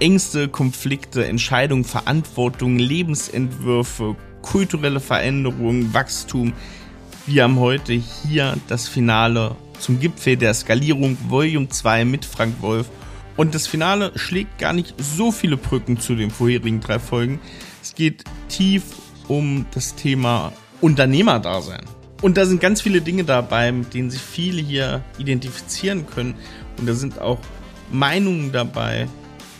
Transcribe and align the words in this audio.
Ängste, 0.00 0.48
Konflikte, 0.48 1.26
Entscheidungen, 1.26 1.84
Verantwortung, 1.84 2.78
Lebensentwürfe, 2.78 4.14
kulturelle 4.42 5.00
Veränderungen, 5.00 5.92
Wachstum. 5.92 6.52
Wir 7.26 7.42
haben 7.42 7.58
heute 7.58 7.92
hier 7.92 8.56
das 8.68 8.86
Finale 8.86 9.56
zum 9.80 9.98
Gipfel 9.98 10.36
der 10.36 10.54
Skalierung 10.54 11.16
Volume 11.28 11.68
2 11.68 12.04
mit 12.04 12.24
Frank 12.24 12.62
Wolf. 12.62 12.88
Und 13.36 13.54
das 13.54 13.66
Finale 13.66 14.12
schlägt 14.16 14.58
gar 14.58 14.72
nicht 14.72 14.94
so 14.98 15.32
viele 15.32 15.56
Brücken 15.56 15.98
zu 15.98 16.14
den 16.14 16.30
vorherigen 16.30 16.80
drei 16.80 16.98
Folgen. 16.98 17.40
Es 17.82 17.94
geht 17.94 18.24
tief 18.48 18.84
um 19.26 19.66
das 19.74 19.94
Thema 19.96 20.52
Unternehmerdasein. 20.80 21.84
Und 22.22 22.36
da 22.36 22.46
sind 22.46 22.60
ganz 22.60 22.80
viele 22.80 23.00
Dinge 23.00 23.24
dabei, 23.24 23.70
mit 23.72 23.94
denen 23.94 24.10
sich 24.10 24.20
viele 24.20 24.60
hier 24.60 25.04
identifizieren 25.18 26.06
können. 26.06 26.34
Und 26.78 26.88
da 26.88 26.94
sind 26.94 27.20
auch 27.20 27.38
Meinungen 27.92 28.52
dabei, 28.52 29.08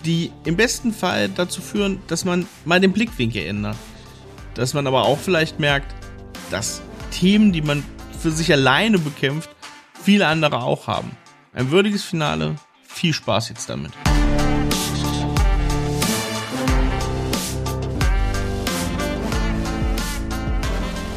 die 0.05 0.31
im 0.45 0.57
besten 0.57 0.93
Fall 0.93 1.29
dazu 1.29 1.61
führen, 1.61 2.01
dass 2.07 2.25
man 2.25 2.47
mal 2.65 2.81
den 2.81 2.93
Blickwinkel 2.93 3.45
ändert. 3.45 3.77
Dass 4.55 4.75
man 4.75 4.87
aber 4.87 5.05
auch 5.05 5.19
vielleicht 5.19 5.61
merkt, 5.61 5.95
dass 6.51 6.81
Themen, 7.11 7.53
die 7.53 7.63
man 7.63 7.85
für 8.21 8.31
sich 8.31 8.53
alleine 8.53 8.99
bekämpft, 8.99 9.51
viele 10.03 10.27
andere 10.27 10.63
auch 10.63 10.87
haben. 10.87 11.11
Ein 11.53 11.71
würdiges 11.71 12.05
Finale. 12.05 12.57
Viel 12.87 13.13
Spaß 13.13 13.51
jetzt 13.51 13.69
damit. 13.69 13.93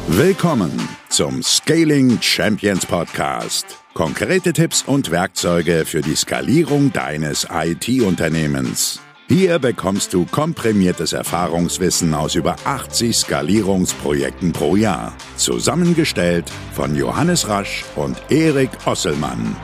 Willkommen 0.08 0.88
zum 1.08 1.42
Scaling 1.42 2.20
Champions 2.20 2.84
Podcast. 2.84 3.81
Konkrete 3.94 4.54
Tipps 4.54 4.82
und 4.84 5.10
Werkzeuge 5.10 5.84
für 5.84 6.00
die 6.00 6.14
Skalierung 6.14 6.94
deines 6.94 7.46
IT-Unternehmens. 7.52 9.02
Hier 9.28 9.58
bekommst 9.58 10.14
du 10.14 10.24
komprimiertes 10.24 11.12
Erfahrungswissen 11.12 12.14
aus 12.14 12.34
über 12.34 12.56
80 12.64 13.14
Skalierungsprojekten 13.14 14.54
pro 14.54 14.76
Jahr. 14.76 15.14
Zusammengestellt 15.36 16.50
von 16.72 16.96
Johannes 16.96 17.46
Rasch 17.48 17.84
und 17.94 18.16
Erik 18.30 18.70
Osselmann. 18.86 19.56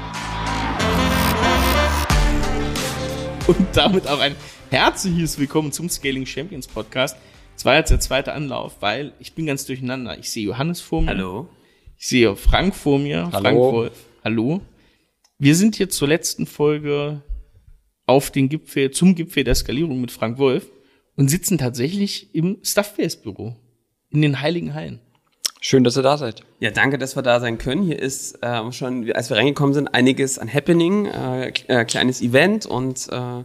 Und 3.47 3.66
damit 3.72 4.06
auch 4.08 4.20
ein 4.20 4.36
herzliches 4.69 5.38
Willkommen 5.38 5.72
zum 5.72 5.88
Scaling 5.88 6.27
Champions 6.27 6.66
Podcast. 6.66 7.16
Es 7.56 7.64
war 7.64 7.77
jetzt 7.77 7.91
der 7.91 8.00
zweite 8.00 8.34
Anlauf, 8.34 8.77
weil 8.81 9.14
ich 9.20 9.34
bin 9.34 9.47
ganz 9.47 9.64
durcheinander. 9.64 10.19
Ich 10.19 10.31
sehe 10.31 10.44
Johannes 10.44 10.83
vor 10.83 11.00
mir. 11.00 11.08
Hallo. 11.08 11.48
Ich 11.97 12.08
sehe 12.08 12.36
Frank 12.36 12.75
vor 12.77 12.98
mir. 12.98 13.31
Hallo. 13.33 13.41
Frank 13.41 13.56
Wolf. 13.56 14.08
Hallo. 14.29 14.61
Wir 15.39 15.55
sind 15.55 15.77
hier 15.77 15.89
zur 15.89 16.07
letzten 16.07 16.45
Folge 16.45 17.23
auf 18.05 18.31
den 18.31 18.51
Gipfel, 18.51 18.91
zum 18.91 19.15
Gipfel 19.15 19.43
der 19.43 19.55
Skalierung 19.55 20.03
mit 20.03 20.11
Frank 20.11 20.37
Wolf 20.37 20.67
und 21.17 21.29
sitzen 21.29 21.57
tatsächlich 21.57 22.34
im 22.34 22.59
Stuffbase-Büro. 22.62 23.56
In 24.11 24.21
den 24.21 24.43
Heiligen 24.43 24.75
Hallen. 24.75 25.01
Schön, 25.62 25.83
dass 25.83 25.97
ihr 25.97 26.03
da 26.03 26.19
seid. 26.19 26.43
Ja, 26.61 26.71
danke, 26.71 26.99
dass 26.99 27.17
wir 27.17 27.23
da 27.23 27.41
sein 27.41 27.56
können. 27.56 27.83
Hier 27.84 27.99
ist 27.99 28.39
ähm, 28.43 28.73
schon, 28.73 29.11
als 29.12 29.31
wir 29.31 29.39
reingekommen 29.39 29.73
sind, 29.73 29.89
einiges 29.89 30.39
an 30.39 30.53
Happening, 30.53 31.06
äh, 31.06 31.49
äh, 31.69 31.87
kleines 31.87 32.21
Event 32.21 32.67
und 32.67 33.09
äh, 33.11 33.45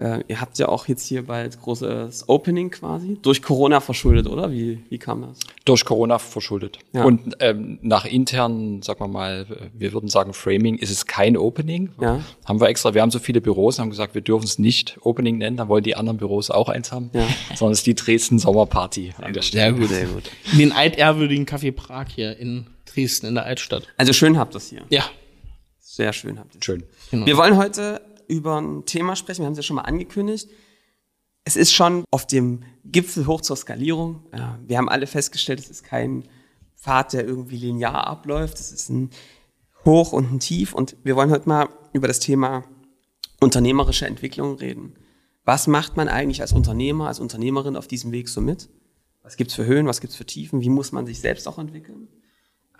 äh, 0.00 0.24
ihr 0.28 0.40
habt 0.40 0.58
ja 0.58 0.68
auch 0.68 0.88
jetzt 0.88 1.06
hier 1.06 1.26
bald 1.26 1.60
großes 1.60 2.28
Opening 2.28 2.70
quasi. 2.70 3.18
Durch 3.20 3.42
Corona 3.42 3.80
verschuldet, 3.80 4.26
oder? 4.26 4.50
Wie, 4.50 4.82
wie 4.88 4.98
kam 4.98 5.20
das? 5.22 5.38
Durch 5.66 5.84
Corona 5.84 6.18
verschuldet. 6.18 6.78
Ja. 6.92 7.04
Und 7.04 7.36
ähm, 7.40 7.78
nach 7.82 8.06
intern, 8.06 8.80
sagen 8.80 9.00
wir 9.00 9.08
mal, 9.08 9.46
wir 9.74 9.92
würden 9.92 10.08
sagen 10.08 10.32
Framing, 10.32 10.76
ist 10.76 10.90
es 10.90 11.06
kein 11.06 11.36
Opening. 11.36 11.90
Ja. 12.00 12.24
Haben 12.46 12.60
wir 12.60 12.68
extra, 12.68 12.94
wir 12.94 13.02
haben 13.02 13.10
so 13.10 13.18
viele 13.18 13.42
Büros, 13.42 13.78
haben 13.78 13.90
gesagt, 13.90 14.14
wir 14.14 14.22
dürfen 14.22 14.46
es 14.46 14.58
nicht 14.58 14.98
Opening 15.02 15.36
nennen, 15.36 15.58
dann 15.58 15.68
wollen 15.68 15.84
die 15.84 15.94
anderen 15.96 16.16
Büros 16.16 16.50
auch 16.50 16.70
eins 16.70 16.92
haben. 16.92 17.10
Ja. 17.12 17.26
Sondern 17.54 17.72
es 17.72 17.80
ist 17.80 17.86
die 17.86 17.94
Dresden 17.94 18.38
Sommerparty 18.38 19.12
an 19.18 19.34
der 19.34 19.42
Stelle. 19.42 19.74
gut. 19.74 19.90
Sehr 19.90 20.06
gut. 20.06 20.30
In 20.52 20.58
den 20.60 20.72
altehrwürdigen 20.72 21.44
Café 21.44 21.72
Prag 21.72 22.06
hier 22.08 22.38
in 22.38 22.66
Dresden 22.86 23.26
in 23.26 23.34
der 23.34 23.44
Altstadt. 23.44 23.86
Also 23.98 24.14
schön 24.14 24.38
habt 24.38 24.54
ihr 24.54 24.58
es 24.58 24.70
hier. 24.70 24.82
Ja. 24.88 25.04
Sehr 25.78 26.12
schön 26.14 26.38
habt 26.38 26.54
ihr 26.54 26.58
es. 26.58 26.64
Schön. 26.64 26.84
Genau. 27.10 27.26
Wir 27.26 27.36
wollen 27.36 27.56
heute 27.58 28.00
über 28.30 28.60
ein 28.60 28.86
Thema 28.86 29.16
sprechen, 29.16 29.40
wir 29.42 29.46
haben 29.46 29.52
es 29.52 29.58
ja 29.58 29.62
schon 29.62 29.76
mal 29.76 29.82
angekündigt. 29.82 30.48
Es 31.44 31.56
ist 31.56 31.72
schon 31.72 32.04
auf 32.10 32.26
dem 32.26 32.62
Gipfel 32.84 33.26
hoch 33.26 33.40
zur 33.40 33.56
Skalierung. 33.56 34.24
Wir 34.66 34.78
haben 34.78 34.88
alle 34.88 35.06
festgestellt, 35.06 35.58
es 35.58 35.70
ist 35.70 35.84
kein 35.84 36.28
Pfad, 36.76 37.12
der 37.12 37.24
irgendwie 37.24 37.56
linear 37.56 38.06
abläuft. 38.06 38.60
Es 38.60 38.72
ist 38.72 38.88
ein 38.90 39.10
Hoch 39.84 40.12
und 40.12 40.32
ein 40.32 40.40
Tief. 40.40 40.74
Und 40.74 40.96
wir 41.02 41.16
wollen 41.16 41.30
heute 41.30 41.48
mal 41.48 41.68
über 41.92 42.08
das 42.08 42.20
Thema 42.20 42.64
unternehmerische 43.40 44.06
Entwicklung 44.06 44.56
reden. 44.56 44.94
Was 45.44 45.66
macht 45.66 45.96
man 45.96 46.08
eigentlich 46.08 46.42
als 46.42 46.52
Unternehmer, 46.52 47.08
als 47.08 47.20
Unternehmerin 47.20 47.76
auf 47.76 47.88
diesem 47.88 48.12
Weg 48.12 48.28
so 48.28 48.40
mit? 48.40 48.68
Was 49.22 49.36
gibt's 49.36 49.54
für 49.54 49.64
Höhen, 49.64 49.86
was 49.86 50.00
gibt's 50.00 50.16
für 50.16 50.26
Tiefen? 50.26 50.60
Wie 50.60 50.68
muss 50.68 50.92
man 50.92 51.06
sich 51.06 51.20
selbst 51.20 51.48
auch 51.48 51.58
entwickeln? 51.58 52.08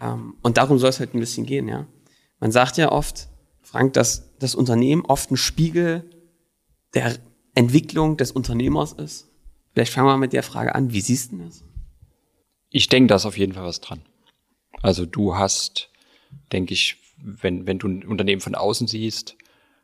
Ähm, 0.00 0.36
und 0.42 0.58
darum 0.58 0.78
soll 0.78 0.90
es 0.90 1.00
heute 1.00 1.16
ein 1.16 1.20
bisschen 1.20 1.46
gehen, 1.46 1.66
ja. 1.66 1.86
Man 2.38 2.52
sagt 2.52 2.76
ja 2.76 2.92
oft, 2.92 3.29
Frank, 3.70 3.92
dass 3.92 4.36
das 4.40 4.56
Unternehmen 4.56 5.04
oft 5.06 5.30
ein 5.30 5.36
Spiegel 5.36 6.10
der 6.92 7.16
Entwicklung 7.54 8.16
des 8.16 8.32
Unternehmers 8.32 8.92
ist. 8.94 9.28
Vielleicht 9.72 9.92
fangen 9.92 10.08
wir 10.08 10.16
mit 10.16 10.32
der 10.32 10.42
Frage 10.42 10.74
an. 10.74 10.92
Wie 10.92 11.00
siehst 11.00 11.30
du 11.30 11.38
das? 11.38 11.62
Ich 12.70 12.88
denke, 12.88 13.06
da 13.06 13.14
ist 13.14 13.26
auf 13.26 13.38
jeden 13.38 13.52
Fall 13.52 13.62
was 13.64 13.80
dran. 13.80 14.02
Also 14.82 15.06
du 15.06 15.36
hast, 15.36 15.88
denke 16.50 16.74
ich, 16.74 16.96
wenn, 17.16 17.68
wenn 17.68 17.78
du 17.78 17.86
ein 17.86 18.04
Unternehmen 18.04 18.40
von 18.40 18.56
außen 18.56 18.88
siehst, 18.88 19.36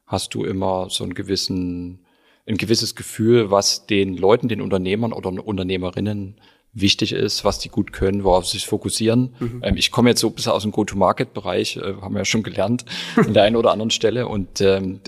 hast 0.05 0.35
du 0.35 0.45
immer 0.45 0.91
so 0.91 1.05
einen 1.05 1.15
gewissen, 1.15 2.05
ein 2.45 2.57
gewisses 2.57 2.97
Gefühl, 2.97 3.53
was 3.53 3.87
den 3.87 4.17
Leuten, 4.17 4.49
den 4.49 4.63
Unternehmern 4.63 5.13
oder 5.13 5.29
Unternehmerinnen 5.47 6.41
wichtig 6.77 7.13
ist, 7.13 7.45
was 7.45 7.59
die 7.59 7.71
gut 7.71 7.93
können, 7.93 8.23
worauf 8.23 8.47
sie 8.47 8.59
sich 8.59 8.67
fokussieren. 8.67 9.35
Ähm, 9.63 9.77
ich 9.77 9.91
komme 9.91 10.11
jetzt 10.11 10.21
so 10.21 10.29
ein 10.29 10.35
bisschen 10.35 10.53
aus 10.53 10.63
dem 10.63 10.73
Go-to-Market-Bereich, 10.73 11.79
äh, 11.79 11.95
haben 12.01 12.15
wir 12.15 12.21
ja 12.21 12.25
schon 12.25 12.43
gelernt 12.43 12.85
an 13.17 13.35
der 13.35 13.45
einen 13.45 13.57
oder 13.57 13.73
anderen 13.73 13.91
Stelle. 13.91 14.29
Und 14.29 14.61
ähm, 14.61 15.01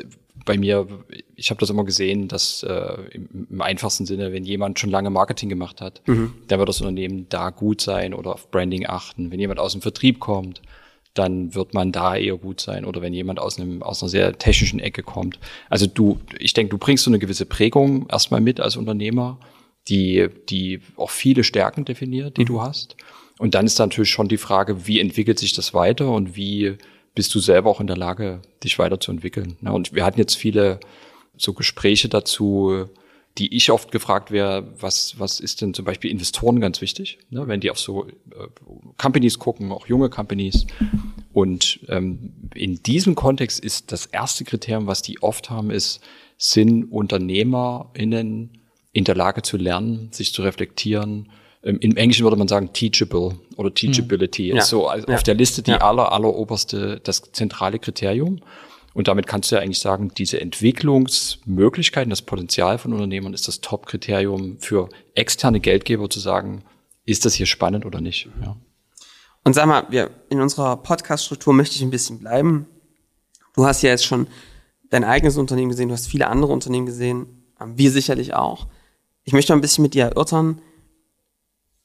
bei 0.47 0.57
mir, 0.57 0.87
ich 1.37 1.51
habe 1.51 1.61
das 1.61 1.69
immer 1.69 1.85
gesehen, 1.85 2.27
dass 2.27 2.63
äh, 2.63 2.95
im, 3.13 3.47
im 3.51 3.61
einfachsten 3.61 4.07
Sinne, 4.07 4.33
wenn 4.33 4.45
jemand 4.45 4.79
schon 4.79 4.91
lange 4.91 5.11
Marketing 5.11 5.51
gemacht 5.51 5.83
hat, 5.83 6.01
dann 6.49 6.59
wird 6.59 6.69
das 6.69 6.81
Unternehmen 6.81 7.27
da 7.29 7.51
gut 7.51 7.83
sein 7.83 8.15
oder 8.15 8.33
auf 8.33 8.51
Branding 8.51 8.87
achten. 8.87 9.31
Wenn 9.31 9.39
jemand 9.39 9.61
aus 9.61 9.73
dem 9.73 9.83
Vertrieb 9.83 10.21
kommt, 10.21 10.63
dann 11.13 11.55
wird 11.55 11.75
man 11.75 11.93
da 11.93 12.17
eher 12.17 12.37
gut 12.39 12.61
sein. 12.61 12.87
Oder 12.87 13.03
wenn 13.03 13.13
jemand 13.13 13.41
aus 13.41 13.59
einem 13.59 13.83
aus 13.83 14.03
einer 14.03 14.09
sehr 14.09 14.39
technischen 14.39 14.79
Ecke 14.81 15.03
kommt. 15.03 15.39
Also 15.69 15.87
du, 15.87 16.19
ich 16.39 16.55
denke, 16.55 16.71
du 16.71 16.79
bringst 16.79 17.05
so 17.05 17.11
eine 17.11 17.19
gewisse 17.19 17.45
Prägung 17.45 18.07
erstmal 18.09 18.41
mit 18.41 18.61
als 18.61 18.77
Unternehmer, 18.77 19.39
die 19.89 20.29
die 20.49 20.81
auch 20.97 21.11
viele 21.11 21.45
Stärken 21.45 21.85
definiert, 21.85 22.37
die 22.37 22.45
du 22.45 22.61
hast. 22.61 22.97
Und 23.39 23.55
dann 23.55 23.67
ist 23.67 23.79
natürlich 23.79 24.11
schon 24.11 24.29
die 24.29 24.37
Frage, 24.37 24.87
wie 24.87 25.01
entwickelt 25.01 25.39
sich 25.39 25.53
das 25.53 25.73
weiter 25.73 26.11
und 26.11 26.37
wie 26.37 26.77
bist 27.15 27.35
du 27.35 27.41
selber 27.41 27.71
auch 27.71 27.81
in 27.81 27.87
der 27.87 27.97
Lage, 27.97 28.43
dich 28.63 28.79
weiterzuentwickeln. 28.79 29.57
Ja, 29.63 29.71
und 29.71 29.95
wir 29.95 30.05
hatten 30.05 30.19
jetzt 30.19 30.37
viele 30.37 30.81
so 31.37 31.53
Gespräche 31.53 32.09
dazu, 32.09 32.87
die 33.39 33.55
ich 33.57 33.71
oft 33.71 33.93
gefragt 33.93 34.31
wäre, 34.33 34.73
was, 34.81 35.19
was 35.19 35.39
ist 35.39 35.61
denn 35.61 35.73
zum 35.73 35.85
Beispiel 35.85 36.11
Investoren 36.11 36.61
ganz 36.61 36.81
wichtig, 36.81 37.19
ne, 37.31 37.47
wenn 37.47 37.61
die 37.61 37.71
auf 37.71 37.79
so 37.79 38.07
äh, 38.07 38.13
Companies 38.97 39.39
gucken, 39.39 39.71
auch 39.71 39.87
junge 39.87 40.11
Companies. 40.11 40.67
Und 41.33 41.81
ähm, 41.89 42.33
in 42.55 42.83
diesem 42.83 43.15
Kontext 43.15 43.61
ist 43.61 43.93
das 43.93 44.07
erste 44.07 44.45
Kriterium, 44.45 44.89
was 44.89 45.03
die 45.03 45.23
oft 45.23 45.51
haben, 45.51 45.71
ist, 45.71 46.01
sind 46.37 46.85
UnternehmerInnen 46.85 48.59
in 48.93 49.05
der 49.05 49.15
Lage 49.15 49.43
zu 49.43 49.57
lernen, 49.57 50.09
sich 50.13 50.33
zu 50.33 50.43
reflektieren. 50.43 51.31
Ähm, 51.63 51.79
Im 51.81 51.97
Englischen 51.97 52.25
würde 52.25 52.37
man 52.37 52.49
sagen 52.49 52.73
teachable 52.73 53.39
oder 53.57 53.73
teachability. 53.73 54.49
Ja. 54.49 54.59
Ist 54.59 54.69
so 54.69 54.87
also 54.89 55.07
Ja. 55.09 55.15
auf 55.17 55.23
der 55.23 55.35
Liste 55.35 55.63
die 55.63 55.73
Ja. 55.73 55.79
aller, 55.79 56.13
aller 56.13 56.35
oberste, 56.35 57.01
das 57.01 57.23
zentrale 57.33 57.79
Kriterium. 57.79 58.41
Und 58.95 59.07
damit 59.09 59.27
kannst 59.27 59.51
du 59.51 59.57
ja 59.57 59.63
eigentlich 59.63 59.79
sagen, 59.79 60.11
diese 60.17 60.41
Entwicklungsmöglichkeiten, 60.41 62.11
das 62.11 62.23
Potenzial 62.23 62.79
von 62.79 62.93
Unternehmern 62.93 63.35
ist 63.35 63.47
das 63.49 63.61
Top-Kriterium 63.61 64.59
für 64.61 64.89
externe 65.15 65.61
Geldgeber 65.61 66.09
zu 66.11 66.21
sagen, 66.21 66.65
ist 67.05 67.25
das 67.25 67.35
hier 67.35 67.47
spannend 67.47 67.87
oder 67.87 68.01
nicht? 68.01 68.29
Ja. 68.43 68.57
Und 69.45 69.55
sag 69.55 69.67
mal, 69.67 69.87
wir, 69.91 70.11
in 70.31 70.41
unserer 70.41 70.77
Podcast-Struktur 70.77 71.55
möchte 71.55 71.77
ich 71.77 71.83
ein 71.83 71.91
bisschen 71.91 72.19
bleiben. 72.19 72.67
Du 73.55 73.65
hast 73.67 73.83
ja 73.83 73.91
jetzt 73.91 74.05
schon 74.05 74.27
dein 74.91 75.05
eigenes 75.05 75.37
Unternehmen 75.37 75.71
gesehen, 75.71 75.89
du 75.89 75.95
hast 75.95 76.07
viele 76.09 76.27
andere 76.29 76.53
Unternehmen 76.53 76.87
gesehen, 76.87 77.27
wir 77.61 77.91
sicherlich 77.91 78.35
auch. 78.35 78.67
Ich 79.29 79.35
möchte 79.35 79.53
mal 79.53 79.59
ein 79.59 79.61
bisschen 79.61 79.83
mit 79.83 79.93
dir 79.93 80.05
erörtern, 80.05 80.63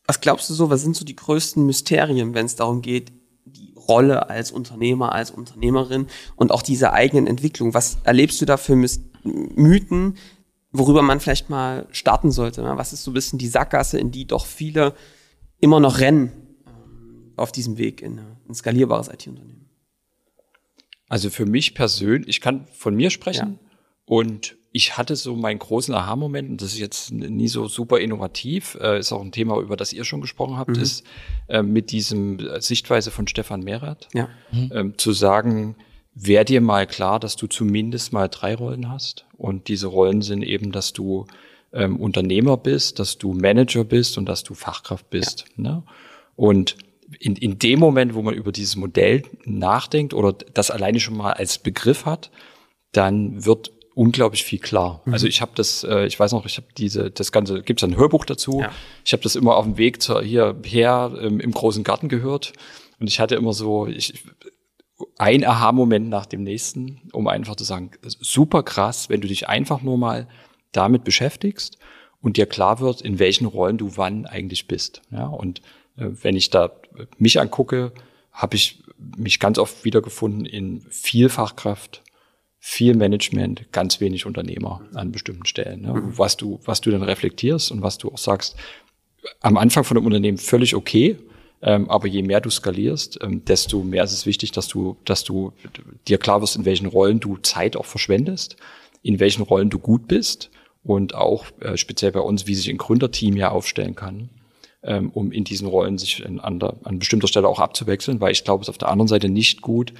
was 0.08 0.22
glaubst 0.22 0.50
du 0.50 0.54
so, 0.54 0.70
was 0.70 0.82
sind 0.82 0.96
so 0.96 1.04
die 1.04 1.18
größten 1.18 1.66
Mysterien, 1.66 2.34
wenn 2.34 2.46
es 2.46 2.56
darum 2.56 2.82
geht, 2.82 3.12
die 3.44 3.74
Rolle 3.76 4.30
als 4.30 4.50
Unternehmer, 4.50 5.12
als 5.12 5.30
Unternehmerin 5.30 6.08
und 6.38 6.54
auch 6.54 6.62
diese 6.62 6.94
eigenen 6.94 7.28
Entwicklung? 7.28 7.74
Was 7.74 7.98
erlebst 8.06 8.40
du 8.40 8.46
da 8.46 8.56
für 8.56 8.78
Mythen, 9.24 10.16
worüber 10.72 11.02
man 11.02 11.20
vielleicht 11.20 11.50
mal 11.50 11.86
starten 11.92 12.32
sollte? 12.32 12.62
ne? 12.62 12.78
Was 12.78 12.94
ist 12.94 13.04
so 13.04 13.12
ein 13.12 13.14
bisschen 13.14 13.40
die 13.40 13.50
Sackgasse, 13.50 14.00
in 14.00 14.12
die 14.12 14.26
doch 14.26 14.46
viele 14.46 14.94
immer 15.60 15.82
noch 15.82 16.00
rennen 16.00 16.32
ähm, 16.66 17.34
auf 17.36 17.52
diesem 17.52 17.78
Weg 17.78 18.02
in 18.02 18.22
ein 18.48 18.56
skalierbares 18.56 19.10
IT-Unternehmen? 19.10 19.70
Also 21.10 21.30
für 21.30 21.46
mich 21.46 21.76
persönlich, 21.76 22.30
ich 22.30 22.40
kann 22.40 22.68
von 22.72 22.96
mir 22.96 23.10
sprechen 23.10 23.60
und 24.06 24.56
ich 24.76 24.98
hatte 24.98 25.16
so 25.16 25.36
meinen 25.36 25.60
großen 25.60 25.94
Aha-Moment, 25.94 26.50
und 26.50 26.62
das 26.62 26.74
ist 26.74 26.80
jetzt 26.80 27.12
nie 27.12 27.48
so 27.48 27.68
super 27.68 28.00
innovativ, 28.00 28.76
äh, 28.82 28.98
ist 28.98 29.14
auch 29.14 29.22
ein 29.22 29.32
Thema, 29.32 29.60
über 29.60 29.78
das 29.78 29.94
ihr 29.94 30.04
schon 30.04 30.20
gesprochen 30.20 30.58
habt, 30.58 30.76
mhm. 30.76 30.82
ist 30.82 31.06
äh, 31.48 31.62
mit 31.62 31.92
diesem 31.92 32.40
äh, 32.40 32.60
Sichtweise 32.60 33.12
von 33.12 33.28
Stefan 33.28 33.62
Mehrath, 33.62 34.10
ja. 34.14 34.30
mhm. 34.52 34.72
ähm, 34.74 34.98
zu 34.98 35.12
sagen, 35.14 35.76
wär 36.16 36.44
dir 36.44 36.60
mal 36.60 36.88
klar, 36.88 37.20
dass 37.20 37.36
du 37.36 37.46
zumindest 37.46 38.14
mal 38.14 38.28
drei 38.28 38.56
Rollen 38.56 38.90
hast. 38.90 39.26
Und 39.38 39.68
diese 39.68 39.88
Rollen 39.88 40.24
sind 40.24 40.42
eben, 40.42 40.72
dass 40.72 40.92
du 40.92 41.28
ähm, 41.72 41.98
Unternehmer 41.98 42.58
bist, 42.58 42.98
dass 42.98 43.20
du 43.20 43.34
Manager 43.34 43.84
bist 43.84 44.18
und 44.18 44.26
dass 44.26 44.44
du 44.44 44.56
Fachkraft 44.56 45.08
bist. 45.12 45.46
Ja. 45.56 45.64
Ne? 45.64 45.84
Und 46.36 46.78
in, 47.20 47.36
in 47.36 47.60
dem 47.60 47.80
Moment, 47.80 48.16
wo 48.16 48.24
man 48.24 48.34
über 48.34 48.52
dieses 48.52 48.76
Modell 48.76 49.22
nachdenkt 49.46 50.16
oder 50.16 50.34
das 50.34 50.72
alleine 50.72 51.00
schon 51.00 51.16
mal 51.16 51.34
als 51.34 51.60
Begriff 51.60 52.08
hat, 52.08 52.32
dann 52.92 53.46
wird 53.46 53.72
unglaublich 53.96 54.44
viel 54.44 54.60
klar. 54.60 55.02
Mhm. 55.06 55.14
Also 55.14 55.28
ich 55.28 55.42
habe 55.42 55.52
das, 55.56 55.84
äh, 55.84 56.06
ich 56.06 56.20
weiß 56.20 56.32
noch, 56.32 56.46
ich 56.46 56.58
habe 56.58 56.68
diese, 56.78 57.12
das 57.12 57.32
Ganze, 57.32 57.62
gibt 57.62 57.82
es 57.82 57.90
ein 57.90 57.98
Hörbuch 57.98 58.26
dazu. 58.26 58.62
Ja. 58.62 58.72
Ich 59.06 59.14
habe 59.14 59.24
das 59.24 59.36
immer 59.36 59.56
auf 59.56 59.66
dem 59.66 59.78
Weg 59.78 60.02
zur, 60.02 60.22
hierher 60.22 61.14
ähm, 61.20 61.40
im 61.40 61.52
großen 61.52 61.84
Garten 61.84 62.10
gehört. 62.10 62.54
Und 63.00 63.08
ich 63.08 63.20
hatte 63.20 63.36
immer 63.36 63.54
so, 63.54 63.88
ich, 63.88 64.24
ein 65.18 65.46
Aha-Moment 65.46 66.10
nach 66.10 66.26
dem 66.26 66.44
nächsten, 66.44 67.02
um 67.12 67.28
einfach 67.28 67.56
zu 67.56 67.64
sagen, 67.64 67.92
super 68.02 68.64
krass, 68.64 69.10
wenn 69.10 69.22
du 69.22 69.28
dich 69.28 69.50
einfach 69.50 69.82
nur 69.82 69.98
mal 69.98 70.28
damit 70.72 71.04
beschäftigst 71.04 71.78
und 72.22 72.38
dir 72.38 72.46
klar 72.46 72.80
wird, 72.80 73.02
in 73.02 73.20
welchen 73.20 73.46
Rollen 73.46 73.78
du 73.78 73.98
wann 73.98 74.26
eigentlich 74.26 74.68
bist. 74.68 75.02
Ja, 75.12 75.28
und 75.28 75.60
äh, 75.98 76.08
wenn 76.22 76.36
ich 76.36 76.50
da 76.50 76.72
mich 77.18 77.40
angucke, 77.40 77.92
habe 78.32 78.56
ich 78.56 78.84
mich 79.18 79.40
ganz 79.40 79.58
oft 79.58 79.84
wiedergefunden 79.84 80.46
in 80.46 80.82
viel 80.90 81.30
Fachkraft, 81.30 82.02
viel 82.66 82.96
Management, 82.96 83.74
ganz 83.74 84.00
wenig 84.00 84.26
Unternehmer 84.26 84.80
an 84.94 85.12
bestimmten 85.12 85.46
Stellen. 85.46 85.82
Ne? 85.82 85.96
Mhm. 85.96 86.18
Was 86.18 86.38
du, 86.38 86.62
was 86.64 86.80
du 86.80 86.92
dann 86.92 87.04
reflektierst 87.04 87.74
und 87.74 87.82
was 87.82 87.98
du 87.98 88.10
auch 88.10 88.18
sagst, 88.18 88.56
am 89.42 89.58
Anfang 89.58 89.84
von 89.84 89.98
einem 89.98 90.06
Unternehmen 90.06 90.38
völlig 90.38 90.74
okay, 90.74 91.18
ähm, 91.62 91.90
aber 91.90 92.08
je 92.08 92.24
mehr 92.24 92.40
du 92.40 92.50
skalierst, 92.50 93.20
ähm, 93.22 93.44
desto 93.44 93.84
mehr 93.84 94.06
ist 94.06 94.14
es 94.14 94.26
wichtig, 94.26 94.54
dass 94.54 94.70
du, 94.70 94.96
dass 95.04 95.26
du 95.26 95.52
dir 96.08 96.18
klar 96.18 96.42
wirst, 96.42 96.56
in 96.56 96.64
welchen 96.64 96.86
Rollen 96.86 97.20
du 97.20 97.36
Zeit 97.36 97.76
auch 97.76 97.86
verschwendest, 97.86 98.56
in 99.02 99.20
welchen 99.20 99.42
Rollen 99.42 99.70
du 99.70 99.78
gut 99.78 100.08
bist 100.08 100.50
und 100.86 101.16
auch 101.16 101.48
äh, 101.60 101.76
speziell 101.76 102.14
bei 102.14 102.22
uns, 102.22 102.48
wie 102.48 102.56
sich 102.56 102.70
ein 102.70 102.78
Gründerteam 102.78 103.36
ja 103.36 103.52
aufstellen 103.52 103.96
kann, 103.96 104.30
ähm, 104.84 105.10
um 105.10 105.34
in 105.34 105.44
diesen 105.44 105.68
Rollen 105.68 105.98
sich 105.98 106.26
an, 106.26 106.60
der, 106.62 106.78
an 106.86 106.98
bestimmter 106.98 107.28
Stelle 107.28 107.50
auch 107.50 107.60
abzuwechseln, 107.60 108.22
weil 108.22 108.32
ich 108.32 108.46
glaube, 108.46 108.62
es 108.62 108.70
ist 108.70 108.74
auf 108.74 108.78
der 108.78 108.88
anderen 108.88 109.10
Seite 109.10 109.28
nicht 109.28 109.62
gut, 109.62 109.94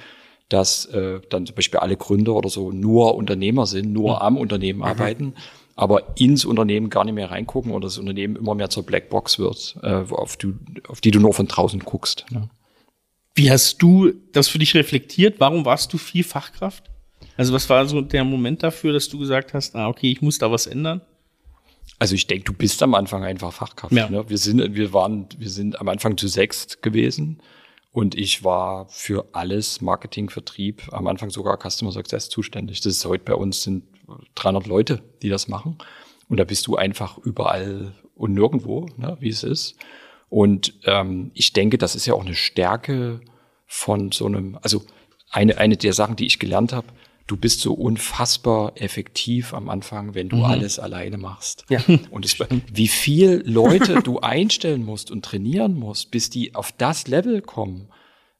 dass 0.48 0.86
äh, 0.86 1.20
dann 1.30 1.46
zum 1.46 1.56
Beispiel 1.56 1.80
alle 1.80 1.96
Gründer 1.96 2.34
oder 2.34 2.48
so 2.48 2.70
nur 2.70 3.14
Unternehmer 3.14 3.66
sind, 3.66 3.92
nur 3.92 4.16
mhm. 4.16 4.22
am 4.22 4.36
Unternehmen 4.36 4.80
mhm. 4.80 4.84
arbeiten, 4.84 5.34
aber 5.76 6.16
ins 6.18 6.44
Unternehmen 6.44 6.90
gar 6.90 7.04
nicht 7.04 7.14
mehr 7.14 7.30
reingucken 7.30 7.72
oder 7.72 7.86
das 7.86 7.98
Unternehmen 7.98 8.36
immer 8.36 8.54
mehr 8.54 8.70
zur 8.70 8.84
Blackbox 8.84 9.38
wird, 9.38 9.76
äh, 9.82 10.04
auf, 10.10 10.36
du, 10.36 10.54
auf 10.88 11.00
die 11.00 11.10
du 11.10 11.20
nur 11.20 11.34
von 11.34 11.48
draußen 11.48 11.80
guckst. 11.80 12.26
Ne? 12.30 12.48
Wie 13.34 13.50
hast 13.50 13.78
du 13.78 14.12
das 14.32 14.48
für 14.48 14.58
dich 14.58 14.74
reflektiert? 14.74 15.40
Warum 15.40 15.64
warst 15.64 15.92
du 15.92 15.98
viel 15.98 16.22
Fachkraft? 16.22 16.84
Also 17.36 17.52
was 17.52 17.68
war 17.68 17.86
so 17.86 18.00
der 18.00 18.22
Moment 18.22 18.62
dafür, 18.62 18.92
dass 18.92 19.08
du 19.08 19.18
gesagt 19.18 19.54
hast, 19.54 19.74
ah, 19.74 19.88
okay, 19.88 20.12
ich 20.12 20.22
muss 20.22 20.38
da 20.38 20.52
was 20.52 20.66
ändern? 20.66 21.00
Also 21.98 22.14
ich 22.14 22.26
denke, 22.26 22.44
du 22.44 22.52
bist 22.52 22.82
am 22.82 22.94
Anfang 22.94 23.24
einfach 23.24 23.52
Fachkraft. 23.52 23.92
Ja. 23.92 24.08
Ne? 24.08 24.28
Wir 24.28 24.38
sind, 24.38 24.74
wir 24.74 24.92
waren, 24.92 25.26
wir 25.38 25.50
sind 25.50 25.80
am 25.80 25.88
Anfang 25.88 26.16
zu 26.16 26.28
sechst 26.28 26.82
gewesen 26.82 27.40
und 27.94 28.16
ich 28.16 28.42
war 28.42 28.88
für 28.88 29.24
alles 29.30 29.80
Marketing, 29.80 30.28
Vertrieb, 30.28 30.82
am 30.90 31.06
Anfang 31.06 31.30
sogar 31.30 31.56
Customer 31.56 31.92
Success 31.92 32.28
zuständig. 32.28 32.80
Das 32.80 32.92
ist 32.92 33.04
heute 33.04 33.22
bei 33.22 33.36
uns 33.36 33.62
sind 33.62 33.84
300 34.34 34.66
Leute, 34.66 35.00
die 35.22 35.28
das 35.28 35.46
machen. 35.46 35.78
Und 36.28 36.38
da 36.38 36.44
bist 36.44 36.66
du 36.66 36.74
einfach 36.74 37.18
überall 37.18 37.92
und 38.16 38.34
nirgendwo, 38.34 38.88
ne, 38.96 39.16
wie 39.20 39.28
es 39.28 39.44
ist. 39.44 39.76
Und 40.28 40.74
ähm, 40.86 41.30
ich 41.34 41.52
denke, 41.52 41.78
das 41.78 41.94
ist 41.94 42.04
ja 42.06 42.14
auch 42.14 42.24
eine 42.24 42.34
Stärke 42.34 43.20
von 43.64 44.10
so 44.10 44.26
einem, 44.26 44.58
also 44.60 44.82
eine, 45.30 45.58
eine 45.58 45.76
der 45.76 45.92
Sachen, 45.92 46.16
die 46.16 46.26
ich 46.26 46.40
gelernt 46.40 46.72
habe, 46.72 46.88
du 47.26 47.36
bist 47.36 47.60
so 47.60 47.72
unfassbar 47.72 48.72
effektiv 48.76 49.54
am 49.54 49.68
Anfang, 49.68 50.14
wenn 50.14 50.28
du 50.28 50.36
mhm. 50.36 50.44
alles 50.44 50.78
alleine 50.78 51.16
machst. 51.16 51.64
Ja. 51.68 51.80
Und 52.10 52.24
es, 52.24 52.36
wie 52.72 52.88
viel 52.88 53.42
Leute 53.46 54.02
du 54.02 54.18
einstellen 54.20 54.84
musst 54.84 55.10
und 55.10 55.24
trainieren 55.24 55.74
musst, 55.74 56.10
bis 56.10 56.30
die 56.30 56.54
auf 56.54 56.72
das 56.72 57.08
Level 57.08 57.40
kommen, 57.40 57.88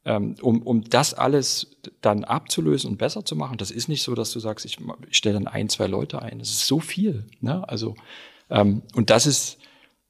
ähm, 0.05 0.37
um, 0.43 0.63
um 0.63 0.85
das 0.85 1.15
alles 1.15 1.79
dann 2.03 2.25
abzulösen 2.25 2.91
und 2.91 2.99
besser 2.99 3.25
zu 3.25 3.37
machen. 3.37 3.57
Das 3.57 3.71
ist 3.71 3.89
nicht 3.89 4.03
so, 4.03 4.15
dass 4.15 4.33
du 4.33 4.41
sagst, 4.41 4.67
ich, 4.67 4.79
ich 5.09 5.17
stelle 5.17 5.35
dann 5.35 5.49
ein, 5.49 5.69
zwei 5.71 5.87
Leute 5.87 6.21
ein. 6.21 6.39
Das 6.39 6.51
ist 6.51 6.67
so 6.67 6.79
viel. 6.79 7.27
Ne? 7.41 7.67
Also, 7.67 7.95
ähm, 8.51 8.83
und 8.95 9.09
das 9.09 9.27
ist, 9.27 9.59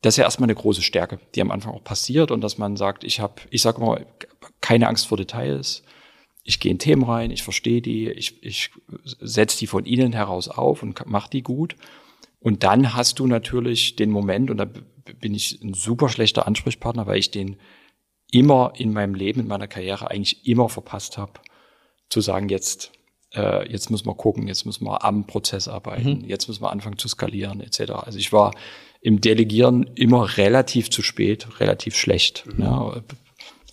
das 0.03 0.15
ist 0.15 0.19
ja 0.19 0.25
erstmal 0.25 0.47
eine 0.49 0.57
große 0.57 0.83
Stärke, 0.83 1.21
die 1.35 1.41
am 1.41 1.53
Anfang 1.53 1.73
auch 1.73 1.85
passiert 1.85 2.33
und 2.33 2.41
dass 2.41 2.59
man 2.59 2.77
sagt, 2.77 3.05
ich 3.05 3.21
habe, 3.21 3.35
ich 3.51 3.63
sage 3.63 3.81
mal, 3.81 4.05
keine 4.61 4.89
Angst 4.89 5.07
vor 5.07 5.17
Details. 5.17 5.85
Ich 6.45 6.61
gehe 6.61 6.71
in 6.71 6.79
Themen 6.79 7.03
rein, 7.05 7.31
ich 7.31 7.43
verstehe 7.43 7.81
die, 7.81 8.09
ich, 8.11 8.43
ich 8.45 8.71
setze 9.21 9.59
die 9.59 9.67
von 9.67 9.87
innen 9.87 10.13
heraus 10.13 10.49
auf 10.49 10.83
und 10.83 11.07
mache 11.07 11.31
die 11.31 11.43
gut. 11.43 11.75
Und 12.39 12.63
dann 12.63 12.95
hast 12.95 13.19
du 13.19 13.27
natürlich 13.27 13.97
den 13.97 14.11
Moment, 14.11 14.51
und 14.51 14.59
da 14.59 14.67
bin 15.21 15.35
ich 15.35 15.61
ein 15.63 15.73
super 15.73 16.11
schlechter 16.11 16.47
Ansprechpartner, 16.47 17.07
weil 17.07 17.19
ich 17.19 17.31
den 17.31 17.57
immer 18.31 18.73
in 18.77 18.93
meinem 18.93 19.15
Leben, 19.15 19.41
in 19.41 19.49
meiner 19.49 19.69
Karriere 19.69 20.11
eigentlich 20.11 20.47
immer 20.47 20.69
verpasst 20.69 21.17
habe, 21.17 21.33
zu 22.11 22.21
sagen, 22.21 22.49
jetzt, 22.49 22.93
äh, 23.35 23.71
jetzt 23.71 23.91
müssen 23.91 24.07
wir 24.07 24.15
gucken, 24.15 24.47
jetzt 24.49 24.67
müssen 24.67 24.85
wir 24.85 25.05
am 25.05 25.27
Prozess 25.27 25.69
arbeiten, 25.69 26.23
mhm. 26.23 26.25
jetzt 26.29 26.49
müssen 26.49 26.63
wir 26.63 26.71
anfangen 26.71 26.99
zu 26.99 27.09
skalieren, 27.09 27.61
etc. 27.61 27.93
Also 27.93 28.19
ich 28.19 28.33
war 28.33 28.55
im 29.01 29.21
Delegieren 29.21 29.91
immer 29.95 30.37
relativ 30.37 30.91
zu 30.91 31.03
spät, 31.03 31.61
relativ 31.61 31.97
schlecht. 31.97 32.45
Mhm. 32.47 32.63
Ja, 32.63 33.03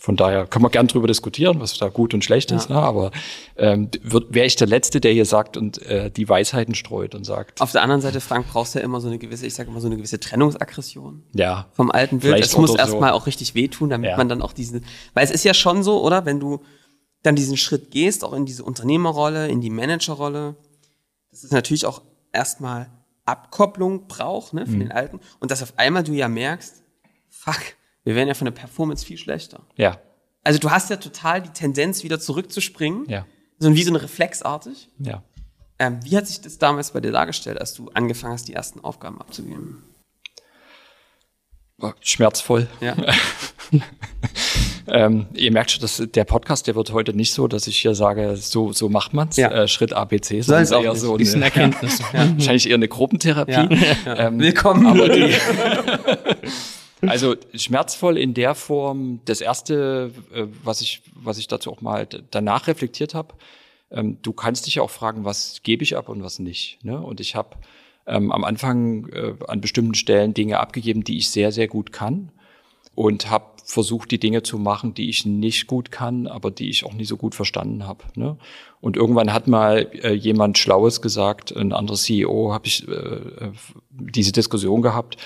von 0.01 0.15
daher 0.15 0.47
kann 0.47 0.63
man 0.63 0.71
gern 0.71 0.87
drüber 0.87 1.05
diskutieren, 1.05 1.59
was 1.59 1.77
da 1.77 1.89
gut 1.89 2.15
und 2.15 2.25
schlecht 2.25 2.49
ja. 2.49 2.57
ist. 2.57 2.71
Ne? 2.71 2.75
Aber 2.75 3.11
ähm, 3.55 3.87
wäre 4.01 4.47
ich 4.47 4.55
der 4.55 4.65
Letzte, 4.65 4.99
der 4.99 5.13
hier 5.13 5.25
sagt 5.25 5.57
und 5.57 5.79
äh, 5.83 6.09
die 6.09 6.27
Weisheiten 6.27 6.73
streut 6.73 7.13
und 7.13 7.23
sagt. 7.23 7.61
Auf 7.61 7.71
der 7.71 7.83
anderen 7.83 8.01
Seite, 8.01 8.19
Frank, 8.19 8.47
brauchst 8.47 8.73
du 8.73 8.79
ja 8.79 8.85
immer 8.85 8.99
so 8.99 9.09
eine 9.09 9.19
gewisse, 9.19 9.45
ich 9.45 9.53
sage 9.53 9.69
immer 9.69 9.79
so 9.79 9.85
eine 9.85 9.97
gewisse 9.97 10.19
Trennungsaggression. 10.19 11.21
Ja. 11.35 11.67
Vom 11.73 11.91
alten 11.91 12.17
Bild. 12.17 12.43
Es 12.43 12.57
muss 12.57 12.73
erstmal 12.73 13.11
so. 13.11 13.15
auch 13.15 13.27
richtig 13.27 13.53
wehtun, 13.53 13.91
damit 13.91 14.09
ja. 14.09 14.17
man 14.17 14.27
dann 14.27 14.41
auch 14.41 14.53
diesen. 14.53 14.83
Weil 15.13 15.23
es 15.23 15.29
ist 15.29 15.43
ja 15.43 15.53
schon 15.53 15.83
so, 15.83 16.03
oder? 16.03 16.25
Wenn 16.25 16.39
du 16.39 16.61
dann 17.21 17.35
diesen 17.35 17.55
Schritt 17.55 17.91
gehst, 17.91 18.23
auch 18.23 18.33
in 18.33 18.47
diese 18.47 18.63
Unternehmerrolle, 18.63 19.49
in 19.49 19.61
die 19.61 19.69
Managerrolle, 19.69 20.55
dass 21.29 21.43
es 21.43 21.51
natürlich 21.51 21.85
auch 21.85 22.01
erstmal 22.33 22.89
Abkopplung 23.25 24.07
braucht, 24.07 24.53
ne, 24.53 24.65
für 24.65 24.71
mhm. 24.71 24.79
den 24.79 24.91
Alten. 24.93 25.19
Und 25.39 25.51
dass 25.51 25.61
auf 25.61 25.73
einmal 25.77 26.01
du 26.01 26.13
ja 26.13 26.27
merkst, 26.27 26.81
fuck, 27.29 27.61
wir 28.03 28.15
werden 28.15 28.27
ja 28.27 28.33
von 28.33 28.45
der 28.45 28.51
Performance 28.51 29.05
viel 29.05 29.17
schlechter. 29.17 29.61
Ja. 29.75 29.99
Also 30.43 30.59
du 30.59 30.71
hast 30.71 30.89
ja 30.89 30.95
total 30.95 31.41
die 31.41 31.49
Tendenz, 31.49 32.03
wieder 32.03 32.19
zurückzuspringen. 32.19 33.07
Ja. 33.07 33.25
So 33.59 33.73
wie 33.75 33.83
so 33.83 33.91
eine 33.91 34.01
reflexartig. 34.01 34.89
Ja. 34.97 35.23
Ähm, 35.77 35.99
wie 36.03 36.17
hat 36.17 36.27
sich 36.27 36.41
das 36.41 36.57
damals 36.57 36.91
bei 36.91 37.01
dir 37.01 37.11
dargestellt, 37.11 37.59
als 37.59 37.73
du 37.73 37.89
angefangen 37.93 38.33
hast, 38.33 38.47
die 38.47 38.53
ersten 38.53 38.79
Aufgaben 38.79 39.19
abzugeben? 39.19 39.83
Schmerzvoll. 42.01 42.67
Ja. 42.79 42.95
ähm, 44.87 45.27
ihr 45.33 45.51
merkt 45.51 45.71
schon, 45.71 45.81
dass 45.81 46.01
der 46.13 46.23
Podcast, 46.23 46.67
der 46.67 46.75
wird 46.75 46.91
heute 46.91 47.13
nicht 47.13 47.33
so, 47.33 47.47
dass 47.47 47.65
ich 47.67 47.79
hier 47.79 47.95
sage, 47.95 48.35
so, 48.37 48.71
so 48.71 48.89
macht 48.89 49.13
man's. 49.13 49.37
Ja. 49.37 49.49
Äh, 49.51 49.67
Schritt 49.67 49.93
ABC, 49.93 50.41
sondern 50.41 50.83
eher 50.83 50.95
so 50.95 51.15
eine, 51.15 51.45
Erkenntnis. 51.45 51.99
Ja. 52.13 52.31
Wahrscheinlich 52.33 52.69
eher 52.69 52.75
eine 52.75 52.87
Gruppentherapie. 52.87 53.75
Ja. 54.05 54.27
Ähm, 54.27 54.39
Willkommen. 54.39 54.85
Aber 54.85 55.09
die, 55.09 55.33
Also 57.07 57.35
schmerzvoll 57.53 58.17
in 58.17 58.33
der 58.33 58.55
Form, 58.55 59.21
das 59.25 59.41
erste, 59.41 60.11
äh, 60.33 60.45
was 60.63 60.81
ich, 60.81 61.01
was 61.15 61.37
ich 61.37 61.47
dazu 61.47 61.71
auch 61.71 61.81
mal 61.81 62.07
danach 62.29 62.67
reflektiert 62.67 63.13
habe, 63.13 63.33
ähm, 63.89 64.17
du 64.21 64.33
kannst 64.33 64.67
dich 64.67 64.75
ja 64.75 64.83
auch 64.83 64.89
fragen, 64.89 65.25
was 65.25 65.61
gebe 65.63 65.83
ich 65.83 65.97
ab 65.97 66.09
und 66.09 66.23
was 66.23 66.39
nicht. 66.39 66.83
Ne? 66.83 66.99
Und 66.99 67.19
ich 67.19 67.35
habe 67.35 67.57
ähm, 68.07 68.31
am 68.31 68.43
Anfang 68.43 69.07
äh, 69.09 69.33
an 69.47 69.61
bestimmten 69.61 69.95
Stellen 69.95 70.33
Dinge 70.33 70.59
abgegeben, 70.59 71.03
die 71.03 71.17
ich 71.17 71.29
sehr, 71.29 71.51
sehr 71.51 71.67
gut 71.67 71.91
kann 71.91 72.31
und 72.95 73.29
habe 73.29 73.45
versucht, 73.63 74.11
die 74.11 74.19
Dinge 74.19 74.43
zu 74.43 74.57
machen, 74.57 74.93
die 74.93 75.09
ich 75.09 75.25
nicht 75.25 75.67
gut 75.67 75.91
kann, 75.91 76.27
aber 76.27 76.51
die 76.51 76.69
ich 76.69 76.85
auch 76.85 76.93
nie 76.93 77.05
so 77.05 77.15
gut 77.15 77.35
verstanden 77.35 77.87
habe. 77.87 78.03
Ne? 78.15 78.37
Und 78.81 78.97
irgendwann 78.97 79.33
hat 79.33 79.47
mal 79.47 79.89
äh, 80.03 80.13
jemand 80.13 80.57
Schlaues 80.57 81.01
gesagt, 81.01 81.55
ein 81.55 81.71
anderer 81.71 81.97
CEO, 81.97 82.53
habe 82.53 82.67
ich 82.67 82.87
äh, 82.87 82.91
äh, 82.91 83.51
diese 83.89 84.31
Diskussion 84.31 84.81
gehabt 84.81 85.17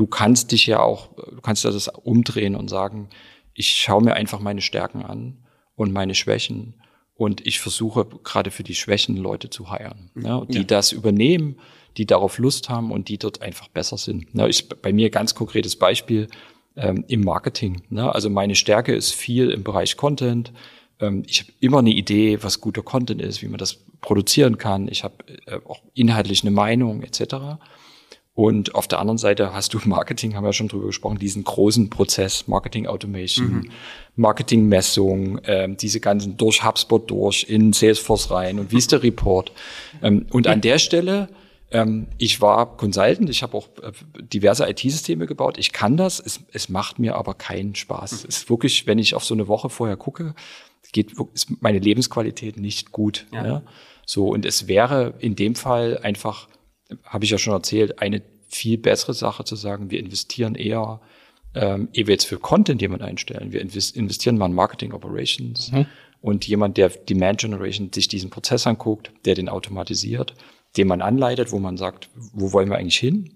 du 0.00 0.06
kannst 0.06 0.52
dich 0.52 0.64
ja 0.66 0.80
auch, 0.80 1.10
du 1.14 1.42
kannst 1.42 1.66
das 1.66 1.88
umdrehen 1.88 2.56
und 2.56 2.68
sagen, 2.68 3.10
ich 3.52 3.72
schaue 3.72 4.02
mir 4.02 4.14
einfach 4.14 4.40
meine 4.40 4.62
Stärken 4.62 5.02
an 5.02 5.44
und 5.76 5.92
meine 5.92 6.14
Schwächen 6.14 6.80
und 7.14 7.46
ich 7.46 7.60
versuche 7.60 8.06
gerade 8.24 8.50
für 8.50 8.62
die 8.62 8.74
Schwächen 8.74 9.18
Leute 9.18 9.50
zu 9.50 9.70
heiren, 9.70 10.10
ne, 10.14 10.46
die 10.48 10.58
ja. 10.58 10.64
das 10.64 10.92
übernehmen, 10.92 11.56
die 11.98 12.06
darauf 12.06 12.38
Lust 12.38 12.70
haben 12.70 12.92
und 12.92 13.08
die 13.08 13.18
dort 13.18 13.42
einfach 13.42 13.68
besser 13.68 13.98
sind. 13.98 14.34
Ne, 14.34 14.48
ich, 14.48 14.70
bei 14.70 14.90
mir 14.90 15.10
ganz 15.10 15.34
konkretes 15.34 15.76
Beispiel 15.76 16.28
ähm, 16.76 17.04
im 17.08 17.20
Marketing. 17.20 17.82
Ne, 17.90 18.10
also 18.14 18.30
meine 18.30 18.54
Stärke 18.54 18.94
ist 18.94 19.12
viel 19.12 19.50
im 19.50 19.64
Bereich 19.64 19.98
Content, 19.98 20.50
ähm, 20.98 21.24
ich 21.26 21.40
habe 21.40 21.52
immer 21.60 21.80
eine 21.80 21.90
Idee, 21.90 22.42
was 22.42 22.62
guter 22.62 22.82
Content 22.82 23.20
ist, 23.20 23.42
wie 23.42 23.48
man 23.48 23.58
das 23.58 23.84
produzieren 24.00 24.56
kann. 24.56 24.88
Ich 24.88 25.04
habe 25.04 25.16
äh, 25.46 25.60
auch 25.66 25.82
inhaltlich 25.92 26.42
eine 26.42 26.52
Meinung 26.52 27.02
etc. 27.02 27.58
Und 28.34 28.74
auf 28.74 28.86
der 28.86 29.00
anderen 29.00 29.18
Seite 29.18 29.52
hast 29.52 29.74
du 29.74 29.80
Marketing, 29.84 30.34
haben 30.34 30.44
wir 30.44 30.48
ja 30.48 30.52
schon 30.52 30.68
drüber 30.68 30.86
gesprochen, 30.86 31.18
diesen 31.18 31.44
großen 31.44 31.90
Prozess, 31.90 32.46
Marketing 32.48 32.86
Automation, 32.86 33.52
mhm. 33.52 33.70
Marketingmessung, 34.16 35.40
ähm, 35.44 35.76
diese 35.76 36.00
ganzen 36.00 36.36
durch 36.36 36.64
HubSpot 36.64 37.10
durch 37.10 37.46
in 37.48 37.72
Salesforce 37.72 38.30
rein 38.30 38.58
und 38.58 38.72
wie 38.72 38.78
ist 38.78 38.92
der 38.92 39.02
Report. 39.02 39.52
Ähm, 40.02 40.26
und 40.30 40.46
an 40.46 40.60
der 40.60 40.78
Stelle, 40.78 41.28
ähm, 41.72 42.08
ich 42.18 42.40
war 42.40 42.76
Consultant, 42.76 43.30
ich 43.30 43.42
habe 43.42 43.56
auch 43.56 43.68
äh, 43.82 43.92
diverse 44.22 44.68
IT-Systeme 44.68 45.26
gebaut, 45.26 45.58
ich 45.58 45.72
kann 45.72 45.96
das, 45.96 46.20
es, 46.20 46.40
es 46.52 46.68
macht 46.68 46.98
mir 46.98 47.16
aber 47.16 47.34
keinen 47.34 47.74
Spaß. 47.74 48.12
Es 48.12 48.24
ist 48.24 48.50
wirklich, 48.50 48.86
wenn 48.86 48.98
ich 48.98 49.14
auf 49.14 49.24
so 49.24 49.34
eine 49.34 49.48
Woche 49.48 49.70
vorher 49.70 49.96
gucke, 49.96 50.34
geht 50.92 51.12
ist 51.34 51.62
meine 51.62 51.78
Lebensqualität 51.78 52.56
nicht 52.56 52.90
gut. 52.90 53.26
Ja. 53.32 53.46
ja. 53.46 53.62
So, 54.06 54.28
und 54.28 54.44
es 54.44 54.66
wäre 54.66 55.14
in 55.20 55.36
dem 55.36 55.54
Fall 55.54 55.98
einfach 55.98 56.48
habe 57.04 57.24
ich 57.24 57.30
ja 57.30 57.38
schon 57.38 57.52
erzählt, 57.52 58.00
eine 58.00 58.22
viel 58.48 58.78
bessere 58.78 59.14
Sache 59.14 59.44
zu 59.44 59.56
sagen, 59.56 59.90
wir 59.90 60.00
investieren 60.00 60.54
eher, 60.54 61.00
ähm, 61.54 61.88
ehe 61.92 62.06
wir 62.06 62.14
jetzt 62.14 62.26
für 62.26 62.38
Content 62.38 62.82
jemand 62.82 63.02
einstellen, 63.02 63.52
wir 63.52 63.60
investieren 63.60 64.38
mal 64.38 64.46
in 64.46 64.54
Marketing 64.54 64.92
Operations 64.92 65.72
mhm. 65.72 65.86
und 66.20 66.46
jemand, 66.46 66.76
der 66.76 66.88
Demand 66.88 67.40
Generation 67.40 67.92
sich 67.92 68.08
diesen 68.08 68.30
Prozess 68.30 68.66
anguckt, 68.66 69.12
der 69.24 69.34
den 69.34 69.48
automatisiert, 69.48 70.34
den 70.76 70.88
man 70.88 71.02
anleitet, 71.02 71.52
wo 71.52 71.58
man 71.58 71.76
sagt, 71.76 72.10
wo 72.14 72.52
wollen 72.52 72.70
wir 72.70 72.78
eigentlich 72.78 72.98
hin? 72.98 73.34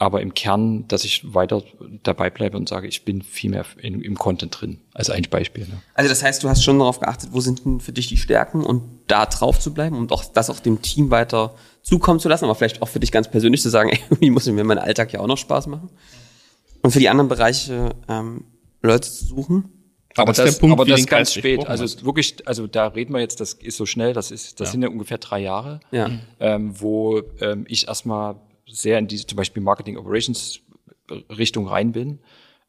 Aber 0.00 0.22
im 0.22 0.32
Kern, 0.32 0.86
dass 0.86 1.04
ich 1.04 1.34
weiter 1.34 1.62
dabei 2.04 2.30
bleibe 2.30 2.56
und 2.56 2.68
sage, 2.68 2.86
ich 2.86 3.04
bin 3.04 3.20
viel 3.20 3.50
mehr 3.50 3.64
in, 3.78 4.00
im 4.00 4.16
Content 4.16 4.60
drin, 4.60 4.78
als 4.94 5.10
ein 5.10 5.26
Beispiel. 5.28 5.64
Ne? 5.64 5.82
Also 5.94 6.08
das 6.08 6.22
heißt, 6.22 6.42
du 6.44 6.48
hast 6.48 6.62
schon 6.62 6.78
darauf 6.78 7.00
geachtet, 7.00 7.30
wo 7.32 7.40
sind 7.40 7.64
denn 7.64 7.80
für 7.80 7.90
dich 7.90 8.06
die 8.06 8.16
Stärken 8.16 8.62
und 8.62 8.82
da 9.08 9.26
drauf 9.26 9.58
zu 9.58 9.74
bleiben 9.74 9.96
und 9.96 10.12
auch 10.12 10.24
das 10.24 10.50
auch 10.50 10.60
dem 10.60 10.82
Team 10.82 11.10
weiter 11.10 11.52
zukommen 11.82 12.20
zu 12.20 12.28
lassen, 12.28 12.44
aber 12.44 12.54
vielleicht 12.54 12.80
auch 12.80 12.88
für 12.88 13.00
dich 13.00 13.10
ganz 13.10 13.28
persönlich 13.28 13.60
zu 13.60 13.70
sagen, 13.70 13.90
ey, 13.90 13.98
irgendwie 14.10 14.30
muss 14.30 14.46
mir 14.46 14.62
mein 14.62 14.78
Alltag 14.78 15.12
ja 15.12 15.18
auch 15.18 15.26
noch 15.26 15.36
Spaß 15.36 15.66
machen. 15.66 15.90
Und 16.80 16.92
für 16.92 17.00
die 17.00 17.08
anderen 17.08 17.28
Bereiche 17.28 17.90
ähm, 18.08 18.44
Leute 18.82 19.10
zu 19.10 19.26
suchen. 19.26 19.72
Aber, 20.14 20.32
das, 20.32 20.44
das 20.44 20.58
Punkt, 20.58 20.72
aber 20.72 20.84
das 20.84 21.06
ganz 21.06 21.34
spät. 21.34 21.66
Also 21.66 21.82
hast. 21.82 22.04
wirklich, 22.04 22.46
also 22.46 22.68
da 22.68 22.86
reden 22.86 23.12
wir 23.14 23.20
jetzt, 23.20 23.40
das 23.40 23.52
ist 23.52 23.76
so 23.76 23.84
schnell, 23.84 24.12
das 24.12 24.30
ist, 24.30 24.60
das 24.60 24.68
ja. 24.68 24.72
sind 24.72 24.82
ja 24.82 24.88
ungefähr 24.88 25.18
drei 25.18 25.40
Jahre, 25.40 25.80
ja. 25.90 26.10
ähm, 26.38 26.80
wo 26.80 27.20
ähm, 27.40 27.64
ich 27.68 27.88
erstmal 27.88 28.36
sehr 28.68 28.98
in 28.98 29.08
diese 29.08 29.26
zum 29.26 29.36
Beispiel 29.36 29.62
Marketing 29.62 29.96
Operations 29.96 30.60
Richtung 31.30 31.66
rein 31.66 31.92
bin, 31.92 32.20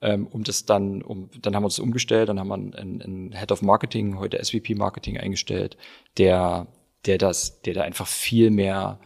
ähm, 0.02 0.28
um 0.28 0.44
das 0.44 0.66
dann, 0.66 1.02
um 1.02 1.30
dann 1.42 1.56
haben 1.56 1.64
wir 1.64 1.68
das 1.70 1.80
umgestellt, 1.80 2.30
dann 2.30 2.40
haben 2.40 2.48
wir 2.48 2.56
einen, 2.56 3.02
einen 3.02 3.32
Head 3.34 3.52
of 3.52 3.62
Marketing, 3.62 4.18
heute 4.18 4.44
SVP 4.44 4.76
Marketing 4.76 5.18
eingestellt, 5.18 5.78
der, 6.18 6.68
der 7.06 7.18
das, 7.18 7.62
der 7.62 7.74
da 7.74 7.82
einfach 7.82 8.08
viel 8.08 8.50
mehr, 8.50 9.00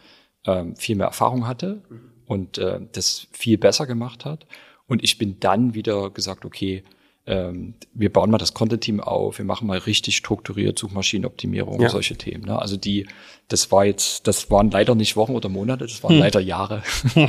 ähm, 0.46 0.76
viel 0.76 0.96
mehr 0.96 1.06
Erfahrung 1.06 1.46
hatte 1.46 1.82
und 2.26 2.58
äh, 2.58 2.80
das 2.92 3.26
viel 3.32 3.58
besser 3.58 3.86
gemacht 3.86 4.24
hat. 4.24 4.46
Und 4.86 5.02
ich 5.02 5.18
bin 5.18 5.40
dann 5.40 5.74
wieder 5.74 6.10
gesagt, 6.10 6.44
okay, 6.44 6.84
ähm, 7.26 7.74
wir 7.94 8.12
bauen 8.12 8.30
mal 8.30 8.38
das 8.38 8.52
Content-Team 8.52 9.00
auf, 9.00 9.38
wir 9.38 9.44
machen 9.44 9.66
mal 9.66 9.78
richtig 9.78 10.16
strukturiert 10.16 10.78
Suchmaschinenoptimierung, 10.78 11.80
ja. 11.80 11.88
solche 11.88 12.16
Themen. 12.16 12.44
Ne? 12.44 12.58
Also 12.58 12.76
die, 12.76 13.06
das 13.48 13.72
war 13.72 13.86
jetzt, 13.86 14.26
das 14.26 14.50
waren 14.50 14.70
leider 14.70 14.94
nicht 14.94 15.16
Wochen 15.16 15.34
oder 15.34 15.48
Monate, 15.48 15.86
das 15.86 16.02
waren 16.02 16.14
hm. 16.14 16.20
leider 16.20 16.40
Jahre. 16.40 16.82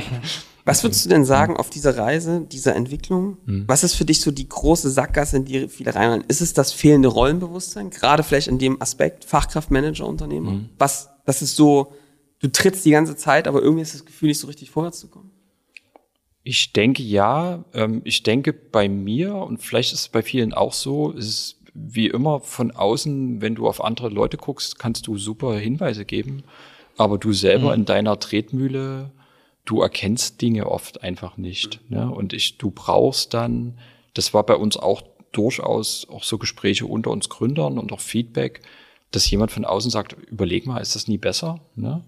Was 0.66 0.82
würdest 0.82 1.04
du 1.04 1.08
denn 1.08 1.24
sagen 1.24 1.56
auf 1.56 1.70
dieser 1.70 1.96
Reise, 1.96 2.40
dieser 2.40 2.74
Entwicklung? 2.74 3.38
Hm. 3.46 3.64
Was 3.68 3.84
ist 3.84 3.94
für 3.94 4.04
dich 4.04 4.20
so 4.20 4.32
die 4.32 4.48
große 4.48 4.90
Sackgasse, 4.90 5.36
in 5.36 5.44
die 5.44 5.68
viele 5.68 5.94
reinrennen? 5.94 6.24
Ist 6.26 6.40
es 6.40 6.54
das 6.54 6.72
fehlende 6.72 7.08
Rollenbewusstsein? 7.08 7.90
Gerade 7.90 8.24
vielleicht 8.24 8.48
in 8.48 8.58
dem 8.58 8.82
Aspekt 8.82 9.24
Fachkraftmanager, 9.24 10.06
Unternehmer? 10.06 10.50
Hm. 10.50 10.70
Was, 10.76 11.10
das 11.24 11.40
ist 11.40 11.54
so, 11.54 11.92
du 12.40 12.48
trittst 12.48 12.84
die 12.84 12.90
ganze 12.90 13.16
Zeit, 13.16 13.46
aber 13.46 13.62
irgendwie 13.62 13.82
ist 13.82 13.94
das 13.94 14.04
Gefühl, 14.04 14.28
nicht 14.28 14.40
so 14.40 14.48
richtig 14.48 14.70
vorwärts 14.70 14.98
zu 14.98 15.08
kommen. 15.08 15.30
Ich 16.48 16.72
denke 16.72 17.02
ja. 17.02 17.64
Ähm, 17.74 18.02
ich 18.04 18.22
denke 18.22 18.52
bei 18.52 18.88
mir 18.88 19.34
und 19.34 19.58
vielleicht 19.58 19.92
ist 19.92 20.00
es 20.00 20.08
bei 20.08 20.22
vielen 20.22 20.54
auch 20.54 20.72
so, 20.72 21.10
ist 21.10 21.26
es 21.26 21.60
wie 21.74 22.06
immer 22.06 22.38
von 22.38 22.70
außen, 22.70 23.40
wenn 23.40 23.56
du 23.56 23.66
auf 23.66 23.82
andere 23.82 24.10
Leute 24.10 24.36
guckst, 24.36 24.78
kannst 24.78 25.08
du 25.08 25.18
super 25.18 25.58
Hinweise 25.58 26.04
geben. 26.04 26.44
Aber 26.96 27.18
du 27.18 27.32
selber 27.32 27.70
mhm. 27.70 27.80
in 27.80 27.84
deiner 27.84 28.20
Tretmühle, 28.20 29.10
du 29.64 29.82
erkennst 29.82 30.40
Dinge 30.40 30.70
oft 30.70 31.02
einfach 31.02 31.36
nicht. 31.36 31.80
Mhm. 31.88 31.96
Ne? 31.96 32.10
Und 32.12 32.32
ich, 32.32 32.58
du 32.58 32.70
brauchst 32.70 33.34
dann, 33.34 33.76
das 34.14 34.32
war 34.32 34.46
bei 34.46 34.54
uns 34.54 34.76
auch 34.76 35.02
durchaus 35.32 36.06
auch 36.08 36.22
so 36.22 36.38
Gespräche 36.38 36.86
unter 36.86 37.10
uns 37.10 37.28
Gründern 37.28 37.76
und 37.76 37.90
auch 37.90 38.00
Feedback, 38.00 38.62
dass 39.10 39.28
jemand 39.28 39.50
von 39.50 39.64
außen 39.64 39.90
sagt, 39.90 40.12
überleg 40.12 40.64
mal, 40.64 40.78
ist 40.78 40.94
das 40.94 41.08
nie 41.08 41.18
besser? 41.18 41.58
Ne? 41.74 42.04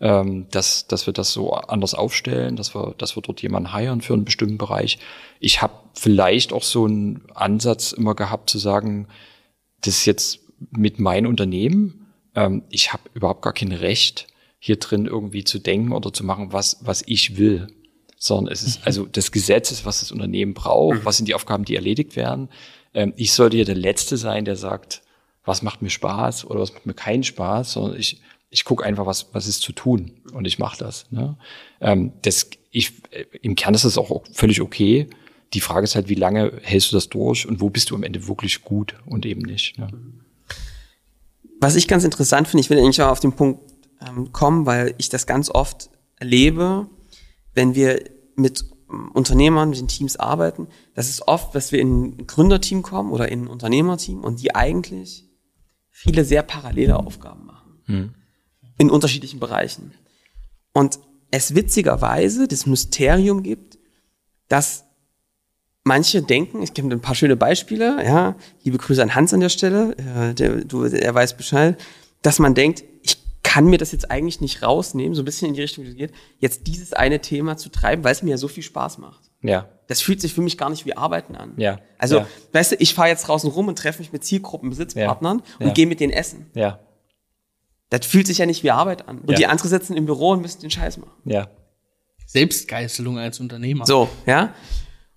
Ähm, 0.00 0.46
dass, 0.50 0.86
dass 0.86 1.06
wir 1.06 1.12
das 1.12 1.32
so 1.32 1.52
anders 1.52 1.94
aufstellen, 1.94 2.56
dass 2.56 2.74
wir, 2.74 2.94
dass 2.98 3.16
wir 3.16 3.22
dort 3.22 3.42
jemanden 3.42 3.72
heiren 3.72 4.00
für 4.00 4.14
einen 4.14 4.24
bestimmten 4.24 4.58
Bereich. 4.58 4.98
Ich 5.40 5.62
habe 5.62 5.74
vielleicht 5.94 6.52
auch 6.52 6.64
so 6.64 6.84
einen 6.84 7.22
Ansatz 7.34 7.92
immer 7.92 8.14
gehabt 8.14 8.50
zu 8.50 8.58
sagen, 8.58 9.08
das 9.80 9.98
ist 9.98 10.06
jetzt 10.06 10.40
mit 10.70 10.98
meinem 10.98 11.28
Unternehmen, 11.28 12.02
ähm, 12.34 12.62
ich 12.70 12.92
habe 12.92 13.02
überhaupt 13.14 13.42
gar 13.42 13.52
kein 13.52 13.72
Recht, 13.72 14.26
hier 14.58 14.76
drin 14.76 15.06
irgendwie 15.06 15.44
zu 15.44 15.58
denken 15.58 15.92
oder 15.92 16.12
zu 16.12 16.24
machen, 16.24 16.52
was, 16.52 16.78
was 16.82 17.02
ich 17.06 17.36
will. 17.36 17.66
Sondern 18.16 18.52
es 18.52 18.62
ist 18.62 18.80
mhm. 18.80 18.86
also 18.86 19.06
das 19.06 19.32
Gesetz 19.32 19.72
ist, 19.72 19.84
was 19.84 20.00
das 20.00 20.12
Unternehmen 20.12 20.54
braucht, 20.54 21.00
mhm. 21.00 21.04
was 21.04 21.16
sind 21.16 21.26
die 21.28 21.34
Aufgaben, 21.34 21.64
die 21.64 21.74
erledigt 21.74 22.14
werden. 22.14 22.48
Ähm, 22.94 23.12
ich 23.16 23.32
sollte 23.32 23.56
ja 23.56 23.64
der 23.64 23.74
Letzte 23.74 24.16
sein, 24.16 24.44
der 24.44 24.56
sagt, 24.56 25.02
was 25.44 25.62
macht 25.62 25.82
mir 25.82 25.90
Spaß 25.90 26.44
oder 26.44 26.60
was 26.60 26.72
macht 26.72 26.86
mir 26.86 26.94
keinen 26.94 27.24
Spaß, 27.24 27.72
sondern 27.72 27.98
ich 27.98 28.20
ich 28.52 28.64
gucke 28.64 28.84
einfach, 28.84 29.06
was, 29.06 29.28
was 29.32 29.48
ist 29.48 29.62
zu 29.62 29.72
tun 29.72 30.12
und 30.34 30.44
ich 30.44 30.58
mache 30.58 30.78
das. 30.78 31.10
Ne? 31.10 31.36
Ähm, 31.80 32.12
das 32.20 32.50
ich, 32.70 32.92
äh, 33.10 33.24
Im 33.40 33.54
Kern 33.54 33.74
ist 33.74 33.84
das 33.84 33.98
auch 33.98 34.22
völlig 34.32 34.60
okay. 34.60 35.08
Die 35.54 35.60
Frage 35.60 35.84
ist 35.84 35.94
halt, 35.94 36.08
wie 36.08 36.14
lange 36.14 36.60
hältst 36.62 36.92
du 36.92 36.96
das 36.96 37.08
durch 37.08 37.48
und 37.48 37.60
wo 37.60 37.70
bist 37.70 37.90
du 37.90 37.94
am 37.94 38.02
Ende 38.02 38.28
wirklich 38.28 38.62
gut 38.62 38.94
und 39.06 39.24
eben 39.24 39.40
nicht. 39.40 39.78
Ne? 39.78 39.88
Was 41.60 41.76
ich 41.76 41.88
ganz 41.88 42.04
interessant 42.04 42.46
finde, 42.46 42.60
ich 42.60 42.70
will 42.70 42.78
eigentlich 42.78 43.00
auch 43.02 43.10
auf 43.10 43.20
den 43.20 43.32
Punkt 43.32 43.60
ähm, 44.06 44.32
kommen, 44.32 44.66
weil 44.66 44.94
ich 44.98 45.08
das 45.08 45.26
ganz 45.26 45.50
oft 45.50 45.88
erlebe, 46.16 46.88
wenn 47.54 47.74
wir 47.74 48.04
mit 48.36 48.66
ähm, 48.90 49.12
Unternehmern, 49.12 49.70
mit 49.70 49.78
den 49.78 49.88
Teams 49.88 50.16
arbeiten, 50.16 50.68
das 50.94 51.08
ist 51.08 51.26
oft, 51.26 51.54
dass 51.54 51.72
wir 51.72 51.80
in 51.80 52.02
ein 52.02 52.26
Gründerteam 52.26 52.82
kommen 52.82 53.12
oder 53.12 53.30
in 53.30 53.44
ein 53.44 53.48
Unternehmerteam 53.48 54.22
und 54.22 54.42
die 54.42 54.54
eigentlich 54.54 55.24
viele 55.88 56.24
sehr 56.24 56.42
parallele 56.42 56.98
Aufgaben 56.98 57.46
machen. 57.46 57.80
Hm 57.86 58.14
in 58.82 58.90
unterschiedlichen 58.90 59.38
Bereichen. 59.38 59.92
Und 60.72 60.98
es 61.30 61.54
witzigerweise 61.54 62.48
das 62.48 62.66
Mysterium 62.66 63.44
gibt, 63.44 63.78
dass 64.48 64.84
manche 65.84 66.20
denken, 66.20 66.62
ich 66.62 66.74
gebe 66.74 66.90
ein 66.90 67.00
paar 67.00 67.14
schöne 67.14 67.36
Beispiele, 67.36 68.04
ja, 68.04 68.34
liebe 68.64 68.78
Grüße 68.78 69.00
an 69.00 69.14
Hans 69.14 69.32
an 69.32 69.38
der 69.38 69.50
Stelle, 69.50 69.96
äh, 69.98 70.34
der, 70.34 70.64
du, 70.64 70.82
er 70.82 71.14
weiß 71.14 71.36
Bescheid, 71.36 71.80
dass 72.22 72.40
man 72.40 72.54
denkt, 72.54 72.82
ich 73.02 73.18
kann 73.44 73.66
mir 73.66 73.78
das 73.78 73.92
jetzt 73.92 74.10
eigentlich 74.10 74.40
nicht 74.40 74.64
rausnehmen, 74.64 75.14
so 75.14 75.22
ein 75.22 75.24
bisschen 75.26 75.48
in 75.48 75.54
die 75.54 75.60
Richtung, 75.60 75.84
wie 75.84 75.90
es 75.90 75.96
geht, 75.96 76.12
jetzt 76.40 76.66
dieses 76.66 76.92
eine 76.92 77.20
Thema 77.20 77.56
zu 77.56 77.68
treiben, 77.68 78.02
weil 78.02 78.12
es 78.12 78.24
mir 78.24 78.30
ja 78.30 78.36
so 78.36 78.48
viel 78.48 78.64
Spaß 78.64 78.98
macht. 78.98 79.30
Ja. 79.42 79.68
Das 79.86 80.02
fühlt 80.02 80.20
sich 80.20 80.34
für 80.34 80.42
mich 80.42 80.58
gar 80.58 80.70
nicht 80.70 80.86
wie 80.86 80.96
Arbeiten 80.96 81.36
an. 81.36 81.54
Ja. 81.56 81.78
Also, 81.98 82.18
ja. 82.18 82.26
weißt 82.52 82.72
du, 82.72 82.76
ich 82.80 82.94
fahre 82.94 83.10
jetzt 83.10 83.28
draußen 83.28 83.48
rum 83.48 83.68
und 83.68 83.78
treffe 83.78 84.00
mich 84.00 84.12
mit 84.12 84.24
Zielgruppen, 84.24 84.70
Besitzpartnern 84.70 85.38
ja. 85.38 85.54
und 85.60 85.66
ja. 85.68 85.72
gehe 85.72 85.86
mit 85.86 86.00
denen 86.00 86.12
essen. 86.12 86.50
Ja. 86.54 86.80
Das 87.92 88.06
fühlt 88.06 88.26
sich 88.26 88.38
ja 88.38 88.46
nicht 88.46 88.62
wie 88.62 88.70
Arbeit 88.70 89.06
an. 89.06 89.18
Und 89.18 89.32
ja. 89.32 89.36
die 89.36 89.46
anderen 89.46 89.68
sitzen 89.68 89.94
im 89.98 90.06
Büro 90.06 90.30
und 90.30 90.40
müssen 90.40 90.62
den 90.62 90.70
Scheiß 90.70 90.96
machen. 90.96 91.12
Ja. 91.26 91.50
Selbstgeißelung 92.26 93.18
als 93.18 93.38
Unternehmer. 93.38 93.84
So, 93.84 94.08
ja. 94.24 94.54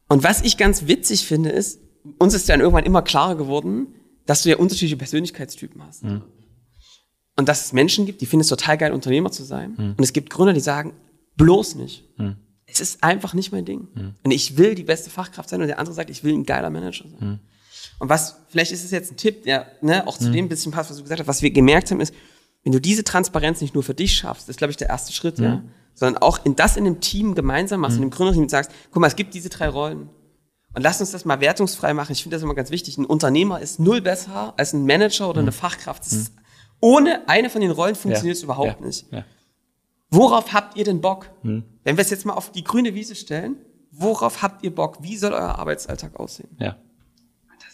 Und 0.10 0.26
was 0.26 0.42
ich 0.42 0.58
ganz 0.58 0.86
witzig 0.86 1.26
finde, 1.26 1.52
ist, 1.52 1.80
uns 2.20 2.34
ist 2.34 2.50
dann 2.50 2.60
irgendwann 2.60 2.84
immer 2.84 3.02
klarer 3.02 3.36
geworden, 3.36 3.88
dass 4.26 4.44
du 4.44 4.50
ja 4.50 4.58
unterschiedliche 4.58 4.98
Persönlichkeitstypen 4.98 5.82
hast. 5.88 6.04
Mhm. 6.04 6.24
Und 7.38 7.48
dass 7.48 7.64
es 7.64 7.72
Menschen 7.72 8.06
gibt, 8.06 8.20
die 8.20 8.26
finden 8.26 8.42
es 8.42 8.48
total 8.48 8.78
geil, 8.78 8.92
Unternehmer 8.92 9.32
zu 9.32 9.46
sein. 9.46 9.76
Mhm. 9.78 9.96
Und 9.98 10.04
es 10.04 10.12
gibt 10.12 10.30
Gründer, 10.30 10.52
die 10.52 10.60
sagen, 10.60 10.92
bloß 11.38 11.76
nicht. 11.76 12.04
Mhm. 12.18 12.36
Es 12.66 12.82
ist 12.82 13.06
einfach 13.06 13.34
nicht 13.34 13.54
mein 13.54 13.64
Ding. 13.64 13.88
Mhm. 13.94 14.16
Und 14.22 14.32
ich 14.32 14.58
will 14.58 14.76
die 14.76 14.84
beste 14.84 15.10
Fachkraft 15.10 15.48
sein 15.48 15.62
und 15.62 15.68
der 15.68 15.80
andere 15.80 15.96
sagt, 15.96 16.10
ich 16.10 16.26
will 16.26 16.34
ein 16.34 16.44
geiler 16.44 16.70
Manager 16.70 17.06
sein. 17.08 17.30
Mhm. 17.30 17.40
Und 18.00 18.10
was, 18.10 18.42
vielleicht 18.50 18.74
ist 18.74 18.84
es 18.84 18.92
jetzt 18.92 19.14
ein 19.14 19.18
Tipp, 19.18 19.44
der 19.44 19.66
ne, 19.82 20.06
auch 20.06 20.18
zu 20.18 20.28
mhm. 20.28 20.34
dem 20.34 20.50
bisschen 20.50 20.74
passt, 20.74 20.90
was 20.90 20.98
du 20.98 21.04
gesagt 21.04 21.22
hast, 21.22 21.28
was 21.28 21.42
wir 21.42 21.52
gemerkt 21.52 21.90
haben, 21.92 22.02
ist, 22.02 22.14
wenn 22.66 22.72
du 22.72 22.82
diese 22.82 23.04
Transparenz 23.04 23.62
nicht 23.62 23.76
nur 23.76 23.84
für 23.84 23.94
dich 23.94 24.16
schaffst, 24.16 24.50
ist, 24.50 24.58
glaube 24.58 24.72
ich, 24.72 24.78
der 24.78 24.90
erste 24.90 25.14
Schritt, 25.14 25.38
mhm. 25.38 25.46
ja, 25.46 25.64
sondern 25.94 26.22
auch 26.22 26.44
in 26.44 26.56
das 26.56 26.76
in 26.76 26.86
einem 26.86 27.00
Team 27.00 27.36
gemeinsam 27.36 27.80
machst, 27.80 27.98
mhm. 27.98 28.04
in 28.04 28.10
dem 28.10 28.16
Gründerteam 28.16 28.50
sagst, 28.50 28.72
guck 28.92 29.00
mal, 29.02 29.08
es 29.08 29.16
gibt 29.16 29.34
diese 29.36 29.50
drei 29.50 29.70
Rollen. 29.70 30.10
Und 30.74 30.82
lass 30.82 31.00
uns 31.00 31.12
das 31.12 31.24
mal 31.24 31.40
wertungsfrei 31.40 31.94
machen. 31.94 32.12
Ich 32.12 32.24
finde 32.24 32.36
das 32.36 32.44
immer 32.44 32.56
ganz 32.56 32.72
wichtig. 32.72 32.98
Ein 32.98 33.06
Unternehmer 33.06 33.62
ist 33.62 33.80
null 33.80 34.02
besser 34.02 34.54
als 34.58 34.74
ein 34.74 34.86
Manager 34.86 35.30
oder 35.30 35.40
eine 35.40 35.52
mhm. 35.52 35.56
Fachkraft. 35.56 36.06
Ist, 36.06 36.34
mhm. 36.34 36.40
ohne 36.82 37.30
eine 37.30 37.50
von 37.50 37.62
den 37.62 37.72
Rollen 37.72 37.96
funktioniert 37.96 38.36
es 38.36 38.42
ja. 38.42 38.46
überhaupt 38.46 38.82
ja. 38.82 38.86
nicht. 38.86 39.06
Ja. 39.12 39.24
Worauf 40.10 40.52
habt 40.52 40.76
ihr 40.76 40.84
denn 40.84 41.00
Bock? 41.02 41.30
Mhm. 41.44 41.64
Wenn 41.84 41.98
wir 41.98 42.02
es 42.02 42.10
jetzt 42.10 42.26
mal 42.26 42.34
auf 42.34 42.52
die 42.52 42.64
grüne 42.64 42.96
Wiese 42.96 43.16
stellen, 43.16 43.58
worauf 43.92 44.42
habt 44.42 44.64
ihr 44.64 44.74
Bock? 44.74 44.98
Wie 45.02 45.16
soll 45.18 45.34
euer 45.34 45.60
Arbeitsalltag 45.60 46.20
aussehen? 46.20 46.50
Ja. 46.60 46.78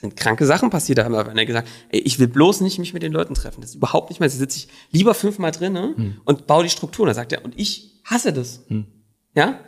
Sind 0.01 0.17
kranke 0.17 0.46
Sachen 0.48 0.72
passiert. 0.72 0.98
Da 0.98 1.03
haben 1.05 1.13
wir 1.13 1.27
einer 1.27 1.46
gesagt, 1.46 1.70
ey, 1.89 2.00
ich 2.00 2.17
will 2.17 2.27
bloß 2.27 2.62
nicht 2.62 2.79
mich 2.79 2.93
mit 2.93 3.03
den 3.03 3.12
Leuten 3.12 3.36
treffen. 3.36 3.62
Das 3.62 3.70
ist 3.70 3.75
überhaupt 3.75 4.10
nicht 4.10 4.20
mehr. 4.20 4.27
Da 4.27 4.36
sitze 4.36 4.58
ich 4.58 4.67
lieber 4.91 5.13
fünfmal 5.13 5.51
drin 5.51 5.74
ne, 5.74 6.15
und 6.25 6.48
baue 6.48 6.63
die 6.63 6.70
Struktur. 6.70 7.05
Da 7.05 7.13
sagt 7.13 7.31
er, 7.31 7.46
und 7.46 7.53
ich 7.58 7.91
hasse 8.03 8.34
das. 8.34 8.62
Ja? 9.36 9.60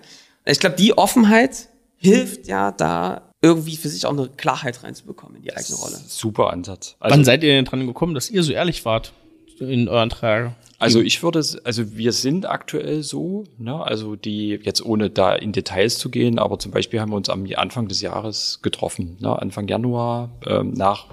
Ich 0.46 0.60
glaube, 0.60 0.76
die 0.76 0.98
Offenheit 0.98 1.70
hilft 1.98 2.48
ja 2.48 2.72
da 2.72 3.30
irgendwie 3.42 3.78
für 3.78 3.90
sich 3.90 4.06
auch 4.06 4.12
eine 4.12 4.28
Klarheit 4.28 4.84
reinzubekommen 4.84 5.38
in 5.38 5.44
die 5.44 5.56
eigene 5.56 5.76
Rolle. 5.78 5.98
Super 6.08 6.52
Ansatz. 6.52 6.96
Wann 7.00 7.12
Also, 7.12 7.24
seid 7.26 7.44
ihr 7.44 7.54
denn 7.54 7.66
dran 7.66 7.86
gekommen, 7.86 8.14
dass 8.16 8.30
ihr 8.30 8.42
so 8.44 8.54
ehrlich 8.54 8.86
wart 8.86 9.14
in 9.60 9.88
euren 9.88 10.10
Tragen? 10.10 10.56
Also 10.84 11.02
ich 11.02 11.24
würde, 11.24 11.42
also 11.64 11.96
wir 11.96 12.12
sind 12.12 12.46
aktuell 12.46 13.04
so, 13.04 13.46
ne, 13.58 13.82
also 13.82 14.16
die, 14.16 14.60
jetzt 14.62 14.86
ohne 14.86 15.10
da 15.10 15.34
in 15.34 15.54
Details 15.54 15.98
zu 15.98 16.10
gehen, 16.10 16.40
aber 16.40 16.60
zum 16.60 16.72
Beispiel 16.72 17.00
haben 17.00 17.12
wir 17.12 17.16
uns 17.16 17.30
am 17.30 17.46
Anfang 17.56 17.88
des 17.88 18.02
Jahres 18.02 18.60
getroffen, 18.62 19.18
ne, 19.22 19.42
Anfang 19.42 19.68
Januar, 19.68 20.32
ähm, 20.46 20.74
nach 20.74 21.08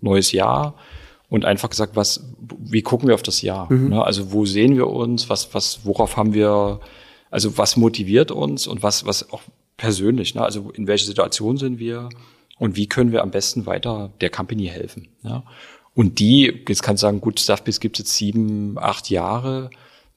neues 0.00 0.30
Jahr 0.32 0.74
und 1.28 1.44
einfach 1.44 1.70
gesagt, 1.70 1.96
was, 1.96 2.32
wie 2.58 2.82
gucken 2.82 3.08
wir 3.08 3.14
auf 3.14 3.22
das 3.22 3.42
Jahr? 3.42 3.72
Ne, 3.88 4.04
also 4.04 4.32
wo 4.32 4.46
sehen 4.46 4.76
wir 4.76 4.88
uns, 4.88 5.28
was, 5.28 5.52
was, 5.52 5.84
worauf 5.84 6.16
haben 6.16 6.32
wir, 6.32 6.80
also 7.30 7.58
was 7.58 7.76
motiviert 7.76 8.30
uns 8.30 8.66
und 8.68 8.82
was, 8.82 9.04
was 9.04 9.32
auch 9.32 9.42
persönlich, 9.76 10.34
ne, 10.34 10.42
also 10.42 10.70
in 10.70 10.86
welcher 10.86 11.06
Situation 11.06 11.56
sind 11.56 11.80
wir 11.80 12.08
und 12.58 12.76
wie 12.76 12.86
können 12.86 13.10
wir 13.10 13.22
am 13.22 13.32
besten 13.32 13.66
weiter 13.66 14.12
der 14.20 14.30
Company 14.30 14.66
helfen? 14.66 15.08
Ja? 15.24 15.42
Und 15.94 16.18
die, 16.18 16.62
jetzt 16.68 16.82
kannst 16.82 17.02
du 17.02 17.06
sagen, 17.06 17.20
gut, 17.20 17.38
Stuffbiz 17.38 17.80
gibt 17.80 17.96
es 17.96 18.06
jetzt 18.06 18.16
sieben, 18.16 18.78
acht 18.78 19.10
Jahre. 19.10 19.70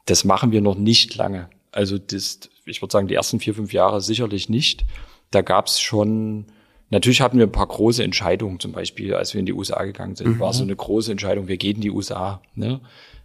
Das 0.05 0.23
machen 0.23 0.51
wir 0.51 0.61
noch 0.61 0.75
nicht 0.75 1.15
lange. 1.15 1.49
Also 1.71 1.97
das, 1.97 2.39
ich 2.65 2.81
würde 2.81 2.93
sagen, 2.93 3.07
die 3.07 3.15
ersten 3.15 3.39
vier, 3.39 3.53
fünf 3.53 3.73
Jahre 3.73 4.01
sicherlich 4.01 4.47
nicht. 4.47 4.85
Da 5.31 5.41
gab 5.41 5.67
es 5.67 5.81
schon, 5.81 6.45
natürlich 6.89 7.19
hatten 7.21 7.37
wir 7.37 7.45
ein 7.45 7.51
paar 7.51 7.67
große 7.67 8.03
Entscheidungen, 8.03 8.59
zum 8.59 8.71
Beispiel, 8.71 9.13
als 9.13 9.33
wir 9.33 9.39
in 9.39 9.45
die 9.45 9.53
USA 9.53 9.83
gegangen 9.83 10.15
sind, 10.15 10.39
war 10.39 10.53
so 10.53 10.63
eine 10.63 10.75
große 10.75 11.11
Entscheidung, 11.11 11.47
wir 11.47 11.57
gehen 11.57 11.75
in 11.75 11.81
die 11.81 11.91
USA, 11.91 12.41
ne? 12.53 12.79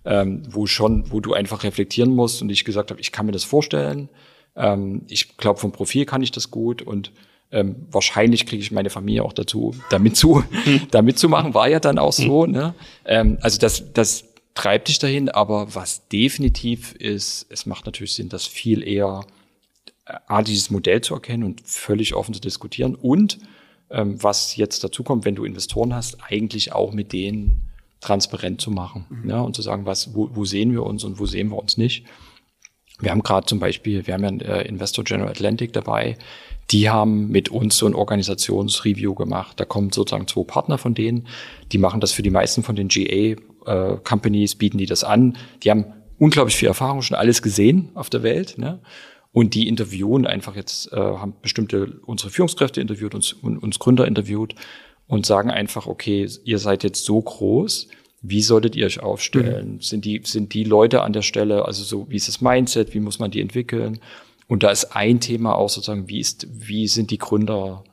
ähm, 0.05 0.43
wo 0.51 0.67
schon, 0.67 1.13
wo 1.13 1.21
du 1.21 1.35
einfach 1.35 1.63
reflektieren 1.63 2.11
musst 2.11 2.43
und 2.43 2.51
ich 2.51 2.65
gesagt 2.65 2.91
habe, 2.91 3.01
ich 3.01 3.13
kann 3.13 3.27
mir 3.27 3.33
das 3.33 3.45
vorstellen. 3.45 4.09
Ähm, 4.57 5.03
ich 5.09 5.37
glaube, 5.37 5.61
vom 5.61 5.73
Profil 5.73 6.07
kann 6.07 6.23
ich 6.23 6.33
das 6.33 6.51
gut 6.51 6.83
und 6.83 7.13
ähm, 7.53 7.87
wahrscheinlich 7.91 8.47
kriege 8.47 8.63
ich 8.63 8.71
meine 8.71 8.91
Familie 8.91 9.25
auch 9.25 9.33
dazu, 9.33 9.75
damit 9.91 10.17
zu, 10.17 10.45
damit 10.91 11.19
zu 11.19 11.29
machen, 11.29 11.55
war 11.55 11.69
ja 11.69 11.81
dann 11.81 11.99
auch 11.99 12.13
so. 12.13 12.47
Ne? 12.47 12.75
Ähm, 13.05 13.39
also 13.41 13.59
das, 13.59 13.93
das 13.93 14.25
treibt 14.55 14.89
dich 14.89 14.99
dahin, 14.99 15.29
aber 15.29 15.75
was 15.75 16.09
definitiv 16.09 16.93
ist, 16.93 17.47
es 17.51 17.67
macht 17.67 17.87
natürlich 17.87 18.15
Sinn, 18.15 18.29
das 18.29 18.47
viel 18.47 18.87
eher 18.87 19.25
äh, 20.07 20.15
A, 20.27 20.43
dieses 20.43 20.71
Modell 20.71 21.01
zu 21.01 21.15
erkennen 21.15 21.45
und 21.45 21.61
völlig 21.63 22.15
offen 22.15 22.35
zu 22.35 22.41
diskutieren 22.41 22.95
und 22.95 23.39
ähm, 23.91 24.23
was 24.23 24.57
jetzt 24.57 24.85
dazu 24.85 25.03
kommt, 25.03 25.25
wenn 25.25 25.35
du 25.35 25.45
Investoren 25.45 25.95
hast, 25.95 26.19
eigentlich 26.23 26.73
auch 26.73 26.93
mit 26.93 27.13
denen 27.13 27.63
transparent 28.01 28.61
zu 28.61 28.71
machen 28.71 29.07
ne? 29.25 29.43
und 29.43 29.55
zu 29.55 29.63
sagen, 29.63 29.87
was, 29.87 30.15
wo, 30.15 30.31
wo 30.33 30.45
sehen 30.45 30.73
wir 30.73 30.85
uns 30.85 31.05
und 31.05 31.19
wo 31.19 31.27
sehen 31.27 31.49
wir 31.49 31.59
uns 31.59 31.77
nicht. 31.77 32.07
Wir 33.01 33.11
haben 33.11 33.23
gerade 33.23 33.47
zum 33.47 33.59
Beispiel, 33.59 34.07
wir 34.07 34.15
haben 34.15 34.41
ja 34.41 34.55
äh, 34.57 34.69
Investor 34.69 35.05
General 35.05 35.31
Atlantic 35.31 35.73
dabei, 35.73 36.17
die 36.71 36.89
haben 36.89 37.29
mit 37.29 37.49
uns 37.49 37.77
so 37.77 37.87
ein 37.87 37.95
Organisationsreview 37.95 39.15
gemacht. 39.15 39.59
Da 39.59 39.65
kommen 39.65 39.91
sozusagen 39.91 40.29
zwei 40.29 40.45
Partner 40.45 40.79
von 40.79 40.95
denen, 40.95 41.27
die 41.73 41.79
machen 41.79 42.01
das 42.01 42.13
für 42.13 42.23
die 42.23 42.31
meisten 42.31 42.63
von 42.63 42.77
den 42.77 42.89
GA-Companies, 42.89 44.55
bieten 44.55 44.79
die 44.79 44.87
das 44.87 45.03
an. 45.03 45.37
Die 45.63 45.71
haben 45.71 45.87
unglaublich 46.19 46.57
viel 46.57 46.69
Erfahrung, 46.69 47.03
schon 47.03 47.17
alles 47.17 47.43
gesehen 47.43 47.91
auf 47.95 48.11
der 48.11 48.23
Welt. 48.23 48.57
Ne? 48.57 48.79
Und 49.33 49.55
die 49.55 49.67
interviewen 49.67 50.27
einfach 50.27 50.55
jetzt, 50.55 50.93
äh, 50.93 50.97
haben 50.97 51.35
bestimmte 51.43 52.01
unsere 52.07 52.31
Führungskräfte 52.31 52.81
interviewt, 52.81 53.15
uns, 53.15 53.33
uns 53.33 53.79
Gründer 53.79 54.07
interviewt 54.07 54.55
und 55.09 55.27
sagen 55.27 55.51
einfach, 55.51 55.87
okay, 55.87 56.29
ihr 56.45 56.59
seid 56.59 56.85
jetzt 56.85 57.05
so 57.05 57.21
groß, 57.21 57.89
wie 58.23 58.43
solltet 58.43 58.77
ihr 58.77 58.87
euch 58.87 59.01
aufstellen? 59.01 59.79
Sind 59.81 60.05
die, 60.05 60.21
sind 60.25 60.53
die 60.55 60.65
Leute 60.65 61.03
an 61.03 61.13
der 61.13 61.23
Stelle, 61.23 61.65
also 61.65 61.83
so, 61.83 62.11
wie 62.11 62.17
ist 62.17 62.29
das 62.29 62.41
Mindset, 62.41 62.93
wie 62.95 63.01
muss 63.01 63.19
man 63.19 63.31
die 63.31 63.41
entwickeln? 63.41 64.01
Und 64.47 64.63
da 64.63 64.71
ist 64.71 64.97
ein 64.97 65.21
Thema 65.21 65.55
auch 65.55 65.69
sozusagen, 65.71 66.09
wie 66.09 66.21
ist, 66.21 66.47
wie 66.51 66.87
sind 66.89 67.11
die 67.11 67.19
Gründer 67.19 67.85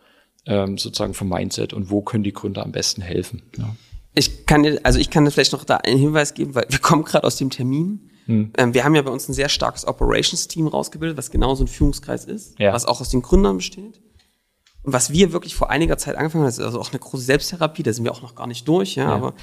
ähm, 0.45 0.77
sozusagen 0.77 1.13
vom 1.13 1.29
Mindset 1.29 1.73
und 1.73 1.89
wo 1.91 2.01
können 2.01 2.23
die 2.23 2.33
Gründer 2.33 2.63
am 2.63 2.71
besten 2.71 3.01
helfen? 3.01 3.43
Ja. 3.57 3.75
Ich 4.15 4.45
kann 4.47 4.63
dir, 4.63 4.79
also 4.83 4.97
ich 4.99 5.09
kann 5.11 5.23
dir 5.23 5.31
vielleicht 5.31 5.53
noch 5.53 5.63
da 5.63 5.77
einen 5.77 5.99
Hinweis 5.99 6.33
geben, 6.33 6.55
weil 6.55 6.65
wir 6.69 6.79
kommen 6.79 7.03
gerade 7.03 7.25
aus 7.25 7.35
dem 7.37 7.49
Termin. 7.51 8.09
Hm. 8.25 8.51
Ähm, 8.57 8.73
wir 8.73 8.83
haben 8.83 8.95
ja 8.95 9.03
bei 9.03 9.11
uns 9.11 9.29
ein 9.29 9.33
sehr 9.33 9.47
starkes 9.49 9.85
Operations-Team 9.87 10.67
rausgebildet, 10.67 11.17
was 11.17 11.29
genau 11.31 11.53
so 11.55 11.63
ein 11.63 11.67
Führungskreis 11.67 12.25
ist, 12.25 12.59
Ja. 12.59 12.73
was 12.73 12.85
auch 12.85 12.99
aus 12.99 13.09
den 13.09 13.21
Gründern 13.21 13.57
besteht. 13.57 14.01
Und 14.83 14.93
was 14.93 15.11
wir 15.13 15.31
wirklich 15.33 15.53
vor 15.55 15.69
einiger 15.69 15.97
Zeit 15.97 16.15
angefangen 16.15 16.41
haben, 16.43 16.47
das 16.49 16.57
ist 16.57 16.65
also 16.65 16.79
auch 16.79 16.89
eine 16.91 16.99
große 16.99 17.23
Selbsttherapie, 17.23 17.83
da 17.83 17.93
sind 17.93 18.03
wir 18.05 18.11
auch 18.11 18.21
noch 18.23 18.35
gar 18.35 18.47
nicht 18.47 18.67
durch, 18.67 18.95
ja, 18.95 19.03
Ja. 19.03 19.15
aber 19.15 19.33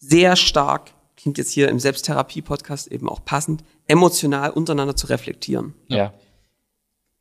sehr 0.00 0.34
stark, 0.34 0.92
klingt 1.16 1.38
jetzt 1.38 1.52
hier 1.52 1.68
im 1.68 1.78
Selbsttherapie-Podcast 1.78 2.88
eben 2.88 3.08
auch 3.08 3.24
passend, 3.24 3.62
emotional 3.86 4.50
untereinander 4.50 4.96
zu 4.96 5.06
reflektieren. 5.06 5.74
Ja. 5.88 6.12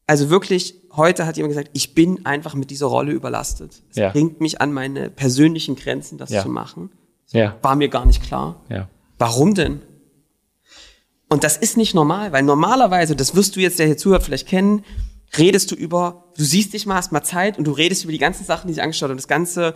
Also 0.08 0.30
wirklich, 0.32 0.74
heute 0.96 1.26
hat 1.28 1.38
jemand 1.38 1.52
gesagt, 1.52 1.70
ich 1.74 1.94
bin 1.94 2.26
einfach 2.26 2.56
mit 2.56 2.72
dieser 2.72 2.88
Rolle 2.88 3.12
überlastet. 3.12 3.84
Es 3.92 3.98
Ja. 3.98 4.10
bringt 4.10 4.42
mich 4.42 4.60
an 4.62 4.74
meine 4.74 5.10
persönlichen 5.12 5.76
Grenzen, 5.76 6.18
das 6.18 6.32
Ja. 6.32 6.42
zu 6.42 6.50
machen. 6.50 6.90
Ja. 7.32 7.58
War 7.62 7.76
mir 7.76 7.90
gar 7.90 8.06
nicht 8.06 8.24
klar. 8.24 8.64
Ja. 8.70 8.90
Warum 9.20 9.54
denn? 9.54 9.82
Und 11.28 11.44
das 11.44 11.58
ist 11.58 11.78
nicht 11.78 11.94
normal, 11.94 12.32
weil 12.32 12.42
normalerweise, 12.42 13.16
das 13.16 13.36
wirst 13.36 13.56
du 13.56 13.60
jetzt, 13.60 13.78
der 13.78 13.86
hier 13.86 13.98
zuhört, 13.98 14.24
vielleicht 14.24 14.48
kennen, 14.48 14.84
redest 15.38 15.70
du 15.70 15.76
über, 15.76 16.24
du 16.36 16.44
siehst 16.44 16.74
dich 16.74 16.88
mal, 16.88 16.96
hast 16.96 17.12
mal 17.12 17.22
Zeit 17.22 17.60
und 17.60 17.66
du 17.66 17.72
redest 17.72 18.04
über 18.04 18.12
die 18.12 18.18
ganzen 18.18 18.46
Sachen, 18.46 18.68
die 18.68 18.74
sich 18.74 18.82
angeschaut 18.82 19.10
haben, 19.10 19.18
das 19.18 19.28
ganze 19.28 19.76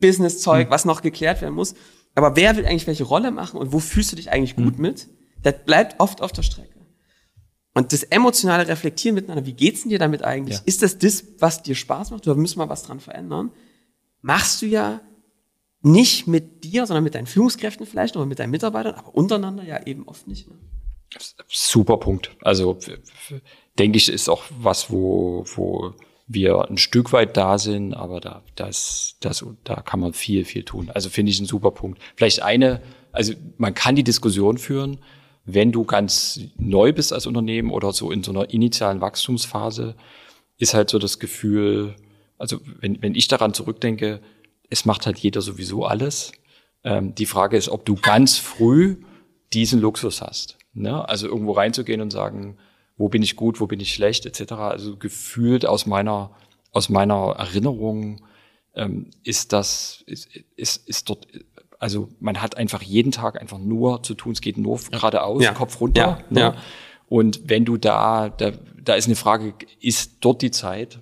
Business-Zeug, 0.00 0.70
was 0.70 0.86
noch 0.86 1.02
geklärt 1.02 1.42
werden 1.42 1.54
muss. 1.54 1.74
Aber 2.14 2.36
wer 2.36 2.56
will 2.56 2.66
eigentlich 2.66 2.86
welche 2.86 3.04
Rolle 3.04 3.30
machen 3.30 3.58
und 3.58 3.72
wo 3.72 3.78
fühlst 3.78 4.12
du 4.12 4.16
dich 4.16 4.30
eigentlich 4.30 4.56
gut 4.56 4.78
mit? 4.78 5.08
Das 5.42 5.54
bleibt 5.64 6.00
oft 6.00 6.20
auf 6.22 6.32
der 6.32 6.42
Strecke. 6.42 6.80
Und 7.72 7.92
das 7.92 8.02
emotionale 8.02 8.66
Reflektieren 8.66 9.14
miteinander, 9.14 9.46
wie 9.46 9.52
geht's 9.52 9.82
denn 9.82 9.90
dir 9.90 9.98
damit 9.98 10.24
eigentlich? 10.24 10.58
Ja. 10.58 10.62
Ist 10.66 10.82
das 10.82 10.98
das, 10.98 11.24
was 11.38 11.62
dir 11.62 11.74
Spaß 11.74 12.10
macht? 12.10 12.26
Oder 12.26 12.36
müssen 12.36 12.58
wir 12.58 12.68
was 12.68 12.82
dran 12.82 13.00
verändern? 13.00 13.52
Machst 14.22 14.60
du 14.60 14.66
ja 14.66 15.00
nicht 15.82 16.26
mit 16.26 16.64
dir, 16.64 16.86
sondern 16.86 17.04
mit 17.04 17.14
deinen 17.14 17.26
Führungskräften 17.26 17.86
vielleicht 17.86 18.16
oder 18.16 18.26
mit 18.26 18.38
deinen 18.38 18.50
Mitarbeitern, 18.50 18.94
aber 18.94 19.14
untereinander 19.14 19.62
ja 19.62 19.86
eben 19.86 20.06
oft 20.08 20.26
nicht. 20.26 20.48
Ne? 20.48 20.58
Super 21.48 21.96
Punkt. 21.96 22.36
Also 22.42 22.78
denke 23.78 23.96
ich, 23.96 24.08
ist 24.08 24.28
auch 24.28 24.44
was, 24.58 24.90
wo, 24.90 25.44
wo 25.54 25.94
wir 26.32 26.70
ein 26.70 26.78
Stück 26.78 27.12
weit 27.12 27.36
da 27.36 27.58
sind, 27.58 27.92
aber 27.92 28.20
da, 28.20 28.42
das, 28.54 29.16
das, 29.20 29.44
da 29.64 29.76
kann 29.76 29.98
man 29.98 30.12
viel, 30.12 30.44
viel 30.44 30.62
tun. 30.62 30.88
Also 30.94 31.10
finde 31.10 31.32
ich 31.32 31.40
ein 31.40 31.46
super 31.46 31.72
Punkt. 31.72 32.00
Vielleicht 32.14 32.42
eine, 32.42 32.80
also 33.10 33.32
man 33.58 33.74
kann 33.74 33.96
die 33.96 34.04
Diskussion 34.04 34.56
führen, 34.56 34.98
wenn 35.44 35.72
du 35.72 35.84
ganz 35.84 36.40
neu 36.56 36.92
bist 36.92 37.12
als 37.12 37.26
Unternehmen 37.26 37.72
oder 37.72 37.92
so 37.92 38.12
in 38.12 38.22
so 38.22 38.30
einer 38.30 38.50
initialen 38.50 39.00
Wachstumsphase, 39.00 39.96
ist 40.56 40.74
halt 40.74 40.88
so 40.88 41.00
das 41.00 41.18
Gefühl, 41.18 41.96
also 42.38 42.60
wenn, 42.78 43.02
wenn 43.02 43.16
ich 43.16 43.26
daran 43.26 43.52
zurückdenke, 43.52 44.20
es 44.68 44.84
macht 44.84 45.06
halt 45.06 45.18
jeder 45.18 45.40
sowieso 45.40 45.84
alles. 45.84 46.30
Ähm, 46.84 47.12
die 47.16 47.26
Frage 47.26 47.56
ist, 47.56 47.70
ob 47.70 47.84
du 47.84 47.96
ganz 47.96 48.36
früh 48.36 48.98
diesen 49.52 49.80
Luxus 49.80 50.22
hast. 50.22 50.58
Ne? 50.74 51.08
Also 51.08 51.26
irgendwo 51.26 51.52
reinzugehen 51.52 52.00
und 52.00 52.10
sagen, 52.10 52.56
wo 53.00 53.08
bin 53.08 53.22
ich 53.22 53.34
gut, 53.34 53.60
wo 53.60 53.66
bin 53.66 53.80
ich 53.80 53.94
schlecht, 53.94 54.26
etc. 54.26 54.52
Also 54.52 54.98
gefühlt 54.98 55.64
aus 55.64 55.86
meiner, 55.86 56.32
aus 56.70 56.90
meiner 56.90 57.34
Erinnerung 57.38 58.20
ähm, 58.74 59.08
ist 59.24 59.54
das, 59.54 60.04
ist, 60.06 60.28
ist, 60.54 60.86
ist 60.86 61.08
dort, 61.08 61.26
also 61.78 62.10
man 62.20 62.42
hat 62.42 62.58
einfach 62.58 62.82
jeden 62.82 63.10
Tag 63.10 63.40
einfach 63.40 63.56
nur 63.56 64.02
zu 64.02 64.12
tun, 64.12 64.32
es 64.32 64.42
geht 64.42 64.58
nur 64.58 64.78
geradeaus, 64.90 65.42
Ja. 65.42 65.54
Kopf 65.54 65.80
runter. 65.80 65.98
Ja, 65.98 66.24
Ne? 66.28 66.40
ja. 66.40 66.54
Und 67.08 67.40
wenn 67.48 67.64
du 67.64 67.78
da, 67.78 68.28
da, 68.28 68.52
da 68.78 68.94
ist 68.94 69.06
eine 69.06 69.16
Frage, 69.16 69.54
ist 69.80 70.18
dort 70.20 70.42
die 70.42 70.50
Zeit, 70.50 70.98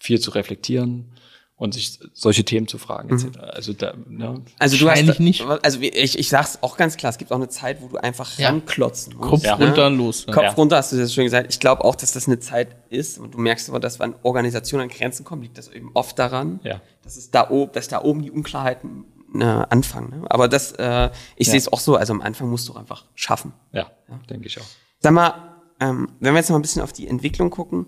viel 0.00 0.18
zu 0.18 0.32
reflektieren 0.32 1.12
und 1.58 1.74
sich 1.74 1.98
solche 2.14 2.44
Themen 2.44 2.68
zu 2.68 2.78
fragen, 2.78 3.10
etc. 3.10 3.36
Also 3.38 3.72
da, 3.72 3.92
ne? 4.08 4.40
Also 4.60 4.76
du 4.76 4.84
hast, 4.88 4.90
Wahrscheinlich 4.98 5.18
nicht. 5.18 5.42
Also 5.44 5.80
ich, 5.80 6.16
ich 6.18 6.28
sag's 6.28 6.58
auch 6.62 6.76
ganz 6.76 6.96
klar, 6.96 7.10
es 7.10 7.18
gibt 7.18 7.32
auch 7.32 7.36
eine 7.36 7.48
Zeit, 7.48 7.82
wo 7.82 7.88
du 7.88 7.96
einfach 7.98 8.38
Ja. 8.38 8.48
ranklotzen 8.48 9.16
musst. 9.16 9.28
Kopf 9.28 9.42
Ja. 9.44 9.54
runter 9.54 9.88
und 9.88 9.98
los. 9.98 10.26
ne? 10.26 10.32
Kopf 10.32 10.44
Ja. 10.44 10.52
runter, 10.52 10.76
hast 10.76 10.92
du 10.92 10.96
das 10.96 11.12
schon 11.12 11.24
gesagt. 11.24 11.48
Ich 11.52 11.58
glaube 11.58 11.84
auch, 11.84 11.96
dass 11.96 12.12
das 12.12 12.28
eine 12.28 12.38
Zeit 12.38 12.68
ist. 12.90 13.18
Und 13.18 13.34
du 13.34 13.38
merkst 13.38 13.68
aber, 13.68 13.80
dass 13.80 13.98
wenn 13.98 14.14
Organisationen 14.22 14.84
an 14.88 14.96
Grenzen 14.96 15.24
kommen, 15.24 15.42
liegt 15.42 15.58
das 15.58 15.66
eben 15.68 15.90
oft 15.94 16.16
daran, 16.18 16.60
Ja. 16.62 16.80
dass 17.02 17.16
es 17.16 17.30
da 17.32 17.50
oben, 17.50 17.72
dass 17.72 17.88
da 17.88 18.02
oben 18.02 18.22
die 18.22 18.30
Unklarheiten 18.30 19.04
äh, 19.34 19.44
anfangen. 19.44 20.20
Ne? 20.20 20.30
Aber 20.30 20.48
das, 20.48 20.72
äh, 20.72 21.10
ich 21.36 21.48
Ja. 21.48 21.50
sehe 21.50 21.58
es 21.58 21.70
auch 21.72 21.80
so. 21.80 21.96
Also 21.96 22.12
am 22.14 22.22
Anfang 22.22 22.48
musst 22.48 22.66
du 22.68 22.74
einfach 22.74 23.04
schaffen. 23.14 23.52
Ja, 23.72 23.90
denke 24.30 24.46
ich 24.46 24.58
auch. 24.60 24.64
Sag 25.00 25.12
mal, 25.12 25.34
ähm, 25.80 26.08
wenn 26.20 26.32
wir 26.32 26.38
jetzt 26.38 26.48
noch 26.48 26.54
mal 26.54 26.60
ein 26.60 26.62
bisschen 26.62 26.80
auf 26.82 26.92
die 26.94 27.06
Entwicklung 27.08 27.50
gucken, 27.50 27.86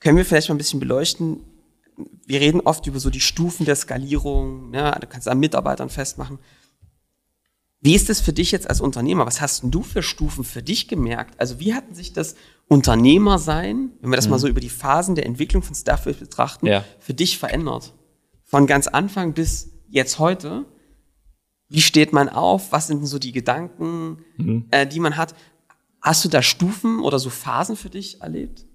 können 0.00 0.16
wir 0.16 0.24
vielleicht 0.24 0.48
mal 0.48 0.54
ein 0.54 0.58
bisschen 0.58 0.80
beleuchten. 0.80 1.44
Wir 2.26 2.40
reden 2.40 2.60
oft 2.60 2.86
über 2.86 3.00
so 3.00 3.10
die 3.10 3.20
Stufen 3.20 3.66
der 3.66 3.76
Skalierung, 3.76 4.70
ne? 4.70 4.96
du 5.00 5.06
kannst 5.06 5.28
an 5.28 5.38
Mitarbeitern 5.38 5.90
festmachen. 5.90 6.38
Wie 7.80 7.94
ist 7.94 8.08
das 8.08 8.20
für 8.20 8.32
dich 8.32 8.52
jetzt 8.52 8.68
als 8.68 8.80
Unternehmer? 8.80 9.26
Was 9.26 9.40
hast 9.40 9.62
du 9.64 9.82
für 9.82 10.02
Stufen 10.02 10.44
für 10.44 10.62
dich 10.62 10.86
gemerkt? 10.86 11.40
Also 11.40 11.60
wie 11.60 11.74
hatten 11.74 11.94
sich 11.94 12.12
das 12.12 12.34
Unternehmersein, 12.68 13.92
wenn 14.00 14.10
wir 14.10 14.16
das 14.16 14.28
mal 14.28 14.38
so 14.38 14.48
über 14.48 14.60
die 14.60 14.68
Phasen 14.68 15.14
der 15.14 15.24
Entwicklung 15.24 15.62
von 15.62 15.74
Stafford 15.74 16.20
betrachten, 16.20 16.66
Ja. 16.66 16.84
für 16.98 17.14
dich 17.14 17.38
verändert? 17.38 17.94
von 18.50 18.66
ganz 18.66 18.88
Anfang 18.88 19.32
bis 19.32 19.70
jetzt 19.88 20.18
heute, 20.18 20.64
wie 21.68 21.80
steht 21.80 22.12
man 22.12 22.28
auf? 22.28 22.72
Was 22.72 22.88
sind 22.88 22.98
denn 22.98 23.06
so 23.06 23.20
die 23.20 23.30
Gedanken, 23.30 24.24
mhm. 24.36 24.66
äh, 24.72 24.88
die 24.88 24.98
man 24.98 25.16
hat? 25.16 25.36
Hast 26.02 26.24
du 26.24 26.28
da 26.28 26.42
Stufen 26.42 26.98
oder 26.98 27.20
so 27.20 27.30
Phasen 27.30 27.76
für 27.76 27.90
dich 27.90 28.22
erlebt? 28.22 28.66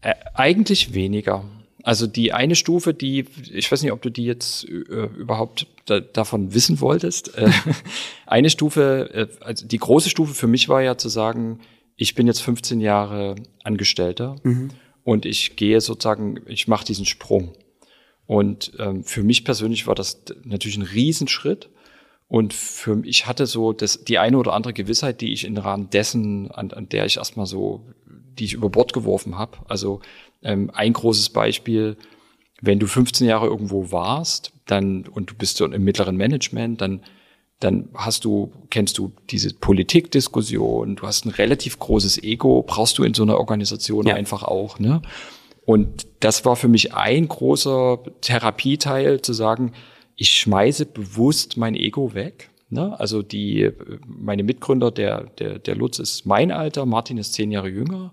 Äh, 0.00 0.14
eigentlich 0.34 0.94
weniger. 0.94 1.44
Also 1.84 2.06
die 2.06 2.32
eine 2.32 2.56
Stufe, 2.56 2.94
die, 2.94 3.26
ich 3.52 3.70
weiß 3.70 3.82
nicht, 3.82 3.92
ob 3.92 4.00
du 4.00 4.10
die 4.10 4.24
jetzt 4.24 4.66
äh, 4.66 4.72
überhaupt 4.72 5.66
da, 5.84 6.00
davon 6.00 6.54
wissen 6.54 6.80
wolltest. 6.80 7.36
Äh, 7.36 7.50
eine 8.26 8.48
Stufe, 8.48 9.10
äh, 9.12 9.44
also 9.44 9.66
die 9.66 9.76
große 9.76 10.08
Stufe 10.08 10.32
für 10.32 10.46
mich 10.46 10.70
war 10.70 10.80
ja 10.80 10.96
zu 10.96 11.10
sagen, 11.10 11.60
ich 11.96 12.14
bin 12.14 12.26
jetzt 12.26 12.40
15 12.40 12.80
Jahre 12.80 13.34
Angestellter 13.62 14.36
mhm. 14.44 14.70
und 15.04 15.26
ich 15.26 15.56
gehe 15.56 15.82
sozusagen, 15.82 16.40
ich 16.46 16.68
mache 16.68 16.86
diesen 16.86 17.04
Sprung. 17.04 17.52
Und 18.26 18.72
ähm, 18.78 19.04
für 19.04 19.22
mich 19.22 19.44
persönlich 19.44 19.86
war 19.86 19.94
das 19.94 20.22
natürlich 20.42 20.78
ein 20.78 20.82
Riesenschritt. 20.82 21.68
Und 22.28 22.54
für 22.54 23.02
ich 23.04 23.26
hatte 23.26 23.44
so 23.44 23.74
das, 23.74 24.04
die 24.04 24.18
eine 24.18 24.38
oder 24.38 24.54
andere 24.54 24.72
Gewissheit, 24.72 25.20
die 25.20 25.34
ich 25.34 25.44
im 25.44 25.58
Rahmen 25.58 25.90
dessen, 25.90 26.50
an, 26.50 26.70
an 26.70 26.88
der 26.88 27.04
ich 27.04 27.18
erstmal 27.18 27.44
so, 27.44 27.84
die 28.06 28.46
ich 28.46 28.54
über 28.54 28.70
Bord 28.70 28.94
geworfen 28.94 29.36
habe. 29.36 29.58
Also 29.68 30.00
ähm, 30.44 30.70
ein 30.72 30.92
großes 30.92 31.30
Beispiel, 31.30 31.96
wenn 32.60 32.78
du 32.78 32.86
15 32.86 33.26
Jahre 33.26 33.46
irgendwo 33.46 33.90
warst, 33.90 34.52
dann 34.66 35.06
und 35.06 35.30
du 35.30 35.34
bist 35.34 35.56
so 35.56 35.66
im 35.66 35.84
mittleren 35.84 36.16
Management, 36.16 36.80
dann 36.80 37.00
dann 37.60 37.88
hast 37.94 38.24
du, 38.24 38.52
kennst 38.68 38.98
du 38.98 39.12
diese 39.30 39.54
Politikdiskussion, 39.54 40.96
du 40.96 41.06
hast 41.06 41.24
ein 41.24 41.30
relativ 41.30 41.78
großes 41.78 42.22
Ego, 42.22 42.62
brauchst 42.66 42.98
du 42.98 43.04
in 43.04 43.14
so 43.14 43.22
einer 43.22 43.38
Organisation 43.38 44.06
ja. 44.06 44.14
einfach 44.14 44.42
auch, 44.42 44.78
ne? 44.78 45.00
Und 45.64 46.06
das 46.20 46.44
war 46.44 46.56
für 46.56 46.68
mich 46.68 46.94
ein 46.94 47.26
großer 47.26 48.00
Therapieteil, 48.20 49.22
zu 49.22 49.32
sagen, 49.32 49.72
ich 50.14 50.30
schmeiße 50.30 50.84
bewusst 50.86 51.56
mein 51.56 51.74
Ego 51.74 52.14
weg. 52.14 52.50
Ne? 52.68 52.98
Also 53.00 53.22
die, 53.22 53.70
meine 54.06 54.42
Mitgründer, 54.42 54.90
der, 54.90 55.24
der, 55.38 55.58
der 55.58 55.74
Lutz 55.74 55.98
ist 55.98 56.26
mein 56.26 56.52
Alter, 56.52 56.84
Martin 56.84 57.16
ist 57.18 57.32
zehn 57.32 57.50
Jahre 57.50 57.68
jünger. 57.68 58.12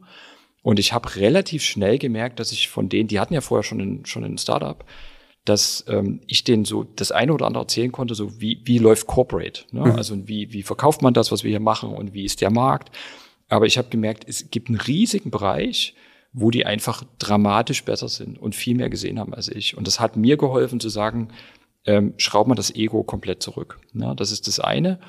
Und 0.62 0.80
ich 0.80 0.94
habe 0.94 1.16
relativ 1.16 1.64
schnell 1.64 1.98
gemerkt, 1.98 2.40
dass 2.40 2.52
ich 2.52 2.70
von 2.70 2.88
denen, 2.90 3.08
die 3.08 3.20
hatten 3.20 3.34
ja 3.34 3.42
vorher 3.42 3.64
schon 3.64 3.80
ein, 3.82 4.06
schon 4.06 4.24
ein 4.24 4.38
Startup, 4.38 4.86
dass 5.46 5.84
ähm, 5.88 6.22
ich 6.28 6.44
denen 6.44 6.66
so 6.66 6.84
das 6.84 7.12
eine 7.12 7.34
oder 7.34 7.48
andere 7.48 7.64
erzählen 7.64 7.92
konnte, 7.92 8.14
so 8.14 8.40
wie, 8.40 8.62
wie 8.66 8.78
läuft 8.78 9.08
Corporate, 9.08 9.64
ne? 9.72 9.86
Mhm. 9.86 9.92
also 9.96 10.28
wie, 10.28 10.54
wie 10.54 10.62
verkauft 10.62 11.02
man 11.02 11.16
das, 11.16 11.32
was 11.32 11.44
wir 11.44 11.50
hier 11.50 11.60
machen 11.60 11.90
und 11.90 12.14
wie 12.14 12.26
ist 12.26 12.42
der 12.42 12.52
Markt. 12.52 12.96
Aber 13.50 13.66
ich 13.66 13.78
habe 13.78 13.90
gemerkt, 13.90 14.26
es 14.28 14.52
gibt 14.52 14.70
einen 14.70 14.80
riesigen 14.80 15.32
Bereich, 15.32 15.96
wo 16.32 16.52
die 16.52 16.66
einfach 16.66 17.04
dramatisch 17.20 17.84
besser 17.84 18.08
sind 18.08 18.40
und 18.40 18.56
viel 18.56 18.76
mehr 18.76 18.90
gesehen 18.90 19.20
haben 19.20 19.34
als 19.34 19.50
ich. 19.50 19.76
Und 19.76 19.88
das 19.88 20.00
hat 20.00 20.16
mir 20.16 20.38
geholfen 20.38 20.80
zu 20.80 20.90
sagen, 20.90 21.30
ähm, 21.86 22.14
schraub 22.18 22.48
mal 22.48 22.56
das 22.56 22.74
Ego 22.74 23.04
komplett 23.04 23.42
zurück. 23.42 23.80
Ne? 23.94 24.14
Das 24.16 24.32
ist 24.32 24.48
das 24.48 24.60
eine. 24.60 25.00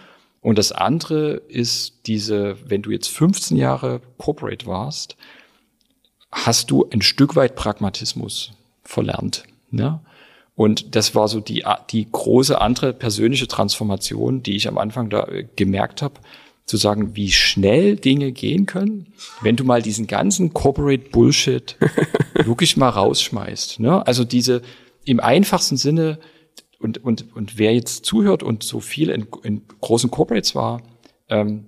Und 0.41 0.59
das 0.59 0.73
andere 0.73 1.35
ist 1.35 2.07
diese, 2.07 2.57
wenn 2.69 2.83
du 2.83 2.91
jetzt 2.91 3.09
15 3.09 3.57
Jahre 3.57 4.01
Corporate 4.19 4.67
warst, 4.67 5.17
hast 6.33 6.71
du 6.71 6.89
ein 6.91 7.03
Stück 7.03 7.37
weit 7.37 7.55
Pragmatismus 7.55 8.53
verlernt. 8.83 9.45
Ne? 9.71 10.01
Und 10.57 10.97
das 10.97 11.15
war 11.15 11.29
so 11.29 11.41
die, 11.41 11.65
die 11.91 12.09
große 12.11 12.61
andere 12.61 12.93
persönliche 12.93 13.47
Transformation, 13.47 14.43
die 14.43 14.57
ich 14.57 14.69
am 14.69 14.79
Anfang 14.79 15.11
da 15.11 15.25
äh, 15.25 15.47
gemerkt 15.57 16.03
habe, 16.03 16.15
zu 16.65 16.77
sagen, 16.77 17.17
wie 17.17 17.31
schnell 17.31 17.97
Dinge 17.97 18.33
gehen 18.33 18.67
können, 18.67 19.13
wenn 19.41 19.57
du 19.57 19.65
mal 19.65 19.83
diesen 19.83 20.07
ganzen 20.07 20.55
Corporate 20.55 21.11
Bullshit 21.11 21.77
wirklich 22.35 22.77
mal 22.77 22.89
rausschmeißt. 22.89 23.81
Ne? 23.81 24.07
Also 24.07 24.25
diese 24.25 24.63
im 25.05 25.21
einfachsten 25.21 25.77
Sinne, 25.77 26.19
und, 26.79 27.05
und, 27.05 27.35
und 27.35 27.59
wer 27.59 27.75
jetzt 27.75 28.05
zuhört 28.05 28.43
und 28.43 28.63
so 28.63 28.81
viel 28.81 29.11
in, 29.11 29.27
in 29.43 29.63
großen 29.81 30.11
Corporates 30.11 30.55
war, 30.55 30.83
ähm, 31.29 31.67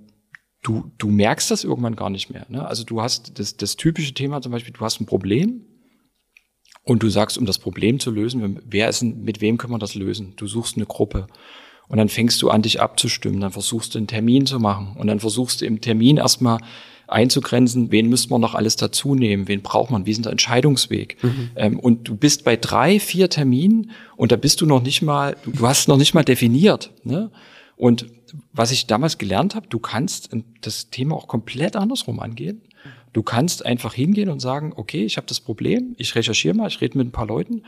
du, 0.65 0.91
du 0.99 1.09
merkst 1.09 1.51
das 1.51 1.63
irgendwann 1.63 1.95
gar 1.95 2.11
nicht 2.11 2.31
mehr. 2.31 2.47
Ne? 2.49 2.67
Also 2.67 2.83
du 2.83 3.01
hast 3.01 3.39
das, 3.39 3.57
das 3.57 3.77
typische 3.77 4.15
Thema 4.15 4.43
zum 4.43 4.51
Beispiel, 4.51 4.73
du 4.73 4.81
hast 4.81 5.01
ein 5.01 5.07
Problem 5.07 5.61
und 6.83 7.03
du 7.03 7.09
sagst, 7.09 7.39
um 7.39 7.47
das 7.47 7.59
Problem 7.59 8.01
zu 8.01 8.11
lösen, 8.11 8.61
wer 8.67 8.89
ist 8.89 9.03
denn, 9.03 9.23
mit 9.23 9.41
wem 9.41 9.59
können 9.59 9.73
wir 9.73 9.79
das 9.79 9.95
lösen? 9.95 10.35
Du 10.37 10.47
suchst 10.47 10.77
eine 10.77 10.87
Gruppe. 10.87 11.29
Und 11.87 11.99
dann 11.99 12.09
fängst 12.09 12.41
du 12.41 12.49
an, 12.49 12.63
dich 12.63 12.81
abzustimmen, 12.81 13.41
dann 13.41 13.53
versuchst 13.53 13.95
du 13.95 13.99
einen 13.99 14.07
Termin 14.07 14.47
zu 14.47 14.59
machen 14.59 14.97
und 14.99 15.07
dann 15.07 15.21
versuchst 15.21 15.61
du 15.61 15.67
im 15.67 15.83
Termin 15.83 16.17
erstmal 16.17 16.59
einzugrenzen, 17.07 17.93
wen 17.93 18.09
müsste 18.09 18.31
man 18.31 18.41
noch 18.41 18.55
alles 18.55 18.77
dazu 18.77 19.15
nehmen, 19.15 19.49
wen 19.49 19.61
braucht 19.61 19.91
man, 19.91 20.07
wie 20.07 20.11
ist 20.11 20.25
der 20.25 20.33
Entscheidungsweg. 20.33 21.23
Mhm. 21.23 21.51
Ähm, 21.57 21.79
und 21.79 22.09
du 22.09 22.17
bist 22.17 22.45
bei 22.45 22.57
drei, 22.57 22.99
vier 22.99 23.29
Terminen 23.29 23.91
und 24.17 24.33
da 24.33 24.37
bist 24.37 24.63
du 24.63 24.67
noch 24.67 24.83
nicht 24.83 25.03
mal, 25.03 25.37
du 25.45 25.69
hast 25.69 25.89
noch 25.89 25.99
nicht 25.99 26.15
mal 26.15 26.25
definiert. 26.25 26.91
Ne? 27.05 27.31
Und 27.77 28.07
was 28.53 28.71
ich 28.71 28.87
damals 28.87 29.19
gelernt 29.19 29.55
habe, 29.55 29.69
du 29.69 29.79
kannst 29.79 30.31
das 30.61 30.91
Thema 30.91 31.17
auch 31.17 31.29
komplett 31.29 31.77
andersrum 31.77 32.21
angehen. 32.21 32.63
Du 33.13 33.23
kannst 33.23 33.65
einfach 33.65 33.95
hingehen 33.95 34.29
und 34.29 34.41
sagen, 34.41 34.73
okay, 34.77 35.05
ich 35.05 35.17
habe 35.17 35.27
das 35.27 35.41
Problem, 35.41 35.95
ich 35.99 36.15
recherchiere 36.15 36.55
mal, 36.55 36.69
ich 36.69 36.81
rede 36.81 36.99
mit 36.99 37.09
ein 37.09 37.13
paar 37.13 37.27
Leuten 37.27 37.63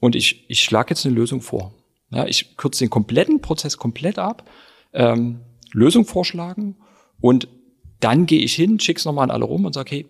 und 0.00 0.16
ich, 0.16 0.48
ich 0.48 0.62
schlage 0.62 0.90
jetzt 0.90 1.04
eine 1.04 1.14
Lösung 1.14 1.42
vor. 1.42 1.74
Ja, 2.10 2.26
ich 2.26 2.56
kürze 2.56 2.84
den 2.84 2.90
kompletten 2.90 3.40
Prozess 3.40 3.76
komplett 3.76 4.18
ab, 4.18 4.48
ähm, 4.92 5.40
Lösung 5.72 6.06
vorschlagen 6.06 6.76
und 7.20 7.48
dann 8.00 8.26
gehe 8.26 8.40
ich 8.40 8.54
hin, 8.54 8.80
schick's 8.80 9.04
nochmal 9.04 9.24
an 9.24 9.30
alle 9.30 9.44
rum 9.44 9.64
und 9.64 9.72
sage, 9.72 9.90
hey, 9.90 10.06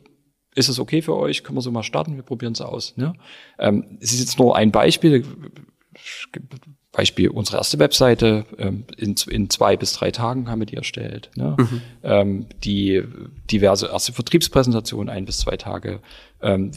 ist 0.55 0.69
es 0.69 0.79
okay 0.79 1.03
für 1.03 1.17
euch? 1.17 1.45
Können 1.45 1.57
wir 1.57 1.63
so 1.63 1.71
mal 1.71 1.83
starten? 1.83 2.17
Wir 2.17 2.23
probieren 2.23 2.53
es 2.53 2.61
aus. 2.61 2.97
Ne? 2.97 3.15
Ähm, 3.59 3.99
es 4.01 4.13
ist 4.13 4.21
jetzt 4.21 4.39
nur 4.39 4.57
ein 4.57 4.73
Beispiel. 4.73 5.25
Beispiel 6.97 7.29
unsere 7.29 7.59
erste 7.59 7.79
Webseite, 7.79 8.47
ähm, 8.59 8.85
in, 8.97 9.15
in 9.29 9.51
zwei 9.51 9.77
bis 9.77 9.93
drei 9.93 10.11
Tagen 10.11 10.49
haben 10.49 10.61
wir 10.61 10.67
die 10.67 10.77
erstellt. 10.77 11.31
Ne? 11.37 11.55
Mhm. 11.59 11.83
Ähm, 12.03 12.47
die 12.65 13.03
diverse 13.51 13.89
erste 13.89 14.15
Vertriebspräsentation, 14.15 15.11
ein 15.11 15.27
bis 15.27 15.39
zwei 15.39 15.59
Tage. 15.59 16.01
Ähm, 16.41 16.71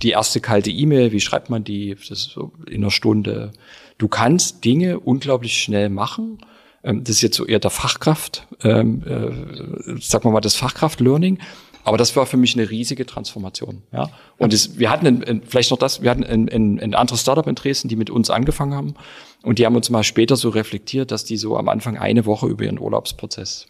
die 0.00 0.10
erste 0.10 0.40
kalte 0.40 0.70
E-Mail, 0.70 1.12
wie 1.12 1.20
schreibt 1.20 1.50
man 1.50 1.64
die? 1.64 1.94
Das 1.94 2.10
ist 2.10 2.30
so 2.30 2.52
in 2.66 2.82
einer 2.82 2.90
Stunde. 2.90 3.52
Du 3.98 4.08
kannst 4.08 4.64
Dinge 4.64 4.98
unglaublich 4.98 5.62
schnell 5.62 5.90
machen. 5.90 6.38
Das 6.82 7.10
ist 7.10 7.20
jetzt 7.20 7.36
so 7.36 7.46
eher 7.46 7.60
der 7.60 7.70
Fachkraft, 7.70 8.48
ähm, 8.64 9.02
äh, 9.06 10.00
sagen 10.00 10.24
wir 10.24 10.32
mal 10.32 10.40
das 10.40 10.56
Fachkraft-Learning. 10.56 11.38
Aber 11.84 11.98
das 11.98 12.14
war 12.16 12.26
für 12.26 12.36
mich 12.36 12.56
eine 12.56 12.70
riesige 12.70 13.06
Transformation. 13.06 13.82
Ja? 13.92 14.10
Und 14.38 14.52
es, 14.52 14.78
wir 14.78 14.90
hatten 14.90 15.06
in, 15.06 15.22
in, 15.22 15.42
vielleicht 15.42 15.70
noch 15.70 15.78
das, 15.78 16.02
wir 16.02 16.10
hatten 16.10 16.24
ein, 16.24 16.48
ein, 16.48 16.80
ein 16.80 16.94
anderes 16.94 17.20
Startup 17.20 17.46
in 17.46 17.54
Dresden, 17.54 17.88
die 17.88 17.96
mit 17.96 18.10
uns 18.10 18.30
angefangen 18.30 18.74
haben. 18.74 18.94
Und 19.42 19.58
die 19.58 19.66
haben 19.66 19.76
uns 19.76 19.90
mal 19.90 20.04
später 20.04 20.36
so 20.36 20.50
reflektiert, 20.50 21.10
dass 21.10 21.24
die 21.24 21.36
so 21.36 21.56
am 21.56 21.68
Anfang 21.68 21.98
eine 21.98 22.26
Woche 22.26 22.46
über 22.46 22.64
ihren 22.64 22.78
Urlaubsprozess 22.78 23.66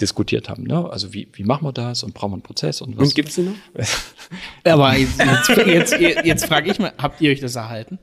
diskutiert 0.00 0.48
haben. 0.48 0.64
Ne? 0.64 0.88
Also 0.90 1.12
wie, 1.12 1.28
wie 1.32 1.44
machen 1.44 1.64
wir 1.64 1.72
das 1.72 2.02
und 2.02 2.14
brauchen 2.14 2.32
wir 2.32 2.34
einen 2.34 2.42
Prozess 2.42 2.80
und 2.80 2.96
was? 2.96 3.08
Und 3.08 3.14
gibt's 3.14 3.34
die 3.34 3.42
noch? 3.42 3.54
Aber 4.64 4.94
jetzt, 4.96 5.18
jetzt, 5.66 5.98
jetzt, 5.98 6.24
jetzt 6.24 6.44
frage 6.46 6.70
ich 6.70 6.78
mal, 6.78 6.92
habt 6.98 7.20
ihr 7.20 7.32
euch 7.32 7.40
das 7.40 7.56
erhalten? 7.56 7.98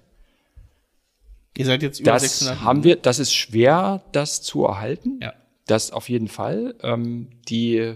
Ihr 1.58 1.66
seid 1.66 1.84
jetzt 1.84 2.02
über 2.02 2.12
das 2.12 2.40
600. 2.40 2.62
haben 2.62 2.84
wir, 2.84 2.96
das 2.98 3.20
ist 3.20 3.34
schwer, 3.34 4.04
das 4.12 4.42
zu 4.42 4.66
erhalten. 4.66 5.20
Ja. 5.22 5.34
Das 5.68 5.92
auf 5.92 6.10
jeden 6.10 6.28
Fall. 6.28 6.76
Ähm, 6.82 7.30
die 7.48 7.96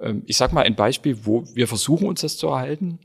ähm, 0.00 0.22
ich 0.26 0.36
sag 0.36 0.52
mal 0.52 0.64
ein 0.64 0.74
Beispiel, 0.74 1.24
wo 1.24 1.44
wir 1.54 1.68
versuchen 1.68 2.06
uns 2.06 2.20
das 2.20 2.36
zu 2.36 2.48
erhalten. 2.48 2.98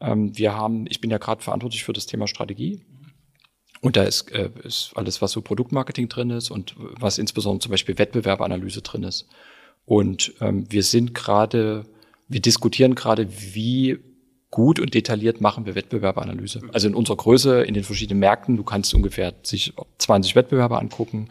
Ähm, 0.00 0.36
wir 0.36 0.54
haben, 0.54 0.86
ich 0.88 1.00
bin 1.00 1.10
ja 1.10 1.18
gerade 1.18 1.42
verantwortlich 1.42 1.84
für 1.84 1.92
das 1.92 2.06
Thema 2.06 2.26
Strategie. 2.26 2.82
Und 3.80 3.96
da 3.96 4.04
ist, 4.04 4.32
äh, 4.32 4.50
ist 4.64 4.92
alles, 4.94 5.22
was 5.22 5.32
so 5.32 5.42
Produktmarketing 5.42 6.08
drin 6.08 6.30
ist 6.30 6.50
und 6.50 6.74
was 6.76 7.18
insbesondere 7.18 7.60
zum 7.60 7.70
Beispiel 7.70 7.98
Wettbewerbanalyse 7.98 8.82
drin 8.82 9.02
ist. 9.02 9.26
Und 9.84 10.34
ähm, 10.40 10.66
wir 10.70 10.82
sind 10.82 11.14
gerade, 11.14 11.84
wir 12.28 12.40
diskutieren 12.40 12.94
gerade, 12.94 13.28
wie 13.54 13.98
gut 14.50 14.80
und 14.80 14.94
detailliert 14.94 15.40
machen 15.40 15.66
wir 15.66 15.74
Wettbewerbanalyse. 15.74 16.62
Also 16.72 16.88
in 16.88 16.94
unserer 16.94 17.16
Größe, 17.16 17.62
in 17.62 17.74
den 17.74 17.84
verschiedenen 17.84 18.20
Märkten, 18.20 18.56
du 18.56 18.64
kannst 18.64 18.94
ungefähr 18.94 19.34
sich 19.42 19.72
20 19.98 20.34
Wettbewerber 20.34 20.80
angucken. 20.80 21.28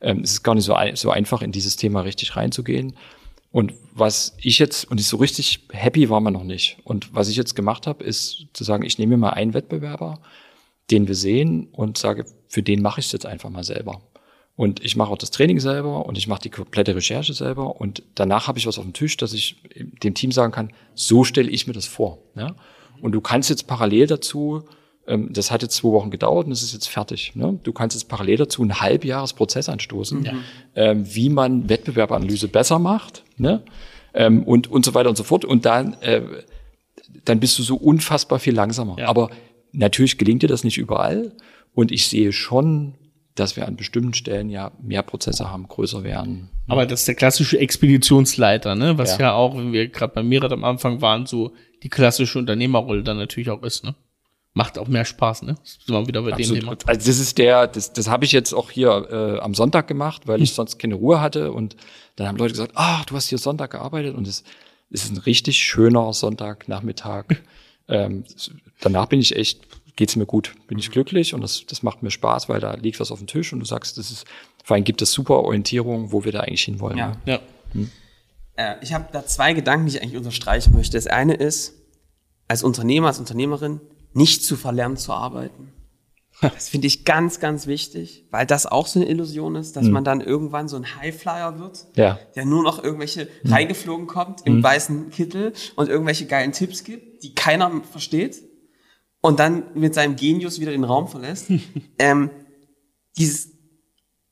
Ähm, 0.00 0.20
es 0.20 0.32
ist 0.32 0.42
gar 0.42 0.54
nicht 0.54 0.64
so, 0.64 0.76
so 0.94 1.10
einfach, 1.10 1.42
in 1.42 1.52
dieses 1.52 1.76
Thema 1.76 2.02
richtig 2.02 2.36
reinzugehen. 2.36 2.94
Und 3.50 3.72
was 3.94 4.36
ich 4.38 4.58
jetzt, 4.58 4.90
und 4.90 5.00
ich 5.00 5.06
so 5.06 5.16
richtig 5.16 5.60
happy 5.70 6.10
war 6.10 6.20
man 6.20 6.34
noch 6.34 6.44
nicht. 6.44 6.76
Und 6.84 7.14
was 7.14 7.28
ich 7.28 7.36
jetzt 7.36 7.56
gemacht 7.56 7.86
habe, 7.86 8.04
ist 8.04 8.46
zu 8.52 8.64
sagen, 8.64 8.84
ich 8.84 8.98
nehme 8.98 9.16
mir 9.16 9.22
mal 9.22 9.30
einen 9.30 9.54
Wettbewerber, 9.54 10.20
den 10.90 11.08
wir 11.08 11.14
sehen 11.14 11.68
und 11.72 11.98
sage, 11.98 12.24
für 12.48 12.62
den 12.62 12.82
mache 12.82 13.00
ich 13.00 13.06
es 13.06 13.12
jetzt 13.12 13.26
einfach 13.26 13.50
mal 13.50 13.64
selber. 13.64 14.00
Und 14.54 14.82
ich 14.82 14.96
mache 14.96 15.10
auch 15.10 15.18
das 15.18 15.30
Training 15.30 15.60
selber 15.60 16.06
und 16.06 16.16
ich 16.16 16.28
mache 16.28 16.42
die 16.42 16.50
komplette 16.50 16.94
Recherche 16.94 17.34
selber 17.34 17.78
und 17.78 18.02
danach 18.14 18.48
habe 18.48 18.58
ich 18.58 18.66
was 18.66 18.78
auf 18.78 18.84
dem 18.84 18.94
Tisch, 18.94 19.16
dass 19.18 19.34
ich 19.34 19.62
dem 20.02 20.14
Team 20.14 20.32
sagen 20.32 20.52
kann, 20.52 20.72
so 20.94 21.24
stelle 21.24 21.50
ich 21.50 21.66
mir 21.66 21.74
das 21.74 21.86
vor. 21.86 22.18
Ja? 22.34 22.56
Und 23.02 23.12
du 23.12 23.20
kannst 23.20 23.50
jetzt 23.50 23.66
parallel 23.66 24.06
dazu 24.06 24.64
ähm, 25.06 25.32
das 25.32 25.50
hat 25.50 25.62
jetzt 25.62 25.76
zwei 25.76 25.90
Wochen 25.90 26.10
gedauert 26.10 26.46
und 26.46 26.52
es 26.52 26.62
ist 26.62 26.72
jetzt 26.72 26.88
fertig. 26.88 27.34
Ne? 27.34 27.58
Du 27.62 27.72
kannst 27.72 27.94
jetzt 27.94 28.08
parallel 28.08 28.38
dazu 28.38 28.62
einen 28.62 28.80
Halbjahresprozess 28.80 29.68
anstoßen, 29.68 30.24
ja. 30.24 30.32
ähm, 30.74 31.04
wie 31.14 31.28
man 31.28 31.68
Wettbewerbanalyse 31.68 32.48
besser 32.48 32.78
macht 32.78 33.22
ne? 33.36 33.62
ähm, 34.14 34.42
und, 34.42 34.70
und 34.70 34.84
so 34.84 34.94
weiter 34.94 35.08
und 35.08 35.16
so 35.16 35.24
fort. 35.24 35.44
Und 35.44 35.64
dann, 35.64 35.94
äh, 36.00 36.22
dann 37.24 37.40
bist 37.40 37.58
du 37.58 37.62
so 37.62 37.76
unfassbar 37.76 38.38
viel 38.38 38.54
langsamer. 38.54 38.96
Ja. 38.98 39.08
Aber 39.08 39.30
natürlich 39.76 40.18
gelingt 40.18 40.42
dir 40.42 40.48
das 40.48 40.64
nicht 40.64 40.78
überall. 40.78 41.32
Und 41.74 41.92
ich 41.92 42.08
sehe 42.08 42.32
schon, 42.32 42.94
dass 43.34 43.56
wir 43.56 43.66
an 43.66 43.76
bestimmten 43.76 44.14
Stellen 44.14 44.48
ja 44.48 44.72
mehr 44.82 45.02
Prozesse 45.02 45.50
haben, 45.50 45.68
größer 45.68 46.02
werden. 46.02 46.48
Aber 46.68 46.86
das 46.86 47.00
ist 47.00 47.08
der 47.08 47.14
klassische 47.14 47.58
Expeditionsleiter, 47.58 48.74
ne? 48.74 48.98
Was 48.98 49.18
ja, 49.18 49.26
Ja. 49.26 49.32
auch, 49.34 49.56
wenn 49.56 49.72
wir 49.72 49.88
gerade 49.88 50.14
bei 50.14 50.22
Mirat 50.22 50.52
am 50.52 50.64
Anfang 50.64 51.00
waren, 51.02 51.26
so 51.26 51.52
die 51.82 51.88
klassische 51.90 52.38
Unternehmerrolle 52.38 53.02
dann 53.02 53.18
natürlich 53.18 53.50
auch 53.50 53.62
ist, 53.62 53.84
ne? 53.84 53.94
Macht 54.54 54.78
auch 54.78 54.88
mehr 54.88 55.04
Spaß, 55.04 55.42
ne? 55.42 55.56
Das 55.62 55.78
sind 55.84 55.94
wir 55.94 56.06
wieder 56.06 56.22
bei 56.22 56.30
dem. 56.32 56.54
Thema. 56.54 56.76
Also 56.86 57.06
das 57.06 57.18
ist 57.18 57.36
der, 57.36 57.66
das, 57.66 57.92
das 57.92 58.08
habe 58.08 58.24
ich 58.24 58.32
jetzt 58.32 58.54
auch 58.54 58.70
hier 58.70 59.06
äh, 59.10 59.38
am 59.40 59.52
Sonntag 59.52 59.86
gemacht, 59.86 60.22
weil 60.26 60.40
ich 60.40 60.54
sonst 60.54 60.78
keine 60.78 60.94
Ruhe 60.94 61.20
hatte. 61.20 61.52
Und 61.52 61.76
dann 62.16 62.26
haben 62.26 62.38
Leute 62.38 62.52
gesagt, 62.52 62.72
ah, 62.74 63.04
du 63.06 63.14
hast 63.14 63.28
hier 63.28 63.36
Sonntag 63.36 63.72
gearbeitet 63.72 64.16
und 64.16 64.26
es 64.26 64.44
ist 64.88 65.10
ein 65.10 65.18
richtig 65.18 65.58
schöner 65.58 66.10
Sonntagnachmittag. 66.14 67.26
ähm, 67.88 68.24
danach 68.80 69.06
bin 69.06 69.20
ich 69.20 69.36
echt, 69.36 69.65
geht's 69.96 70.14
mir 70.16 70.26
gut, 70.26 70.54
bin 70.68 70.78
ich 70.78 70.90
glücklich 70.90 71.34
und 71.34 71.40
das, 71.40 71.64
das 71.66 71.82
macht 71.82 72.02
mir 72.02 72.10
Spaß, 72.10 72.48
weil 72.48 72.60
da 72.60 72.74
liegt 72.74 73.00
was 73.00 73.10
auf 73.10 73.18
dem 73.18 73.26
Tisch 73.26 73.52
und 73.52 73.60
du 73.60 73.64
sagst, 73.66 73.98
das 73.98 74.10
ist, 74.10 74.26
vor 74.62 74.74
allem 74.74 74.84
gibt 74.84 75.02
es 75.02 75.12
super 75.12 75.40
Orientierung, 75.42 76.12
wo 76.12 76.24
wir 76.24 76.32
da 76.32 76.40
eigentlich 76.40 76.64
hinwollen. 76.64 76.98
Ja. 76.98 77.08
ne? 77.24 77.40
Ja. 77.74 77.86
Äh, 78.56 78.76
ich 78.82 78.92
habe 78.92 79.06
da 79.12 79.24
zwei 79.26 79.52
Gedanken, 79.54 79.86
die 79.86 79.96
ich 79.96 80.02
eigentlich 80.02 80.16
unterstreichen 80.16 80.74
möchte. 80.74 80.96
Das 80.96 81.06
eine 81.06 81.34
ist, 81.34 81.74
als 82.48 82.62
Unternehmer, 82.62 83.08
als 83.08 83.18
Unternehmerin 83.18 83.80
nicht 84.12 84.44
zu 84.44 84.56
verlernen 84.56 84.96
zu 84.96 85.12
arbeiten. 85.12 85.72
Das 86.42 86.68
finde 86.68 86.86
ich 86.86 87.06
ganz, 87.06 87.40
ganz 87.40 87.66
wichtig, 87.66 88.26
weil 88.30 88.44
das 88.44 88.66
auch 88.66 88.86
so 88.86 89.00
eine 89.00 89.08
Illusion 89.08 89.56
ist, 89.56 89.74
dass 89.74 89.86
man 89.86 90.04
dann 90.04 90.20
irgendwann 90.20 90.68
so 90.68 90.76
ein 90.76 90.96
Highflyer 90.96 91.58
wird, 91.58 91.86
Ja. 91.96 92.18
der 92.34 92.44
nur 92.44 92.62
noch 92.62 92.84
irgendwelche 92.84 93.28
reingeflogen 93.44 94.06
kommt 94.06 94.46
im 94.46 94.62
weißen 94.62 95.08
Kittel 95.08 95.54
und 95.76 95.88
irgendwelche 95.88 96.26
geilen 96.26 96.52
Tipps 96.52 96.84
gibt, 96.84 97.22
die 97.22 97.34
keiner 97.34 97.80
versteht 97.90 98.42
und 99.26 99.40
dann 99.40 99.64
mit 99.74 99.94
seinem 99.94 100.14
Genius 100.14 100.60
wieder 100.60 100.70
den 100.70 100.84
Raum 100.84 101.08
verlässt. 101.08 101.46
ähm, 101.98 102.30
dieses 103.16 103.50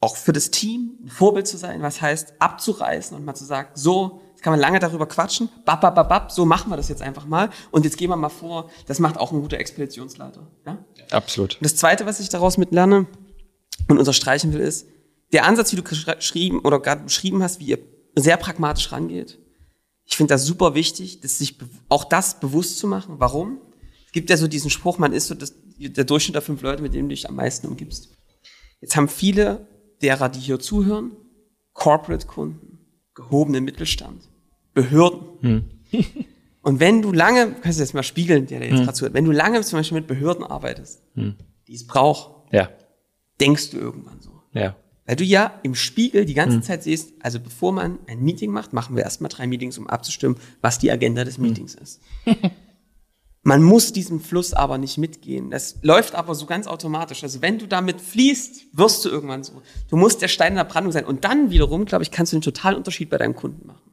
auch 0.00 0.16
für 0.16 0.32
das 0.32 0.50
Team 0.50 0.98
ein 1.02 1.08
Vorbild 1.08 1.48
zu 1.48 1.56
sein, 1.56 1.82
was 1.82 2.00
heißt 2.00 2.34
abzureißen 2.38 3.16
und 3.16 3.24
mal 3.24 3.34
zu 3.34 3.44
sagen, 3.44 3.70
so, 3.74 4.20
jetzt 4.32 4.42
kann 4.42 4.52
man 4.52 4.60
lange 4.60 4.78
darüber 4.78 5.06
quatschen, 5.06 5.48
bap, 5.64 5.80
bap, 5.80 5.94
bap, 5.94 6.08
bap, 6.08 6.30
so 6.30 6.44
machen 6.44 6.70
wir 6.70 6.76
das 6.76 6.90
jetzt 6.90 7.00
einfach 7.00 7.24
mal 7.26 7.48
und 7.70 7.86
jetzt 7.86 7.96
gehen 7.96 8.10
wir 8.10 8.16
mal 8.16 8.28
vor, 8.28 8.70
das 8.86 8.98
macht 8.98 9.16
auch 9.16 9.32
ein 9.32 9.40
guter 9.40 9.58
Expeditionsleiter. 9.58 10.46
Ja? 10.66 10.84
Absolut. 11.10 11.54
Und 11.54 11.64
das 11.64 11.74
Zweite, 11.74 12.04
was 12.04 12.20
ich 12.20 12.28
daraus 12.28 12.58
mit 12.58 12.70
lerne 12.70 13.06
und 13.88 13.98
unterstreichen 13.98 14.52
will, 14.52 14.60
ist, 14.60 14.86
der 15.32 15.46
Ansatz, 15.46 15.72
wie 15.72 15.76
du 15.76 15.82
geschrieben 15.82 16.60
oder 16.60 16.78
gerade 16.80 17.04
beschrieben 17.04 17.42
hast, 17.42 17.58
wie 17.58 17.64
ihr 17.64 17.78
sehr 18.14 18.36
pragmatisch 18.36 18.92
rangeht. 18.92 19.38
Ich 20.04 20.16
finde 20.16 20.34
das 20.34 20.44
super 20.44 20.74
wichtig, 20.74 21.20
dass 21.20 21.38
sich 21.38 21.56
auch 21.88 22.04
das 22.04 22.38
bewusst 22.38 22.78
zu 22.78 22.86
machen. 22.86 23.16
Warum? 23.18 23.58
Gibt 24.14 24.30
ja 24.30 24.36
so 24.36 24.46
diesen 24.48 24.70
Spruch, 24.70 24.96
man 24.98 25.12
ist 25.12 25.26
so 25.26 25.34
das, 25.34 25.54
der 25.78 26.04
Durchschnitt 26.04 26.36
der 26.36 26.42
fünf 26.42 26.62
Leute, 26.62 26.82
mit 26.82 26.94
denen 26.94 27.08
du 27.08 27.14
dich 27.14 27.28
am 27.28 27.34
meisten 27.34 27.66
umgibst. 27.66 28.10
Jetzt 28.80 28.96
haben 28.96 29.08
viele 29.08 29.66
derer, 30.02 30.28
die 30.28 30.38
hier 30.40 30.58
zuhören, 30.60 31.12
Corporate-Kunden, 31.72 32.78
gehobenen 33.14 33.64
Mittelstand, 33.64 34.22
Behörden. 34.72 35.70
Und 36.62 36.80
wenn 36.80 37.02
du 37.02 37.12
lange, 37.12 37.54
kannst 37.60 37.78
du 37.78 37.82
jetzt 37.82 37.92
mal 37.94 38.02
spiegeln, 38.02 38.46
der, 38.46 38.60
der 38.60 38.68
jetzt 38.70 38.84
gerade 38.84 38.94
zuhört, 38.94 39.14
wenn 39.14 39.24
du 39.24 39.32
lange 39.32 39.60
zum 39.62 39.78
Beispiel 39.80 39.98
mit 39.98 40.06
Behörden 40.06 40.44
arbeitest, 40.44 41.02
die 41.16 41.74
es 41.74 41.86
braucht, 41.86 42.52
Ja. 42.52 42.70
denkst 43.40 43.70
du 43.70 43.78
irgendwann 43.78 44.20
so. 44.20 44.30
Ja. 44.52 44.76
Weil 45.06 45.16
du 45.16 45.24
ja 45.24 45.60
im 45.62 45.74
Spiegel 45.74 46.24
die 46.24 46.32
ganze 46.34 46.60
Zeit 46.62 46.82
siehst, 46.84 47.12
also 47.20 47.38
bevor 47.40 47.72
man 47.72 47.98
ein 48.06 48.20
Meeting 48.22 48.50
macht, 48.52 48.72
machen 48.72 48.96
wir 48.96 49.02
erstmal 49.02 49.28
drei 49.28 49.46
Meetings, 49.46 49.76
um 49.76 49.86
abzustimmen, 49.88 50.36
was 50.62 50.78
die 50.78 50.90
Agenda 50.90 51.24
des 51.24 51.36
Meetings 51.36 51.74
ist. 51.74 52.00
Man 53.46 53.62
muss 53.62 53.92
diesen 53.92 54.20
Fluss 54.20 54.54
aber 54.54 54.78
nicht 54.78 54.96
mitgehen. 54.96 55.50
Das 55.50 55.76
läuft 55.82 56.14
aber 56.14 56.34
so 56.34 56.46
ganz 56.46 56.66
automatisch. 56.66 57.22
Also 57.22 57.42
wenn 57.42 57.58
du 57.58 57.68
damit 57.68 58.00
fließt, 58.00 58.68
wirst 58.72 59.04
du 59.04 59.10
irgendwann 59.10 59.44
so. 59.44 59.60
Du 59.90 59.96
musst 59.96 60.22
der 60.22 60.28
Stein 60.28 60.52
in 60.52 60.56
der 60.56 60.64
Brandung 60.64 60.92
sein. 60.92 61.04
Und 61.04 61.24
dann 61.24 61.50
wiederum, 61.50 61.84
glaube 61.84 62.02
ich, 62.04 62.10
kannst 62.10 62.32
du 62.32 62.36
einen 62.36 62.42
totalen 62.42 62.78
Unterschied 62.78 63.10
bei 63.10 63.18
deinem 63.18 63.36
Kunden 63.36 63.66
machen. 63.66 63.92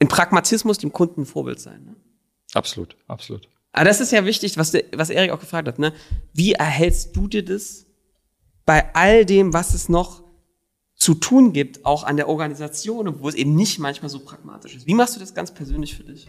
In 0.00 0.08
Pragmatismus 0.08 0.78
dem 0.78 0.92
Kunden 0.92 1.22
ein 1.22 1.26
Vorbild 1.26 1.60
sein. 1.60 1.84
Ne? 1.84 1.96
Absolut. 2.54 2.96
Absolut. 3.06 3.48
Aber 3.70 3.84
das 3.84 4.00
ist 4.00 4.10
ja 4.10 4.24
wichtig, 4.24 4.58
was, 4.58 4.72
der, 4.72 4.82
was 4.96 5.10
Erik 5.10 5.30
auch 5.30 5.40
gefragt 5.40 5.68
hat. 5.68 5.78
Ne? 5.78 5.92
Wie 6.32 6.54
erhältst 6.54 7.14
du 7.14 7.28
dir 7.28 7.44
das 7.44 7.86
bei 8.64 8.92
all 8.96 9.24
dem, 9.24 9.52
was 9.52 9.74
es 9.74 9.88
noch 9.88 10.24
zu 10.96 11.14
tun 11.14 11.52
gibt, 11.52 11.86
auch 11.86 12.02
an 12.02 12.16
der 12.16 12.28
Organisation, 12.28 13.20
wo 13.20 13.28
es 13.28 13.36
eben 13.36 13.54
nicht 13.54 13.78
manchmal 13.78 14.08
so 14.08 14.18
pragmatisch 14.18 14.74
ist? 14.74 14.88
Wie 14.88 14.94
machst 14.94 15.14
du 15.14 15.20
das 15.20 15.34
ganz 15.34 15.54
persönlich 15.54 15.94
für 15.94 16.02
dich? 16.02 16.26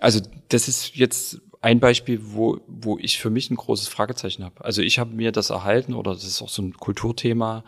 Also 0.00 0.20
das 0.48 0.68
ist 0.68 0.94
jetzt 0.96 1.40
ein 1.60 1.80
Beispiel, 1.80 2.20
wo, 2.22 2.60
wo 2.66 2.98
ich 2.98 3.18
für 3.18 3.30
mich 3.30 3.50
ein 3.50 3.56
großes 3.56 3.88
Fragezeichen 3.88 4.44
habe. 4.44 4.64
Also 4.64 4.82
ich 4.82 4.98
habe 4.98 5.14
mir 5.14 5.32
das 5.32 5.50
erhalten, 5.50 5.94
oder 5.94 6.12
das 6.12 6.24
ist 6.24 6.42
auch 6.42 6.48
so 6.48 6.62
ein 6.62 6.74
Kulturthema, 6.74 7.64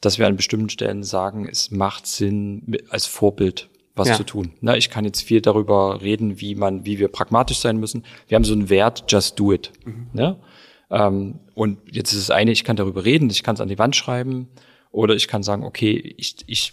dass 0.00 0.18
wir 0.18 0.26
an 0.26 0.36
bestimmten 0.36 0.70
Stellen 0.70 1.02
sagen, 1.02 1.48
es 1.48 1.70
macht 1.70 2.06
Sinn, 2.06 2.76
als 2.90 3.06
Vorbild 3.06 3.68
was 3.94 4.08
Ja. 4.08 4.14
zu 4.16 4.24
tun. 4.24 4.52
Na, 4.60 4.76
ich 4.76 4.88
kann 4.88 5.04
jetzt 5.04 5.20
viel 5.22 5.40
darüber 5.40 6.00
reden, 6.00 6.40
wie 6.40 6.54
man, 6.54 6.86
wie 6.86 6.98
wir 6.98 7.08
pragmatisch 7.08 7.58
sein 7.58 7.76
müssen. 7.78 8.04
Wir 8.28 8.36
haben 8.36 8.44
so 8.44 8.54
einen 8.54 8.70
Wert, 8.70 9.04
just 9.08 9.38
do 9.38 9.52
it. 9.52 9.72
Ne? 10.12 10.36
Ähm, 10.90 11.40
und 11.54 11.78
jetzt 11.90 12.12
ist 12.12 12.18
es 12.20 12.30
eine, 12.30 12.52
ich 12.52 12.64
kann 12.64 12.76
darüber 12.76 13.04
reden, 13.04 13.28
ich 13.30 13.42
kann 13.42 13.54
es 13.56 13.60
an 13.60 13.68
die 13.68 13.78
Wand 13.78 13.96
schreiben, 13.96 14.48
oder 14.92 15.14
ich 15.14 15.28
kann 15.28 15.42
sagen, 15.42 15.64
okay, 15.64 16.14
ich, 16.16 16.36
ich, 16.46 16.72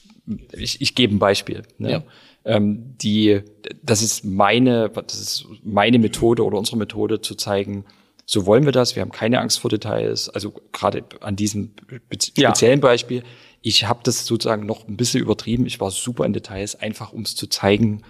ich, 0.54 0.82
ich 0.82 0.96
gebe 0.96 1.16
ein 1.16 1.20
Beispiel. 1.20 1.64
Ne? 1.80 1.92
Ja. 1.92 2.04
Ähm, 2.48 2.96
die, 3.02 3.42
das 3.84 4.02
ist 4.02 4.26
meine, 4.26 4.90
das 4.90 5.20
ist 5.20 5.46
meine 5.64 6.00
Methode 6.00 6.44
oder 6.44 6.58
unsere 6.58 6.78
Methode 6.78 7.22
zu 7.22 7.36
zeigen, 7.36 7.86
so 8.26 8.46
wollen 8.46 8.66
wir 8.66 8.72
das, 8.72 8.96
wir 8.96 9.02
haben 9.04 9.12
keine 9.12 9.40
Angst 9.40 9.60
vor 9.60 9.70
Details, 9.70 10.28
also 10.30 10.54
gerade 10.74 11.04
an 11.22 11.36
diesem 11.36 11.74
be- 11.88 12.02
Ja. 12.36 12.50
speziellen 12.50 12.80
Beispiel, 12.82 13.24
ich 13.62 13.88
habe 13.88 14.00
das 14.04 14.26
sozusagen 14.26 14.66
noch 14.66 14.88
ein 14.88 14.98
bisschen 14.98 15.22
übertrieben, 15.22 15.66
ich 15.66 15.80
war 15.80 15.92
super 15.92 16.26
in 16.26 16.34
Details, 16.34 16.76
einfach 16.76 17.14
um 17.14 17.22
es 17.22 17.36
zu 17.36 17.48
zeigen, 17.48 18.02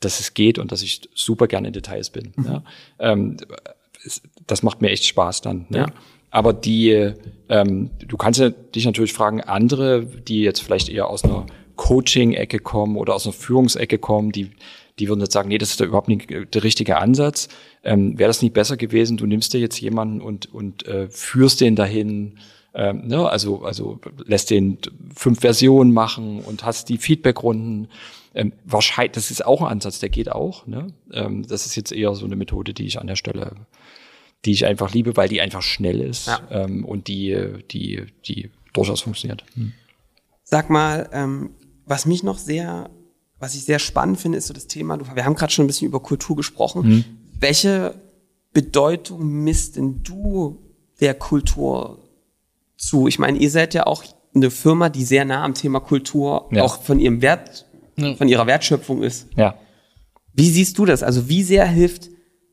dass 0.00 0.18
es 0.20 0.34
geht 0.34 0.58
und 0.58 0.72
dass 0.72 0.82
ich 0.82 1.08
super 1.14 1.46
gerne 1.46 1.68
in 1.68 1.72
Details 1.74 2.10
bin. 2.10 2.32
Ja. 2.44 2.64
Ähm, 2.98 3.36
das 4.46 4.62
macht 4.64 4.82
mir 4.82 4.90
echt 4.90 5.04
Spaß 5.04 5.42
dann. 5.42 5.66
Ne? 5.68 5.78
Ja. 5.78 5.86
Aber 6.30 6.52
die, 6.52 7.12
ähm, 7.48 7.90
du 8.06 8.16
kannst 8.16 8.40
dich 8.74 8.84
natürlich 8.84 9.12
fragen, 9.12 9.42
andere, 9.42 10.04
die 10.04 10.40
jetzt 10.40 10.60
vielleicht 10.60 10.88
eher 10.88 11.06
aus 11.08 11.22
einer 11.24 11.46
Coaching-Ecke 11.76 12.58
kommen 12.58 12.96
oder 12.96 13.14
aus 13.14 13.26
einer 13.26 13.32
Führungsecke 13.32 13.98
kommen, 13.98 14.32
die, 14.32 14.50
die 14.98 15.08
würden 15.08 15.20
jetzt 15.20 15.32
sagen, 15.32 15.48
nee, 15.48 15.58
das 15.58 15.70
ist 15.70 15.80
da 15.80 15.84
überhaupt 15.84 16.08
nicht 16.08 16.30
der 16.30 16.64
richtige 16.64 16.98
Ansatz. 16.98 17.48
Ähm, 17.84 18.18
Wäre 18.18 18.28
das 18.28 18.42
nicht 18.42 18.54
besser 18.54 18.76
gewesen, 18.76 19.16
du 19.16 19.26
nimmst 19.26 19.52
dir 19.54 19.60
jetzt 19.60 19.80
jemanden 19.80 20.20
und, 20.20 20.52
und 20.52 20.86
äh, 20.86 21.08
führst 21.08 21.60
den 21.60 21.76
dahin, 21.76 22.38
ähm, 22.74 23.06
ne? 23.06 23.28
also, 23.28 23.62
also 23.64 24.00
lässt 24.24 24.50
den 24.50 24.78
fünf 25.14 25.40
Versionen 25.40 25.92
machen 25.92 26.40
und 26.40 26.64
hast 26.64 26.88
die 26.88 26.98
Feedbackrunden. 26.98 27.88
Ähm, 28.34 28.52
wahrscheinlich, 28.64 29.12
das 29.12 29.30
ist 29.30 29.44
auch 29.44 29.60
ein 29.60 29.68
Ansatz, 29.68 29.98
der 29.98 30.08
geht 30.08 30.30
auch. 30.30 30.66
Ne? 30.66 30.92
Ähm, 31.12 31.46
das 31.46 31.66
ist 31.66 31.76
jetzt 31.76 31.92
eher 31.92 32.14
so 32.14 32.24
eine 32.24 32.36
Methode, 32.36 32.72
die 32.72 32.86
ich 32.86 32.98
an 32.98 33.06
der 33.06 33.16
Stelle 33.16 33.56
die 34.44 34.52
ich 34.52 34.66
einfach 34.66 34.92
liebe, 34.92 35.16
weil 35.16 35.28
die 35.28 35.40
einfach 35.40 35.62
schnell 35.62 36.00
ist 36.00 36.26
Ja. 36.26 36.40
ähm, 36.50 36.84
und 36.84 37.08
die, 37.08 37.62
die, 37.70 38.06
die 38.26 38.50
durchaus 38.72 39.02
funktioniert. 39.02 39.44
Sag 40.42 40.70
mal, 40.70 41.08
ähm, 41.12 41.50
was 41.92 42.06
mich 42.06 42.22
noch 42.22 42.38
sehr, 42.38 42.88
was 43.38 43.54
ich 43.54 43.64
sehr 43.66 43.78
spannend 43.78 44.18
finde, 44.18 44.38
ist 44.38 44.46
so 44.46 44.54
das 44.54 44.66
Thema, 44.66 44.96
du, 44.96 45.04
wir 45.14 45.24
haben 45.26 45.34
gerade 45.34 45.52
schon 45.52 45.64
ein 45.64 45.66
bisschen 45.66 45.86
über 45.88 46.00
Kultur 46.00 46.36
gesprochen. 46.36 47.04
Welche 47.38 47.94
Bedeutung 48.54 49.26
misst 49.44 49.76
denn 49.76 50.02
du 50.02 50.58
der 51.00 51.12
Kultur 51.14 51.98
zu? 52.78 53.08
Ich 53.08 53.18
meine, 53.18 53.36
ihr 53.38 53.50
seid 53.50 53.74
ja 53.74 53.86
auch 53.86 54.04
eine 54.34 54.50
Firma, 54.50 54.88
die 54.88 55.04
sehr 55.04 55.26
nah 55.26 55.44
am 55.44 55.52
Thema 55.52 55.80
Kultur 55.80 56.48
Ja. 56.50 56.62
auch 56.62 56.80
von 56.82 56.98
ihrem 56.98 57.20
Wert, 57.20 57.66
Ja. 57.98 58.14
von 58.14 58.26
ihrer 58.28 58.46
Wertschöpfung 58.46 59.02
ist. 59.02 59.26
Ja. 59.36 59.54
Wie 60.32 60.48
siehst 60.48 60.78
du 60.78 60.86
das? 60.86 61.02
Also 61.02 61.28
wie 61.28 61.42
sehr 61.42 61.66
hilft 61.66 62.08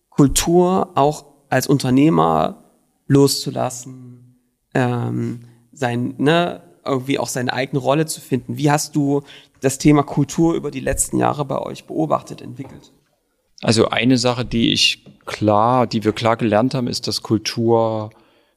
Kultur 0.10 0.90
auch 0.96 1.24
als 1.50 1.68
Unternehmer 1.68 2.66
loszulassen, 3.08 4.36
ähm, 4.74 5.42
sein, 5.72 6.16
ne, 6.18 6.62
irgendwie 6.86 7.20
auch 7.20 7.28
seine 7.28 7.54
eigene 7.54 7.80
Rolle 7.80 8.06
zu 8.06 8.22
finden? 8.22 8.58
Wie 8.58 8.72
hast 8.72 8.96
du 8.96 9.24
das 9.62 9.78
Thema 9.78 10.04
Kultur 10.04 10.54
über 10.54 10.72
die 10.72 10.80
letzten 10.80 11.18
Jahre 11.18 11.46
bei 11.46 11.60
euch 11.60 11.86
beobachtet, 11.86 12.42
entwickelt? 12.42 12.92
Also 13.62 13.90
eine 13.90 14.18
Sache, 14.18 14.46
die 14.46 14.72
ich 14.72 15.06
klar, 15.26 15.86
die 15.86 16.04
wir 16.04 16.14
klar 16.14 16.38
gelernt 16.38 16.74
haben, 16.74 16.88
ist, 16.88 17.08
dass 17.08 17.22
Kultur 17.22 18.12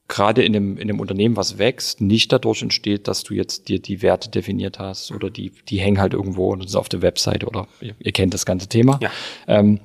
gerade 0.09 0.43
in 0.43 0.53
dem, 0.53 0.77
in 0.77 0.89
dem 0.89 1.01
Unternehmen, 1.01 1.37
was 1.37 1.59
wächst, 1.59 2.01
nicht 2.01 2.33
dadurch 2.33 2.63
entsteht, 2.63 3.09
dass 3.09 3.25
du 3.25 3.35
jetzt 3.35 3.69
dir 3.69 3.81
die 3.81 4.03
Werte 4.03 4.29
definiert 4.29 4.79
hast 4.79 5.11
oder 5.11 5.31
die, 5.31 5.53
die 5.69 5.81
hängen 5.81 6.01
halt 6.01 6.13
irgendwo 6.13 6.53
und 6.53 6.65
ist 6.65 6.77
auf 6.77 6.89
der 6.89 7.03
Webseite 7.03 7.47
oder 7.47 7.67
ihr, 7.81 7.95
ihr 7.99 8.13
kennt 8.13 8.35
das 8.35 8.45
ganze 8.45 8.69
Thema. 8.69 8.99
Ja. 9.03 9.11
Ähm, 9.47 9.81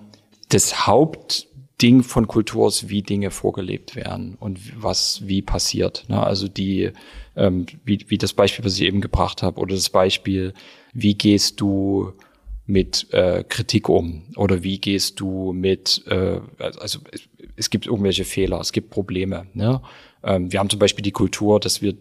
das 0.50 0.86
Hauptding 0.86 2.04
von 2.04 2.28
Kultur 2.28 2.67
ist, 2.67 2.89
wie 2.89 3.02
Dinge 3.04 3.32
vorgelebt 3.32 3.95
werden 3.95 4.36
und 4.39 4.60
was 4.82 5.21
wie 5.26 5.41
passiert. 5.41 6.06
Ne? 6.10 6.21
Also 6.21 6.47
die, 6.47 6.91
ähm, 7.38 7.65
wie, 7.86 8.06
wie 8.08 8.17
das 8.17 8.34
Beispiel, 8.34 8.65
was 8.65 8.76
ich 8.76 8.82
eben 8.82 9.00
gebracht 9.02 9.43
habe, 9.43 9.60
oder 9.60 9.76
das 9.76 9.89
Beispiel, 9.89 10.54
wie 10.93 11.13
gehst 11.13 11.62
du 11.62 12.13
mit 12.65 13.12
äh, 13.13 13.43
Kritik 13.47 13.88
um 13.88 14.23
oder 14.36 14.62
wie 14.62 14.78
gehst 14.80 15.19
du 15.21 15.54
mit, 15.54 16.04
äh, 16.08 16.41
also 16.58 17.00
es 17.56 17.69
gibt 17.69 17.86
irgendwelche 17.86 18.26
Fehler, 18.26 18.60
es 18.60 18.73
gibt 18.73 18.89
Probleme. 18.89 19.47
Ne? 19.54 19.82
Ähm, 20.23 20.52
wir 20.52 20.60
haben 20.60 20.69
zum 20.69 20.80
Beispiel 20.80 21.04
die 21.04 21.12
Kultur, 21.12 21.60
dass 21.60 21.82
wir, 21.82 21.95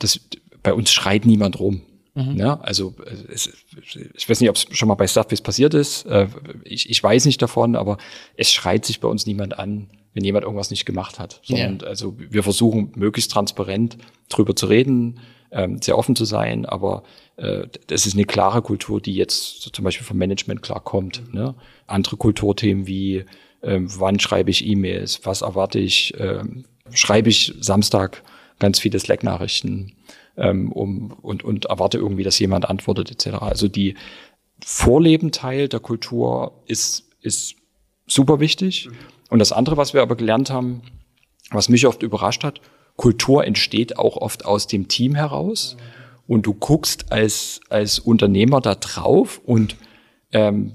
dass 0.00 0.20
bei 0.62 0.72
uns 0.74 0.92
schreit 0.92 1.24
niemand 1.24 1.60
rum. 1.60 1.82
Mhm. 2.18 2.36
Ja, 2.36 2.58
also 2.60 2.94
es, 3.32 3.50
ich 4.14 4.28
weiß 4.28 4.40
nicht, 4.40 4.50
ob 4.50 4.56
es 4.56 4.66
schon 4.72 4.88
mal 4.88 4.96
bei 4.96 5.06
Stuffbase 5.06 5.42
passiert 5.42 5.72
ist. 5.74 6.04
Äh, 6.06 6.26
ich, 6.64 6.90
ich 6.90 7.00
weiß 7.00 7.24
nicht 7.26 7.40
davon, 7.40 7.76
aber 7.76 7.96
es 8.36 8.52
schreit 8.52 8.84
sich 8.84 9.00
bei 9.00 9.06
uns 9.06 9.24
niemand 9.26 9.58
an, 9.58 9.88
wenn 10.14 10.24
jemand 10.24 10.44
irgendwas 10.44 10.70
nicht 10.70 10.84
gemacht 10.84 11.20
hat. 11.20 11.40
Sondern, 11.44 11.78
ja. 11.80 11.86
Also 11.86 12.16
wir 12.18 12.42
versuchen 12.42 12.92
möglichst 12.96 13.30
transparent 13.30 13.98
drüber 14.28 14.56
zu 14.56 14.66
reden, 14.66 15.20
ähm, 15.52 15.80
sehr 15.80 15.96
offen 15.96 16.16
zu 16.16 16.24
sein, 16.24 16.66
aber 16.66 17.04
äh, 17.36 17.66
das 17.86 18.04
ist 18.04 18.14
eine 18.14 18.24
klare 18.24 18.62
Kultur, 18.62 19.00
die 19.00 19.14
jetzt 19.14 19.70
zum 19.72 19.84
Beispiel 19.84 20.06
vom 20.06 20.18
Management 20.18 20.60
klar 20.60 20.80
kommt. 20.80 21.32
Ne? 21.32 21.54
Andere 21.86 22.16
Kulturthemen 22.16 22.88
wie 22.88 23.24
ähm, 23.62 23.88
wann 23.98 24.18
schreibe 24.18 24.50
ich 24.50 24.66
E-Mails, 24.66 25.20
was 25.24 25.42
erwarte 25.42 25.78
ich, 25.78 26.14
ähm, 26.18 26.64
schreibe 26.92 27.28
ich 27.28 27.54
Samstag 27.60 28.22
ganz 28.58 28.80
viele 28.80 28.98
Slack-Nachrichten 28.98 29.92
ähm, 30.38 30.72
um, 30.72 31.12
und, 31.12 31.44
und 31.44 31.66
erwarte 31.66 31.98
irgendwie, 31.98 32.22
dass 32.22 32.38
jemand 32.38 32.68
antwortet 32.68 33.10
etc. 33.10 33.38
Also 33.40 33.68
die 33.68 33.94
Vorlebenteil 34.64 35.68
der 35.68 35.80
Kultur 35.80 36.62
ist, 36.66 37.10
ist 37.20 37.56
super 38.06 38.40
wichtig. 38.40 38.88
Und 39.30 39.38
das 39.40 39.52
andere, 39.52 39.76
was 39.76 39.94
wir 39.94 40.02
aber 40.02 40.16
gelernt 40.16 40.50
haben, 40.50 40.82
was 41.50 41.68
mich 41.68 41.86
oft 41.86 42.02
überrascht 42.02 42.44
hat, 42.44 42.60
Kultur 42.96 43.44
entsteht 43.44 43.98
auch 43.98 44.16
oft 44.16 44.44
aus 44.44 44.66
dem 44.66 44.88
Team 44.88 45.14
heraus. 45.14 45.76
Und 46.26 46.46
du 46.46 46.54
guckst 46.54 47.12
als, 47.12 47.60
als 47.70 47.98
Unternehmer 47.98 48.60
da 48.60 48.74
drauf 48.74 49.40
und 49.44 49.76
ähm, 50.32 50.72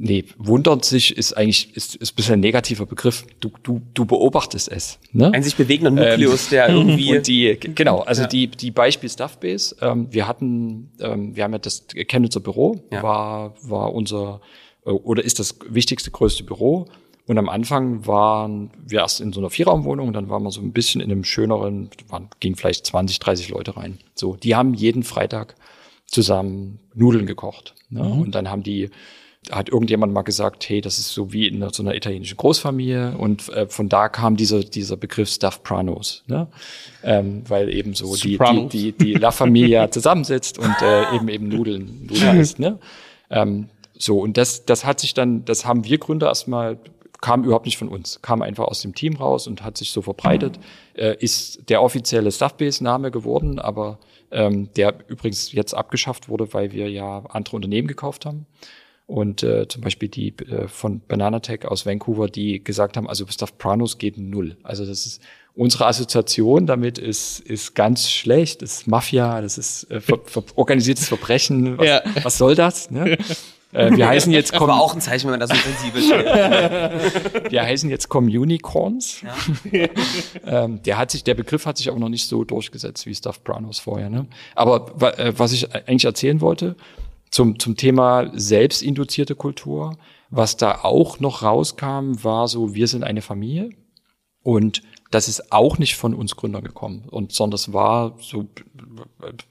nee, 0.00 0.24
wundert 0.38 0.84
sich 0.84 1.16
ist 1.16 1.34
eigentlich 1.34 1.76
ist, 1.76 1.94
ist 1.96 2.12
ein 2.12 2.16
bisschen 2.16 2.34
ein 2.34 2.40
negativer 2.40 2.86
Begriff. 2.86 3.26
Du, 3.40 3.50
du, 3.62 3.82
du 3.94 4.06
beobachtest 4.06 4.68
es. 4.68 4.98
Ne? 5.12 5.32
Ein 5.32 5.42
sich 5.42 5.54
bewegender 5.54 5.90
Nukleus, 5.90 6.44
ähm, 6.44 6.50
der 6.50 6.68
irgendwie. 6.70 7.16
Und 7.16 7.26
die, 7.26 7.58
genau, 7.60 8.00
also 8.00 8.22
ja. 8.22 8.28
die, 8.28 8.48
die 8.48 8.70
Beispiel 8.70 9.10
Stuffbase, 9.10 9.76
ähm, 9.80 10.08
wir 10.10 10.26
hatten, 10.26 10.90
ähm, 11.00 11.36
wir 11.36 11.44
haben 11.44 11.52
ja 11.52 11.58
das 11.58 11.86
Chemnitzer 12.08 12.40
Büro, 12.40 12.80
ja. 12.90 13.02
war, 13.02 13.54
war 13.62 13.92
unser 13.92 14.40
äh, 14.84 14.90
oder 14.90 15.22
ist 15.22 15.38
das 15.38 15.58
wichtigste, 15.68 16.10
größte 16.10 16.44
Büro. 16.44 16.86
Und 17.26 17.38
am 17.38 17.48
Anfang 17.48 18.06
waren 18.06 18.70
wir 18.84 19.00
erst 19.00 19.20
in 19.20 19.32
so 19.32 19.40
einer 19.40 19.50
Vierraumwohnung, 19.50 20.12
dann 20.12 20.28
waren 20.30 20.42
wir 20.42 20.50
so 20.50 20.60
ein 20.60 20.72
bisschen 20.72 21.00
in 21.00 21.12
einem 21.12 21.22
schöneren, 21.22 21.90
waren, 22.08 22.28
gingen 22.40 22.56
vielleicht 22.56 22.86
20, 22.86 23.20
30 23.20 23.50
Leute 23.50 23.76
rein. 23.76 23.98
So, 24.16 24.34
die 24.34 24.56
haben 24.56 24.74
jeden 24.74 25.04
Freitag 25.04 25.54
zusammen 26.06 26.80
Nudeln 26.92 27.26
gekocht. 27.26 27.76
Ne? 27.88 28.02
Mhm. 28.02 28.22
Und 28.22 28.34
dann 28.34 28.50
haben 28.50 28.64
die, 28.64 28.90
hat 29.50 29.70
irgendjemand 29.70 30.12
mal 30.12 30.22
gesagt, 30.22 30.68
hey, 30.68 30.80
das 30.80 30.98
ist 30.98 31.12
so 31.12 31.32
wie 31.32 31.48
in 31.48 31.66
so 31.72 31.82
einer 31.82 31.94
italienischen 31.94 32.36
Großfamilie. 32.36 33.16
Und 33.16 33.48
äh, 33.48 33.66
von 33.66 33.88
da 33.88 34.08
kam 34.08 34.36
dieser, 34.36 34.60
dieser 34.60 34.96
Begriff 34.96 35.30
Stuff 35.30 35.62
Pranos, 35.62 36.24
ne? 36.26 36.46
ähm, 37.02 37.42
weil 37.48 37.70
eben 37.70 37.94
so 37.94 38.14
die, 38.16 38.38
die, 38.38 38.68
die, 38.68 38.92
die 38.92 39.14
La 39.14 39.30
Familia 39.30 39.90
zusammensitzt 39.90 40.58
und 40.58 40.74
äh, 40.82 41.14
eben 41.14 41.28
eben 41.28 41.48
Nudeln, 41.48 42.06
Nudeln 42.06 42.38
isst. 42.38 42.58
Ne? 42.58 42.78
Ähm, 43.30 43.68
so, 43.96 44.20
und 44.20 44.36
das, 44.36 44.66
das 44.66 44.84
hat 44.84 45.00
sich 45.00 45.14
dann, 45.14 45.44
das 45.44 45.64
haben 45.64 45.84
wir 45.84 45.98
Gründer 45.98 46.28
erstmal 46.28 46.78
kam 47.20 47.44
überhaupt 47.44 47.66
nicht 47.66 47.76
von 47.76 47.88
uns, 47.88 48.22
kam 48.22 48.40
einfach 48.40 48.64
aus 48.64 48.80
dem 48.80 48.94
Team 48.94 49.16
raus 49.16 49.46
und 49.46 49.62
hat 49.62 49.76
sich 49.76 49.90
so 49.92 50.00
verbreitet. 50.00 50.58
Äh, 50.94 51.16
ist 51.18 51.68
der 51.68 51.82
offizielle 51.82 52.32
Stuffbase-Name 52.32 53.10
geworden, 53.10 53.58
aber 53.58 53.98
ähm, 54.30 54.70
der 54.74 54.94
übrigens 55.08 55.52
jetzt 55.52 55.74
abgeschafft 55.74 56.28
wurde, 56.28 56.52
weil 56.54 56.72
wir 56.72 56.90
ja 56.90 57.24
andere 57.28 57.56
Unternehmen 57.56 57.88
gekauft 57.88 58.24
haben. 58.24 58.46
Und 59.10 59.42
äh, 59.42 59.66
zum 59.66 59.82
Beispiel 59.82 60.08
die 60.08 60.28
äh, 60.38 60.68
von 60.68 61.00
Bananatech 61.00 61.66
aus 61.66 61.84
Vancouver, 61.84 62.28
die 62.28 62.62
gesagt 62.62 62.96
haben, 62.96 63.08
also 63.08 63.26
Stuff 63.26 63.58
Pranos 63.58 63.98
geht 63.98 64.18
null. 64.18 64.56
Also 64.62 64.86
das 64.86 65.04
ist 65.04 65.20
unsere 65.56 65.86
Assoziation 65.86 66.64
damit 66.64 66.96
ist, 66.96 67.40
ist 67.40 67.74
ganz 67.74 68.08
schlecht, 68.08 68.62
das 68.62 68.82
ist 68.82 68.86
Mafia, 68.86 69.40
das 69.40 69.58
ist 69.58 69.90
äh, 69.90 70.00
ver, 70.00 70.20
ver, 70.24 70.44
organisiertes 70.54 71.08
Verbrechen. 71.08 71.76
Was, 71.76 71.86
ja. 71.88 72.02
was 72.22 72.38
soll 72.38 72.54
das? 72.54 72.92
Ne? 72.92 73.18
Äh, 73.72 73.96
wir 73.96 74.08
heißen 74.08 74.32
jetzt 74.32 74.52
das 74.52 74.60
war 74.60 74.80
auch 74.80 74.94
ein 74.94 75.00
Zeichen, 75.00 75.24
wenn 75.30 75.38
man 75.38 75.40
da 75.40 75.46
so 75.48 75.60
sensibel 75.60 76.02
wir 77.50 77.62
heißen 77.62 77.90
jetzt 77.90 78.08
Communicorns. 78.08 79.22
Ja. 79.22 79.88
ähm, 80.46 80.82
der 80.84 80.98
hat 80.98 81.10
sich, 81.10 81.24
der 81.24 81.34
Begriff 81.34 81.66
hat 81.66 81.78
sich 81.78 81.88
aber 81.88 81.98
noch 81.98 82.08
nicht 82.08 82.28
so 82.28 82.44
durchgesetzt 82.44 83.06
wie 83.06 83.14
Stuff 83.14 83.42
Pranos 83.42 83.80
vorher. 83.80 84.08
Ne? 84.08 84.26
Aber 84.54 85.18
äh, 85.18 85.32
was 85.36 85.50
ich 85.52 85.74
eigentlich 85.74 86.04
erzählen 86.04 86.40
wollte 86.40 86.76
zum 87.30 87.58
zum 87.58 87.76
Thema 87.76 88.30
selbstinduzierte 88.34 89.34
Kultur, 89.34 89.96
was 90.30 90.56
da 90.56 90.80
auch 90.82 91.20
noch 91.20 91.42
rauskam, 91.42 92.22
war 92.22 92.48
so: 92.48 92.74
Wir 92.74 92.86
sind 92.86 93.04
eine 93.04 93.22
Familie 93.22 93.70
und 94.42 94.82
das 95.10 95.28
ist 95.28 95.52
auch 95.52 95.78
nicht 95.78 95.96
von 95.96 96.14
uns 96.14 96.36
Gründern 96.36 96.64
gekommen, 96.64 97.04
und 97.10 97.32
sondern 97.32 97.56
es 97.56 97.72
war 97.72 98.16
so: 98.20 98.46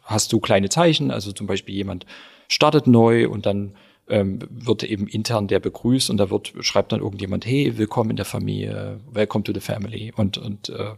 Hast 0.04 0.34
du 0.34 0.40
kleine 0.40 0.70
Zeichen, 0.70 1.12
also 1.12 1.32
zum 1.32 1.48
Beispiel 1.48 1.76
jemand 1.76 2.06
startet 2.48 2.88
neu 2.88 3.30
und 3.30 3.46
dann 3.46 3.76
ähm, 4.10 4.40
wird 4.50 4.84
eben 4.84 5.08
intern 5.08 5.48
der 5.48 5.60
begrüßt 5.60 6.10
und 6.10 6.18
da 6.18 6.30
wird 6.30 6.54
schreibt 6.62 6.92
dann 6.92 7.00
irgendjemand, 7.00 7.46
hey, 7.46 7.78
willkommen 7.78 8.10
in 8.10 8.16
der 8.16 8.26
Familie, 8.26 9.00
welcome 9.12 9.44
to 9.44 9.54
the 9.54 9.60
family 9.60 10.12
und 10.16 10.38
und 10.38 10.70
äh, 10.70 10.96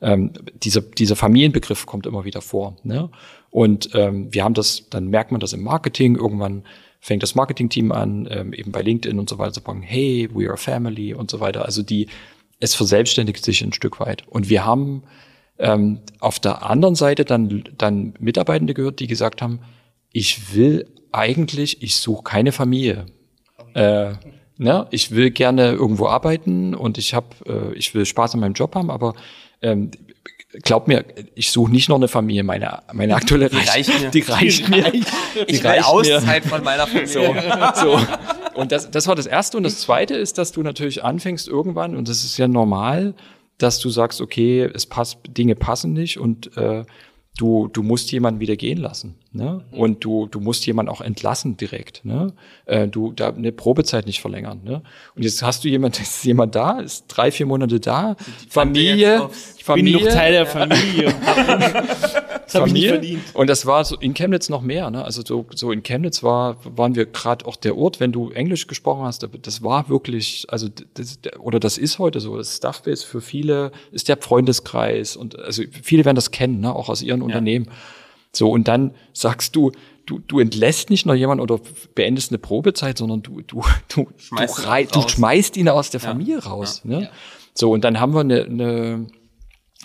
ähm, 0.00 0.32
dieser 0.54 0.80
dieser 0.80 1.16
Familienbegriff 1.16 1.86
kommt 1.86 2.06
immer 2.06 2.24
wieder 2.24 2.40
vor. 2.40 2.76
Ne? 2.84 3.10
Und 3.52 3.90
ähm, 3.94 4.34
wir 4.34 4.42
haben 4.42 4.54
das, 4.54 4.88
dann 4.90 5.06
merkt 5.06 5.30
man 5.30 5.40
das 5.40 5.52
im 5.52 5.62
Marketing 5.62 6.16
irgendwann 6.16 6.64
fängt 7.02 7.24
das 7.24 7.34
Marketing-Team 7.34 7.90
an, 7.90 8.28
ähm, 8.30 8.52
eben 8.52 8.70
bei 8.70 8.80
LinkedIn 8.80 9.18
und 9.18 9.28
so 9.28 9.36
weiter 9.36 9.52
zu 9.52 9.60
sagen, 9.60 9.82
hey, 9.82 10.28
we 10.32 10.48
are 10.48 10.56
family 10.56 11.12
und 11.12 11.32
so 11.32 11.40
weiter. 11.40 11.64
Also 11.64 11.82
die, 11.82 12.06
es 12.60 12.76
verselbstständigt 12.76 13.44
sich 13.44 13.60
ein 13.60 13.72
Stück 13.72 13.98
weit. 13.98 14.22
Und 14.28 14.48
wir 14.48 14.64
haben 14.64 15.02
ähm, 15.58 15.98
auf 16.20 16.38
der 16.38 16.62
anderen 16.62 16.94
Seite 16.94 17.24
dann, 17.24 17.64
dann 17.76 18.14
Mitarbeitende 18.20 18.72
gehört, 18.72 19.00
die 19.00 19.08
gesagt 19.08 19.42
haben, 19.42 19.58
ich 20.12 20.54
will 20.54 20.86
eigentlich, 21.10 21.82
ich 21.82 21.96
suche 21.96 22.22
keine 22.22 22.52
Familie. 22.52 23.06
Äh, 23.74 24.12
ne? 24.56 24.86
Ich 24.92 25.10
will 25.10 25.32
gerne 25.32 25.72
irgendwo 25.72 26.06
arbeiten 26.06 26.72
und 26.72 26.98
ich 26.98 27.14
habe, 27.14 27.26
äh, 27.46 27.76
ich 27.76 27.96
will 27.96 28.06
Spaß 28.06 28.34
an 28.34 28.40
meinem 28.40 28.54
Job 28.54 28.76
haben, 28.76 28.90
aber 28.90 29.14
ähm, 29.60 29.90
glaub 30.62 30.88
mir, 30.88 31.04
ich 31.34 31.50
suche 31.50 31.70
nicht 31.70 31.88
noch 31.88 31.96
eine 31.96 32.08
Familie. 32.08 32.42
Meine, 32.42 32.82
meine 32.92 33.14
aktuelle 33.14 33.48
die 33.48 33.56
reicht 33.56 34.00
mir. 34.00 34.10
Die 34.10 34.20
reicht 34.20 34.68
mir. 34.68 34.90
Die 34.90 35.04
ich 35.46 35.64
will 35.64 35.80
Auszeit 35.82 36.44
mir. 36.44 36.50
von 36.50 36.64
meiner 36.64 36.86
Familie. 36.86 37.72
So, 37.74 37.96
so. 37.96 38.00
Und 38.54 38.72
das, 38.72 38.90
das 38.90 39.06
war 39.06 39.14
das 39.14 39.26
Erste. 39.26 39.56
Und 39.56 39.62
das 39.62 39.80
Zweite 39.80 40.14
ist, 40.14 40.38
dass 40.38 40.52
du 40.52 40.62
natürlich 40.62 41.02
anfängst 41.04 41.48
irgendwann, 41.48 41.96
und 41.96 42.08
das 42.08 42.24
ist 42.24 42.36
ja 42.36 42.48
normal, 42.48 43.14
dass 43.58 43.78
du 43.78 43.88
sagst, 43.88 44.20
okay, 44.20 44.68
es 44.72 44.86
passt, 44.86 45.18
Dinge 45.28 45.54
passen 45.54 45.92
nicht 45.92 46.18
und 46.18 46.56
äh, 46.56 46.84
du, 47.38 47.68
du 47.68 47.82
musst 47.82 48.10
jemanden 48.12 48.40
wieder 48.40 48.56
gehen 48.56 48.78
lassen. 48.78 49.16
Ne? 49.34 49.64
Und 49.70 50.04
du, 50.04 50.26
du 50.26 50.40
musst 50.40 50.66
jemanden 50.66 50.92
auch 50.92 51.00
entlassen 51.00 51.56
direkt. 51.56 52.04
Ne? 52.04 52.34
Äh, 52.66 52.86
du 52.86 53.12
da 53.12 53.30
eine 53.30 53.50
Probezeit 53.50 54.04
nicht 54.04 54.20
verlängern. 54.20 54.60
Ne? 54.62 54.82
Und 55.16 55.22
jetzt 55.22 55.42
hast 55.42 55.64
du 55.64 55.68
jemand, 55.68 55.98
ist 56.00 56.22
jemand 56.24 56.54
da, 56.54 56.80
ist 56.80 57.06
drei, 57.08 57.30
vier 57.30 57.46
Monate 57.46 57.80
da, 57.80 58.16
Familie, 58.50 59.30
ich 59.56 59.64
Familie. 59.64 59.98
bin 59.98 60.06
noch 60.06 60.12
Teil 60.12 60.32
der 60.32 60.46
Familie. 60.46 61.14
das 62.44 62.54
habe 62.54 62.66
ich 62.66 62.74
nicht 62.74 62.88
verdient. 62.88 63.22
Und 63.32 63.48
das 63.48 63.64
war 63.64 63.86
so 63.86 63.96
in 63.96 64.12
Chemnitz 64.12 64.50
noch 64.50 64.60
mehr. 64.60 64.90
Ne? 64.90 65.02
Also 65.02 65.22
so, 65.24 65.46
so 65.54 65.72
in 65.72 65.82
Chemnitz 65.82 66.22
war, 66.22 66.58
waren 66.64 66.94
wir 66.94 67.06
gerade 67.06 67.46
auch 67.46 67.56
der 67.56 67.78
Ort, 67.78 68.00
wenn 68.00 68.12
du 68.12 68.30
Englisch 68.32 68.66
gesprochen 68.66 69.04
hast, 69.04 69.26
das 69.42 69.62
war 69.62 69.88
wirklich, 69.88 70.44
also 70.48 70.68
das, 70.92 71.20
oder 71.38 71.58
das 71.58 71.78
ist 71.78 71.98
heute 71.98 72.20
so. 72.20 72.36
Das 72.36 72.56
Stuffbase 72.56 73.06
für 73.06 73.22
viele 73.22 73.72
ist 73.92 74.08
der 74.08 74.18
Freundeskreis 74.18 75.16
und 75.16 75.38
also 75.38 75.62
viele 75.82 76.04
werden 76.04 76.16
das 76.16 76.32
kennen, 76.32 76.60
ne? 76.60 76.74
auch 76.74 76.90
aus 76.90 77.00
ihren 77.00 77.20
ja. 77.20 77.24
Unternehmen. 77.24 77.68
So, 78.32 78.50
und 78.50 78.66
dann 78.66 78.94
sagst 79.12 79.54
du, 79.54 79.72
du, 80.06 80.18
du 80.18 80.40
entlässt 80.40 80.90
nicht 80.90 81.06
nur 81.06 81.14
jemanden 81.14 81.42
oder 81.42 81.60
beendest 81.94 82.30
eine 82.30 82.38
Probezeit, 82.38 82.98
sondern 82.98 83.22
du, 83.22 83.42
du, 83.42 83.62
du, 83.88 84.08
schmeißt 84.16 84.58
du, 84.58 84.62
rei, 84.62 84.84
du 84.84 85.08
schmeißt 85.08 85.56
ihn 85.56 85.68
aus 85.68 85.90
der 85.90 86.00
ja. 86.00 86.08
Familie 86.08 86.38
raus. 86.42 86.82
Ja. 86.84 87.00
Ne? 87.00 87.10
So, 87.54 87.70
und 87.70 87.84
dann 87.84 88.00
haben 88.00 88.14
wir 88.14 88.20
eine, 88.20 88.44
eine 88.44 89.06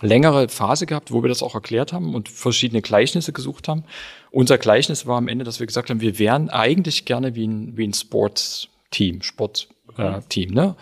längere 0.01 0.47
Phase 0.47 0.85
gehabt, 0.85 1.11
wo 1.11 1.21
wir 1.23 1.29
das 1.29 1.43
auch 1.43 1.55
erklärt 1.55 1.91
haben 1.91 2.15
und 2.15 2.29
verschiedene 2.29 2.81
Gleichnisse 2.81 3.33
gesucht 3.33 3.67
haben. 3.67 3.83
Unser 4.31 4.57
Gleichnis 4.57 5.05
war 5.05 5.17
am 5.17 5.27
Ende, 5.27 5.43
dass 5.43 5.59
wir 5.59 5.67
gesagt 5.67 5.89
haben, 5.89 5.99
wir 5.99 6.17
wären 6.19 6.49
eigentlich 6.49 7.05
gerne 7.05 7.35
wie 7.35 7.47
ein, 7.47 7.75
wie 7.75 7.87
ein 7.87 7.93
Sportteam, 7.93 9.21
Sportteam, 9.21 10.51
äh, 10.51 10.53
ne? 10.53 10.75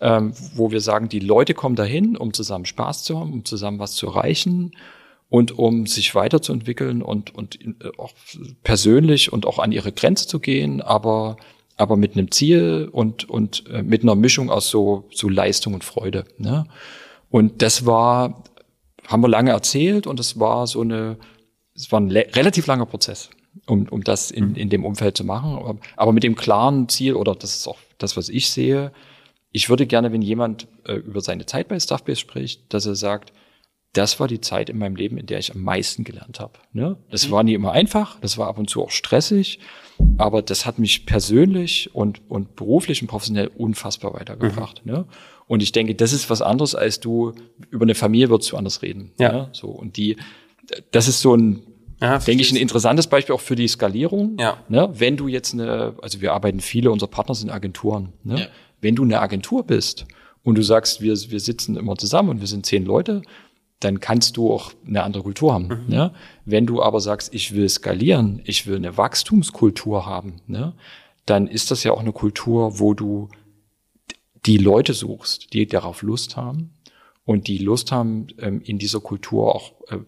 Ähm, 0.00 0.34
wo 0.54 0.72
wir 0.72 0.80
sagen, 0.80 1.08
die 1.08 1.20
Leute 1.20 1.54
kommen 1.54 1.76
dahin, 1.76 2.16
um 2.16 2.32
zusammen 2.32 2.64
Spaß 2.64 3.04
zu 3.04 3.18
haben, 3.18 3.32
um 3.32 3.44
zusammen 3.44 3.78
was 3.78 3.92
zu 3.92 4.08
erreichen 4.08 4.72
und 5.28 5.58
um 5.58 5.86
sich 5.86 6.14
weiterzuentwickeln 6.14 7.02
und, 7.02 7.34
und 7.34 7.58
äh, 7.60 7.90
auch 7.98 8.12
persönlich 8.62 9.32
und 9.32 9.46
auch 9.46 9.58
an 9.58 9.72
ihre 9.72 9.92
Grenze 9.92 10.26
zu 10.26 10.40
gehen, 10.40 10.80
aber, 10.80 11.36
aber 11.76 11.96
mit 11.96 12.16
einem 12.16 12.30
Ziel 12.30 12.88
und, 12.92 13.28
und 13.28 13.64
äh, 13.68 13.82
mit 13.82 14.02
einer 14.02 14.14
Mischung 14.14 14.50
aus 14.50 14.68
so, 14.68 15.08
so 15.12 15.28
Leistung 15.28 15.74
und 15.74 15.84
Freude. 15.84 16.24
Ne? 16.38 16.66
Und 17.30 17.62
das 17.62 17.84
war 17.84 18.44
haben 19.06 19.22
wir 19.22 19.28
lange 19.28 19.50
erzählt 19.50 20.06
und 20.06 20.20
es 20.20 20.38
war 20.40 20.66
so 20.66 20.80
eine, 20.80 21.18
es 21.74 21.90
war 21.92 22.00
ein 22.00 22.10
relativ 22.10 22.66
langer 22.66 22.86
Prozess, 22.86 23.30
um, 23.66 23.86
um 23.88 24.02
das 24.04 24.30
in, 24.30 24.54
in 24.54 24.70
dem 24.70 24.84
Umfeld 24.84 25.16
zu 25.16 25.24
machen. 25.24 25.80
Aber 25.96 26.12
mit 26.12 26.22
dem 26.22 26.36
klaren 26.36 26.88
Ziel, 26.88 27.14
oder 27.14 27.34
das 27.34 27.54
ist 27.54 27.68
auch 27.68 27.78
das, 27.98 28.16
was 28.16 28.28
ich 28.28 28.50
sehe, 28.50 28.92
ich 29.52 29.68
würde 29.68 29.86
gerne, 29.86 30.12
wenn 30.12 30.22
jemand 30.22 30.66
äh, 30.84 30.94
über 30.94 31.20
seine 31.20 31.46
Zeit 31.46 31.68
bei 31.68 31.78
Stuffbase 31.78 32.18
spricht, 32.18 32.74
dass 32.74 32.86
er 32.86 32.96
sagt, 32.96 33.32
das 33.94 34.20
war 34.20 34.28
die 34.28 34.40
Zeit 34.40 34.68
in 34.68 34.78
meinem 34.78 34.96
Leben, 34.96 35.16
in 35.16 35.26
der 35.26 35.38
ich 35.38 35.54
am 35.54 35.62
meisten 35.62 36.04
gelernt 36.04 36.40
habe. 36.40 36.52
Ne? 36.72 36.96
Das 37.10 37.28
mhm. 37.28 37.32
war 37.32 37.42
nie 37.42 37.54
immer 37.54 37.72
einfach, 37.72 38.20
das 38.20 38.36
war 38.36 38.48
ab 38.48 38.58
und 38.58 38.68
zu 38.68 38.82
auch 38.82 38.90
stressig, 38.90 39.60
aber 40.18 40.42
das 40.42 40.66
hat 40.66 40.78
mich 40.78 41.06
persönlich 41.06 41.94
und, 41.94 42.20
und 42.28 42.56
beruflich 42.56 43.00
und 43.00 43.08
professionell 43.08 43.50
unfassbar 43.56 44.12
weitergebracht. 44.14 44.84
Mhm. 44.84 44.92
Ne? 44.92 45.04
Und 45.46 45.62
ich 45.62 45.72
denke, 45.72 45.94
das 45.94 46.12
ist 46.12 46.28
was 46.28 46.42
anderes, 46.42 46.74
als 46.74 47.00
du 47.00 47.32
über 47.70 47.84
eine 47.84 47.94
Familie 47.94 48.30
würdest 48.30 48.52
du 48.52 48.56
anders 48.56 48.82
reden. 48.82 49.12
Ja. 49.18 49.32
Ne? 49.32 49.48
So 49.52 49.68
und 49.68 49.96
die, 49.96 50.16
das 50.90 51.08
ist 51.08 51.20
so 51.20 51.34
ein 51.36 51.62
ja, 52.00 52.18
denke 52.18 52.42
ich, 52.42 52.50
ein 52.50 52.56
interessantes 52.56 53.06
Beispiel 53.06 53.34
auch 53.34 53.40
für 53.40 53.54
die 53.54 53.68
Skalierung. 53.68 54.36
Ja. 54.38 54.58
Ne? 54.68 54.90
Wenn 54.94 55.16
du 55.16 55.28
jetzt 55.28 55.54
eine, 55.54 55.94
also 56.02 56.20
wir 56.20 56.32
arbeiten 56.32 56.60
viele, 56.60 56.90
unsere 56.90 57.10
Partner 57.10 57.34
sind 57.34 57.50
Agenturen. 57.50 58.12
Ne? 58.24 58.40
Ja. 58.40 58.46
Wenn 58.80 58.96
du 58.96 59.04
eine 59.04 59.20
Agentur 59.20 59.64
bist 59.64 60.04
und 60.42 60.56
du 60.56 60.62
sagst, 60.62 61.00
wir, 61.00 61.14
wir 61.14 61.40
sitzen 61.40 61.76
immer 61.76 61.96
zusammen 61.96 62.30
und 62.30 62.40
wir 62.40 62.48
sind 62.48 62.66
zehn 62.66 62.84
Leute, 62.84 63.22
dann 63.80 64.00
kannst 64.00 64.36
du 64.36 64.52
auch 64.52 64.72
eine 64.86 65.02
andere 65.02 65.22
Kultur 65.22 65.52
haben. 65.52 65.68
Mhm. 65.68 65.84
Ne? 65.88 66.14
Wenn 66.44 66.66
du 66.66 66.82
aber 66.82 67.00
sagst, 67.00 67.34
ich 67.34 67.54
will 67.54 67.68
skalieren, 67.68 68.40
ich 68.44 68.66
will 68.66 68.76
eine 68.76 68.96
Wachstumskultur 68.96 70.06
haben, 70.06 70.40
ne? 70.46 70.74
dann 71.26 71.46
ist 71.46 71.70
das 71.70 71.84
ja 71.84 71.92
auch 71.92 72.00
eine 72.00 72.12
Kultur, 72.12 72.78
wo 72.78 72.94
du 72.94 73.28
die 74.46 74.58
Leute 74.58 74.92
suchst, 74.92 75.52
die 75.52 75.66
darauf 75.66 76.02
Lust 76.02 76.36
haben 76.36 76.74
und 77.24 77.48
die 77.48 77.58
Lust 77.58 77.92
haben, 77.92 78.26
ähm, 78.38 78.60
in 78.62 78.78
dieser 78.78 79.00
Kultur 79.00 79.54
auch 79.54 79.72
äh, 79.88 79.98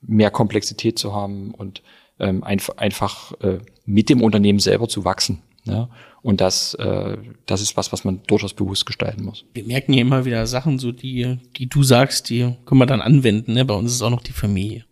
mehr 0.00 0.30
Komplexität 0.30 0.98
zu 0.98 1.14
haben 1.14 1.54
und 1.54 1.82
ähm, 2.18 2.44
einfach, 2.44 3.32
äh, 3.40 3.58
mit 3.84 4.08
dem 4.08 4.22
Unternehmen 4.22 4.58
selber 4.58 4.88
zu 4.88 5.04
wachsen. 5.04 5.42
Ja? 5.64 5.88
Und 6.22 6.40
das, 6.40 6.74
äh, 6.74 7.16
das 7.46 7.60
ist 7.60 7.76
was, 7.76 7.92
was 7.92 8.04
man 8.04 8.22
durchaus 8.28 8.54
bewusst 8.54 8.86
gestalten 8.86 9.24
muss. 9.24 9.44
Wir 9.54 9.64
merken 9.64 9.92
ja 9.92 10.02
immer 10.02 10.24
wieder 10.24 10.46
Sachen, 10.46 10.78
so 10.78 10.92
die, 10.92 11.38
die 11.56 11.68
du 11.68 11.82
sagst, 11.82 12.30
die 12.30 12.54
können 12.64 12.80
wir 12.80 12.86
dann 12.86 13.00
anwenden. 13.00 13.54
Ne? 13.54 13.64
Bei 13.64 13.74
uns 13.74 13.92
ist 13.92 14.02
auch 14.02 14.10
noch 14.10 14.22
die 14.22 14.32
Familie. 14.32 14.84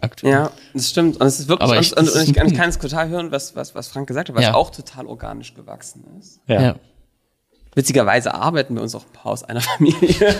Aktuell. 0.00 0.32
Ja, 0.32 0.50
das 0.74 0.90
stimmt. 0.90 1.20
Und 1.20 1.26
es 1.26 1.40
ist 1.40 1.48
wirklich, 1.48 1.70
ich, 1.80 1.96
und, 1.96 2.08
und, 2.08 2.22
ich, 2.22 2.36
ich 2.36 2.54
kann 2.54 2.68
es 2.68 2.78
total 2.78 3.08
hören, 3.08 3.32
was, 3.32 3.56
was, 3.56 3.74
was 3.74 3.88
Frank 3.88 4.06
gesagt 4.06 4.28
hat, 4.28 4.36
was 4.36 4.44
ja. 4.44 4.54
auch 4.54 4.70
total 4.70 5.06
organisch 5.06 5.54
gewachsen 5.54 6.04
ist. 6.20 6.40
Ja. 6.46 6.62
ja. 6.62 6.76
Witzigerweise 7.74 8.34
arbeiten 8.34 8.74
wir 8.74 8.82
uns 8.82 8.94
auch 8.94 9.04
im 9.12 9.24
Haus 9.24 9.42
einer 9.42 9.60
Familie. 9.76 10.36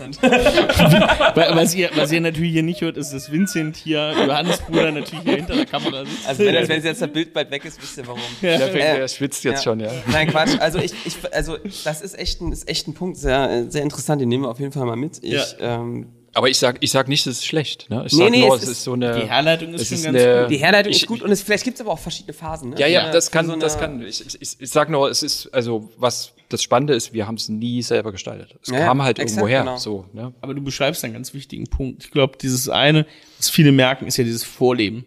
was, 1.34 1.74
ihr, 1.74 1.90
was 1.94 2.12
ihr 2.12 2.20
natürlich 2.20 2.52
hier 2.52 2.62
nicht 2.62 2.80
hört, 2.80 2.96
ist, 2.96 3.12
dass 3.12 3.30
Vincent 3.30 3.76
hier, 3.76 4.12
Johannes 4.26 4.58
Bruder, 4.62 4.92
natürlich 4.92 5.24
hier 5.24 5.36
hinter 5.36 5.54
der 5.54 5.66
Kamera 5.66 6.04
sitzt. 6.04 6.28
Also 6.28 6.44
wenn, 6.44 6.68
wenn 6.68 6.82
jetzt 6.82 7.02
das 7.02 7.12
Bild 7.12 7.32
bald 7.32 7.50
weg 7.50 7.64
ist, 7.64 7.80
wisst 7.80 7.98
ihr 7.98 8.06
warum. 8.06 8.20
Ja. 8.40 8.58
Der, 8.58 8.68
fängt, 8.68 8.84
der 8.84 9.08
schwitzt 9.08 9.44
jetzt 9.44 9.64
ja. 9.64 9.70
schon, 9.70 9.80
ja. 9.80 9.90
Nein, 10.10 10.28
Quatsch. 10.28 10.58
Also 10.58 10.78
ich, 10.78 10.92
ich 11.04 11.16
also 11.32 11.56
das 11.84 12.02
ist 12.02 12.18
echt 12.18 12.40
ein, 12.40 12.52
ist 12.52 12.68
echt 12.68 12.88
ein 12.88 12.94
Punkt, 12.94 13.16
sehr, 13.16 13.70
sehr 13.70 13.82
interessant, 13.82 14.20
den 14.20 14.28
nehmen 14.28 14.44
wir 14.44 14.50
auf 14.50 14.60
jeden 14.60 14.72
Fall 14.72 14.86
mal 14.86 14.96
mit. 14.96 15.18
Ich, 15.22 15.32
ja. 15.32 15.80
ähm, 15.80 16.06
aber 16.32 16.48
ich 16.48 16.58
sag, 16.58 16.76
ich 16.80 16.90
sag 16.90 17.08
nicht, 17.08 17.26
es 17.26 17.38
ist 17.38 17.46
schlecht. 17.46 17.90
Ne? 17.90 18.04
Ich 18.06 18.12
nee, 18.12 18.18
sag 18.18 18.30
nee, 18.30 18.46
nur, 18.46 18.56
es, 18.56 18.62
es 18.62 18.68
ist 18.68 18.84
so 18.84 18.92
eine. 18.92 19.20
Die 19.20 19.28
Herleitung 19.28 19.74
ist 19.74 19.88
schon 19.88 19.96
ist 19.96 20.04
ganz 20.04 20.18
eine, 20.18 20.42
gut. 20.42 20.50
Die 20.50 20.56
Herleitung 20.58 20.92
ich, 20.92 21.02
ist 21.02 21.08
gut 21.08 21.22
und 21.22 21.30
es, 21.30 21.42
vielleicht 21.42 21.64
gibt 21.64 21.76
es 21.76 21.80
aber 21.80 21.92
auch 21.92 21.98
verschiedene 21.98 22.32
Phasen. 22.32 22.70
Ne? 22.70 22.76
Ja, 22.78 22.86
ja, 22.86 23.10
das 23.10 23.30
kann, 23.30 23.46
so 23.46 23.56
das 23.56 23.78
kann. 23.78 24.02
Ich, 24.02 24.24
ich, 24.40 24.60
ich 24.60 24.70
sag 24.70 24.90
nur, 24.90 25.10
es 25.10 25.22
ist 25.22 25.48
also 25.52 25.90
was 25.96 26.34
das 26.48 26.62
Spannende 26.62 26.94
ist, 26.94 27.12
wir 27.12 27.26
haben 27.26 27.36
es 27.36 27.48
nie 27.48 27.82
selber 27.82 28.12
gestaltet. 28.12 28.58
Es 28.62 28.70
ja, 28.70 28.84
kam 28.84 29.02
halt 29.02 29.18
exakt, 29.18 29.38
irgendwo 29.38 29.48
her. 29.48 29.60
Genau. 29.60 29.76
So, 29.76 30.06
ne? 30.12 30.34
Aber 30.40 30.54
du 30.54 30.62
beschreibst 30.62 31.04
einen 31.04 31.14
ganz 31.14 31.32
wichtigen 31.32 31.68
Punkt. 31.68 32.04
Ich 32.04 32.10
glaube, 32.10 32.36
dieses 32.40 32.68
eine, 32.68 33.06
was 33.38 33.50
viele 33.50 33.72
merken, 33.72 34.06
ist 34.06 34.16
ja 34.16 34.24
dieses 34.24 34.44
Vorleben. 34.44 35.06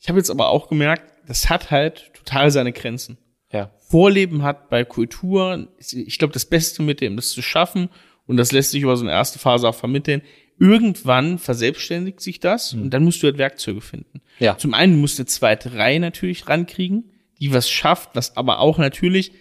Ich 0.00 0.08
habe 0.08 0.18
jetzt 0.18 0.30
aber 0.30 0.48
auch 0.48 0.68
gemerkt, 0.68 1.02
das 1.26 1.50
hat 1.50 1.70
halt 1.70 2.12
total 2.14 2.50
seine 2.50 2.72
Grenzen. 2.72 3.18
Ja. 3.52 3.70
Vorleben 3.88 4.42
hat 4.42 4.70
bei 4.70 4.84
Kultur, 4.84 5.68
ich 5.78 6.18
glaube, 6.18 6.32
das 6.32 6.44
Beste 6.44 6.82
mit 6.82 7.00
dem, 7.00 7.16
das 7.16 7.30
zu 7.30 7.42
schaffen, 7.42 7.88
und 8.26 8.36
das 8.36 8.52
lässt 8.52 8.70
sich 8.70 8.82
über 8.82 8.96
so 8.96 9.04
eine 9.04 9.12
erste 9.12 9.38
Phase 9.38 9.68
auch 9.68 9.74
vermitteln, 9.74 10.22
irgendwann 10.58 11.38
verselbstständigt 11.38 12.20
sich 12.20 12.40
das 12.40 12.72
mhm. 12.72 12.82
und 12.82 12.90
dann 12.90 13.04
musst 13.04 13.22
du 13.22 13.26
halt 13.26 13.38
Werkzeuge 13.38 13.80
finden. 13.80 14.20
Ja. 14.38 14.56
Zum 14.56 14.74
einen 14.74 15.00
musst 15.00 15.18
du 15.18 15.22
eine 15.22 15.26
zweite 15.26 15.74
Reihe 15.74 16.00
natürlich 16.00 16.48
rankriegen, 16.48 17.10
die 17.40 17.52
was 17.52 17.68
schafft, 17.68 18.10
was 18.14 18.36
aber 18.36 18.60
auch 18.60 18.78
natürlich, 18.78 19.32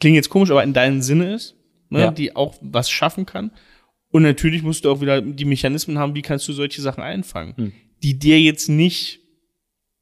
klingt 0.00 0.16
jetzt 0.16 0.30
komisch, 0.30 0.50
aber 0.50 0.62
in 0.62 0.72
deinem 0.72 1.02
Sinne 1.02 1.34
ist, 1.34 1.56
ne, 1.90 2.00
ja. 2.00 2.10
die 2.10 2.36
auch 2.36 2.56
was 2.60 2.90
schaffen 2.90 3.26
kann. 3.26 3.50
Und 4.10 4.22
natürlich 4.22 4.62
musst 4.62 4.84
du 4.84 4.90
auch 4.90 5.00
wieder 5.00 5.20
die 5.20 5.44
Mechanismen 5.44 5.98
haben, 5.98 6.14
wie 6.14 6.22
kannst 6.22 6.46
du 6.46 6.52
solche 6.52 6.80
Sachen 6.80 7.02
einfangen, 7.02 7.54
mhm. 7.56 7.72
die 8.02 8.18
dir 8.18 8.40
jetzt 8.40 8.68
nicht 8.68 9.20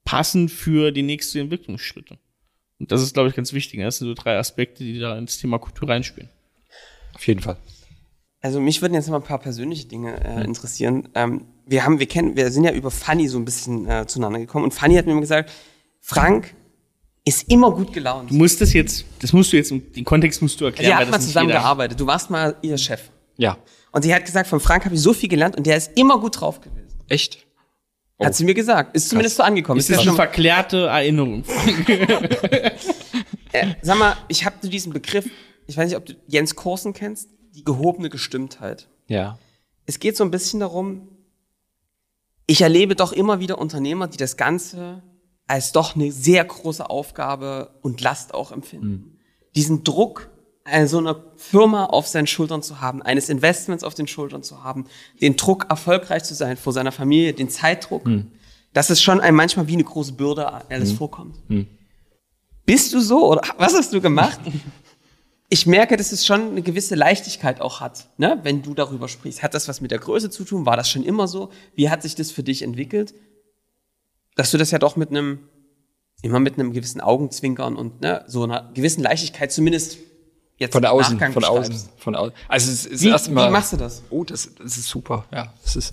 passen 0.05 0.49
für 0.49 0.93
die 0.93 1.03
nächsten 1.03 1.39
Entwicklungsschritte. 1.39 2.19
Und 2.79 2.93
das 2.93 3.01
ist, 3.01 3.15
glaube 3.15 3.29
ich, 3.29 3.35
ganz 3.35 3.53
wichtig. 3.53 3.81
Das 3.81 3.99
sind 3.99 4.09
so 4.09 4.15
drei 4.15 4.37
Aspekte, 4.37 4.85
die 4.85 4.99
da 4.99 5.17
ins 5.17 5.39
Thema 5.39 5.59
Kultur 5.59 5.89
reinspielen. 5.89 6.29
Auf 7.15 7.27
jeden 7.27 7.41
Fall. 7.41 7.57
Also 8.43 8.61
mich 8.61 8.83
würden 8.83 8.95
jetzt 8.95 9.07
noch 9.07 9.13
mal 9.13 9.19
ein 9.19 9.25
paar 9.25 9.39
persönliche 9.39 9.87
Dinge 9.87 10.21
äh, 10.25 10.45
interessieren. 10.45 11.09
Ähm, 11.15 11.47
wir 11.65 11.85
haben, 11.85 12.01
wir 12.01 12.07
kennen, 12.07 12.37
wir 12.37 12.51
sind 12.51 12.65
ja 12.65 12.73
über 12.73 12.91
Fanny 12.91 13.29
so 13.29 13.39
ein 13.39 13.45
bisschen 13.45 13.89
äh, 13.89 14.05
zueinander 14.09 14.41
gekommen 14.41 14.65
und 14.65 14.75
Fanny 14.75 14.97
hat 14.97 15.07
mir 15.07 15.13
immer 15.13 15.21
gesagt, 15.21 15.51
Frank 16.01 16.53
ist 17.25 17.49
immer 17.49 17.71
gut 17.71 17.93
gelaunt. 17.93 18.33
Du 18.33 18.35
musst 18.35 18.61
das 18.61 18.73
jetzt, 18.73 19.05
das 19.21 19.33
musst 19.33 19.53
du 19.53 19.57
jetzt, 19.57 19.71
den 19.71 20.05
Kontext 20.05 20.43
musst 20.43 20.61
du 20.61 20.65
erklären. 20.65 20.91
Wir 20.91 20.97
haben 20.99 21.11
mal 21.11 21.21
zusammen 21.21 21.51
gearbeitet. 21.51 22.01
Du 22.01 22.07
warst 22.09 22.31
mal 22.31 22.57
ihr 22.63 22.77
Chef. 22.79 23.11
Ja. 23.37 23.59
Und 23.93 24.03
sie 24.03 24.13
hat 24.13 24.25
gesagt, 24.25 24.49
von 24.49 24.59
Frank 24.59 24.85
habe 24.87 24.97
ich 24.97 25.01
so 25.01 25.13
viel 25.13 25.29
gelernt 25.29 25.57
und 25.57 25.65
der 25.65 25.77
ist 25.77 25.93
immer 25.97 26.19
gut 26.19 26.41
drauf 26.41 26.61
gewesen. 26.61 26.99
Echt? 27.09 27.47
Oh. 28.19 28.25
Hat 28.25 28.35
sie 28.35 28.45
mir 28.45 28.55
gesagt. 28.55 28.97
Ist 28.97 29.09
zumindest 29.09 29.37
so 29.37 29.45
angekommen. 29.45 29.79
Ist, 29.79 29.89
ist 29.89 29.99
das 29.99 30.07
eine 30.07 30.17
verklärte 30.17 30.87
Erinnerung? 30.87 31.45
äh, 33.53 33.67
sag 33.83 33.99
mal, 33.99 34.17
ich 34.27 34.45
habe 34.45 34.57
diesen 34.67 34.93
Begriff, 34.93 35.27
ich 35.69 35.77
weiß 35.77 35.91
nicht, 35.91 35.97
ob 35.97 36.07
du 36.07 36.15
Jens 36.27 36.57
Korsen 36.57 36.93
kennst 36.93 37.29
die 37.55 37.65
gehobene 37.65 38.11
Gestimmtheit. 38.11 38.89
Ja. 39.07 39.39
Es 39.87 39.99
geht 39.99 40.17
so 40.17 40.25
ein 40.25 40.31
bisschen 40.31 40.61
darum, 40.61 41.09
ich 42.47 42.61
erlebe 42.61 42.97
doch 42.97 43.13
immer 43.13 43.41
wieder 43.41 43.59
Unternehmer, 43.59 44.09
die 44.09 44.19
das 44.19 44.37
Ganze 44.37 45.03
als 45.47 45.73
doch 45.73 45.95
eine 45.95 46.11
sehr 46.13 46.45
große 46.45 46.89
Aufgabe 46.89 47.75
und 47.83 48.01
Last 48.01 48.35
auch 48.35 48.53
empfinden. 48.53 48.89
Mhm. 48.89 49.19
Diesen 49.55 49.85
Druck, 49.85 50.31
so 50.87 50.99
eine 50.99 51.23
Firma 51.37 51.87
auf 51.87 52.07
seinen 52.07 52.27
Schultern 52.27 52.63
zu 52.63 52.81
haben, 52.81 53.03
eines 53.03 53.29
Investments 53.29 53.85
auf 53.85 53.95
den 53.95 54.07
Schultern 54.07 54.43
zu 54.43 54.63
haben, 54.63 54.87
den 55.21 55.37
Druck, 55.37 55.67
erfolgreich 55.69 56.25
zu 56.25 56.35
sein 56.35 56.57
vor 56.57 56.73
seiner 56.73 56.93
Familie, 56.93 57.33
den 57.33 57.49
Zeitdruck, 57.51 58.07
mhm. 58.07 58.31
das 58.73 58.89
ist 58.91 59.03
schon 59.03 59.21
einem 59.21 59.37
manchmal 59.37 59.67
wie 59.67 59.75
eine 59.75 59.85
große 59.85 60.13
Bürde 60.13 60.51
alles 60.71 60.93
mhm. 60.93 60.97
vorkommt. 60.97 61.51
Mhm. 61.51 61.67
Bist 62.65 62.95
du 62.95 63.01
so 63.01 63.29
oder 63.31 63.43
was 63.59 63.75
hast 63.75 63.93
du 63.93 64.01
gemacht? 64.01 64.41
ich 65.53 65.67
merke, 65.67 65.99
dass 65.99 66.13
es 66.13 66.25
schon 66.25 66.53
eine 66.53 66.63
gewisse 66.63 66.95
Leichtigkeit 66.95 67.61
auch 67.61 67.81
hat, 67.81 68.07
ne? 68.17 68.41
wenn 68.43 68.63
du 68.63 68.73
darüber 68.73 69.07
sprichst. 69.07 69.43
Hat 69.43 69.53
das 69.53 69.69
was 69.69 69.83
mit 69.83 69.91
der 69.91 69.99
Größe 69.99 70.31
zu 70.31 70.45
tun? 70.45 70.65
War 70.65 70.79
das 70.79 70.89
schon 70.89 71.05
immer 71.05 71.29
so? 71.29 71.51
Wie 71.75 71.91
hat 71.91 72.01
sich 72.01 72.15
das 72.15 72.31
für 72.31 72.43
dich 72.43 72.63
entwickelt? 72.63 73.13
Dass 74.35 74.51
du 74.51 74.57
das 74.57 74.71
ja 74.71 74.79
doch 74.79 74.97
mit 74.97 75.11
einem, 75.11 75.41
immer 76.23 76.41
mit 76.41 76.55
einem 76.55 76.73
gewissen 76.73 77.03
Augenzwinkern 77.03 77.77
und 77.77 78.01
ne, 78.01 78.25
so 78.29 78.45
einer 78.45 78.71
gewissen 78.73 79.03
Leichtigkeit 79.03 79.53
zumindest 79.53 79.99
jetzt 80.57 80.73
von 80.73 80.87
außen, 80.87 81.17
Nachgang 81.17 81.35
von 81.35 81.45
außen, 81.45 81.77
von 81.99 82.17
außen. 82.17 82.35
Also 82.49 82.73
es 82.73 82.87
ist 82.87 83.03
wie, 83.03 83.09
erstmal. 83.09 83.49
Wie 83.49 83.53
machst 83.53 83.75
du 83.75 83.77
das? 83.77 84.03
Oh, 84.09 84.25
das, 84.25 84.49
das 84.57 84.79
ist 84.79 84.89
super. 84.89 85.27
Ja, 85.31 85.53
es 85.63 85.77
ist, 85.77 85.93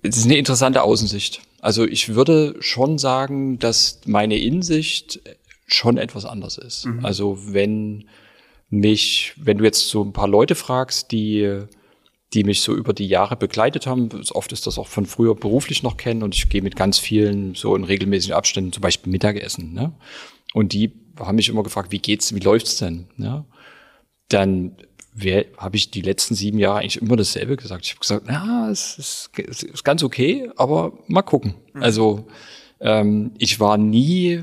es 0.00 0.16
ist 0.16 0.24
eine 0.24 0.38
interessante 0.38 0.80
Außensicht. 0.80 1.42
Also 1.60 1.84
ich 1.84 2.14
würde 2.14 2.56
schon 2.60 2.96
sagen, 2.96 3.58
dass 3.58 4.00
meine 4.06 4.38
Insicht 4.38 5.20
schon 5.66 5.96
etwas 5.96 6.24
anders 6.24 6.58
ist. 6.58 6.86
Mhm. 6.86 7.04
Also 7.04 7.38
wenn 7.52 8.08
mich, 8.70 9.34
wenn 9.36 9.58
du 9.58 9.64
jetzt 9.64 9.88
so 9.88 10.02
ein 10.02 10.12
paar 10.12 10.28
Leute 10.28 10.54
fragst, 10.54 11.12
die 11.12 11.66
die 12.34 12.44
mich 12.44 12.62
so 12.62 12.74
über 12.74 12.92
die 12.92 13.06
Jahre 13.06 13.36
begleitet 13.36 13.86
haben. 13.86 14.08
Oft 14.32 14.52
ist 14.52 14.66
das 14.66 14.78
auch 14.78 14.88
von 14.88 15.06
früher 15.06 15.34
beruflich 15.34 15.82
noch 15.82 15.96
kennen 15.96 16.22
und 16.22 16.34
ich 16.34 16.48
gehe 16.48 16.62
mit 16.62 16.76
ganz 16.76 16.98
vielen 16.98 17.54
so 17.54 17.76
in 17.76 17.84
regelmäßigen 17.84 18.34
Abständen 18.34 18.72
zum 18.72 18.80
Beispiel 18.80 19.12
Mittagessen. 19.12 19.72
Ne? 19.72 19.92
Und 20.52 20.72
die 20.72 20.92
haben 21.18 21.36
mich 21.36 21.48
immer 21.48 21.62
gefragt, 21.62 21.92
wie 21.92 22.00
geht's, 22.00 22.34
wie 22.34 22.40
läuft's 22.40 22.78
denn? 22.78 23.06
Ne? 23.16 23.44
Dann 24.28 24.76
habe 25.56 25.76
ich 25.76 25.92
die 25.92 26.00
letzten 26.00 26.34
sieben 26.34 26.58
Jahre 26.58 26.80
eigentlich 26.80 27.00
immer 27.00 27.14
dasselbe 27.14 27.56
gesagt. 27.56 27.84
Ich 27.84 27.92
habe 27.92 28.00
gesagt, 28.00 28.24
na, 28.26 28.68
es 28.68 28.98
ist, 28.98 29.30
es 29.36 29.62
ist 29.62 29.84
ganz 29.84 30.02
okay, 30.02 30.50
aber 30.56 30.92
mal 31.06 31.22
gucken. 31.22 31.54
Mhm. 31.72 31.82
Also 31.82 32.26
ähm, 32.80 33.30
ich 33.38 33.60
war 33.60 33.78
nie 33.78 34.42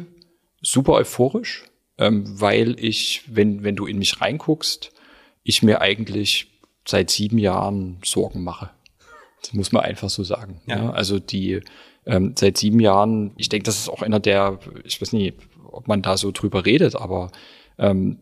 super 0.61 0.93
euphorisch, 0.93 1.65
ähm, 1.97 2.39
weil 2.39 2.79
ich, 2.79 3.23
wenn, 3.27 3.63
wenn 3.63 3.75
du 3.75 3.85
in 3.85 3.99
mich 3.99 4.21
reinguckst, 4.21 4.91
ich 5.43 5.63
mir 5.63 5.81
eigentlich 5.81 6.47
seit 6.87 7.09
sieben 7.09 7.37
Jahren 7.37 7.97
Sorgen 8.03 8.43
mache. 8.43 8.69
Das 9.41 9.53
muss 9.53 9.71
man 9.71 9.83
einfach 9.83 10.09
so 10.09 10.23
sagen. 10.23 10.61
Ja. 10.67 10.77
ja. 10.77 10.89
Also 10.91 11.19
die 11.19 11.61
ähm, 12.05 12.33
seit 12.37 12.57
sieben 12.57 12.79
Jahren, 12.79 13.31
ich 13.37 13.49
denke, 13.49 13.65
das 13.65 13.77
ist 13.77 13.89
auch 13.89 14.01
einer 14.01 14.19
der, 14.19 14.59
ich 14.83 15.01
weiß 15.01 15.13
nicht, 15.13 15.35
ob 15.71 15.87
man 15.87 16.01
da 16.01 16.17
so 16.17 16.31
drüber 16.31 16.65
redet, 16.65 16.95
aber 16.95 17.31
ähm, 17.77 18.19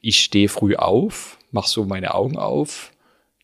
ich 0.00 0.20
stehe 0.20 0.48
früh 0.48 0.76
auf, 0.76 1.38
mach 1.50 1.66
so 1.66 1.84
meine 1.84 2.14
Augen 2.14 2.38
auf, 2.38 2.92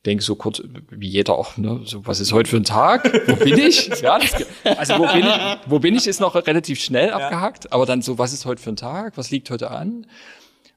denke 0.07 0.23
so 0.23 0.37
kurz, 0.37 0.63
wie 0.91 1.09
jeder 1.09 1.37
auch, 1.37 1.57
ne, 1.57 1.81
so, 1.85 2.07
was 2.07 2.21
ist 2.21 2.33
heute 2.33 2.49
für 2.49 2.57
ein 2.57 2.65
Tag? 2.65 3.13
Wo 3.27 3.37
bin 3.37 3.59
ich? 3.59 3.91
Ja, 4.03 4.19
das, 4.19 4.35
also 4.79 4.99
wo 4.99 5.07
bin 5.13 5.25
ich, 5.27 5.59
wo 5.67 5.79
bin 5.79 5.95
ich, 5.97 6.07
ist 6.07 6.21
noch 6.21 6.35
relativ 6.35 6.81
schnell 6.81 7.11
abgehakt, 7.11 7.73
aber 7.73 7.87
dann 7.87 8.03
so, 8.03 8.19
was 8.19 8.33
ist 8.33 8.45
heute 8.45 8.63
für 8.63 8.71
ein 8.71 8.77
Tag? 8.77 9.17
Was 9.17 9.31
liegt 9.31 9.51
heute 9.51 9.71
an? 9.71 10.07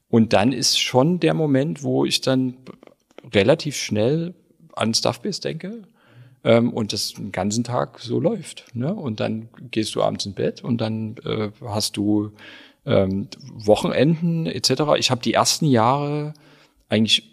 Und 0.08 0.32
dann 0.32 0.52
ist 0.52 0.78
schon 0.78 1.20
der 1.20 1.34
Moment, 1.34 1.82
wo 1.82 2.04
ich 2.04 2.20
dann 2.20 2.54
relativ 3.32 3.76
schnell 3.76 4.34
an 4.74 4.94
Stuffbase 4.94 5.40
denke 5.40 5.82
ähm, 6.42 6.72
und 6.72 6.92
das 6.92 7.12
den 7.12 7.30
ganzen 7.30 7.62
Tag 7.62 8.00
so 8.00 8.18
läuft. 8.18 8.64
Ne? 8.74 8.92
Und 8.92 9.20
dann 9.20 9.48
gehst 9.70 9.94
du 9.94 10.02
abends 10.02 10.26
ins 10.26 10.34
Bett 10.34 10.64
und 10.64 10.80
dann 10.80 11.16
äh, 11.24 11.50
hast 11.64 11.96
du 11.96 12.32
ähm, 12.86 13.28
Wochenenden 13.40 14.46
etc. 14.46 14.70
Ich 14.98 15.10
habe 15.10 15.20
die 15.20 15.34
ersten 15.34 15.66
Jahre 15.66 16.34
eigentlich 16.88 17.29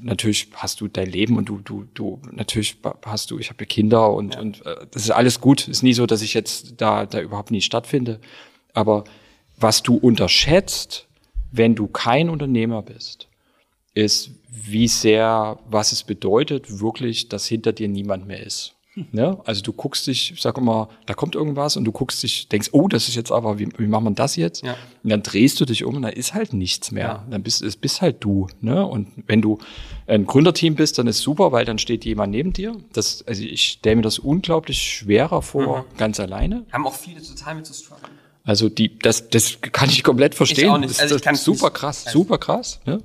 natürlich 0.00 0.48
hast 0.54 0.80
du 0.80 0.88
dein 0.88 1.10
Leben 1.10 1.36
und 1.36 1.48
du 1.48 1.58
du 1.58 1.86
du 1.94 2.20
natürlich 2.30 2.76
hast 3.04 3.30
du 3.30 3.38
ich 3.38 3.50
habe 3.50 3.66
Kinder 3.66 4.12
und 4.12 4.34
ja. 4.34 4.40
und 4.40 4.64
äh, 4.66 4.86
das 4.90 5.02
ist 5.02 5.10
alles 5.10 5.40
gut. 5.40 5.68
Ist 5.68 5.82
nie 5.82 5.94
so 5.94 6.06
dass 6.06 6.22
ich 6.22 6.34
jetzt 6.34 6.74
da 6.80 7.06
da 7.06 7.20
überhaupt 7.20 7.50
nie 7.50 7.60
stattfinde. 7.60 8.20
Aber 8.72 9.04
was 9.56 9.82
du 9.82 9.96
unterschätzt 9.96 11.06
wenn 11.52 11.74
du 11.74 11.86
kein 11.86 12.30
Unternehmer 12.30 12.82
bist 12.82 13.28
ist 13.94 14.30
wie 14.50 14.88
sehr 14.88 15.58
was 15.68 15.92
es 15.92 16.02
bedeutet 16.02 16.80
wirklich 16.80 17.28
dass 17.28 17.46
hinter 17.46 17.72
dir 17.72 17.88
niemand 17.88 18.26
mehr 18.26 18.44
ist 18.44 18.74
Ne? 19.10 19.38
Also 19.44 19.62
du 19.62 19.72
guckst 19.72 20.06
dich, 20.06 20.32
ich 20.32 20.40
sag 20.40 20.56
immer, 20.56 20.88
da 21.06 21.14
kommt 21.14 21.34
irgendwas 21.34 21.76
und 21.76 21.84
du 21.84 21.92
guckst 21.92 22.22
dich, 22.22 22.48
denkst, 22.48 22.68
oh, 22.72 22.86
das 22.86 23.08
ist 23.08 23.16
jetzt 23.16 23.32
aber, 23.32 23.58
wie, 23.58 23.68
wie 23.76 23.86
machen 23.86 24.04
wir 24.04 24.10
das 24.12 24.36
jetzt? 24.36 24.64
Ja. 24.64 24.76
Und 25.02 25.10
dann 25.10 25.22
drehst 25.22 25.60
du 25.60 25.64
dich 25.64 25.84
um 25.84 25.96
und 25.96 26.02
da 26.02 26.08
ist 26.08 26.34
halt 26.34 26.52
nichts 26.52 26.92
mehr. 26.92 27.04
Ja. 27.04 27.26
Dann 27.28 27.42
bist 27.42 27.62
es 27.62 27.76
bist 27.76 28.02
halt 28.02 28.22
du. 28.22 28.48
Ne? 28.60 28.86
Und 28.86 29.08
wenn 29.26 29.42
du 29.42 29.58
ein 30.06 30.26
Gründerteam 30.26 30.76
bist, 30.76 30.98
dann 30.98 31.06
ist 31.06 31.20
super, 31.20 31.50
weil 31.50 31.64
dann 31.64 31.78
steht 31.78 32.04
jemand 32.04 32.30
neben 32.30 32.52
dir. 32.52 32.76
Das, 32.92 33.24
also 33.26 33.42
ich 33.42 33.64
stelle 33.64 33.96
mir 33.96 34.02
das 34.02 34.18
unglaublich 34.18 34.80
schwerer 34.80 35.42
vor, 35.42 35.78
mhm. 35.78 35.96
ganz 35.96 36.20
alleine. 36.20 36.64
Haben 36.72 36.86
auch 36.86 36.94
viele 36.94 37.22
total 37.22 37.56
mit 37.56 37.66
zu 37.66 37.74
strugglen. 37.74 38.12
Also 38.44 38.68
die, 38.68 38.98
das, 38.98 39.28
das 39.30 39.58
kann 39.60 39.88
ich 39.88 40.04
komplett 40.04 40.34
verstehen. 40.34 40.66
Ich 40.66 40.70
auch 40.70 40.78
nicht. 40.78 41.00
Also 41.00 41.16
ich 41.16 41.22
kann 41.22 41.34
super 41.34 41.66
nicht. 41.66 41.74
krass, 41.74 42.06
also 42.06 42.18
super 42.18 42.38
krass. 42.38 42.80
Ne? 42.84 42.98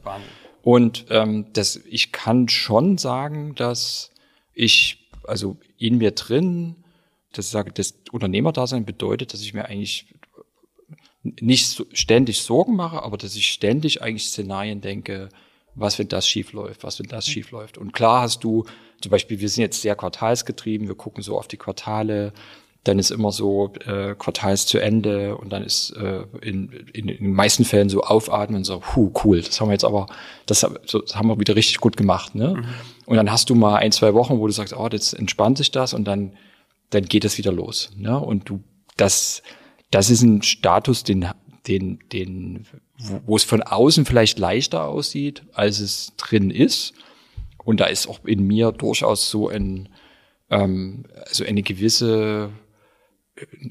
Und 0.62 1.06
ähm, 1.10 1.46
das, 1.54 1.78
ich 1.90 2.12
kann 2.12 2.50
schon 2.50 2.98
sagen, 2.98 3.56
dass 3.56 4.12
ich 4.54 4.99
also 5.30 5.57
in 5.77 5.97
mir 5.97 6.11
drin, 6.11 6.75
dass 7.32 7.45
ich 7.45 7.51
sage, 7.51 7.71
das 7.71 7.95
Unternehmerdasein 8.11 8.86
bedeutet, 8.86 9.34
dass 9.34 9.41
ich 9.41 9.53
mir 9.53 9.65
eigentlich 9.65 10.13
nicht 11.23 11.67
so 11.67 11.86
ständig 11.93 12.41
Sorgen 12.41 12.75
mache, 12.75 13.03
aber 13.03 13.17
dass 13.17 13.36
ich 13.36 13.51
ständig 13.51 14.01
eigentlich 14.01 14.30
Szenarien 14.30 14.82
denke, 14.82 15.30
was 15.75 15.99
wenn 15.99 16.07
das 16.07 16.27
schief 16.27 16.53
läuft, 16.53 16.84
was 16.84 16.99
wenn 16.99 17.07
das 17.07 17.27
mhm. 17.27 17.32
schief 17.32 17.51
läuft. 17.51 17.77
Und 17.77 17.93
klar 17.93 18.21
hast 18.21 18.43
du, 18.43 18.65
zum 19.01 19.11
Beispiel, 19.11 19.39
wir 19.39 19.49
sind 19.49 19.61
jetzt 19.61 19.82
sehr 19.82 19.95
quartalsgetrieben, 19.95 20.88
wir 20.88 20.95
gucken 20.95 21.23
so 21.23 21.38
auf 21.38 21.47
die 21.47 21.57
Quartale, 21.57 22.34
dann 22.86 22.97
ist 22.97 23.11
immer 23.11 23.32
so 23.32 23.73
äh, 23.86 24.15
Quartals 24.15 24.65
zu 24.65 24.80
Ende 24.80 25.36
und 25.38 25.51
dann 25.51 25.63
ist 25.63 25.91
äh, 25.91 26.23
in, 26.41 26.71
in, 26.93 27.09
in 27.09 27.23
den 27.25 27.34
meisten 27.34 27.65
Fällen 27.65 27.89
so 27.89 28.01
aufatmen, 28.03 28.63
so, 28.63 28.82
hu, 28.95 29.11
cool, 29.23 29.41
das 29.41 29.59
haben 29.59 29.67
wir 29.67 29.73
jetzt 29.73 29.84
aber, 29.84 30.07
das, 30.45 30.61
das 30.61 31.15
haben 31.15 31.27
wir 31.27 31.39
wieder 31.39 31.55
richtig 31.55 31.80
gut 31.80 31.97
gemacht. 31.97 32.36
Ne? 32.36 32.55
Mhm. 32.55 32.65
Und 33.05 33.17
dann 33.17 33.32
hast 33.32 33.49
du 33.49 33.55
mal 33.55 33.75
ein, 33.75 33.91
zwei 33.91 34.13
Wochen, 34.13 34.39
wo 34.39 34.47
du 34.47 34.53
sagst, 34.53 34.73
oh, 34.73 34.88
jetzt 34.91 35.13
entspannt 35.13 35.57
sich 35.57 35.71
das 35.71 35.93
und 35.93 36.05
dann, 36.05 36.34
dann 36.89 37.05
geht 37.05 37.25
es 37.25 37.38
wieder 37.38 37.51
los. 37.51 37.91
Ne? 37.97 38.17
Und 38.17 38.49
du, 38.49 38.63
das, 38.95 39.43
das 39.91 40.09
ist 40.09 40.21
ein 40.21 40.41
Status, 40.41 41.03
den, 41.03 41.27
den, 41.67 41.99
den, 42.13 42.65
wo 43.25 43.36
es 43.36 43.43
von 43.43 43.61
außen 43.61 44.05
vielleicht 44.05 44.39
leichter 44.39 44.88
aussieht, 44.88 45.43
als 45.53 45.80
es 45.80 46.13
drin 46.15 46.49
ist. 46.49 46.93
Und 47.63 47.82
da 47.82 47.86
ist 47.86 48.07
auch 48.07 48.23
in 48.23 48.47
mir 48.47 48.71
durchaus 48.71 49.30
so 49.30 49.49
ein, 49.49 49.89
ähm, 50.49 51.05
also 51.27 51.43
eine 51.43 51.61
gewisse 51.61 52.51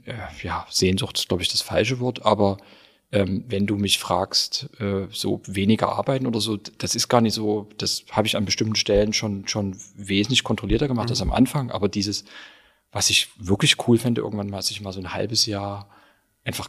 äh, 0.04 0.14
ja, 0.42 0.66
Sehnsucht 0.70 1.18
ist, 1.18 1.28
glaube 1.28 1.42
ich, 1.42 1.48
das 1.48 1.62
falsche 1.62 2.00
Wort, 2.00 2.24
aber 2.24 2.58
ähm, 3.10 3.44
wenn 3.48 3.66
du 3.66 3.76
mich 3.76 3.98
fragst, 3.98 4.68
äh, 4.80 5.06
so 5.10 5.40
weniger 5.46 5.90
arbeiten 5.92 6.26
oder 6.26 6.40
so, 6.40 6.56
das 6.56 6.94
ist 6.94 7.08
gar 7.08 7.20
nicht 7.20 7.34
so, 7.34 7.68
das 7.78 8.04
habe 8.10 8.26
ich 8.26 8.36
an 8.36 8.44
bestimmten 8.44 8.76
Stellen 8.76 9.12
schon, 9.12 9.48
schon 9.48 9.76
wesentlich 9.94 10.44
kontrollierter 10.44 10.88
gemacht 10.88 11.06
mhm. 11.08 11.12
als 11.12 11.22
am 11.22 11.32
Anfang, 11.32 11.70
aber 11.70 11.88
dieses, 11.88 12.24
was 12.92 13.10
ich 13.10 13.28
wirklich 13.38 13.88
cool 13.88 13.98
fände, 13.98 14.20
irgendwann 14.20 14.50
mal, 14.50 14.62
sich 14.62 14.80
mal 14.80 14.92
so 14.92 15.00
ein 15.00 15.14
halbes 15.14 15.46
Jahr 15.46 15.88
einfach 16.44 16.68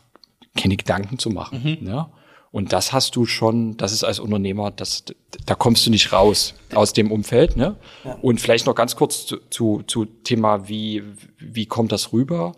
keine 0.55 0.77
Gedanken 0.77 1.19
zu 1.19 1.29
machen. 1.29 1.77
Mhm. 1.81 1.87
Ne? 1.87 2.09
Und 2.51 2.73
das 2.73 2.93
hast 2.93 3.15
du 3.15 3.25
schon, 3.25 3.77
das 3.77 3.91
ist 3.91 4.03
als 4.03 4.19
Unternehmer, 4.19 4.71
das, 4.71 5.03
da 5.45 5.55
kommst 5.55 5.85
du 5.85 5.91
nicht 5.91 6.11
raus 6.11 6.55
aus 6.73 6.93
dem 6.93 7.11
Umfeld. 7.11 7.55
Ne? 7.55 7.75
Ja. 8.03 8.13
Und 8.21 8.41
vielleicht 8.41 8.65
noch 8.65 8.75
ganz 8.75 8.95
kurz 8.95 9.27
zu, 9.27 9.37
zu, 9.49 9.83
zu 9.85 10.05
Thema, 10.05 10.67
wie, 10.67 11.03
wie 11.37 11.67
kommt 11.67 11.91
das 11.91 12.11
rüber? 12.11 12.53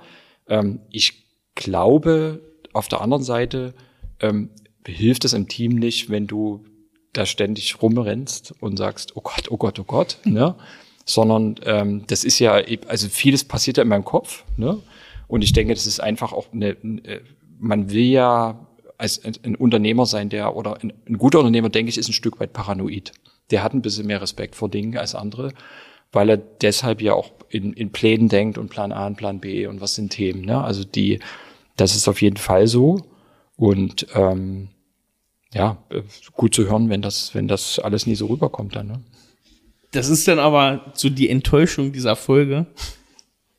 Ähm, 0.52 0.82
ich 0.92 1.26
glaube, 1.56 2.42
auf 2.74 2.90
der 2.90 3.02
anderen 3.02 3.24
Seite 3.24 3.74
ähm, 4.20 4.50
hilft 4.86 5.26
es 5.26 5.34
im 5.34 5.48
Team 5.48 5.76
nicht, 5.76 6.10
wenn 6.10 6.28
du 6.28 6.66
da 7.14 7.26
ständig 7.26 7.82
rumrennst 7.82 8.54
und 8.60 8.78
sagst, 8.78 9.16
oh 9.16 9.22
Gott, 9.22 9.50
oh 9.50 9.58
Gott, 9.58 9.80
oh 9.80 9.84
Gott, 9.84 10.18
ne? 10.26 10.56
Sondern 11.06 11.56
ähm, 11.66 12.04
das 12.08 12.24
ist 12.24 12.40
ja, 12.40 12.62
also 12.88 13.10
vieles 13.10 13.44
passiert 13.44 13.78
ja 13.78 13.84
in 13.84 13.90
meinem 13.90 14.06
Kopf, 14.06 14.44
ne? 14.58 14.80
Und 15.28 15.44
ich 15.44 15.54
denke, 15.54 15.74
das 15.74 15.88
ist 15.88 16.00
einfach 16.00 16.34
auch 16.34 16.52
eine, 16.52 16.70
äh, 16.70 17.22
man 17.58 17.90
will 17.92 18.04
ja 18.04 18.68
als 18.98 19.24
ein 19.24 19.56
Unternehmer 19.56 20.06
sein, 20.06 20.30
der, 20.30 20.56
oder 20.56 20.78
ein, 20.82 20.94
ein 21.08 21.18
guter 21.18 21.40
Unternehmer, 21.40 21.70
denke 21.70 21.90
ich, 21.90 21.98
ist 21.98 22.10
ein 22.10 22.14
Stück 22.14 22.40
weit 22.40 22.54
paranoid. 22.54 23.14
Der 23.50 23.64
hat 23.64 23.74
ein 23.74 23.82
bisschen 23.82 24.06
mehr 24.06 24.22
Respekt 24.22 24.56
vor 24.56 24.70
Dingen 24.70 24.98
als 24.98 25.16
andere 25.16 25.54
weil 26.12 26.30
er 26.30 26.38
deshalb 26.38 27.02
ja 27.02 27.14
auch 27.14 27.32
in, 27.50 27.74
in 27.74 27.92
Plänen 27.92 28.30
denkt 28.30 28.58
und 28.58 28.70
Plan 28.70 28.92
A 28.92 29.08
und 29.08 29.18
Plan 29.18 29.40
B 29.40 29.68
und 29.68 29.82
was 29.82 29.96
sind 29.96 30.12
Themen. 30.12 30.46
Ne? 30.46 30.64
Also 30.64 30.84
die, 30.84 31.20
das 31.78 31.96
ist 31.96 32.08
auf 32.08 32.22
jeden 32.22 32.38
Fall 32.38 32.68
so. 32.68 33.02
Und 33.56 34.08
ähm, 34.16 34.70
ja, 35.54 35.78
gut 36.34 36.56
zu 36.56 36.68
hören, 36.68 36.90
wenn 36.90 37.02
das, 37.02 37.36
wenn 37.36 37.48
das 37.48 37.80
alles 37.80 38.08
nie 38.08 38.16
so 38.16 38.28
rüberkommt 38.28 38.76
dann. 38.76 38.88
Ne? 38.88 39.02
Das 39.92 40.10
ist 40.10 40.28
dann 40.28 40.40
aber 40.40 40.92
so 40.94 41.10
die 41.10 41.30
Enttäuschung 41.30 41.92
dieser 41.92 42.16
Folge. 42.16 42.68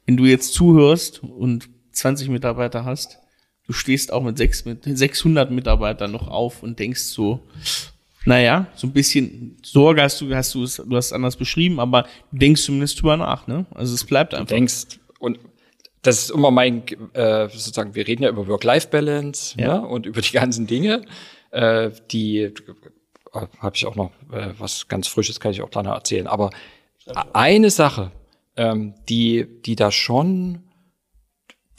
Wenn 0.06 0.16
du 0.16 0.24
jetzt 0.24 0.54
zuhörst 0.54 1.22
und 1.22 1.68
20 1.92 2.30
Mitarbeiter 2.30 2.84
hast, 2.84 3.18
du 3.66 3.72
stehst 3.72 4.12
auch 4.12 4.22
mit, 4.22 4.38
sechs, 4.38 4.64
mit 4.64 4.84
600 4.84 5.50
Mitarbeitern 5.50 6.10
noch 6.10 6.28
auf 6.28 6.62
und 6.62 6.78
denkst 6.78 7.02
so, 7.02 7.40
naja, 8.24 8.66
so 8.74 8.86
ein 8.86 8.92
bisschen 8.92 9.56
Sorge 9.62 10.02
hast 10.02 10.20
du, 10.20 10.34
hast 10.34 10.54
du 10.54 10.62
es, 10.62 10.76
du 10.76 10.96
hast 10.96 11.06
es 11.06 11.12
anders 11.12 11.36
beschrieben, 11.36 11.80
aber 11.80 12.06
du 12.30 12.38
denkst 12.38 12.62
zumindest 12.62 13.00
drüber 13.00 13.16
nach, 13.16 13.46
ne? 13.46 13.66
Also 13.74 13.94
es 13.94 14.04
bleibt 14.04 14.34
einfach. 14.34 14.48
Du 14.48 14.54
denkst, 14.54 15.00
und 15.18 15.38
das 16.02 16.24
ist 16.24 16.30
immer 16.30 16.50
mein, 16.50 16.84
äh, 17.14 17.48
sozusagen, 17.48 17.94
wir 17.94 18.06
reden 18.06 18.24
ja 18.24 18.28
über 18.28 18.46
Work-Life-Balance 18.46 19.56
ja. 19.58 19.80
ne? 19.80 19.86
und 19.86 20.06
über 20.06 20.20
die 20.20 20.32
ganzen 20.32 20.66
Dinge, 20.66 21.02
äh, 21.50 21.90
die 22.10 22.38
äh, 22.40 22.52
habe 23.32 23.76
ich 23.76 23.86
auch 23.86 23.94
noch 23.94 24.10
äh, 24.32 24.50
was 24.58 24.88
ganz 24.88 25.06
Frisches, 25.06 25.40
kann 25.40 25.52
ich 25.52 25.62
auch 25.62 25.70
gleich 25.70 25.86
erzählen. 25.86 26.26
Aber 26.26 26.50
eine 27.32 27.70
Sache, 27.70 28.10
ähm, 28.56 28.94
die, 29.08 29.46
die 29.64 29.76
da 29.76 29.90
schon 29.90 30.62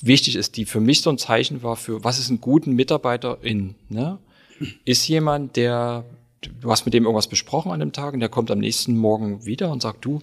wichtig 0.02 0.36
ist, 0.36 0.58
die 0.58 0.66
für 0.66 0.80
mich 0.80 1.02
so 1.02 1.10
ein 1.10 1.18
Zeichen 1.18 1.64
war 1.64 1.76
für, 1.76 2.04
was 2.04 2.20
ist 2.20 2.30
ein 2.30 2.42
guten 2.42 2.74
Mitarbeiter 2.74 3.38
in, 3.42 3.76
ne? 3.90 4.20
ist 4.86 5.08
jemand, 5.08 5.56
der 5.56 6.06
du 6.48 6.72
hast 6.72 6.86
mit 6.86 6.94
dem 6.94 7.04
irgendwas 7.04 7.28
besprochen 7.28 7.72
an 7.72 7.80
dem 7.80 7.92
Tag 7.92 8.14
und 8.14 8.20
der 8.20 8.30
kommt 8.30 8.52
am 8.52 8.60
nächsten 8.60 8.98
Morgen 8.98 9.46
wieder 9.46 9.72
und 9.72 9.82
sagt, 9.82 10.06
du, 10.06 10.22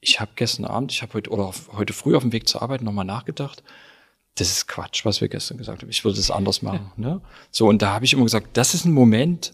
ich 0.00 0.20
habe 0.20 0.32
gestern 0.36 0.64
Abend, 0.64 0.92
ich 0.92 1.02
habe 1.02 1.14
heute 1.14 1.30
oder 1.30 1.52
heute 1.72 1.92
früh 1.92 2.16
auf 2.16 2.22
dem 2.22 2.32
Weg 2.32 2.48
zur 2.48 2.62
Arbeit 2.62 2.82
nochmal 2.82 3.04
nachgedacht. 3.04 3.62
Das 4.36 4.50
ist 4.50 4.66
Quatsch, 4.66 5.04
was 5.04 5.20
wir 5.20 5.28
gestern 5.28 5.58
gesagt 5.58 5.82
haben. 5.82 5.90
Ich 5.90 6.04
würde 6.04 6.18
es 6.18 6.30
anders 6.30 6.62
machen. 6.62 6.92
ne? 6.96 7.20
So, 7.50 7.68
und 7.68 7.82
da 7.82 7.94
habe 7.94 8.04
ich 8.04 8.12
immer 8.12 8.24
gesagt, 8.24 8.56
das 8.56 8.74
ist 8.74 8.84
ein 8.84 8.92
Moment, 8.92 9.52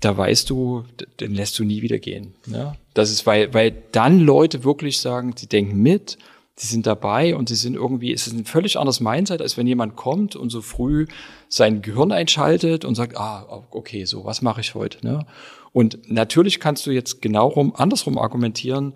da 0.00 0.16
weißt 0.16 0.48
du, 0.50 0.84
den 1.20 1.34
lässt 1.34 1.58
du 1.58 1.64
nie 1.64 1.82
wieder 1.82 1.98
gehen. 1.98 2.34
Ne? 2.46 2.76
Das 2.94 3.10
ist, 3.10 3.26
weil, 3.26 3.52
weil 3.54 3.70
dann 3.92 4.20
Leute 4.20 4.64
wirklich 4.64 5.00
sagen, 5.00 5.34
sie 5.36 5.48
denken 5.48 5.82
mit, 5.82 6.18
sie 6.58 6.66
sind 6.66 6.86
dabei 6.86 7.36
und 7.36 7.48
sie 7.48 7.54
sind 7.54 7.74
irgendwie, 7.74 8.12
es 8.12 8.26
ist 8.26 8.32
ein 8.32 8.44
völlig 8.44 8.78
anderes 8.78 9.00
Mindset, 9.00 9.40
als 9.40 9.56
wenn 9.56 9.66
jemand 9.66 9.96
kommt 9.96 10.34
und 10.34 10.50
so 10.50 10.60
früh 10.60 11.06
sein 11.48 11.82
Gehirn 11.82 12.10
einschaltet 12.10 12.84
und 12.84 12.94
sagt, 12.94 13.16
ah, 13.16 13.64
okay, 13.70 14.04
so, 14.04 14.24
was 14.24 14.42
mache 14.42 14.60
ich 14.60 14.74
heute? 14.74 15.06
Ne? 15.06 15.24
Und 15.72 16.10
natürlich 16.10 16.58
kannst 16.58 16.86
du 16.86 16.90
jetzt 16.90 17.22
genau 17.22 17.48
rum, 17.48 17.72
andersrum 17.76 18.18
argumentieren, 18.18 18.94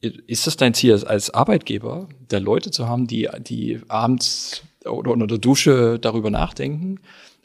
ist 0.00 0.46
das 0.46 0.56
dein 0.56 0.72
Ziel 0.72 1.04
als 1.04 1.30
Arbeitgeber, 1.30 2.08
der 2.30 2.40
Leute 2.40 2.70
zu 2.70 2.88
haben, 2.88 3.06
die, 3.06 3.28
die 3.40 3.80
abends 3.88 4.62
oder 4.84 5.10
unter 5.10 5.26
der 5.26 5.38
Dusche 5.38 5.98
darüber 5.98 6.30
nachdenken? 6.30 7.00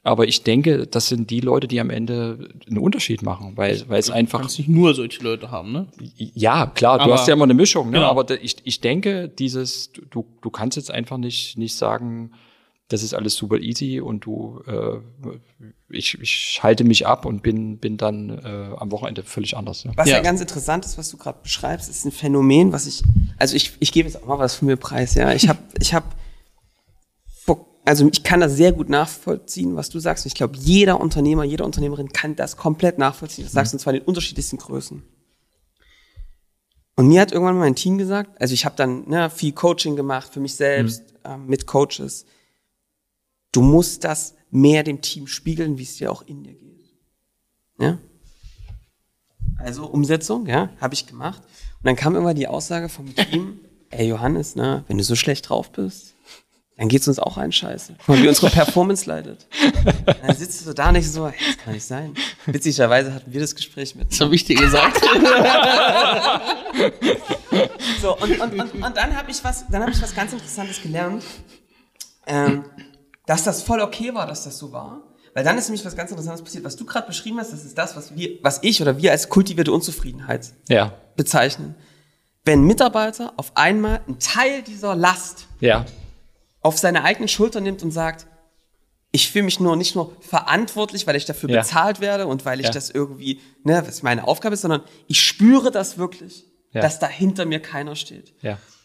Aber 0.06 0.28
ich 0.28 0.44
denke, 0.44 0.86
das 0.86 1.08
sind 1.08 1.32
die 1.32 1.40
Leute, 1.40 1.68
die 1.68 1.80
am 1.80 1.90
Ende 1.90 2.50
einen 2.68 2.78
Unterschied 2.78 3.24
machen, 3.24 3.54
weil, 3.56 3.84
weil 3.88 4.00
es 4.00 4.12
einfach. 4.12 4.38
Du 4.38 4.44
kannst 4.44 4.60
nicht 4.60 4.70
nur 4.70 4.94
solche 4.94 5.24
Leute 5.24 5.50
haben, 5.50 5.72
ne? 5.72 5.88
Ja, 6.16 6.68
klar, 6.68 7.00
du 7.00 7.06
aber, 7.06 7.14
hast 7.16 7.28
ja 7.28 7.34
immer 7.34 7.46
eine 7.46 7.56
Mischung, 7.56 7.88
ne? 7.88 7.98
Genau. 7.98 8.10
Aber 8.12 8.30
ich, 8.40 8.58
ich 8.64 8.82
denke, 8.82 9.28
dieses, 9.28 9.92
du, 10.12 10.28
du 10.44 10.50
kannst 10.52 10.78
jetzt 10.78 10.92
einfach 10.92 11.18
nicht, 11.18 11.58
nicht 11.58 11.76
sagen, 11.76 12.34
das 12.88 13.02
ist 13.02 13.16
alles 13.16 13.36
super 13.36 13.58
easy 13.58 14.00
und 14.00 14.26
du, 14.26 14.62
äh, 14.68 15.00
ich, 15.90 16.22
ich 16.22 16.60
halte 16.62 16.84
mich 16.84 17.08
ab 17.08 17.26
und 17.26 17.42
bin, 17.42 17.80
bin 17.80 17.98
dann 17.98 18.30
äh, 18.30 18.76
am 18.78 18.92
Wochenende 18.92 19.24
völlig 19.24 19.58
anders. 19.58 19.86
Ne? 19.86 19.94
Was 19.96 20.08
ja. 20.08 20.18
ja 20.18 20.22
ganz 20.22 20.40
interessant 20.40 20.86
ist, 20.86 21.00
was 21.00 21.10
du 21.10 21.18
gerade 21.18 21.40
beschreibst, 21.42 21.90
ist 21.90 22.06
ein 22.06 22.12
Phänomen, 22.12 22.72
was 22.72 22.86
ich, 22.86 23.02
also 23.40 23.56
ich, 23.56 23.74
ich 23.80 23.92
gebe 23.92 24.08
jetzt 24.08 24.22
auch 24.22 24.28
mal 24.28 24.38
was 24.38 24.54
von 24.54 24.68
mir 24.68 24.78
preis, 24.78 25.16
ja. 25.16 25.34
Ich 25.34 25.50
habe 25.50 25.58
ich 25.80 25.96
hab 25.96 26.16
also 27.86 28.10
ich 28.12 28.24
kann 28.24 28.40
das 28.40 28.56
sehr 28.56 28.72
gut 28.72 28.90
nachvollziehen, 28.90 29.76
was 29.76 29.90
du 29.90 30.00
sagst. 30.00 30.26
Ich 30.26 30.34
glaube, 30.34 30.58
jeder 30.58 31.00
Unternehmer, 31.00 31.44
jede 31.44 31.64
Unternehmerin 31.64 32.10
kann 32.10 32.36
das 32.36 32.58
komplett 32.58 32.98
nachvollziehen. 32.98 33.46
Das 33.46 33.54
sagst 33.54 33.74
du, 33.74 33.76
und 33.76 33.80
zwar 33.80 33.94
in 33.94 34.00
den 34.00 34.08
unterschiedlichsten 34.08 34.58
Größen. 34.58 35.04
Und 36.96 37.08
mir 37.08 37.22
hat 37.22 37.32
irgendwann 37.32 37.58
mein 37.58 37.76
Team 37.76 37.98
gesagt, 37.98 38.42
also 38.42 38.54
ich 38.54 38.66
habe 38.66 38.76
dann 38.76 39.08
ne, 39.08 39.30
viel 39.30 39.52
Coaching 39.52 39.96
gemacht 39.96 40.34
für 40.34 40.40
mich 40.40 40.56
selbst, 40.56 41.04
mhm. 41.24 41.32
äh, 41.32 41.38
mit 41.38 41.68
Coaches. 41.68 42.26
Du 43.52 43.62
musst 43.62 44.04
das 44.04 44.36
mehr 44.50 44.84
dem 44.84 45.02
Team 45.02 45.28
spiegeln, 45.28 45.78
wie 45.78 45.84
es 45.84 45.98
dir 45.98 46.12
auch 46.12 46.24
in 46.24 46.44
dir 46.44 46.54
geht. 46.54 46.94
Ja? 47.80 48.00
Also 49.58 49.86
Umsetzung, 49.86 50.48
ja, 50.48 50.70
habe 50.80 50.94
ich 50.94 51.06
gemacht. 51.06 51.42
Und 51.80 51.86
dann 51.86 51.96
kam 51.96 52.16
immer 52.16 52.34
die 52.34 52.48
Aussage 52.48 52.90
vom 52.90 53.14
Team, 53.14 53.60
ey 53.90 54.08
Johannes, 54.08 54.56
ne, 54.56 54.84
wenn 54.88 54.98
du 54.98 55.04
so 55.04 55.16
schlecht 55.16 55.50
drauf 55.50 55.72
bist, 55.72 56.16
dann 56.78 56.90
geht's 56.90 57.08
uns 57.08 57.20
auch 57.20 57.38
ein 57.38 57.54
Scheiße. 57.54 57.96
Mal, 58.06 58.22
wie 58.22 58.28
unsere 58.28 58.50
Performance 58.50 59.10
leidet. 59.10 59.48
Dann 60.22 60.36
sitzt 60.36 60.68
du 60.68 60.74
da 60.74 60.92
nicht 60.92 61.10
so, 61.10 61.30
hey, 61.30 61.40
das 61.48 61.58
kann 61.64 61.74
nicht 61.74 61.86
sein. 61.86 62.14
Witzigerweise 62.48 63.14
hatten 63.14 63.32
wir 63.32 63.40
das 63.40 63.56
Gespräch 63.56 63.96
mit. 63.96 64.12
Das 64.12 64.20
habe 64.20 64.36
ich 64.36 64.44
dir 64.44 64.58
gesagt. 64.58 65.02
so, 68.02 68.18
und, 68.18 68.42
und, 68.42 68.60
und, 68.60 68.74
und 68.74 68.98
dann 68.98 69.16
habe 69.16 69.32
ich 69.32 69.42
was, 69.42 69.66
dann 69.70 69.84
habe 69.84 69.92
ich 69.92 70.02
was 70.02 70.14
ganz 70.14 70.34
Interessantes 70.34 70.82
gelernt, 70.82 71.24
ähm, 72.28 72.66
dass 73.26 73.46
das 73.46 73.64
voll 73.64 73.80
okay 73.80 74.14
war, 74.14 74.28
dass 74.28 74.44
das 74.44 74.58
so 74.58 74.74
war. 74.74 75.02
Weil 75.34 75.46
dann 75.46 75.58
ist 75.58 75.70
nämlich 75.70 75.86
was 75.86 75.96
ganz 75.96 76.12
Interessantes 76.12 76.44
passiert. 76.44 76.66
Was 76.66 76.76
du 76.76 76.84
gerade 76.86 77.08
beschrieben 77.08 77.40
hast, 77.40 77.54
das 77.54 77.64
ist 77.64 77.78
das, 77.78 77.96
was 77.96 78.18
wir, 78.18 78.32
was 78.42 78.60
ich 78.64 78.82
oder 78.82 78.98
wir 78.98 79.12
als 79.12 79.30
kultivierte 79.30 79.72
Unzufriedenheit 79.72 80.52
ja. 80.68 80.92
bezeichnen. 81.16 81.76
Wenn 82.44 82.64
Mitarbeiter 82.64 83.32
auf 83.38 83.56
einmal 83.56 84.02
einen 84.08 84.20
Teil 84.20 84.62
dieser 84.62 84.94
Last 84.94 85.48
ja 85.62 85.86
auf 86.66 86.80
seine 86.80 87.04
eigenen 87.04 87.28
Schultern 87.28 87.62
nimmt 87.62 87.84
und 87.84 87.92
sagt, 87.92 88.26
ich 89.12 89.30
fühle 89.30 89.46
mich 89.46 89.60
nur 89.60 89.76
nicht 89.76 89.94
nur 89.94 90.18
verantwortlich, 90.20 91.06
weil 91.06 91.16
ich 91.16 91.26
dafür 91.26 91.48
ja. 91.48 91.62
bezahlt 91.62 92.02
werde 92.02 92.26
und 92.26 92.44
weil 92.44 92.60
ich 92.60 92.66
ja. 92.66 92.72
das 92.72 92.90
irgendwie, 92.90 93.40
ne, 93.64 93.84
was 93.86 94.02
meine 94.02 94.28
Aufgabe 94.28 94.56
ist, 94.56 94.62
sondern 94.62 94.82
ich 95.08 95.22
spüre 95.22 95.70
das 95.70 96.00
wirklich, 96.00 96.44
ja. 96.72 96.82
dass 96.82 96.98
da 96.98 97.08
hinter 97.08 97.46
mir 97.46 97.60
keiner 97.60 97.96
steht. 97.96 98.34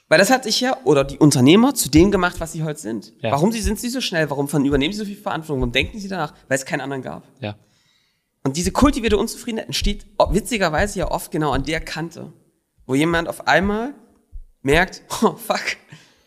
Weil 0.08 0.18
das 0.18 0.28
hat 0.30 0.44
sich 0.44 0.60
ja, 0.60 0.76
oder 0.84 1.04
die 1.04 1.18
Unternehmer 1.18 1.74
zu 1.74 1.88
dem 1.88 2.10
gemacht, 2.10 2.38
was 2.38 2.52
sie 2.52 2.64
heute 2.64 2.80
sind. 2.80 3.14
Warum 3.22 3.50
sie, 3.50 3.62
sind 3.62 3.80
sie 3.80 3.88
so 3.88 4.02
schnell? 4.02 4.28
Warum 4.28 4.46
übernehmen 4.46 4.92
sie 4.92 4.98
so 4.98 5.06
viel 5.06 5.16
Verantwortung? 5.16 5.62
Warum 5.62 5.72
denken 5.72 5.98
sie 5.98 6.08
danach? 6.08 6.34
Weil 6.48 6.58
es 6.58 6.66
keinen 6.66 6.82
anderen 6.82 7.02
gab. 7.02 7.26
Und 8.44 8.58
diese 8.58 8.72
kultivierte 8.72 9.16
Unzufriedenheit 9.16 9.68
entsteht 9.68 10.04
witzigerweise 10.30 10.98
ja 10.98 11.10
oft 11.10 11.30
genau 11.30 11.52
an 11.52 11.64
der 11.64 11.80
Kante, 11.80 12.30
wo 12.86 12.94
jemand 12.94 13.26
auf 13.26 13.48
einmal 13.48 13.94
merkt, 14.62 15.02
oh 15.22 15.34
fuck, 15.34 15.64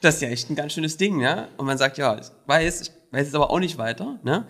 das 0.04 0.16
ist 0.16 0.22
ja 0.22 0.30
echt 0.30 0.50
ein 0.50 0.56
ganz 0.56 0.74
schönes 0.74 0.98
Ding, 0.98 1.20
ja. 1.20 1.48
Und 1.58 1.66
man 1.66 1.78
sagt, 1.78 1.98
ja, 1.98 2.18
ich 2.20 2.28
weiß, 2.46 2.82
ich 2.82 2.92
weiß 3.12 3.28
es 3.28 3.36
aber 3.36 3.50
auch 3.50 3.60
nicht 3.60 3.78
weiter, 3.78 4.20
ne? 4.24 4.48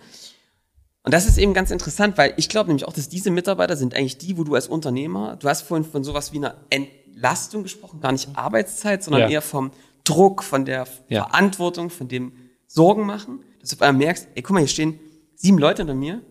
Und 1.04 1.12
das 1.12 1.26
ist 1.26 1.36
eben 1.36 1.52
ganz 1.52 1.70
interessant, 1.70 2.16
weil 2.16 2.32
ich 2.38 2.48
glaube 2.48 2.68
nämlich 2.68 2.88
auch, 2.88 2.92
dass 2.92 3.10
diese 3.10 3.30
Mitarbeiter 3.30 3.76
sind 3.76 3.94
eigentlich 3.94 4.16
die, 4.16 4.38
wo 4.38 4.44
du 4.44 4.54
als 4.54 4.68
Unternehmer, 4.68 5.36
du 5.36 5.48
hast 5.48 5.62
vorhin 5.62 5.84
von 5.84 6.02
sowas 6.02 6.32
wie 6.32 6.38
einer 6.38 6.56
Entlastung 6.70 7.62
gesprochen, 7.62 8.00
gar 8.00 8.10
nicht 8.10 8.30
Arbeitszeit, 8.34 9.04
sondern 9.04 9.22
ja. 9.22 9.28
eher 9.28 9.42
vom 9.42 9.70
Druck, 10.02 10.42
von 10.42 10.64
der 10.64 10.86
ja. 11.08 11.24
Verantwortung, 11.24 11.90
von 11.90 12.08
dem 12.08 12.32
Sorgen 12.66 13.04
machen, 13.04 13.44
dass 13.60 13.70
du 13.70 13.76
auf 13.76 13.82
einmal 13.82 14.06
merkst, 14.06 14.28
ey, 14.34 14.42
guck 14.42 14.54
mal, 14.54 14.60
hier 14.60 14.68
stehen 14.68 14.98
sieben 15.36 15.58
Leute 15.58 15.82
unter 15.82 15.94
mir, 15.94 16.22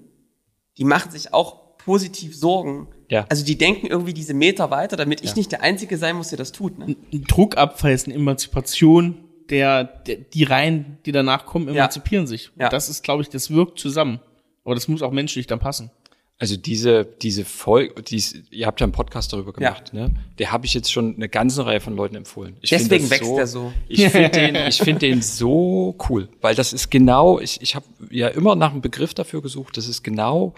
die 0.78 0.86
machen 0.86 1.12
sich 1.12 1.34
auch 1.34 1.78
positiv 1.78 2.36
Sorgen. 2.36 2.88
Ja. 3.14 3.28
Also 3.30 3.46
die 3.46 3.60
denken 3.60 3.86
irgendwie 3.86 4.16
diese 4.16 4.34
Meter 4.34 4.72
weiter, 4.72 4.98
damit 4.98 5.24
ich 5.24 5.36
nicht 5.36 5.52
der 5.52 5.62
Einzige 5.62 6.00
sein 6.00 6.16
muss, 6.16 6.30
der 6.30 6.40
das 6.40 6.52
tut. 6.52 6.80
Ne? 6.80 6.96
Ein 7.14 7.24
Druckabfall 7.26 7.92
ist 7.92 8.08
eine 8.08 8.16
Emanzipation 8.16 9.24
der, 9.50 9.84
der 9.84 10.16
die 10.16 10.44
Reihen, 10.44 10.98
die 11.06 11.12
danach 11.12 11.46
kommen, 11.46 11.68
emanzipieren 11.68 12.26
ja. 12.26 12.28
sich. 12.28 12.50
Ja. 12.60 12.70
Das 12.70 12.90
ist, 12.90 13.04
glaube 13.04 13.22
ich, 13.22 13.30
das 13.30 13.52
wirkt 13.52 13.78
zusammen. 13.78 14.20
Aber 14.66 14.74
das 14.74 14.88
muss 14.88 15.04
auch 15.04 15.12
menschlich 15.12 15.46
dann 15.46 15.60
passen. 15.60 15.92
Also 16.40 16.58
diese, 16.58 17.06
diese 17.06 17.46
Folge, 17.46 18.02
dies, 18.02 18.36
ihr 18.50 18.66
habt 18.66 18.82
ja 18.82 18.86
einen 18.86 18.94
Podcast 18.94 19.32
darüber 19.32 19.54
gemacht, 19.54 19.92
ja. 19.94 20.08
ne? 20.08 20.16
Der 20.40 20.52
habe 20.52 20.66
ich 20.66 20.74
jetzt 20.74 20.92
schon 20.92 21.14
eine 21.16 21.30
ganze 21.30 21.68
Reihe 21.68 21.82
von 21.82 21.96
Leuten 21.96 22.16
empfohlen. 22.16 22.58
Ich 22.62 22.72
Deswegen 22.72 23.12
wächst 23.12 23.26
so, 23.26 23.38
er 23.38 23.46
so. 23.46 23.74
Ich 23.88 24.08
finde 24.08 24.30
den, 24.30 24.56
ich 24.56 24.80
finde 24.80 25.00
den 25.02 25.22
so 25.22 25.96
cool, 26.10 26.30
weil 26.42 26.56
das 26.56 26.74
ist 26.74 26.90
genau, 26.90 27.40
ich, 27.40 27.62
ich 27.62 27.76
habe 27.76 27.86
ja 28.10 28.30
immer 28.30 28.56
nach 28.56 28.72
einem 28.72 28.82
Begriff 28.82 29.14
dafür 29.14 29.44
gesucht, 29.44 29.78
das 29.78 29.88
ist 29.88 30.02
genau 30.02 30.56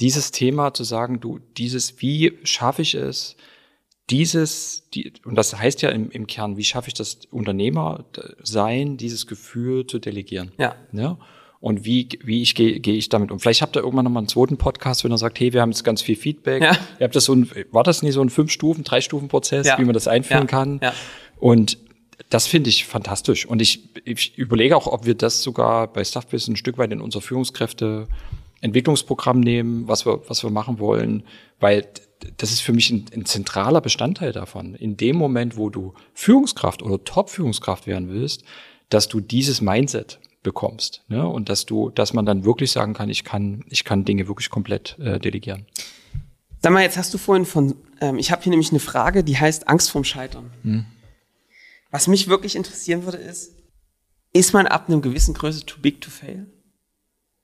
dieses 0.00 0.30
Thema 0.30 0.74
zu 0.74 0.84
sagen, 0.84 1.20
du, 1.20 1.38
dieses, 1.56 2.00
wie 2.00 2.38
schaffe 2.44 2.82
ich 2.82 2.94
es, 2.94 3.36
dieses, 4.10 4.88
die, 4.94 5.12
und 5.24 5.34
das 5.34 5.58
heißt 5.58 5.82
ja 5.82 5.90
im, 5.90 6.10
im 6.10 6.26
Kern, 6.26 6.56
wie 6.56 6.64
schaffe 6.64 6.88
ich 6.88 6.94
das 6.94 7.20
Unternehmer 7.30 8.04
sein, 8.42 8.96
dieses 8.96 9.26
Gefühl 9.26 9.86
zu 9.86 9.98
delegieren. 9.98 10.52
Ja. 10.58 10.76
ja? 10.92 11.18
Und 11.58 11.84
wie, 11.84 12.08
wie 12.22 12.42
ich 12.42 12.54
gehe 12.54 12.78
geh 12.78 12.92
ich 12.92 13.08
damit 13.08 13.32
um. 13.32 13.40
Vielleicht 13.40 13.62
habt 13.62 13.76
ihr 13.76 13.80
irgendwann 13.80 14.04
nochmal 14.04 14.20
einen 14.20 14.28
zweiten 14.28 14.58
Podcast, 14.58 15.02
wenn 15.02 15.10
er 15.10 15.18
sagt, 15.18 15.40
hey, 15.40 15.52
wir 15.52 15.62
haben 15.62 15.70
jetzt 15.70 15.82
ganz 15.82 16.02
viel 16.02 16.14
Feedback. 16.14 16.62
Ja. 16.62 16.76
Ihr 17.00 17.04
habt 17.04 17.16
das 17.16 17.24
so 17.24 17.34
ein, 17.34 17.50
war 17.72 17.82
das 17.82 18.02
nicht 18.02 18.12
so 18.12 18.20
ein 18.20 18.30
Fünf-Stufen, 18.30 18.84
Drei-Stufen-Prozess, 18.84 19.66
ja. 19.66 19.78
wie 19.78 19.84
man 19.84 19.94
das 19.94 20.06
einführen 20.06 20.42
ja. 20.42 20.46
kann? 20.46 20.78
Ja. 20.82 20.92
Und 21.38 21.78
das 22.30 22.46
finde 22.46 22.70
ich 22.70 22.84
fantastisch. 22.84 23.46
Und 23.46 23.60
ich, 23.60 23.88
ich 24.04 24.36
überlege 24.38 24.76
auch, 24.76 24.86
ob 24.86 25.06
wir 25.06 25.14
das 25.14 25.42
sogar 25.42 25.92
bei 25.92 26.04
Stuffbiz 26.04 26.46
ein 26.46 26.56
Stück 26.56 26.78
weit 26.78 26.92
in 26.92 27.00
unser 27.00 27.20
Führungskräfte 27.20 28.06
Entwicklungsprogramm 28.60 29.40
nehmen, 29.40 29.86
was 29.88 30.06
wir, 30.06 30.22
was 30.28 30.42
wir 30.42 30.50
machen 30.50 30.78
wollen, 30.78 31.24
weil 31.60 31.86
das 32.38 32.50
ist 32.50 32.60
für 32.60 32.72
mich 32.72 32.90
ein, 32.90 33.06
ein, 33.14 33.26
zentraler 33.26 33.80
Bestandteil 33.80 34.32
davon. 34.32 34.74
In 34.74 34.96
dem 34.96 35.16
Moment, 35.16 35.56
wo 35.56 35.70
du 35.70 35.94
Führungskraft 36.14 36.82
oder 36.82 37.02
Top-Führungskraft 37.04 37.86
werden 37.86 38.08
willst, 38.08 38.44
dass 38.88 39.08
du 39.08 39.20
dieses 39.20 39.60
Mindset 39.60 40.18
bekommst 40.42 41.02
ne? 41.08 41.26
und 41.26 41.48
dass 41.48 41.66
du, 41.66 41.90
dass 41.90 42.12
man 42.12 42.24
dann 42.24 42.44
wirklich 42.44 42.70
sagen 42.70 42.94
kann, 42.94 43.08
ich 43.08 43.24
kann, 43.24 43.64
ich 43.68 43.84
kann 43.84 44.04
Dinge 44.04 44.28
wirklich 44.28 44.48
komplett 44.48 44.96
äh, 44.98 45.18
delegieren. 45.18 45.66
Sag 46.62 46.72
mal, 46.72 46.82
jetzt 46.82 46.96
hast 46.96 47.12
du 47.12 47.18
vorhin 47.18 47.44
von, 47.44 47.74
ähm, 48.00 48.18
ich 48.18 48.30
habe 48.30 48.42
hier 48.42 48.50
nämlich 48.50 48.70
eine 48.70 48.80
Frage, 48.80 49.24
die 49.24 49.36
heißt 49.36 49.68
Angst 49.68 49.90
vorm 49.90 50.04
Scheitern. 50.04 50.50
Hm. 50.62 50.86
Was 51.90 52.06
mich 52.06 52.28
wirklich 52.28 52.56
interessieren 52.56 53.04
würde, 53.04 53.18
ist, 53.18 53.52
ist 54.32 54.52
man 54.52 54.66
ab 54.66 54.88
einem 54.88 55.02
gewissen 55.02 55.34
Größe 55.34 55.66
too 55.66 55.80
big 55.80 56.00
to 56.00 56.10
fail? 56.10 56.46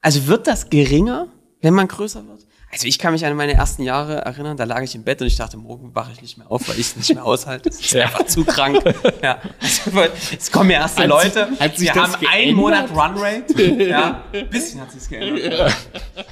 Also 0.02 0.26
wird 0.26 0.46
das 0.46 0.68
geringer, 0.68 1.28
wenn 1.60 1.74
man 1.74 1.88
größer 1.88 2.26
wird? 2.26 2.46
Also 2.72 2.86
ich 2.86 2.98
kann 2.98 3.12
mich 3.12 3.24
an 3.24 3.36
meine 3.36 3.52
ersten 3.52 3.82
Jahre 3.82 4.16
erinnern, 4.22 4.56
da 4.56 4.64
lag 4.64 4.82
ich 4.82 4.94
im 4.94 5.04
Bett 5.04 5.20
und 5.20 5.26
ich 5.26 5.36
dachte, 5.36 5.58
morgen 5.58 5.94
wache 5.94 6.10
ich 6.12 6.22
nicht 6.22 6.38
mehr 6.38 6.50
auf, 6.50 6.68
weil 6.68 6.78
ich 6.80 6.86
es 6.86 6.96
nicht 6.96 7.14
mehr 7.14 7.24
aushalte. 7.24 7.68
Das 7.68 7.78
ist 7.78 7.92
ja. 7.92 8.06
einfach 8.06 8.26
zu 8.26 8.44
krank. 8.44 8.82
Ja. 9.22 9.40
Also, 9.60 10.00
es 10.36 10.50
kommen 10.50 10.70
ja 10.70 10.80
erste 10.80 11.06
Leute, 11.06 11.50
hat 11.60 11.76
sich 11.76 11.94
wir 11.94 12.02
haben 12.02 12.12
geändert? 12.12 12.32
einen 12.32 12.56
Monat 12.56 12.90
Runrate. 12.90 13.62
Ja, 13.84 14.24
ein 14.32 14.48
bisschen 14.48 14.80
hat 14.80 14.90
sich's 14.90 15.08
geändert. 15.08 15.52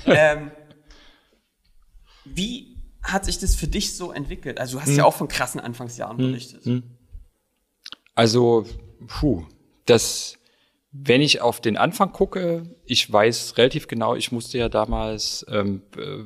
Ja. 0.06 0.14
Ähm, 0.14 0.50
wie 2.24 2.76
hat 3.02 3.26
sich 3.26 3.38
das 3.38 3.54
für 3.54 3.68
dich 3.68 3.94
so 3.94 4.10
entwickelt? 4.10 4.58
Also 4.58 4.76
du 4.76 4.80
hast 4.80 4.88
hm. 4.88 4.96
ja 4.96 5.04
auch 5.04 5.14
von 5.14 5.28
krassen 5.28 5.60
Anfangsjahren 5.60 6.18
hm. 6.18 6.26
berichtet. 6.26 6.64
Hm. 6.64 6.82
Also, 8.14 8.64
puh, 9.06 9.44
das 9.84 10.38
wenn 10.92 11.20
ich 11.20 11.40
auf 11.40 11.60
den 11.60 11.76
Anfang 11.76 12.12
gucke, 12.12 12.62
ich 12.84 13.10
weiß 13.10 13.56
relativ 13.56 13.86
genau, 13.86 14.14
ich 14.14 14.32
musste 14.32 14.58
ja 14.58 14.68
damals 14.68 15.46
ähm, 15.48 15.82
äh, 15.96 16.24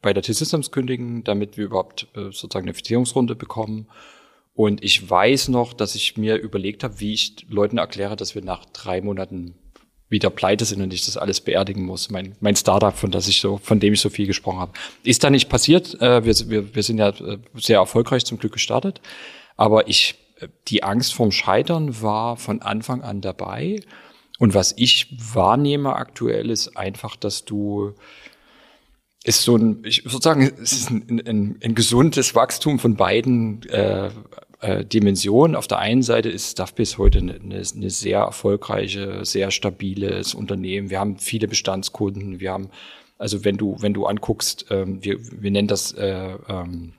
bei 0.00 0.12
der 0.12 0.22
T-Systems 0.22 0.70
kündigen, 0.70 1.24
damit 1.24 1.56
wir 1.56 1.66
überhaupt 1.66 2.08
äh, 2.14 2.24
sozusagen 2.24 2.64
eine 2.66 2.74
Finanzierungsrunde 2.74 3.34
bekommen. 3.34 3.88
Und 4.54 4.82
ich 4.82 5.08
weiß 5.08 5.48
noch, 5.48 5.74
dass 5.74 5.94
ich 5.94 6.16
mir 6.16 6.36
überlegt 6.36 6.82
habe, 6.82 6.98
wie 7.00 7.12
ich 7.12 7.46
Leuten 7.50 7.76
erkläre, 7.76 8.16
dass 8.16 8.34
wir 8.34 8.42
nach 8.42 8.64
drei 8.66 9.02
Monaten 9.02 9.54
wieder 10.08 10.30
pleite 10.30 10.64
sind 10.64 10.80
und 10.80 10.94
ich 10.94 11.04
das 11.04 11.16
alles 11.16 11.40
beerdigen 11.40 11.84
muss. 11.84 12.10
Mein, 12.10 12.36
mein 12.40 12.56
Startup, 12.56 12.96
von 12.96 13.10
das 13.10 13.28
ich 13.28 13.40
so, 13.40 13.58
von 13.58 13.80
dem 13.80 13.92
ich 13.92 14.00
so 14.00 14.08
viel 14.08 14.26
gesprochen 14.26 14.60
habe. 14.60 14.72
Ist 15.02 15.24
da 15.24 15.30
nicht 15.30 15.48
passiert. 15.48 16.00
Äh, 16.00 16.24
wir, 16.24 16.34
wir, 16.48 16.74
wir 16.74 16.82
sind 16.82 16.98
ja 16.98 17.08
äh, 17.08 17.38
sehr 17.54 17.80
erfolgreich 17.80 18.24
zum 18.24 18.38
Glück 18.38 18.52
gestartet. 18.52 19.00
Aber 19.56 19.88
ich, 19.88 20.14
äh, 20.38 20.48
die 20.68 20.84
Angst 20.84 21.12
vorm 21.12 21.32
Scheitern 21.32 22.00
war 22.00 22.36
von 22.36 22.62
Anfang 22.62 23.02
an 23.02 23.20
dabei. 23.20 23.80
Und 24.38 24.54
was 24.54 24.74
ich 24.76 25.16
wahrnehme 25.34 25.96
aktuell 25.96 26.50
ist 26.50 26.76
einfach, 26.76 27.16
dass 27.16 27.44
du 27.44 27.94
ist 29.24 29.42
so 29.42 29.56
ein, 29.56 29.82
ich 29.84 30.04
würde 30.04 30.22
sagen, 30.22 30.52
es 30.62 30.72
ist 30.72 30.90
ein, 30.90 31.20
ein, 31.26 31.58
ein 31.62 31.74
gesundes 31.74 32.36
Wachstum 32.36 32.78
von 32.78 32.94
beiden 32.94 33.68
äh, 33.68 34.10
äh, 34.60 34.84
Dimensionen. 34.84 35.56
Auf 35.56 35.66
der 35.66 35.78
einen 35.78 36.02
Seite 36.02 36.28
ist 36.28 36.52
Stuffbase 36.52 36.98
heute 36.98 37.18
eine, 37.18 37.34
eine, 37.34 37.90
sehr 37.90 38.20
erfolgreiche, 38.20 39.24
sehr 39.24 39.50
stabiles 39.50 40.32
Unternehmen. 40.32 40.90
Wir 40.90 41.00
haben 41.00 41.18
viele 41.18 41.48
Bestandskunden. 41.48 42.38
Wir 42.38 42.52
haben, 42.52 42.70
also 43.18 43.44
wenn 43.44 43.56
du, 43.56 43.76
wenn 43.80 43.94
du 43.94 44.06
anguckst, 44.06 44.66
ähm, 44.70 45.02
wir, 45.02 45.18
wir 45.20 45.50
nennen 45.50 45.68
das 45.68 45.90
äh, 45.92 46.36
ähm, 46.48 46.92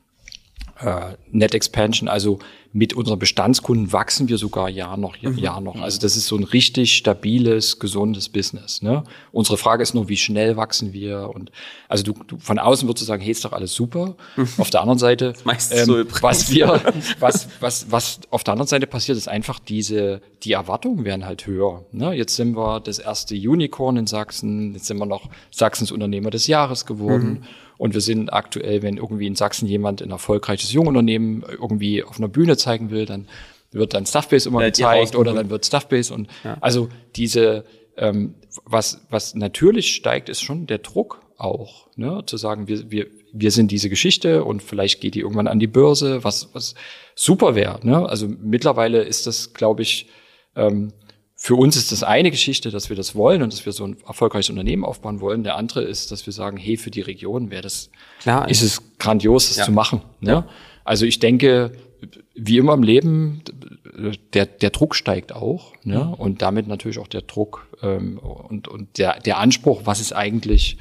äh, 0.80 1.16
Net 1.32 1.54
Expansion, 1.54 2.08
also 2.08 2.40
mit 2.74 2.94
unseren 2.94 3.18
Bestandskunden 3.18 3.92
wachsen 3.92 4.28
wir 4.30 4.38
sogar 4.38 4.70
Jahr 4.70 4.98
noch, 4.98 5.16
Jahr, 5.16 5.34
Jahr 5.34 5.62
noch. 5.62 5.82
Also 5.82 6.00
das 6.00 6.16
ist 6.16 6.28
so 6.28 6.36
ein 6.36 6.44
richtig 6.44 6.94
stabiles, 6.94 7.80
gesundes 7.80 8.30
Business. 8.30 8.84
Ne? 8.84 9.04
Unsere 9.32 9.58
Frage 9.58 9.82
ist 9.82 9.96
nur, 9.96 10.10
wie 10.10 10.18
schnell 10.18 10.58
wachsen 10.58 10.94
wir? 10.94 11.32
Und 11.34 11.52
also 11.88 12.04
du, 12.04 12.14
du 12.28 12.38
von 12.38 12.60
außen 12.60 12.88
würdest 12.88 13.02
du 13.02 13.08
sagen, 13.08 13.24
hey, 13.24 13.32
ist 13.32 13.44
doch 13.44 13.54
alles 13.54 13.74
super. 13.74 14.16
Auf 14.60 14.70
der 14.70 14.82
anderen 14.82 15.00
Seite, 15.00 15.34
Meistens 15.44 15.86
so 15.86 16.04
was 16.22 16.52
wir, 16.52 16.82
was, 17.20 17.48
was, 17.60 17.90
was 17.90 18.20
auf 18.30 18.44
der 18.44 18.52
anderen 18.52 18.68
Seite 18.68 18.86
passiert, 18.86 19.18
ist 19.18 19.28
einfach 19.28 19.60
diese, 19.60 20.22
die 20.44 20.52
Erwartungen 20.52 21.04
werden 21.04 21.26
halt 21.26 21.48
höher. 21.48 21.86
Ne? 21.92 22.14
Jetzt 22.14 22.36
sind 22.36 22.56
wir 22.56 22.80
das 22.80 23.00
erste 23.00 23.34
Unicorn 23.34 23.98
in 23.98 24.08
Sachsen, 24.08 24.74
jetzt 24.74 24.86
sind 24.86 24.98
wir 24.98 25.08
noch 25.08 25.30
Sachsens 25.50 25.92
Unternehmer 25.92 26.30
des 26.30 26.46
Jahres 26.46 26.86
geworden. 26.86 27.44
Und 27.78 27.94
wir 27.94 28.02
sind 28.02 28.34
aktuell, 28.34 28.82
wenn 28.82 28.98
irgendwie 28.98 29.28
in 29.28 29.36
Sachsen 29.36 29.68
jemand 29.68 30.02
ein 30.02 30.12
erfolgreiches 30.12 30.72
Jungunternehmen 30.72 31.44
irgendwie 31.44 32.04
auf 32.04 32.18
einer 32.18 32.28
Bühne 32.28 32.58
zeigen 32.58 32.90
will, 32.90 33.06
dann 33.06 33.28
wird 33.72 33.94
dann 33.94 34.06
Stuffbase 34.06 34.50
immer 34.50 34.62
ihr 34.62 34.68
gezeigt 34.68 35.16
oder 35.16 35.34
dann 35.34 35.50
wird 35.50 35.66
Stuffbase 35.66 36.14
und 36.14 36.28
also 36.62 36.90
diese 37.16 37.66
ähm, 37.98 38.36
was 38.66 39.02
was 39.10 39.36
natürlich 39.36 39.94
steigt, 39.94 40.30
ist 40.30 40.42
schon 40.42 40.68
der 40.68 40.80
Druck 40.80 41.22
auch, 41.38 41.88
ne, 41.96 42.24
zu 42.26 42.38
sagen, 42.38 42.68
wir 42.68 42.90
wir 42.90 43.08
wir 43.34 43.52
sind 43.52 43.72
diese 43.72 43.90
Geschichte 43.90 44.44
und 44.44 44.64
vielleicht 44.64 45.02
geht 45.02 45.16
die 45.16 45.20
irgendwann 45.20 45.48
an 45.48 45.60
die 45.60 45.68
Börse, 45.68 46.24
was 46.24 46.50
was 46.54 46.76
super 47.16 47.56
wäre, 47.56 47.80
ne? 47.86 48.08
Also 48.08 48.28
mittlerweile 48.28 49.04
ist 49.04 49.28
das, 49.28 49.54
glaube 49.54 49.82
ich, 49.82 50.08
ähm, 50.56 50.94
für 51.40 51.54
uns 51.54 51.76
ist 51.76 51.92
das 51.92 52.02
eine 52.02 52.32
Geschichte, 52.32 52.72
dass 52.72 52.90
wir 52.90 52.96
das 52.96 53.14
wollen 53.14 53.44
und 53.44 53.54
dass 53.54 53.64
wir 53.64 53.72
so 53.72 53.86
ein 53.86 53.98
erfolgreiches 54.08 54.50
Unternehmen 54.50 54.84
aufbauen 54.84 55.22
wollen. 55.22 55.44
Der 55.44 55.56
andere 55.56 55.84
ist, 55.84 56.12
dass 56.12 56.26
wir 56.26 56.34
sagen, 56.34 56.58
hey, 56.58 56.78
für 56.78 56.90
die 56.90 57.02
Region 57.02 57.52
wäre 57.52 57.62
das, 57.62 57.92
Klar, 58.22 58.50
ist 58.50 58.64
es 58.64 58.82
grandios, 58.98 59.50
das 59.50 59.58
Ja. 59.58 59.66
zu 59.66 59.72
machen. 59.72 60.02
Ne? 60.20 60.46
Also 60.84 61.06
ich 61.06 61.20
denke, 61.20 61.74
wie 62.34 62.58
immer 62.58 62.74
im 62.74 62.82
Leben, 62.82 63.44
der, 64.34 64.48
der 64.48 64.70
Druck 64.72 64.96
steigt 64.96 65.32
auch 65.32 65.74
ne? 65.84 66.08
und 66.18 66.42
damit 66.42 66.68
natürlich 66.68 66.98
auch 66.98 67.08
der 67.08 67.22
Druck 67.22 67.68
ähm, 67.84 68.18
und, 68.18 68.68
und 68.68 68.98
der, 68.98 69.20
der 69.20 69.38
Anspruch, 69.38 69.82
was 69.86 70.00
ist 70.00 70.14
eigentlich, 70.14 70.78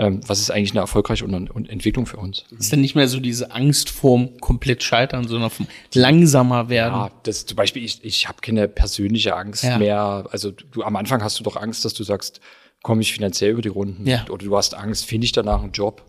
ähm, 0.00 0.20
was 0.26 0.40
ist 0.40 0.50
eigentlich 0.50 0.70
eine 0.70 0.80
erfolgreiche 0.80 1.26
Entwicklung 1.26 2.06
für 2.06 2.16
uns. 2.16 2.44
Ist 2.58 2.72
dann 2.72 2.80
nicht 2.80 2.94
mehr 2.94 3.06
so 3.06 3.20
diese 3.20 3.50
Angst 3.50 3.90
vorm 3.90 4.30
komplett 4.40 4.82
scheitern, 4.82 5.28
sondern 5.28 5.50
vom 5.50 5.66
langsamer 5.94 6.70
werden. 6.70 6.94
Ja, 6.94 7.10
das 7.24 7.44
zum 7.44 7.56
Beispiel, 7.56 7.84
ich, 7.84 8.02
ich 8.02 8.26
habe 8.26 8.38
keine 8.40 8.66
persönliche 8.66 9.36
Angst 9.36 9.62
Ja. 9.62 9.76
mehr. 9.76 10.24
Also 10.30 10.52
du 10.52 10.82
am 10.84 10.96
Anfang 10.96 11.22
hast 11.22 11.38
du 11.38 11.44
doch 11.44 11.56
Angst, 11.56 11.84
dass 11.84 11.92
du 11.92 12.02
sagst, 12.02 12.40
komme 12.82 13.02
ich 13.02 13.12
finanziell 13.12 13.50
über 13.50 13.60
die 13.60 13.68
Runden? 13.68 14.06
Ja. 14.06 14.24
Oder 14.30 14.46
du 14.46 14.56
hast 14.56 14.74
Angst, 14.74 15.04
finde 15.04 15.26
ich 15.26 15.32
danach 15.32 15.62
einen 15.62 15.72
Job? 15.72 16.02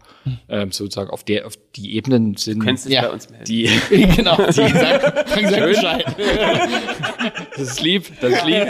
Ähm, 0.50 0.72
sozusagen 0.72 1.10
auf 1.10 1.24
der, 1.24 1.48
auf 1.48 1.54
die 1.76 1.96
Ebenen 1.96 2.36
sind 2.38 2.60
könntest 2.64 2.86
dich 2.88 2.94
Ja. 2.94 3.02
bei 3.04 3.10
uns 3.10 3.30
melden. 3.30 3.46
die, 3.46 3.66
genau. 4.16 4.38
Die 4.38 4.52
sagt, 4.52 5.30
Frank 5.30 5.50
sagt 5.50 5.66
Bescheid. 5.66 6.06
das 7.56 7.62
ist 7.62 7.82
lieb, 7.82 8.12
das 8.22 8.34
ist 8.34 8.46
lieb. 8.46 8.68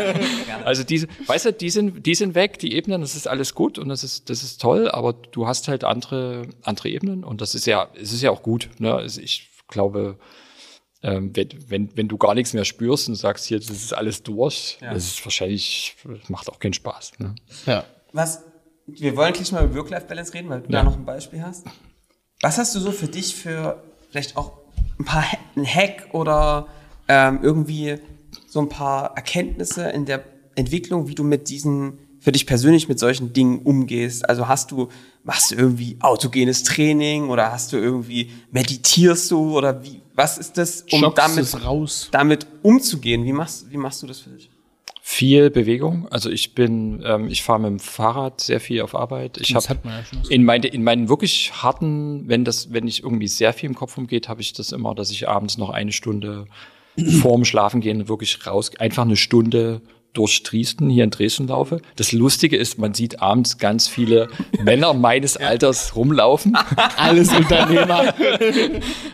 Also 0.64 0.84
diese, 0.84 1.08
weißt 1.28 1.46
du, 1.48 1.54
die 1.54 1.70
sind, 1.70 2.06
die 2.06 2.16
sind 2.16 2.36
weg, 2.36 2.60
die 2.60 2.74
Ebenen, 2.74 3.02
das 3.02 3.16
ist 3.16 3.28
alles 3.28 3.54
gut 3.56 3.78
und 3.78 3.90
das 3.90 4.04
ist, 4.04 4.30
das 4.30 4.44
ist 4.44 4.62
toll, 4.62 4.90
aber 4.90 5.14
du 5.14 5.48
hast 5.48 5.68
halt 5.68 5.84
andere, 5.84 6.44
andere 6.64 6.90
Ebenen 6.90 7.24
und 7.24 7.42
das 7.42 7.56
ist 7.56 7.66
ja, 7.66 7.90
es 8.00 8.14
ist 8.14 8.22
ja 8.22 8.32
auch 8.32 8.44
gut. 8.44 8.70
Ne? 8.80 8.94
Also 8.94 9.22
ich 9.22 9.50
glaube, 9.68 10.18
ähm, 11.04 11.36
wenn, 11.36 11.50
wenn, 11.68 11.98
wenn 11.98 12.08
du 12.08 12.18
gar 12.18 12.36
nichts 12.36 12.54
mehr 12.54 12.66
spürst 12.66 13.10
und 13.10 13.16
sagst, 13.16 13.46
hier, 13.46 13.58
das 13.60 13.70
ist 13.72 13.94
alles 13.94 14.24
durch, 14.24 14.78
das 14.82 15.06
ist 15.06 15.26
wahrscheinlich, 15.26 15.96
das 16.06 16.30
macht 16.30 16.50
auch 16.50 16.60
keinen 16.60 16.74
Spaß. 16.74 17.14
Ne? 17.20 17.36
Ja. 17.66 17.86
Was, 18.14 18.44
wir 19.00 19.16
wollen 19.16 19.34
gleich 19.34 19.52
mal 19.52 19.66
über 19.66 19.76
Work-Life-Balance 19.76 20.34
reden, 20.34 20.50
weil 20.50 20.62
du 20.62 20.70
da 20.70 20.84
noch 20.84 20.96
ein 20.96 21.06
Beispiel 21.06 21.42
hast. 21.42 21.66
Was 22.42 22.58
hast 22.58 22.76
du 22.76 22.80
so 22.80 22.92
für 22.92 23.08
dich 23.08 23.36
für 23.36 23.82
vielleicht 24.10 24.38
auch 24.38 24.52
ein 25.00 25.06
paar 25.06 25.26
ein 25.56 25.66
Hack 25.66 26.10
oder 26.14 26.68
ähm, 27.08 27.40
irgendwie 27.42 27.98
so 28.48 28.60
ein 28.60 28.70
paar 28.70 29.16
Erkenntnisse 29.16 29.90
in 29.90 30.06
der 30.06 30.24
Entwicklung, 30.56 31.08
wie 31.08 31.16
du 31.16 31.24
mit 31.24 31.50
diesen, 31.50 31.98
für 32.20 32.32
dich 32.32 32.46
persönlich 32.46 32.88
mit 32.90 33.00
solchen 33.00 33.34
Dingen 33.34 33.60
umgehst? 33.60 34.28
Also 34.28 34.48
hast 34.48 34.72
du, 34.72 34.90
machst 35.24 35.52
du 35.52 35.56
irgendwie 35.56 35.98
autogenes 36.02 36.64
Training 36.64 37.30
oder 37.30 37.52
hast 37.52 37.74
du 37.74 37.78
irgendwie, 37.78 38.32
meditierst 38.52 39.32
du 39.32 39.58
oder 39.58 39.84
wie, 39.84 40.02
was 40.14 40.38
ist 40.38 40.58
das, 40.58 40.84
um 40.92 41.00
Schockst 41.00 41.18
damit, 41.18 41.58
damit 42.12 42.48
umzugehen? 42.62 43.24
Wie 43.24 43.34
machst, 43.34 43.72
wie 43.72 43.78
machst 43.78 44.04
du 44.04 44.08
das 44.08 44.20
für 44.20 44.32
dich? 44.32 44.51
Viel 45.04 45.50
Bewegung. 45.50 46.08
Also 46.10 46.30
ich 46.30 46.54
bin, 46.54 47.02
ähm, 47.04 47.28
ich 47.28 47.42
fahre 47.42 47.60
mit 47.60 47.70
dem 47.72 47.80
Fahrrad 47.80 48.40
sehr 48.40 48.60
viel 48.60 48.82
auf 48.82 48.96
Arbeit. 48.96 49.40
Ich 49.40 49.56
habe 49.56 49.66
ja 49.84 50.04
in, 50.30 50.44
meine, 50.44 50.68
in 50.68 50.84
meinen 50.84 51.10
wirklich 51.10 51.52
harten, 51.54 52.28
wenn 52.28 52.46
das, 52.46 52.72
wenn 52.72 52.88
ich 52.88 53.04
irgendwie 53.04 53.28
sehr 53.28 53.52
viel 53.52 53.70
im 53.70 53.76
Kopf 53.76 53.98
umgeht, 53.98 54.30
habe 54.30 54.42
ich 54.42 54.54
das 54.54 54.72
immer, 54.72 54.94
dass 54.94 55.10
ich 55.10 55.28
abends 55.28 55.58
noch 55.58 55.72
eine 55.72 55.92
Stunde 55.92 56.46
vorm 57.22 57.46
Schlafengehen 57.46 58.08
wirklich 58.08 58.46
raus, 58.46 58.72
einfach 58.78 59.04
eine 59.04 59.16
Stunde 59.16 59.82
durch 60.14 60.44
Dresden, 60.44 60.90
hier 60.90 61.04
in 61.06 61.10
Dresden 61.10 61.48
laufe. 61.48 61.82
Das 61.96 62.12
Lustige 62.12 62.58
ist, 62.58 62.78
man 62.78 62.94
sieht 62.94 63.22
abends 63.22 63.58
ganz 63.58 63.88
viele 63.88 64.28
Männer 64.62 64.94
meines 64.94 65.38
Alters 65.38 65.96
rumlaufen. 65.96 66.56
Alles 66.98 67.34
Unternehmer. 67.34 68.14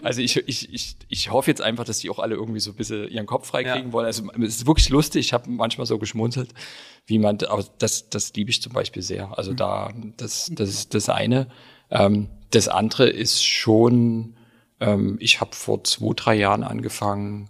Also 0.03 0.21
ich, 0.21 0.37
ich, 0.47 0.73
ich, 0.73 0.95
ich 1.09 1.31
hoffe 1.31 1.51
jetzt 1.51 1.61
einfach, 1.61 1.83
dass 1.83 1.99
die 1.99 2.09
auch 2.09 2.19
alle 2.19 2.35
irgendwie 2.35 2.59
so 2.61 2.71
ein 2.71 2.75
bisschen 2.75 3.09
ihren 3.09 3.25
Kopf 3.25 3.47
freikriegen 3.47 3.87
Ja. 3.87 3.91
wollen. 3.93 4.05
Also 4.05 4.23
es 4.41 4.55
ist 4.57 4.67
wirklich 4.67 4.89
lustig. 4.89 5.25
Ich 5.25 5.33
habe 5.33 5.49
manchmal 5.49 5.85
so 5.85 5.97
geschmunzelt, 5.97 6.53
wie 7.05 7.19
man, 7.19 7.37
aber 7.47 7.65
das, 7.77 8.09
das 8.09 8.33
liebe 8.33 8.49
ich 8.49 8.61
zum 8.61 8.71
Beispiel 8.73 9.01
sehr. 9.01 9.37
Also 9.37 9.53
da, 9.53 9.91
das, 10.15 10.49
das 10.53 10.69
ist 10.69 10.93
das 10.93 11.09
eine. 11.09 11.47
Ähm, 11.91 12.29
das 12.51 12.69
andere 12.69 13.09
ist 13.09 13.43
schon, 13.45 14.35
ähm, 14.79 15.17
ich 15.19 15.41
habe 15.41 15.53
vor 15.55 15.83
zwei, 15.83 16.13
drei 16.15 16.35
Jahren 16.35 16.63
angefangen, 16.63 17.49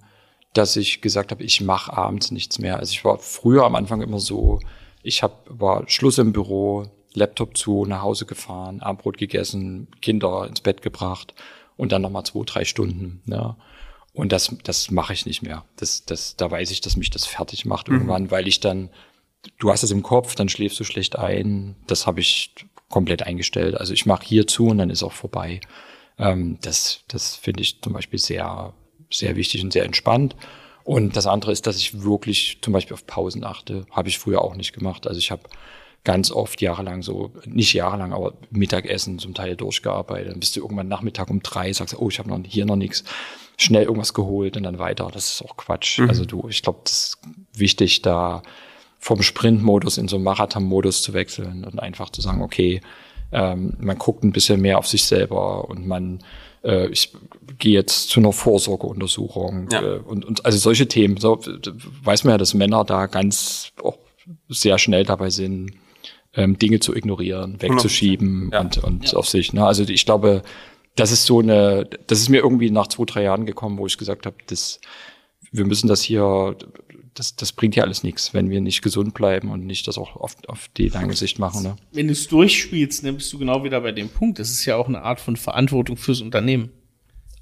dass 0.58 0.76
ich 0.76 1.02
gesagt 1.02 1.32
habe, 1.32 1.44
ich 1.44 1.62
mache 1.62 1.96
abends 1.96 2.32
nichts 2.32 2.60
mehr. 2.60 2.78
Also 2.78 2.92
ich 2.92 3.06
war 3.06 3.20
früher 3.20 3.64
am 3.64 3.76
Anfang 3.76 4.02
immer 4.02 4.20
so, 4.20 4.60
ich 5.04 5.24
hab, 5.24 5.46
war 5.48 5.88
Schluss 5.88 6.18
im 6.18 6.34
Büro, 6.34 6.86
Laptop 7.14 7.58
zu, 7.58 7.86
nach 7.86 8.02
Hause 8.02 8.26
gefahren, 8.26 8.82
Abendbrot 8.82 9.18
gegessen, 9.18 9.88
Kinder 10.02 10.48
ins 10.48 10.62
Bett 10.62 10.82
gebracht 10.82 11.34
und 11.76 11.92
dann 11.92 12.02
nochmal 12.02 12.26
zwei, 12.26 12.44
drei 12.46 12.66
Stunden. 12.66 13.22
Ne? 13.26 13.56
Und 14.14 14.32
das, 14.32 14.56
das 14.64 14.90
mache 14.92 15.14
ich 15.14 15.26
nicht 15.26 15.44
mehr. 15.44 15.64
Das, 15.76 16.06
das, 16.06 16.36
da 16.36 16.50
weiß 16.50 16.72
ich, 16.72 16.82
dass 16.82 16.98
mich 16.98 17.10
das 17.10 17.26
fertig 17.26 17.66
macht 17.66 17.88
irgendwann, 17.88 18.32
weil 18.32 18.48
ich 18.48 18.60
dann, 18.60 18.90
du 19.60 19.72
hast 19.72 19.84
es 19.84 19.92
im 19.92 20.04
Kopf, 20.04 20.36
dann 20.36 20.50
schläfst 20.50 20.80
du 20.80 20.84
schlecht 20.84 21.18
ein. 21.18 21.76
Das 21.86 22.08
habe 22.08 22.20
ich 22.20 22.54
komplett 22.90 23.24
eingestellt. 23.24 23.76
Also 23.76 23.94
ich 23.94 24.06
mache 24.06 24.26
hier 24.26 24.48
zu 24.48 24.68
und 24.68 24.80
dann 24.80 24.90
ist 24.90 25.04
auch 25.04 25.14
vorbei. 25.14 25.62
Ähm, 26.18 26.58
das 26.62 27.02
das 27.08 27.36
finde 27.36 27.62
ich 27.62 27.82
zum 27.82 27.94
Beispiel 27.94 28.20
sehr, 28.20 28.74
sehr 29.12 29.36
wichtig 29.36 29.64
und 29.64 29.74
sehr 29.74 29.86
entspannt. 29.86 30.36
Und 30.84 31.18
das 31.18 31.28
andere 31.28 31.52
ist, 31.52 31.68
dass 31.68 31.78
ich 31.78 32.02
wirklich 32.02 32.60
zum 32.62 32.74
Beispiel 32.74 32.94
auf 32.94 33.06
Pausen 33.06 33.44
achte. 33.44 33.86
Habe 33.92 34.08
ich 34.08 34.20
früher 34.20 34.42
auch 34.42 34.56
nicht 34.56 34.74
gemacht. 34.74 35.06
Also 35.06 35.20
ich 35.20 35.32
habe 35.32 35.44
ganz 36.04 36.32
oft 36.32 36.62
jahrelang 36.62 37.02
so, 37.02 37.32
nicht 37.46 37.74
jahrelang, 37.74 38.14
aber 38.14 38.34
Mittagessen 38.50 39.20
zum 39.20 39.34
Teil 39.34 39.58
durchgearbeitet. 39.58 40.32
Dann 40.32 40.40
bist 40.40 40.56
du 40.56 40.62
irgendwann 40.62 40.88
Nachmittag 40.88 41.30
um 41.30 41.42
drei, 41.42 41.74
sagst, 41.74 42.00
oh, 42.00 42.08
ich 42.10 42.20
habe 42.20 42.30
noch 42.30 42.40
hier 42.48 42.66
noch 42.66 42.78
nichts. 42.78 43.04
Schnell 43.58 43.84
irgendwas 43.84 44.14
geholt 44.14 44.56
und 44.56 44.64
dann 44.64 44.80
weiter. 44.80 45.10
Das 45.14 45.28
ist 45.30 45.42
auch 45.44 45.58
Quatsch. 45.58 46.00
Also 46.00 46.24
du, 46.24 46.48
ich 46.48 46.62
glaube, 46.62 46.80
das 46.86 46.94
ist 46.94 47.20
wichtig, 47.54 48.04
da 48.04 48.42
vom 49.00 49.22
Sprintmodus 49.22 49.98
in 49.98 50.08
so 50.08 50.16
einen 50.16 50.24
Marathonmodus 50.24 51.02
zu 51.02 51.14
wechseln 51.14 51.66
und 51.66 51.80
einfach 51.80 52.10
zu 52.10 52.22
sagen, 52.22 52.42
okay, 52.42 52.80
ähm, 53.32 53.74
man 53.80 53.98
guckt 53.98 54.24
ein 54.24 54.32
bisschen 54.32 54.62
mehr 54.62 54.78
auf 54.78 54.88
sich 54.88 55.04
selber 55.06 55.70
und 55.70 55.86
man 55.86 56.24
äh, 56.64 56.88
ich 56.90 57.14
gehe 57.58 57.74
jetzt 57.74 58.10
zu 58.10 58.20
einer 58.20 58.32
Vorsorgeuntersuchung 58.34 59.68
Ja. 59.72 59.82
äh, 59.82 60.00
und, 60.00 60.26
und 60.26 60.46
also 60.46 60.58
solche 60.58 60.88
Themen. 60.88 61.18
So 61.18 61.40
weiß 62.04 62.24
man 62.24 62.34
ja, 62.34 62.38
dass 62.38 62.54
Männer 62.54 62.84
da 62.84 63.08
ganz 63.08 63.72
auch 63.84 63.98
sehr 64.50 64.78
schnell 64.78 65.04
dabei 65.06 65.30
sind, 65.30 65.72
ähm, 66.34 66.58
Dinge 66.60 66.80
zu 66.80 66.96
ignorieren, 66.96 67.62
wegzuschieben 67.62 68.50
Ja. 68.52 68.62
und, 68.62 68.78
und 68.84 69.16
auf 69.16 69.28
sich. 69.28 69.54
Ne? 69.54 69.66
Also 69.66 69.84
ich 69.84 70.06
glaube, 70.06 70.42
das 70.96 71.12
ist 71.12 71.26
so 71.26 71.40
eine, 71.40 71.86
das 72.08 72.20
ist 72.20 72.30
mir 72.30 72.40
irgendwie 72.40 72.72
nach 72.72 72.88
zwei, 72.88 73.06
drei 73.06 73.24
Jahren 73.24 73.46
gekommen, 73.46 73.78
wo 73.78 73.86
ich 73.88 73.98
gesagt 73.98 74.26
habe, 74.26 74.36
das, 74.48 74.80
wir 75.52 75.66
müssen 75.66 75.88
das 75.88 76.02
hier, 76.02 76.56
das, 77.18 77.36
das 77.36 77.52
bringt 77.52 77.76
ja 77.76 77.84
alles 77.84 78.04
nichts, 78.04 78.34
wenn 78.34 78.50
wir 78.50 78.62
nicht 78.62 78.82
gesund 78.82 79.14
bleiben 79.14 79.50
und 79.50 79.66
nicht 79.66 79.88
das 79.88 79.98
auch 79.98 80.16
auf, 80.16 80.36
auf 80.48 80.70
die 80.78 80.90
lange 80.90 81.16
Sicht 81.16 81.40
machen. 81.40 81.64
Ne? 81.64 81.76
Wenn 81.92 82.08
du 82.08 82.14
es 82.14 82.28
durchspielst, 82.28 83.04
dann 83.04 83.16
bist 83.16 83.34
du 83.34 83.40
genau 83.40 83.64
wieder 83.64 83.82
bei 83.82 83.92
dem 83.92 84.10
Punkt. 84.10 84.40
Das 84.40 84.52
ist 84.52 84.66
ja 84.66 84.76
auch 84.76 84.88
eine 84.88 85.02
Art 85.02 85.20
von 85.20 85.36
Verantwortung 85.36 85.98
fürs 85.98 86.22
Unternehmen. 86.22 86.70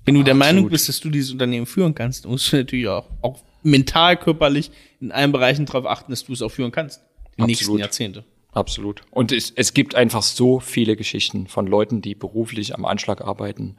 Wenn 0.06 0.16
du 0.16 0.24
der 0.24 0.34
Absolut. 0.34 0.56
Meinung 0.56 0.70
bist, 0.70 0.88
dass 0.88 1.00
du 1.00 1.10
dieses 1.10 1.32
Unternehmen 1.32 1.66
führen 1.66 1.94
kannst, 1.94 2.24
dann 2.24 2.32
musst 2.32 2.52
du 2.52 2.58
natürlich 2.58 2.88
auch, 2.88 3.10
auch 3.22 3.42
mental, 3.64 4.18
körperlich 4.18 4.72
in 5.02 5.12
allen 5.12 5.32
Bereichen 5.32 5.66
darauf 5.66 5.86
achten, 5.86 6.12
dass 6.12 6.24
du 6.24 6.34
es 6.34 6.42
auch 6.42 6.50
führen 6.50 6.72
kannst. 6.72 7.02
Die 7.38 7.44
nächsten 7.44 7.66
Absolut. 7.66 7.80
Jahrzehnte. 7.82 8.24
Absolut. 8.54 9.02
Und 9.12 9.34
es, 9.34 9.52
es 9.54 9.74
gibt 9.74 9.96
einfach 9.96 10.22
so 10.22 10.62
viele 10.62 10.96
Geschichten 10.96 11.48
von 11.48 11.68
Leuten, 11.68 12.02
die 12.02 12.16
beruflich 12.16 12.74
am 12.74 12.86
Anschlag 12.86 13.22
arbeiten, 13.22 13.76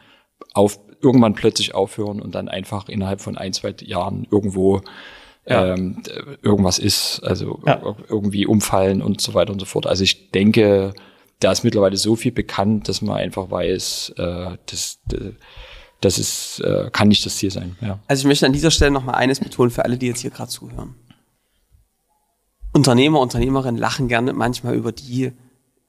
auf 0.53 0.79
irgendwann 1.01 1.35
plötzlich 1.35 1.75
aufhören 1.75 2.21
und 2.21 2.35
dann 2.35 2.49
einfach 2.49 2.91
innerhalb 2.91 3.23
von 3.23 3.39
ein, 3.39 3.55
zwei 3.55 3.75
Jahren 3.81 4.27
irgendwo 4.31 4.83
ähm, 5.47 6.03
d- 6.03 6.11
irgendwas 6.43 6.79
ist, 6.79 7.21
also 7.23 7.61
Ja. 7.67 7.77
ir- 7.83 7.97
irgendwie 8.09 8.47
umfallen 8.47 9.01
und 9.03 9.21
so 9.21 9.35
weiter 9.35 9.53
und 9.53 9.61
so 9.61 9.67
fort. 9.67 9.87
Also 9.87 10.03
ich 10.05 10.31
denke, 10.33 10.93
da 11.41 11.53
ist 11.53 11.65
mittlerweile 11.65 11.97
so 11.97 12.17
viel 12.17 12.33
bekannt, 12.33 12.89
dass 12.89 13.03
man 13.03 13.17
einfach 13.17 13.51
weiß, 13.51 14.15
äh, 14.17 14.57
dass, 14.67 14.99
das 16.01 16.19
ist, 16.19 16.61
äh, 16.61 16.91
kann 16.93 17.09
nicht 17.09 17.25
das 17.27 17.37
Ziel 17.37 17.51
sein. 17.51 17.77
Ja. 17.81 17.99
Also 18.09 18.21
ich 18.23 18.27
möchte 18.27 18.47
an 18.47 18.53
dieser 18.53 18.71
Stelle 18.71 18.91
nochmal 18.91 19.15
eines 19.17 19.41
betonen 19.41 19.71
für 19.71 19.85
alle, 19.85 19.97
die 19.99 20.07
jetzt 20.07 20.21
hier 20.21 20.31
gerade 20.31 20.51
zuhören. 20.51 20.95
Unternehmer, 22.73 23.21
Unternehmerinnen 23.21 23.79
lachen 23.81 24.09
gerne 24.09 24.33
manchmal 24.33 24.75
über 24.75 24.93
die, 24.93 25.33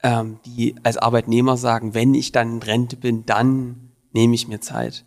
ähm, 0.04 0.40
die 0.46 0.76
als 0.84 0.98
Arbeitnehmer 0.98 1.58
sagen, 1.58 1.94
wenn 1.94 2.14
ich 2.14 2.32
dann 2.32 2.54
in 2.58 2.64
Rente 2.64 2.96
bin, 2.96 3.26
dann 3.26 3.92
nehme 4.14 4.36
ich 4.36 4.48
mir 4.48 4.62
Zeit. 4.62 5.04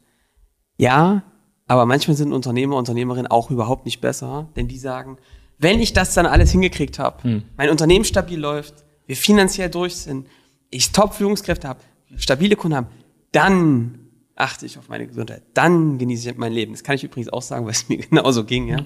Ja, 0.76 1.22
aber 1.70 1.86
manchmal 1.86 2.16
sind 2.16 2.32
Unternehmer, 2.32 2.74
Unternehmerinnen 2.74 3.28
auch 3.28 3.48
überhaupt 3.48 3.84
nicht 3.84 4.00
besser, 4.00 4.48
denn 4.56 4.66
die 4.66 4.76
sagen, 4.76 5.18
wenn 5.56 5.78
ich 5.78 5.92
das 5.92 6.14
dann 6.14 6.26
alles 6.26 6.50
hingekriegt 6.50 6.98
habe, 6.98 7.22
hm. 7.22 7.42
mein 7.56 7.70
Unternehmen 7.70 8.04
stabil 8.04 8.40
läuft, 8.40 8.74
wir 9.06 9.14
finanziell 9.14 9.70
durch 9.70 9.94
sind, 9.94 10.26
ich 10.70 10.90
Top-Führungskräfte 10.90 11.68
habe, 11.68 11.78
stabile 12.16 12.56
Kunden 12.56 12.76
haben, 12.76 12.88
dann 13.30 14.00
achte 14.34 14.66
ich 14.66 14.78
auf 14.78 14.88
meine 14.88 15.06
Gesundheit, 15.06 15.44
dann 15.54 15.96
genieße 15.96 16.30
ich 16.30 16.36
mein 16.36 16.52
Leben. 16.52 16.72
Das 16.72 16.82
kann 16.82 16.96
ich 16.96 17.04
übrigens 17.04 17.32
auch 17.32 17.42
sagen, 17.42 17.66
weil 17.66 17.72
es 17.72 17.88
mir 17.88 17.98
genauso 18.10 18.42
ging, 18.42 18.66
ja. 18.66 18.84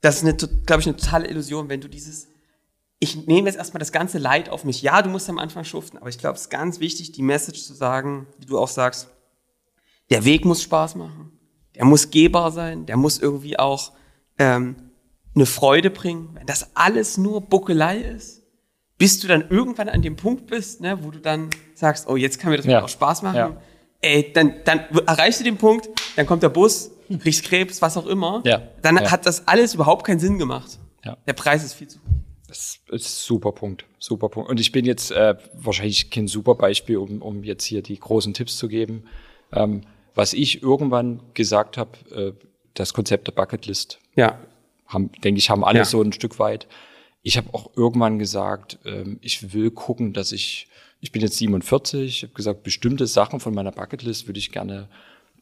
Das 0.00 0.22
ist, 0.22 0.22
eine, 0.22 0.34
glaube 0.64 0.80
ich, 0.80 0.86
eine 0.88 0.96
totale 0.96 1.28
Illusion, 1.28 1.68
wenn 1.68 1.82
du 1.82 1.90
dieses, 1.90 2.28
ich 3.00 3.26
nehme 3.26 3.48
jetzt 3.48 3.58
erstmal 3.58 3.80
das 3.80 3.92
ganze 3.92 4.16
Leid 4.16 4.48
auf 4.48 4.64
mich. 4.64 4.80
Ja, 4.80 5.02
du 5.02 5.10
musst 5.10 5.28
am 5.28 5.38
Anfang 5.38 5.64
schuften, 5.64 5.98
aber 5.98 6.08
ich 6.08 6.16
glaube, 6.16 6.36
es 6.36 6.44
ist 6.44 6.50
ganz 6.50 6.80
wichtig, 6.80 7.12
die 7.12 7.22
Message 7.22 7.64
zu 7.64 7.74
sagen, 7.74 8.28
wie 8.38 8.46
du 8.46 8.58
auch 8.58 8.68
sagst, 8.68 9.10
der 10.08 10.24
Weg 10.24 10.46
muss 10.46 10.62
Spaß 10.62 10.94
machen, 10.94 11.35
der 11.76 11.84
muss 11.84 12.10
gehbar 12.10 12.50
sein, 12.50 12.86
der 12.86 12.96
muss 12.96 13.18
irgendwie 13.18 13.58
auch 13.58 13.92
ähm, 14.38 14.76
eine 15.34 15.46
Freude 15.46 15.90
bringen. 15.90 16.30
Wenn 16.34 16.46
das 16.46 16.70
alles 16.74 17.18
nur 17.18 17.42
Buckelei 17.42 17.98
ist, 17.98 18.42
bis 18.98 19.20
du 19.20 19.28
dann 19.28 19.48
irgendwann 19.50 19.88
an 19.88 20.02
dem 20.02 20.16
Punkt 20.16 20.46
bist, 20.46 20.80
ne, 20.80 20.98
wo 21.02 21.10
du 21.10 21.20
dann 21.20 21.50
sagst, 21.74 22.08
oh, 22.08 22.16
jetzt 22.16 22.38
kann 22.40 22.50
mir 22.50 22.56
das 22.56 22.66
ja. 22.66 22.82
auch 22.82 22.88
Spaß 22.88 23.22
machen. 23.22 23.36
Ja. 23.36 23.56
Ey, 24.00 24.32
dann, 24.32 24.54
dann 24.64 24.80
erreichst 25.06 25.40
du 25.40 25.44
den 25.44 25.58
Punkt, 25.58 25.88
dann 26.16 26.26
kommt 26.26 26.42
der 26.42 26.48
Bus, 26.48 26.90
kriegst 27.20 27.44
Krebs, 27.44 27.82
was 27.82 27.96
auch 27.96 28.06
immer. 28.06 28.42
Ja. 28.44 28.62
Dann 28.82 28.96
ja. 28.96 29.10
hat 29.10 29.26
das 29.26 29.46
alles 29.46 29.74
überhaupt 29.74 30.06
keinen 30.06 30.18
Sinn 30.18 30.38
gemacht. 30.38 30.78
Ja. 31.04 31.16
Der 31.26 31.34
Preis 31.34 31.62
ist 31.62 31.74
viel 31.74 31.88
zu 31.88 31.98
hoch. 31.98 32.16
Das 32.48 32.78
ist 32.88 33.24
super 33.24 33.52
Punkt, 33.52 33.84
super 33.98 34.28
Punkt. 34.28 34.48
Und 34.48 34.60
ich 34.60 34.72
bin 34.72 34.84
jetzt 34.84 35.10
äh, 35.10 35.34
wahrscheinlich 35.52 36.10
kein 36.10 36.28
super 36.28 36.54
Beispiel, 36.54 36.96
um, 36.96 37.20
um 37.20 37.42
jetzt 37.42 37.64
hier 37.64 37.82
die 37.82 37.98
großen 37.98 38.34
Tipps 38.34 38.56
zu 38.56 38.68
geben. 38.68 39.04
Ähm, 39.52 39.82
was 40.16 40.32
ich 40.32 40.62
irgendwann 40.62 41.20
gesagt 41.34 41.76
habe, 41.76 41.90
äh, 42.10 42.32
das 42.74 42.92
Konzept 42.92 43.28
der 43.28 43.32
Bucketlist. 43.32 43.98
Ja. 44.16 44.38
Haben, 44.86 45.12
denke 45.22 45.38
ich, 45.38 45.50
haben 45.50 45.64
alle 45.64 45.80
ja. 45.80 45.84
so 45.84 46.02
ein 46.02 46.12
Stück 46.12 46.38
weit. 46.38 46.66
Ich 47.22 47.36
habe 47.36 47.52
auch 47.52 47.70
irgendwann 47.76 48.18
gesagt, 48.18 48.78
ähm, 48.84 49.18
ich 49.20 49.52
will 49.52 49.70
gucken, 49.70 50.12
dass 50.12 50.32
ich, 50.32 50.68
ich 51.00 51.12
bin 51.12 51.22
jetzt 51.22 51.36
47, 51.36 52.04
ich 52.04 52.22
habe 52.22 52.32
gesagt, 52.32 52.62
bestimmte 52.62 53.06
Sachen 53.06 53.40
von 53.40 53.54
meiner 53.54 53.72
Bucketlist 53.72 54.26
würde 54.26 54.38
ich 54.38 54.52
gerne 54.52 54.88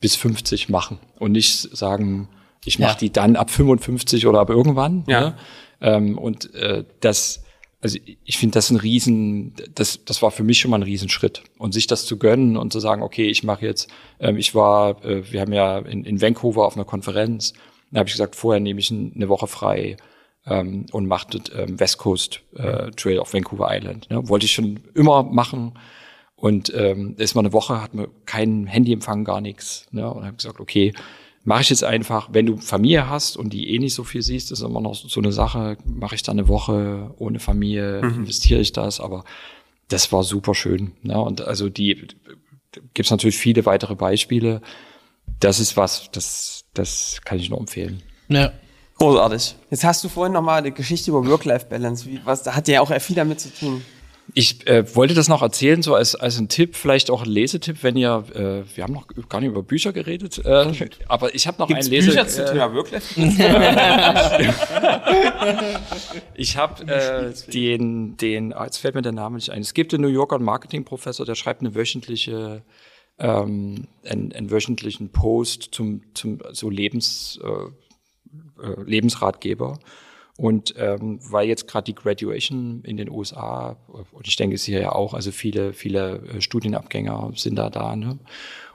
bis 0.01 0.17
50 0.17 0.69
machen 0.69 0.99
und 1.19 1.33
nicht 1.33 1.77
sagen, 1.77 2.29
ich 2.65 2.79
mache 2.79 2.93
ja. 2.93 2.99
die 2.99 3.13
dann 3.13 3.37
ab 3.37 3.51
55 3.51 4.27
oder 4.27 4.41
ab 4.41 4.51
irgendwann. 4.51 5.05
Ja. 5.07 5.21
Ne? 5.21 5.37
Ähm, 5.81 6.19
und 6.19 6.53
äh, 6.55 6.85
das, 7.01 7.44
also 7.85 7.99
ich 8.25 8.39
finde 8.39 8.55
das 8.55 8.71
ein 8.71 8.79
Riesen, 8.79 9.53
das, 9.75 10.07
das 10.07 10.23
war 10.23 10.31
für 10.31 10.43
mich 10.43 10.59
schon 10.59 10.71
mal 10.71 10.79
ein 10.79 10.85
Riesenschritt. 10.85 11.43
Und 11.59 11.75
sich 11.75 11.87
das 11.87 12.07
zu 12.07 12.19
gönnen 12.19 12.57
und 12.57 12.73
zu 12.73 12.81
sagen, 12.81 13.03
okay, 13.03 13.29
ich 13.29 13.45
mache 13.45 13.67
jetzt, 13.67 13.91
ähm, 14.21 14.39
ich 14.39 14.55
war, 14.55 15.05
äh, 15.05 15.31
wir 15.31 15.43
haben 15.43 15.53
ja 15.53 15.81
in, 15.81 16.03
in 16.03 16.23
Vancouver 16.23 16.67
auf 16.67 16.77
einer 16.77 16.87
Konferenz, 16.87 17.53
da 17.91 17.99
habe 17.99 18.09
ich 18.09 18.15
gesagt, 18.15 18.37
vorher 18.37 18.59
nehme 18.59 18.81
ich 18.81 18.91
eine 18.91 19.29
Woche 19.29 19.47
frei 19.47 19.99
ähm, 20.47 20.87
und 20.93 21.07
mache 21.07 21.39
ähm, 21.55 21.79
West 21.79 21.99
Coast 21.99 22.41
äh, 22.57 22.91
Trail 22.93 23.19
auf 23.19 23.35
Vancouver 23.35 23.69
Island. 23.71 24.09
Ne? 24.09 24.27
Wollte 24.31 24.47
ich 24.47 24.53
schon 24.53 24.81
immer 24.95 25.23
machen 25.23 25.79
und 26.37 26.73
ähm, 26.75 27.17
ist 27.19 27.35
mal 27.35 27.43
eine 27.43 27.53
Woche, 27.53 27.83
hat 27.83 27.93
man 27.93 28.07
kein 28.25 28.67
Handyempfang, 28.67 29.25
gar 29.25 29.43
nichts. 29.43 29.87
Ne? 29.91 30.11
Und 30.11 30.25
habe 30.25 30.37
gesagt, 30.37 30.59
okay, 30.59 30.95
mache 31.45 31.63
ich 31.63 31.71
jetzt 31.71 31.85
einfach, 31.85 32.29
wenn 32.33 32.47
du 32.47 32.57
Familie 32.57 33.09
hast 33.09 33.37
und 33.37 33.53
die 33.53 33.75
eh 33.75 33.79
nicht 33.79 33.95
so 33.95 34.03
viel 34.03 34.23
siehst, 34.23 34.51
ist 34.51 34.63
immer 34.63 34.81
noch 34.81 34.95
so 34.95 35.21
eine 35.21 35.33
Sache, 35.33 35.77
mache 35.85 36.15
ich 36.15 36.23
dann 36.23 36.39
eine 36.39 36.49
Woche 36.49 37.15
ohne 37.19 37.39
Familie, 37.39 38.01
mhm. 38.03 38.21
investiere 38.21 38.61
ich 38.61 38.73
das, 38.73 38.99
aber 38.99 39.25
das 39.89 40.11
war 40.11 40.23
super 40.25 40.55
schön. 40.55 40.93
Ne? 41.03 41.21
Und 41.21 41.43
also 41.43 41.69
die 41.69 42.09
gibt's 42.95 43.11
natürlich 43.11 43.37
viele 43.37 43.67
weitere 43.67 43.95
Beispiele. 43.95 44.63
Das 45.39 45.61
ist 45.61 45.77
was, 45.77 46.11
das, 46.13 46.65
das 46.73 47.21
kann 47.25 47.39
ich 47.39 47.51
nur 47.51 47.61
empfehlen. 47.61 48.03
Ja. 48.29 48.53
Großartig. 48.97 49.57
Jetzt 49.71 49.85
hast 49.85 50.05
du 50.05 50.09
vorhin 50.09 50.33
nochmal 50.33 50.59
eine 50.59 50.71
Geschichte 50.71 51.11
über 51.11 51.27
Work-Life-Balance. 51.27 52.07
Wie, 52.07 52.21
was, 52.25 52.45
da 52.45 52.55
hat 52.55 52.69
ja 52.69 52.81
auch 52.81 52.93
viel 53.01 53.17
damit 53.17 53.41
zu 53.41 53.53
tun. 53.53 53.83
Ich 54.33 54.67
äh, 54.67 54.97
wollte 54.97 55.13
das 55.13 55.29
noch 55.29 55.43
erzählen, 55.43 55.83
so 55.83 55.95
als, 55.95 56.15
als 56.15 56.39
ein 56.39 56.49
Tipp, 56.49 56.77
vielleicht 56.77 57.11
auch 57.11 57.25
ein 57.25 57.29
Lesetipp, 57.29 57.83
wenn 57.83 57.95
ihr, 57.97 58.25
äh, 58.35 58.63
wir 58.75 58.85
haben 58.85 58.95
noch 58.95 59.07
gar 59.29 59.41
nicht 59.41 59.51
über 59.51 59.63
Bücher 59.63 59.93
geredet, 59.93 60.41
äh, 60.45 60.73
aber 61.09 61.35
ich 61.35 61.47
habe 61.47 61.59
noch 61.59 61.69
Gibt's 61.69 61.87
einen 61.87 61.95
Lese... 61.95 62.11
Bücher 62.11 62.27
zu 62.27 62.47
Thema 62.47 62.73
wirklich? 62.73 63.05
ich 66.35 66.57
habe 66.57 66.91
äh, 66.91 67.35
den, 67.53 68.17
den, 68.17 68.55
ah, 68.55 68.65
jetzt 68.65 68.79
fällt 68.79 68.95
mir 68.95 69.03
der 69.03 69.13
Name 69.13 69.37
nicht 69.37 69.51
ein. 69.51 69.61
Es 69.61 69.75
gibt 69.75 69.93
einen 69.93 70.03
New 70.03 70.09
Yorker 70.09 70.39
Marketingprofessor, 70.39 71.27
der 71.27 71.35
schreibt 71.35 71.61
eine 71.61 71.75
wöchentliche, 71.75 72.63
ähm, 73.19 73.89
einen, 74.05 74.33
einen 74.33 74.51
wöchentlichen 74.51 75.11
Post 75.11 75.69
zum, 75.73 76.01
zum 76.15 76.41
so 76.53 76.71
Lebens, 76.71 77.39
äh, 77.45 77.67
äh, 78.63 78.83
Lebensratgeber. 78.85 79.79
Und 80.37 80.75
ähm, 80.79 81.21
weil 81.31 81.47
jetzt 81.47 81.69
gerade 81.69 81.85
die 81.85 81.95
Graduation 81.95 82.83
in 82.83 82.97
den 82.97 83.09
USA, 83.09 83.77
und 83.87 84.27
ich 84.27 84.35
denke 84.35 84.57
es 84.57 84.65
hier 84.65 84.81
ja 84.81 84.93
auch, 84.93 85.15
also 85.15 85.31
viele, 85.31 85.73
viele 85.73 86.23
äh, 86.27 86.41
Studienabgänger 86.41 87.33
sind 87.37 87.57
da 87.57 87.71
da. 87.71 87.95
Ne? 87.95 88.19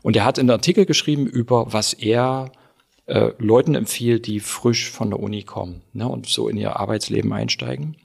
Und 0.01 0.15
er 0.15 0.23
hat 0.23 0.39
einen 0.39 0.49
Artikel 0.51 0.85
geschrieben 0.85 1.27
über, 1.27 1.73
was 1.73 1.93
er 1.93 2.51
äh, 3.07 3.31
Leuten 3.39 3.75
empfiehlt, 3.75 4.25
die 4.27 4.39
frisch 4.39 4.89
von 4.89 5.09
der 5.09 5.19
Uni 5.19 5.43
kommen 5.43 5.81
ne? 5.91 6.07
und 6.07 6.27
so 6.27 6.47
in 6.47 6.55
ihr 6.55 6.77
Arbeitsleben 6.77 7.33
einsteigen. 7.33 7.97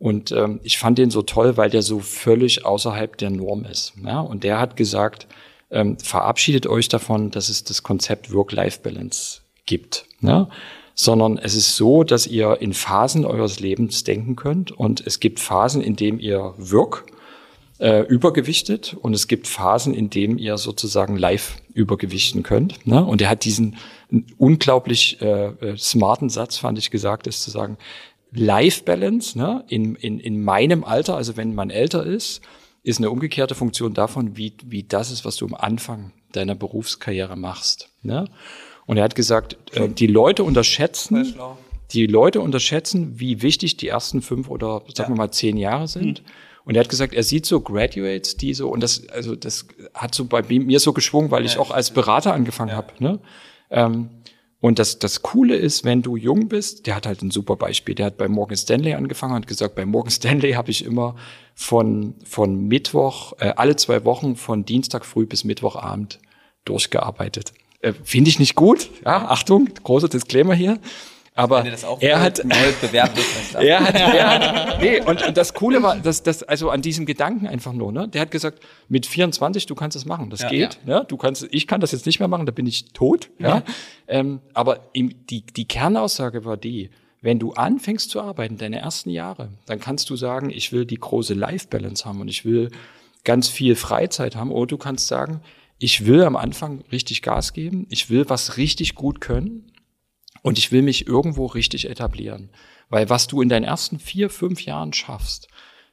Und 0.00 0.32
ähm, 0.32 0.58
ich 0.64 0.78
fand 0.78 0.98
den 0.98 1.10
so 1.10 1.22
toll, 1.22 1.56
weil 1.56 1.70
der 1.70 1.82
so 1.82 2.00
völlig 2.00 2.64
außerhalb 2.64 3.16
der 3.18 3.30
Norm 3.30 3.66
ist. 3.66 3.92
Ja? 4.04 4.20
Und 4.20 4.42
der 4.42 4.58
hat 4.58 4.76
gesagt, 4.76 5.28
ähm, 5.70 5.96
verabschiedet 5.98 6.66
euch 6.66 6.88
davon, 6.88 7.30
dass 7.30 7.50
es 7.50 7.62
das 7.62 7.84
Konzept 7.84 8.32
Work-Life-Balance 8.32 9.42
gibt. 9.66 10.06
Ne? 10.20 10.48
Sondern 10.94 11.38
es 11.38 11.54
ist 11.54 11.76
so, 11.76 12.04
dass 12.04 12.26
ihr 12.26 12.58
in 12.60 12.74
Phasen 12.74 13.24
eures 13.24 13.60
Lebens 13.60 14.04
denken 14.04 14.36
könnt 14.36 14.72
und 14.72 15.06
es 15.06 15.20
gibt 15.20 15.40
Phasen, 15.40 15.80
in 15.80 15.96
denen 15.96 16.18
ihr 16.18 16.54
wirk 16.58 17.06
äh, 17.80 18.02
übergewichtet 18.02 18.96
und 19.00 19.14
es 19.14 19.26
gibt 19.26 19.48
Phasen, 19.48 19.94
in 19.94 20.10
denen 20.10 20.38
ihr 20.38 20.58
sozusagen 20.58 21.16
live 21.16 21.56
übergewichten 21.72 22.42
könnt. 22.42 22.86
Ne? 22.86 23.02
Und 23.04 23.22
er 23.22 23.30
hat 23.30 23.44
diesen 23.44 23.76
unglaublich 24.36 25.20
äh, 25.22 25.46
äh, 25.46 25.76
smarten 25.78 26.28
Satz, 26.28 26.58
fand 26.58 26.78
ich 26.78 26.90
gesagt, 26.90 27.26
ist 27.26 27.42
zu 27.42 27.50
sagen, 27.50 27.78
Life 28.32 28.84
Balance 28.84 29.36
ne? 29.36 29.64
in, 29.68 29.94
in, 29.96 30.20
in 30.20 30.42
meinem 30.42 30.84
Alter, 30.84 31.16
also 31.16 31.36
wenn 31.36 31.54
man 31.54 31.70
älter 31.70 32.04
ist, 32.04 32.42
ist 32.82 32.98
eine 32.98 33.10
umgekehrte 33.10 33.54
Funktion 33.54 33.94
davon, 33.94 34.36
wie, 34.36 34.54
wie 34.64 34.82
das 34.82 35.10
ist, 35.10 35.24
was 35.24 35.36
du 35.36 35.46
am 35.46 35.54
Anfang 35.54 36.12
deiner 36.32 36.54
Berufskarriere 36.54 37.36
machst. 37.36 37.88
Ne? 38.02 38.26
Und 38.86 38.96
er 38.96 39.04
hat 39.04 39.14
gesagt, 39.14 39.56
äh, 39.72 39.88
die 39.88 40.06
Leute 40.06 40.44
unterschätzen, 40.44 41.34
die 41.92 42.06
Leute 42.06 42.40
unterschätzen, 42.40 43.18
wie 43.18 43.42
wichtig 43.42 43.76
die 43.76 43.88
ersten 43.88 44.22
fünf 44.22 44.48
oder 44.48 44.82
sagen 44.94 45.12
wir 45.12 45.16
mal 45.16 45.30
zehn 45.30 45.56
Jahre 45.56 45.88
sind. 45.88 46.22
Mhm. 46.22 46.26
Und 46.64 46.76
er 46.76 46.80
hat 46.80 46.88
gesagt, 46.88 47.14
er 47.14 47.22
sieht 47.22 47.46
so 47.46 47.60
Graduates, 47.60 48.36
die 48.36 48.54
so, 48.54 48.68
und 48.68 48.82
das, 48.82 49.08
also 49.08 49.34
das 49.34 49.66
hat 49.94 50.14
so 50.14 50.26
bei 50.26 50.42
mir 50.42 50.78
so 50.78 50.92
geschwungen, 50.92 51.30
weil 51.30 51.44
ich 51.44 51.58
auch 51.58 51.70
als 51.70 51.90
Berater 51.90 52.34
angefangen 52.34 52.70
ja. 52.70 52.76
habe. 52.76 52.92
Ne? 52.98 53.18
Ähm, 53.70 54.10
und 54.60 54.78
das, 54.78 54.98
das 54.98 55.22
Coole 55.22 55.56
ist, 55.56 55.84
wenn 55.84 56.02
du 56.02 56.16
jung 56.16 56.48
bist, 56.48 56.86
der 56.86 56.94
hat 56.94 57.06
halt 57.06 57.22
ein 57.22 57.30
super 57.30 57.56
Beispiel. 57.56 57.94
Der 57.94 58.06
hat 58.06 58.18
bei 58.18 58.28
Morgan 58.28 58.58
Stanley 58.58 58.92
angefangen 58.92 59.34
und 59.34 59.46
gesagt, 59.46 59.74
bei 59.74 59.86
Morgan 59.86 60.10
Stanley 60.10 60.52
habe 60.52 60.70
ich 60.70 60.84
immer 60.84 61.16
von, 61.54 62.14
von 62.24 62.68
Mittwoch, 62.68 63.32
äh, 63.38 63.54
alle 63.56 63.76
zwei 63.76 64.04
Wochen 64.04 64.36
von 64.36 64.66
Dienstag 64.66 65.06
früh 65.06 65.24
bis 65.24 65.44
Mittwochabend 65.44 66.18
durchgearbeitet. 66.66 67.54
Äh, 67.80 67.92
Finde 68.04 68.30
ich 68.30 68.38
nicht 68.38 68.54
gut. 68.54 68.90
Ja, 69.04 69.28
Achtung, 69.28 69.68
großer 69.82 70.08
Disclaimer 70.08 70.54
hier. 70.54 70.78
Aber 71.34 71.64
er 71.64 72.20
hat, 72.20 72.38
er 72.50 73.02
hat, 73.02 73.14
er 73.54 74.30
hat, 74.30 74.80
nee, 74.80 75.00
und, 75.00 75.26
und 75.26 75.36
das 75.36 75.54
Coole 75.54 75.82
war, 75.82 75.96
dass, 75.96 76.22
dass, 76.22 76.42
also 76.42 76.70
an 76.70 76.82
diesem 76.82 77.06
Gedanken 77.06 77.46
einfach 77.46 77.72
nur, 77.72 77.92
ne, 77.92 78.08
der 78.08 78.22
hat 78.22 78.30
gesagt, 78.30 78.62
mit 78.88 79.06
24, 79.06 79.64
du 79.66 79.74
kannst 79.74 79.96
es 79.96 80.04
machen, 80.04 80.28
das 80.28 80.42
ja, 80.42 80.48
geht, 80.48 80.80
ja. 80.84 80.98
Ne, 80.98 81.06
du 81.06 81.16
kannst, 81.16 81.46
ich 81.50 81.66
kann 81.66 81.80
das 81.80 81.92
jetzt 81.92 82.04
nicht 82.04 82.18
mehr 82.18 82.28
machen, 82.28 82.46
da 82.46 82.52
bin 82.52 82.66
ich 82.66 82.92
tot, 82.92 83.30
ja, 83.38 83.48
ja. 83.48 83.62
Ähm, 84.08 84.40
aber 84.54 84.80
ihm, 84.92 85.14
die, 85.30 85.42
die 85.42 85.66
Kernaussage 85.66 86.44
war 86.44 86.56
die, 86.56 86.90
wenn 87.22 87.38
du 87.38 87.52
anfängst 87.52 88.10
zu 88.10 88.20
arbeiten, 88.20 88.58
deine 88.58 88.80
ersten 88.80 89.10
Jahre, 89.10 89.50
dann 89.66 89.78
kannst 89.78 90.10
du 90.10 90.16
sagen, 90.16 90.50
ich 90.50 90.72
will 90.72 90.84
die 90.84 90.98
große 90.98 91.34
Life 91.34 91.68
Balance 91.68 92.04
haben 92.04 92.20
und 92.20 92.28
ich 92.28 92.44
will 92.44 92.70
ganz 93.24 93.48
viel 93.48 93.76
Freizeit 93.76 94.36
haben, 94.36 94.50
oder 94.50 94.66
du 94.66 94.78
kannst 94.78 95.06
sagen, 95.06 95.42
ich 95.80 96.04
will 96.04 96.22
am 96.22 96.36
Anfang 96.36 96.84
richtig 96.92 97.22
Gas 97.22 97.52
geben, 97.54 97.86
ich 97.88 98.10
will 98.10 98.28
was 98.28 98.58
richtig 98.58 98.94
gut 98.94 99.20
können 99.20 99.72
und 100.42 100.58
ich 100.58 100.70
will 100.70 100.82
mich 100.82 101.08
irgendwo 101.08 101.46
richtig 101.46 101.88
etablieren. 101.88 102.50
Weil 102.90 103.08
was 103.08 103.26
du 103.26 103.40
in 103.40 103.48
deinen 103.48 103.64
ersten 103.64 103.98
vier, 103.98 104.28
fünf 104.30 104.64
Jahren 104.64 104.92
schaffst, 104.92 105.48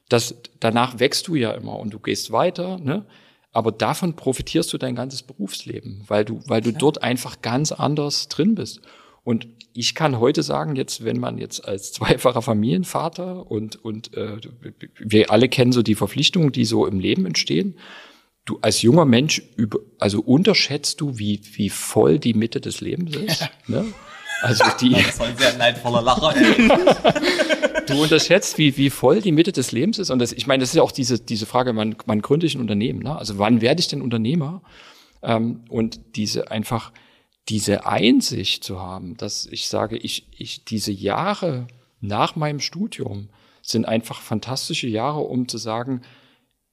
das, 0.08 0.36
danach 0.60 0.98
wächst 0.98 1.26
du 1.26 1.34
ja 1.34 1.52
immer 1.52 1.78
und 1.78 1.92
du 1.92 1.98
gehst 1.98 2.30
weiter, 2.30 2.78
ne? 2.78 3.06
Aber 3.50 3.72
davon 3.72 4.14
profitierst 4.14 4.70
du 4.74 4.78
dein 4.78 4.94
ganzes 4.94 5.22
Berufsleben, 5.22 6.04
weil 6.06 6.24
du, 6.24 6.42
weil 6.46 6.60
du 6.60 6.70
dort 6.70 7.02
einfach 7.02 7.40
ganz 7.40 7.72
anders 7.72 8.28
drin 8.28 8.54
bist. 8.54 8.82
Und 9.24 9.48
ich 9.72 9.94
kann 9.94 10.20
heute 10.20 10.42
sagen, 10.42 10.76
jetzt, 10.76 11.02
wenn 11.02 11.18
man 11.18 11.38
jetzt 11.38 11.66
als 11.66 11.92
zweifacher 11.94 12.42
Familienvater 12.42 13.50
und, 13.50 13.82
und 13.82 14.14
äh, 14.14 14.36
wir 14.98 15.30
alle 15.30 15.48
kennen 15.48 15.72
so 15.72 15.82
die 15.82 15.94
Verpflichtungen, 15.94 16.52
die 16.52 16.66
so 16.66 16.86
im 16.86 17.00
Leben 17.00 17.24
entstehen, 17.24 17.78
du 18.48 18.58
als 18.62 18.82
junger 18.82 19.04
Mensch 19.04 19.42
über, 19.56 19.78
also 19.98 20.20
unterschätzt 20.20 21.00
du, 21.00 21.18
wie, 21.18 21.40
wie 21.54 21.68
voll 21.68 22.18
die 22.18 22.34
Mitte 22.34 22.60
des 22.60 22.80
Lebens 22.80 23.16
ist. 23.16 23.48
Ne? 23.66 23.84
Also 24.40 24.64
die, 24.80 24.92
Das 24.92 25.18
war 25.18 25.26
ein 25.26 25.36
sehr 25.36 25.56
leidvoller 25.56 26.00
Lacher. 26.00 26.32
du 27.86 28.02
unterschätzt, 28.02 28.56
wie, 28.56 28.76
wie 28.76 28.88
voll 28.88 29.20
die 29.20 29.32
Mitte 29.32 29.52
des 29.52 29.72
Lebens 29.72 29.98
ist. 29.98 30.10
Und 30.10 30.20
das, 30.20 30.32
ich 30.32 30.46
meine, 30.46 30.60
das 30.60 30.70
ist 30.70 30.76
ja 30.76 30.82
auch 30.82 30.92
diese, 30.92 31.18
diese 31.18 31.44
Frage, 31.44 31.74
wann, 31.76 31.96
wann 32.06 32.22
gründe 32.22 32.46
ich 32.46 32.54
ein 32.54 32.60
Unternehmen? 32.60 33.00
Ne? 33.00 33.16
Also 33.16 33.38
wann 33.38 33.60
werde 33.60 33.80
ich 33.80 33.88
denn 33.88 34.00
Unternehmer? 34.00 34.62
Ähm, 35.22 35.64
und 35.68 36.00
diese 36.16 36.50
einfach, 36.50 36.92
diese 37.48 37.86
Einsicht 37.86 38.62
zu 38.62 38.80
haben, 38.80 39.16
dass 39.16 39.46
ich 39.46 39.68
sage, 39.68 39.96
ich, 39.96 40.28
ich, 40.36 40.64
diese 40.64 40.92
Jahre 40.92 41.66
nach 42.00 42.36
meinem 42.36 42.60
Studium 42.60 43.28
sind 43.60 43.86
einfach 43.86 44.20
fantastische 44.20 44.86
Jahre, 44.86 45.20
um 45.20 45.48
zu 45.48 45.58
sagen, 45.58 46.02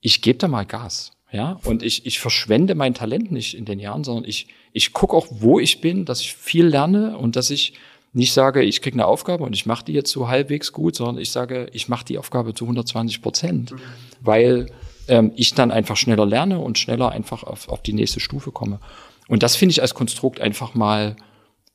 ich 0.02 0.22
gebe 0.22 0.38
da 0.38 0.48
mal 0.48 0.66
Gas. 0.66 1.15
Ja, 1.36 1.60
und 1.66 1.84
ich, 1.84 2.06
ich 2.06 2.20
verschwende 2.20 2.76
mein 2.76 2.94
Talent 2.94 3.30
nicht 3.32 3.58
in 3.58 3.66
den 3.66 3.80
Jahren, 3.80 4.04
sondern 4.06 4.24
ich, 4.24 4.48
ich 4.72 4.94
gucke 4.94 5.16
auch, 5.16 5.28
wo 5.30 5.60
ich 5.60 5.82
bin, 5.82 6.06
dass 6.06 6.22
ich 6.22 6.34
viel 6.34 6.66
lerne 6.66 7.18
und 7.18 7.36
dass 7.36 7.50
ich 7.50 7.74
nicht 8.14 8.32
sage, 8.32 8.64
ich 8.64 8.82
kriege 8.82 8.96
eine 8.96 9.06
Aufgabe 9.06 9.44
und 9.44 9.54
ich 9.54 9.66
mache 9.66 9.84
die 9.84 9.92
jetzt 9.92 10.10
so 10.12 10.30
halbwegs 10.30 10.72
gut, 10.72 10.96
sondern 10.96 11.18
ich 11.18 11.32
sage, 11.32 11.68
ich 11.74 11.90
mache 11.90 12.06
die 12.06 12.18
Aufgabe 12.18 12.54
zu 12.54 12.64
120 12.64 13.22
Prozent, 13.22 13.76
weil 14.22 14.68
ähm, 15.10 15.34
ich 15.36 15.54
dann 15.54 15.72
einfach 15.72 15.98
schneller 15.98 16.26
lerne 16.26 16.60
und 16.60 16.78
schneller 16.78 17.12
einfach 17.12 17.44
auf, 17.44 17.68
auf 17.68 17.84
die 17.84 17.92
nächste 17.92 18.22
Stufe 18.22 18.52
komme. 18.52 18.80
Und 19.28 19.44
das 19.44 19.58
finde 19.58 19.72
ich 19.72 19.82
als 19.82 19.94
Konstrukt 19.94 20.40
einfach 20.40 20.74
mal 20.76 21.18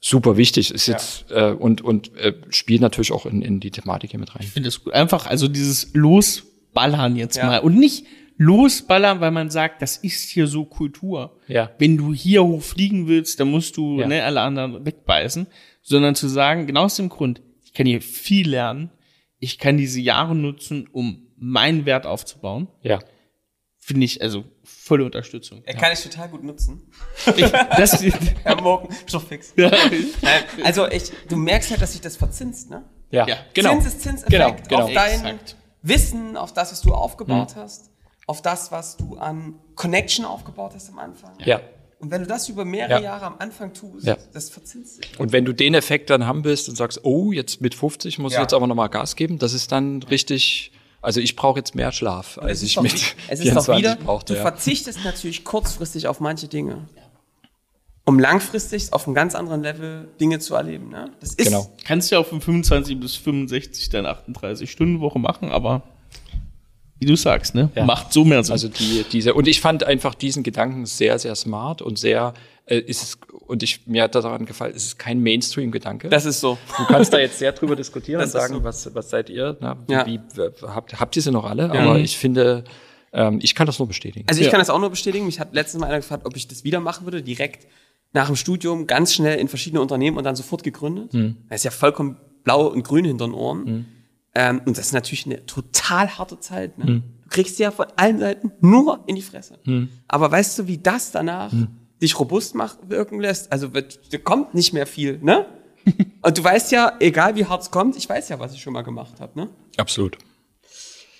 super 0.00 0.38
wichtig. 0.38 0.70
Ist 0.70 0.86
jetzt 0.86 1.26
äh, 1.30 1.50
und 1.50 1.82
und 1.82 2.16
äh, 2.16 2.32
spielt 2.48 2.80
natürlich 2.80 3.12
auch 3.12 3.26
in, 3.26 3.42
in 3.42 3.60
die 3.60 3.70
Thematik 3.70 4.12
hier 4.12 4.20
mit 4.20 4.34
rein. 4.34 4.42
Ich 4.42 4.50
finde 4.50 4.68
das 4.68 4.82
gut. 4.82 4.94
Einfach, 4.94 5.26
also 5.26 5.46
dieses 5.46 5.92
Losballern 5.92 7.16
jetzt 7.16 7.36
Ja. 7.36 7.46
mal. 7.46 7.58
Und 7.58 7.76
nicht 7.76 8.06
losballern, 8.44 9.20
weil 9.20 9.30
man 9.32 9.50
sagt, 9.50 9.82
das 9.82 9.98
ist 9.98 10.30
hier 10.30 10.46
so 10.46 10.64
Kultur. 10.64 11.38
Ja. 11.46 11.70
Wenn 11.78 11.98
du 11.98 12.14
hier 12.14 12.42
hochfliegen 12.42 13.06
willst, 13.06 13.38
dann 13.38 13.50
musst 13.50 13.76
du 13.76 14.00
Ja. 14.00 14.06
ne, 14.06 14.24
alle 14.24 14.40
anderen 14.40 14.84
wegbeißen. 14.86 15.46
Sondern 15.82 16.14
zu 16.14 16.26
sagen, 16.26 16.66
genau 16.66 16.84
aus 16.84 16.96
dem 16.96 17.10
Grund, 17.10 17.42
ich 17.62 17.74
kann 17.74 17.86
hier 17.86 18.00
viel 18.00 18.48
lernen, 18.48 18.90
ich 19.38 19.58
kann 19.58 19.76
diese 19.76 20.00
Jahre 20.00 20.34
nutzen, 20.34 20.88
um 20.90 21.26
meinen 21.36 21.84
Wert 21.84 22.06
aufzubauen. 22.06 22.68
Ja. 22.82 22.98
Finde 23.78 24.04
ich 24.06 24.22
also 24.22 24.44
volle 24.64 25.04
Unterstützung. 25.04 25.62
Er 25.64 25.74
kann 25.74 25.92
ich 25.92 26.00
total 26.02 26.28
gut 26.30 26.42
nutzen. 26.42 26.90
Ich, 27.36 27.46
das, 27.50 28.02
Herr 28.44 28.60
Morgen, 28.62 28.88
Stofffix. 29.06 29.52
ja, 29.56 29.70
Nein, 30.22 30.42
also 30.64 30.86
ich, 30.88 31.04
du 31.28 31.36
merkst 31.36 31.70
halt, 31.70 31.82
dass 31.82 31.92
sich 31.92 32.00
das 32.00 32.16
verzinst, 32.16 32.70
ne? 32.70 32.84
Ja, 33.10 33.26
Ja. 33.26 33.36
genau. 33.52 33.72
Zinseszinseffekt 33.72 34.30
Genau, 34.32 34.56
genau. 34.68 34.82
auf 34.84 34.92
dein 34.94 35.12
Exakt. 35.12 35.56
Wissen, 35.82 36.36
auf 36.36 36.52
das, 36.54 36.72
was 36.72 36.80
du 36.82 36.92
aufgebaut 36.92 37.56
hast, 37.56 37.89
auf 38.30 38.42
das, 38.42 38.70
was 38.72 38.96
du 38.96 39.16
an 39.18 39.54
Connection 39.74 40.24
aufgebaut 40.24 40.72
hast 40.74 40.88
am 40.90 40.98
Anfang. 40.98 41.32
Ja. 41.44 41.60
Und 41.98 42.10
wenn 42.10 42.22
du 42.22 42.26
das 42.26 42.48
über 42.48 42.64
mehrere 42.64 42.92
Ja. 42.94 43.00
Jahre 43.00 43.26
am 43.26 43.34
Anfang 43.40 43.74
tust, 43.74 44.06
Ja. 44.06 44.16
das 44.32 44.48
verzinst 44.48 44.96
sich. 45.02 45.18
Und 45.20 45.32
wenn 45.32 45.44
du 45.44 45.52
den 45.52 45.74
Effekt 45.74 46.08
dann 46.10 46.26
haben 46.26 46.44
willst 46.44 46.68
und 46.68 46.76
sagst, 46.76 47.00
oh, 47.04 47.32
jetzt 47.32 47.60
mit 47.60 47.74
50 47.74 48.18
muss 48.18 48.32
Ja. 48.32 48.38
ich 48.38 48.42
jetzt 48.44 48.54
aber 48.54 48.66
nochmal 48.66 48.88
Gas 48.88 49.16
geben, 49.16 49.38
das 49.38 49.52
ist 49.52 49.70
dann 49.72 50.02
richtig, 50.04 50.72
also 51.02 51.20
ich 51.20 51.36
brauche 51.36 51.58
jetzt 51.58 51.74
mehr 51.74 51.92
Schlaf, 51.92 52.38
als 52.38 52.52
Es 52.52 52.62
ist 52.62 52.68
ich 52.68 52.74
doch 52.76 52.82
mit 52.84 52.94
wie- 52.94 53.04
es 53.28 53.40
ist 53.40 53.48
doch 53.54 53.64
24 53.64 53.76
wieder, 53.78 53.96
brauchte. 53.96 54.32
du 54.32 54.38
Ja. 54.38 54.42
verzichtest 54.42 55.04
natürlich 55.04 55.44
kurzfristig 55.44 56.06
auf 56.08 56.20
manche 56.20 56.46
Dinge, 56.48 56.88
um 58.06 58.18
langfristig 58.18 58.92
auf 58.92 59.06
einem 59.06 59.14
ganz 59.14 59.34
anderen 59.34 59.62
Level 59.62 60.08
Dinge 60.20 60.38
zu 60.38 60.54
erleben. 60.54 60.88
Ne? 60.88 61.10
Das 61.20 61.30
ist 61.34 61.38
Genau. 61.48 61.70
kannst 61.84 62.10
ja 62.10 62.18
auch 62.18 62.26
von 62.26 62.40
25 62.40 62.98
bis 62.98 63.16
65 63.16 63.88
dann 63.90 64.06
38 64.06 64.70
Stunden 64.70 65.00
Woche 65.00 65.18
machen, 65.18 65.50
aber 65.50 65.82
wie 67.00 67.06
du 67.06 67.16
sagst, 67.16 67.54
ne, 67.54 67.70
Ja. 67.74 67.84
macht 67.84 68.12
so 68.12 68.24
mehr 68.24 68.44
Sinn. 68.44 68.52
Also 68.52 68.68
die, 68.68 69.04
diese, 69.10 69.34
und 69.34 69.48
ich 69.48 69.60
fand 69.60 69.82
einfach 69.84 70.14
diesen 70.14 70.42
Gedanken 70.42 70.86
sehr, 70.86 71.18
sehr 71.18 71.34
smart 71.34 71.82
und 71.82 71.98
sehr, 71.98 72.34
äh, 72.66 72.78
ist 72.78 73.02
es, 73.02 73.18
und 73.48 73.62
ich, 73.64 73.86
mir 73.86 74.04
hat 74.04 74.14
daran 74.14 74.46
gefallen, 74.46 74.74
es 74.76 74.84
ist 74.84 74.98
kein 74.98 75.20
Mainstream-Gedanke. 75.20 76.08
Das 76.10 76.24
ist 76.26 76.40
so. 76.40 76.56
Du 76.78 76.84
kannst 76.84 77.12
da 77.12 77.18
jetzt 77.18 77.38
sehr 77.38 77.52
drüber 77.52 77.74
diskutieren 77.74 78.20
Das 78.20 78.34
und 78.34 78.40
sagen, 78.40 78.54
so. 78.54 78.64
was, 78.64 78.94
was 78.94 79.10
seid 79.10 79.28
ihr? 79.30 79.56
Na, 79.60 79.76
wie, 79.88 79.92
Ja. 79.92 80.06
wie, 80.06 80.20
habt, 80.68 81.00
habt 81.00 81.16
ihr 81.16 81.22
sie 81.22 81.32
noch 81.32 81.44
alle? 81.44 81.70
Aber 81.72 81.98
ich 81.98 82.16
finde, 82.16 82.64
ähm, 83.12 83.40
ich 83.42 83.54
kann 83.56 83.66
das 83.66 83.78
nur 83.80 83.88
bestätigen. 83.88 84.26
Also 84.28 84.40
ich 84.40 84.46
Ja. 84.46 84.50
kann 84.52 84.60
das 84.60 84.70
auch 84.70 84.78
nur 84.78 84.90
bestätigen. 84.90 85.26
Mich 85.26 85.40
hat 85.40 85.52
letztens 85.52 85.80
mal 85.80 85.88
einer 85.88 85.96
gefragt, 85.96 86.26
ob 86.26 86.36
ich 86.36 86.46
das 86.46 86.62
wieder 86.62 86.78
machen 86.80 87.06
würde, 87.06 87.22
direkt 87.22 87.66
nach 88.12 88.26
dem 88.26 88.36
Studium, 88.36 88.86
ganz 88.86 89.14
schnell 89.14 89.38
in 89.38 89.48
verschiedene 89.48 89.80
Unternehmen 89.80 90.16
und 90.16 90.24
dann 90.24 90.36
sofort 90.36 90.62
gegründet. 90.62 91.10
Das 91.48 91.60
ist 91.60 91.64
ja 91.64 91.70
vollkommen 91.70 92.18
blau 92.44 92.66
und 92.66 92.82
grün 92.82 93.04
hinter 93.04 93.26
den 93.26 93.34
Ohren. 93.34 93.86
Ähm, 94.34 94.60
und 94.64 94.78
das 94.78 94.86
ist 94.86 94.92
natürlich 94.92 95.26
eine 95.26 95.44
total 95.46 96.08
harte 96.18 96.38
Zeit. 96.38 96.78
Ne? 96.78 97.02
Du 97.24 97.28
kriegst 97.28 97.58
ja 97.58 97.70
von 97.70 97.86
allen 97.96 98.18
Seiten 98.18 98.52
nur 98.60 99.02
in 99.06 99.16
die 99.16 99.22
Fresse. 99.22 99.58
Aber 100.08 100.30
weißt 100.30 100.58
du, 100.58 100.66
wie 100.68 100.78
das 100.78 101.10
danach 101.12 101.52
dich 102.00 102.18
robust 102.18 102.54
macht, 102.54 102.88
wirken 102.88 103.20
lässt? 103.20 103.50
Also 103.52 103.68
da 103.68 103.82
kommt 104.22 104.54
nicht 104.54 104.72
mehr 104.72 104.86
viel, 104.86 105.18
ne? 105.22 105.46
und 106.22 106.36
du 106.38 106.44
weißt 106.44 106.72
ja, 106.72 106.92
egal 107.00 107.34
wie 107.36 107.46
hart 107.46 107.62
es 107.62 107.70
kommt, 107.70 107.96
ich 107.96 108.06
weiß 108.08 108.28
ja, 108.28 108.38
was 108.38 108.52
ich 108.52 108.60
schon 108.60 108.72
mal 108.74 108.82
gemacht 108.82 109.18
habe, 109.18 109.38
ne? 109.38 109.48
Absolut. 109.78 110.18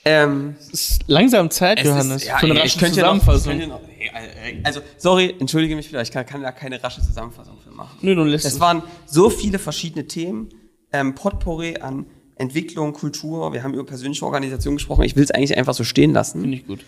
Ähm, 0.05 0.57
es 0.61 0.71
ist 0.71 1.03
langsam 1.09 1.51
Zeit, 1.51 1.79
es 1.79 1.85
Johannes, 1.87 2.23
ist- 2.23 2.29
ja, 2.29 2.39
für 2.39 2.47
eine 2.47 2.55
ich 2.55 2.61
rasche 2.75 2.79
könnte 2.79 3.01
noch- 3.01 3.19
Zusammenfassung. 3.19 3.53
ich 3.53 3.59
könnte 3.59 3.75
noch- 3.75 4.65
Also, 4.65 4.81
sorry, 4.97 5.35
entschuldige 5.39 5.77
mich 5.77 5.89
wieder, 5.89 6.01
ich 6.01 6.11
kann, 6.11 6.25
kann 6.25 6.43
da 6.43 6.53
keine 6.53 6.83
rasche 6.83 7.03
Zusammenfassung 7.03 7.59
für 7.61 7.71
machen. 7.71 7.99
Nö, 8.01 8.15
du 8.15 8.25
lässt 8.25 8.47
Es 8.47 8.55
es. 8.55 8.61
waren 8.61 8.83
so 9.07 9.29
viele 9.29 9.59
verschiedene 9.59 10.07
Themen, 10.07 10.49
ähm, 10.93 11.15
Potpourri 11.15 11.79
an 11.79 12.07
Entwicklung, 12.41 12.93
Kultur, 12.93 13.53
wir 13.53 13.63
haben 13.63 13.75
über 13.75 13.85
persönliche 13.85 14.25
Organisation 14.25 14.75
gesprochen, 14.77 15.03
ich 15.05 15.15
will 15.17 15.23
es 15.25 15.31
eigentlich 15.31 15.57
einfach 15.57 15.75
so 15.75 15.85
stehen 15.85 16.13
lassen. 16.13 16.41
Finde 16.41 16.57
ich 16.57 16.67
gut. 16.67 16.81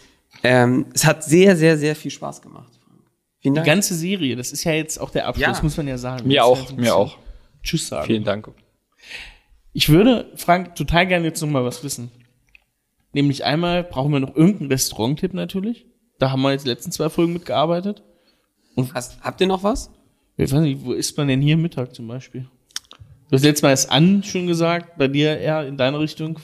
Ähm, 0.43 0.87
es 0.95 1.05
hat 1.05 1.23
sehr, 1.25 1.57
sehr, 1.57 1.77
sehr 1.79 1.95
viel 1.95 2.11
Spaß 2.11 2.41
gemacht. 2.43 2.73
Vielen 3.41 3.55
Die 3.55 3.59
Dank. 3.59 3.67
ganze 3.67 3.95
Serie, 3.95 4.35
das 4.37 4.53
ist 4.53 4.65
ja 4.65 4.73
jetzt 4.73 4.99
auch 4.99 5.11
der 5.11 5.27
Abschluss, 5.27 5.59
Ja. 5.59 5.63
muss 5.63 5.77
man 5.77 5.89
ja 5.89 5.99
sagen. 5.99 6.27
Mir 6.27 6.39
Das 6.41 6.47
auch, 6.47 6.71
ein 6.71 6.77
mir 6.77 6.95
auch. 6.97 7.19
Tschüss 7.63 7.87
sagen. 7.89 8.07
Vielen 8.07 8.25
Dank. 8.25 8.49
Ich 9.73 9.89
würde, 9.89 10.31
Frank, 10.37 10.75
total 10.75 11.07
gerne 11.07 11.27
jetzt 11.27 11.41
noch 11.41 11.49
mal 11.49 11.65
was 11.65 11.83
wissen. 11.85 12.11
Nämlich 13.13 13.45
einmal 13.45 13.85
brauchen 13.85 14.13
wir 14.13 14.21
noch 14.21 14.35
irgendeinen 14.35 14.71
Restaurant-Tipp 14.71 15.35
natürlich. 15.35 15.87
Da 16.19 16.31
haben 16.31 16.43
wir 16.43 16.53
jetzt 16.53 16.65
die 16.65 16.69
letzten 16.71 16.93
zwei 16.93 17.09
Folgen 17.11 17.33
mitgearbeitet. 17.33 18.03
Hast, 18.95 19.21
habt 19.21 19.41
ihr 19.41 19.47
noch 19.47 19.63
was? 19.63 19.91
Ich 20.37 20.51
weiß 20.51 20.61
nicht, 20.61 20.83
wo 20.85 20.93
isst 20.93 21.17
man 21.19 21.29
denn 21.29 21.43
hier 21.43 21.57
Mittag 21.59 21.95
zum 21.95 22.07
Beispiel? 22.09 22.47
Du 23.33 23.37
hast 23.37 23.45
letztes 23.45 23.63
Mal 23.63 23.73
es 23.73 23.89
an 23.89 24.23
schon 24.23 24.47
gesagt, 24.47 24.99
bei 24.99 25.09
dir 25.09 25.39
eher 25.39 25.67
in 25.67 25.79
deine 25.79 25.99
Richtung. 25.99 26.39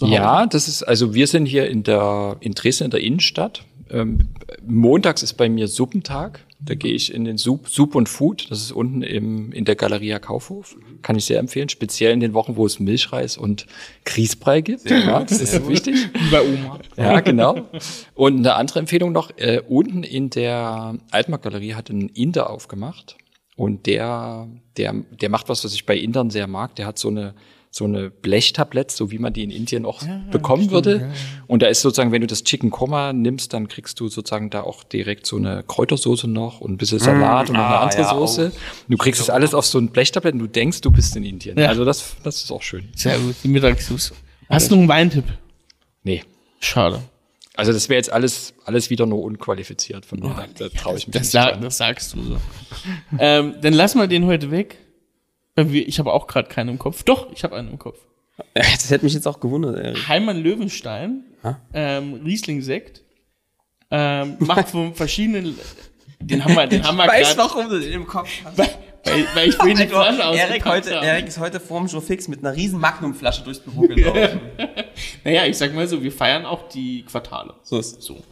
Ja, 0.00 0.46
das 0.46 0.66
ist, 0.66 0.82
also 0.82 1.12
wir 1.12 1.26
sind 1.26 1.44
hier 1.44 1.68
in 1.68 1.82
der, 1.82 2.38
in 2.40 2.52
Dresden 2.52 2.84
in 2.84 2.90
der 2.90 3.00
Innenstadt. 3.00 3.64
Ähm, 3.90 4.30
montags 4.66 5.22
ist 5.22 5.34
bei 5.34 5.50
mir 5.50 5.68
Suppentag. 5.68 6.40
Da 6.58 6.74
gehe 6.74 6.94
ich 6.94 7.12
in 7.12 7.26
den 7.26 7.36
Soup, 7.36 7.68
Soup 7.68 7.94
und 7.94 8.08
Food. 8.08 8.50
Das 8.50 8.62
ist 8.62 8.72
unten 8.72 9.02
im, 9.02 9.52
in 9.52 9.66
der 9.66 9.74
Galeria 9.74 10.18
Kaufhof. 10.18 10.74
Kann 11.02 11.16
ich 11.16 11.26
sehr 11.26 11.38
empfehlen. 11.38 11.68
Speziell 11.68 12.14
in 12.14 12.20
den 12.20 12.32
Wochen, 12.32 12.56
wo 12.56 12.64
es 12.64 12.80
Milchreis 12.80 13.36
und 13.36 13.66
Grießbrei 14.06 14.62
gibt. 14.62 14.88
Ja, 14.88 15.22
das 15.22 15.38
ist 15.42 15.68
wichtig. 15.68 15.96
Wie 16.14 16.30
bei 16.30 16.40
Oma. 16.40 16.78
Ja, 16.96 17.20
genau. 17.20 17.68
Und 18.14 18.38
eine 18.38 18.54
andere 18.54 18.78
Empfehlung 18.78 19.12
noch, 19.12 19.36
äh, 19.36 19.60
unten 19.68 20.02
in 20.02 20.30
der 20.30 20.94
Altmarktgalerie 21.10 21.74
hat 21.74 21.90
ein 21.90 22.08
Inder 22.08 22.48
aufgemacht. 22.48 23.18
Und 23.60 23.84
der, 23.84 24.48
der, 24.78 24.94
der 24.94 25.28
macht 25.28 25.50
was, 25.50 25.66
was 25.66 25.74
ich 25.74 25.84
bei 25.84 25.94
Indern 25.94 26.30
sehr 26.30 26.46
mag. 26.46 26.74
Der 26.76 26.86
hat 26.86 26.98
so 26.98 27.08
eine, 27.08 27.34
so 27.70 27.84
eine 27.84 28.08
Blechtablette, 28.08 28.96
so 28.96 29.10
wie 29.10 29.18
man 29.18 29.34
die 29.34 29.42
in 29.42 29.50
Indien 29.50 29.84
auch 29.84 30.02
bekommen 30.30 30.70
würde. 30.70 31.12
Und 31.46 31.60
da 31.60 31.66
ist 31.66 31.82
sozusagen, 31.82 32.10
wenn 32.10 32.22
du 32.22 32.26
das 32.26 32.42
Chicken 32.42 32.70
Koma 32.70 33.12
nimmst, 33.12 33.52
dann 33.52 33.68
kriegst 33.68 34.00
du 34.00 34.08
sozusagen 34.08 34.48
da 34.48 34.62
auch 34.62 34.82
direkt 34.82 35.26
so 35.26 35.36
eine 35.36 35.62
Kräutersoße 35.62 36.26
noch 36.26 36.62
und 36.62 36.72
ein 36.72 36.76
bisschen 36.78 37.00
Salat 37.00 37.50
und 37.50 37.56
noch 37.56 37.66
eine 37.66 37.76
ah, 37.76 37.82
andere 37.82 38.00
ja, 38.00 38.14
Soße. 38.14 38.52
Du 38.88 38.96
kriegst 38.96 39.20
das 39.20 39.28
alles 39.28 39.52
auf 39.52 39.66
so 39.66 39.76
ein 39.76 39.90
Blechtablett 39.90 40.32
und 40.32 40.38
du 40.38 40.46
denkst, 40.46 40.80
du 40.80 40.90
bist 40.90 41.14
in 41.16 41.24
Indien. 41.24 41.58
Ja. 41.58 41.68
Also 41.68 41.84
das, 41.84 42.16
das 42.24 42.42
ist 42.42 42.50
auch 42.50 42.62
schön. 42.62 42.88
Sehr 42.96 43.18
gut, 43.18 43.34
die 43.44 43.48
Mittagssus. 43.48 44.14
Hast 44.48 44.70
du 44.70 44.76
noch 44.76 44.80
einen 44.80 44.88
Weintipp? 44.88 45.24
Nee. 46.02 46.24
Schade. 46.60 47.02
Also 47.56 47.72
das 47.72 47.88
wäre 47.88 47.96
jetzt 47.98 48.12
alles, 48.12 48.54
alles 48.64 48.90
wieder 48.90 49.06
nur 49.06 49.22
unqualifiziert 49.22 50.06
von 50.06 50.20
mir. 50.20 50.28
da 50.56 50.68
da 50.68 50.68
traue 50.68 50.96
ich 50.98 51.06
mich 51.06 51.14
Das, 51.14 51.22
nicht. 51.22 51.30
sa 51.32 51.50
dran. 51.50 51.60
das 51.62 51.76
sagst 51.78 52.14
du 52.14 52.22
so. 52.22 52.36
ähm, 53.18 53.54
dann 53.60 53.72
lass 53.72 53.94
mal 53.94 54.08
den 54.08 54.26
heute 54.26 54.50
weg. 54.50 54.78
Ich 55.56 55.98
habe 55.98 56.12
auch 56.12 56.26
gerade 56.26 56.48
keinen 56.48 56.70
im 56.70 56.78
Kopf. 56.78 57.02
Doch, 57.02 57.30
ich 57.32 57.44
habe 57.44 57.56
einen 57.56 57.70
im 57.70 57.78
Kopf. 57.78 57.98
Das 58.54 58.90
hätte 58.90 59.04
mich 59.04 59.12
jetzt 59.14 59.26
auch 59.26 59.40
gewundert, 59.40 59.76
Erik. 59.76 60.08
Heimann 60.08 60.42
Löwenstein, 60.42 61.24
ähm, 61.74 62.20
Riesling-Sekt, 62.24 63.02
ähm, 63.90 64.36
macht 64.38 64.68
von 64.70 64.94
verschiedenen, 64.94 65.58
den 66.20 66.42
haben 66.44 66.54
wir, 66.54 66.66
den 66.66 66.82
haben 66.84 66.96
wir 66.96 67.06
Weißt 67.06 67.36
gerade, 67.36 67.50
warum 67.54 67.68
du 67.68 67.80
den 67.80 67.92
im 67.92 68.06
Kopf 68.06 68.30
hast? 68.44 68.56
Weil, 69.04 69.26
weil, 69.34 69.48
ich 69.48 69.56
vorhin 69.56 69.76
die 69.76 69.86
Flasche 69.86 70.22
Erik, 70.36 70.64
heute. 70.64 70.90
Erik 70.90 71.26
ist 71.26 71.38
heute 71.38 71.60
vorm 71.60 71.86
Joe 71.86 72.00
Fix 72.02 72.28
mit 72.28 72.40
einer 72.40 72.54
riesen 72.54 72.80
Magnumflasche 72.80 73.42
durchs 73.42 73.60
Büro 73.60 73.82
gelaufen. 73.82 74.40
Naja, 75.24 75.46
ich 75.46 75.56
sag 75.56 75.74
mal 75.74 75.86
so, 75.86 76.02
wir 76.02 76.12
feiern 76.12 76.44
auch 76.44 76.68
die 76.68 77.02
Quartale. 77.02 77.54
so 77.62 77.78
ist 77.78 77.98
es. 77.98 78.04
So. 78.04 78.22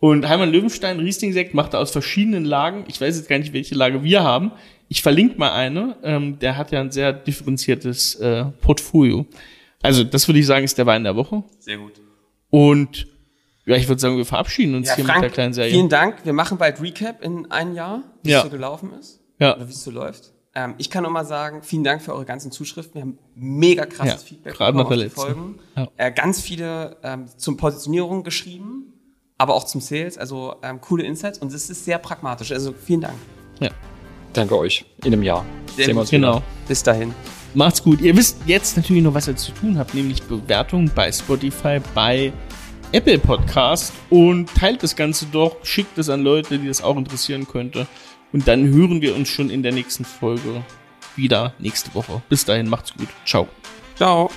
Und 0.00 0.28
Heimann 0.28 0.50
Löwenstein 0.50 1.00
Riesling-Sekt 1.00 1.54
macht 1.54 1.74
er 1.74 1.80
aus 1.80 1.90
verschiedenen 1.90 2.44
Lagen. 2.44 2.84
Ich 2.88 3.00
weiß 3.00 3.16
jetzt 3.16 3.28
gar 3.28 3.38
nicht, 3.38 3.52
welche 3.52 3.74
Lage 3.74 4.02
wir 4.02 4.22
haben. 4.22 4.52
Ich 4.88 5.02
verlinke 5.02 5.38
mal 5.38 5.52
eine. 5.52 5.96
Ähm, 6.02 6.38
der 6.38 6.56
hat 6.56 6.70
ja 6.72 6.80
ein 6.80 6.90
sehr 6.90 7.12
differenziertes 7.12 8.14
äh, 8.16 8.44
Portfolio. 8.60 9.26
Also, 9.82 10.04
das 10.04 10.28
würde 10.28 10.38
ich 10.40 10.46
sagen, 10.46 10.64
ist 10.64 10.78
der 10.78 10.86
Wein 10.86 11.04
der 11.04 11.16
Woche. 11.16 11.42
Sehr 11.58 11.78
gut. 11.78 12.00
Und 12.50 13.06
ja, 13.66 13.76
ich 13.76 13.86
würde 13.88 14.00
sagen, 14.00 14.16
wir 14.16 14.24
verabschieden 14.24 14.74
uns 14.76 14.88
Ja, 14.88 14.96
hier 14.96 15.04
Frank, 15.04 15.18
mit 15.20 15.24
der 15.24 15.34
kleinen 15.34 15.52
Serie. 15.52 15.72
vielen 15.72 15.88
Dank. 15.90 16.24
Wir 16.24 16.32
machen 16.32 16.56
bald 16.58 16.80
Recap 16.80 17.22
in 17.22 17.50
ein 17.50 17.74
Jahr, 17.74 18.02
wie 18.22 18.30
Ja. 18.30 18.38
es 18.38 18.44
so 18.44 18.50
gelaufen 18.50 18.92
ist. 18.98 19.17
Ja. 19.38 19.56
Oder 19.56 19.68
wie 19.68 19.72
es 19.72 19.82
so 19.84 19.90
läuft. 19.90 20.32
Ähm, 20.54 20.74
ich 20.78 20.90
kann 20.90 21.02
nur 21.02 21.12
mal 21.12 21.24
sagen, 21.24 21.62
vielen 21.62 21.84
Dank 21.84 22.02
für 22.02 22.12
eure 22.14 22.24
ganzen 22.24 22.50
Zuschriften. 22.50 22.94
Wir 22.94 23.02
haben 23.02 23.18
mega 23.34 23.86
krasses 23.86 24.14
Ja, 24.14 24.18
Feedback 24.28 24.54
gerade 24.54 24.72
bekommen 24.72 24.98
nach 24.98 25.06
der 25.06 25.06
auf 25.06 25.14
die 25.14 25.20
letzten. 25.20 25.20
Folgen. 25.20 25.58
Ja. 25.76 26.06
Äh, 26.06 26.12
ganz 26.12 26.40
viele 26.40 26.96
ähm, 27.02 27.26
zum 27.36 27.56
Positionierung 27.56 28.24
geschrieben, 28.24 28.92
aber 29.36 29.54
auch 29.54 29.64
zum 29.64 29.80
Sales. 29.80 30.18
Also 30.18 30.56
ähm, 30.62 30.80
coole 30.80 31.04
Insights 31.04 31.38
und 31.38 31.52
es 31.52 31.70
ist 31.70 31.84
sehr 31.84 31.98
pragmatisch. 31.98 32.50
Also 32.52 32.72
vielen 32.72 33.02
Dank. 33.02 33.14
Ja, 33.60 33.70
Danke 34.32 34.56
euch. 34.58 34.84
In 35.04 35.12
einem 35.12 35.22
Jahr. 35.22 35.44
Sehr 35.76 35.86
Sehen 35.86 35.88
wir 35.88 35.94
gut. 35.94 36.00
uns 36.02 36.12
wieder. 36.12 36.26
genau. 36.32 36.42
Bis 36.66 36.82
dahin. 36.82 37.14
Macht's 37.54 37.82
gut. 37.82 38.00
Ihr 38.00 38.16
wisst 38.16 38.38
jetzt 38.46 38.76
natürlich 38.76 39.02
noch, 39.02 39.14
was 39.14 39.26
ihr 39.28 39.36
zu 39.36 39.52
tun 39.52 39.78
habt, 39.78 39.94
nämlich 39.94 40.22
Bewertung 40.24 40.90
bei 40.94 41.10
Spotify, 41.10 41.80
bei 41.94 42.32
Apple 42.92 43.18
Podcast 43.18 43.92
und 44.10 44.48
teilt 44.54 44.82
das 44.82 44.96
Ganze 44.96 45.26
doch, 45.26 45.56
schickt 45.62 45.96
es 45.98 46.08
an 46.08 46.22
Leute, 46.22 46.58
die 46.58 46.68
das 46.68 46.82
auch 46.82 46.96
interessieren 46.96 47.46
könnte. 47.46 47.86
Und 48.32 48.46
dann 48.46 48.68
hören 48.68 49.00
wir 49.00 49.14
uns 49.14 49.28
schon 49.28 49.50
in 49.50 49.62
der 49.62 49.72
nächsten 49.72 50.04
Folge 50.04 50.62
wieder 51.16 51.54
nächste 51.58 51.94
Woche. 51.94 52.22
Bis 52.28 52.44
dahin, 52.44 52.68
macht's 52.68 52.94
gut. 52.94 53.08
Ciao. 53.24 53.48
Ciao. 53.96 54.30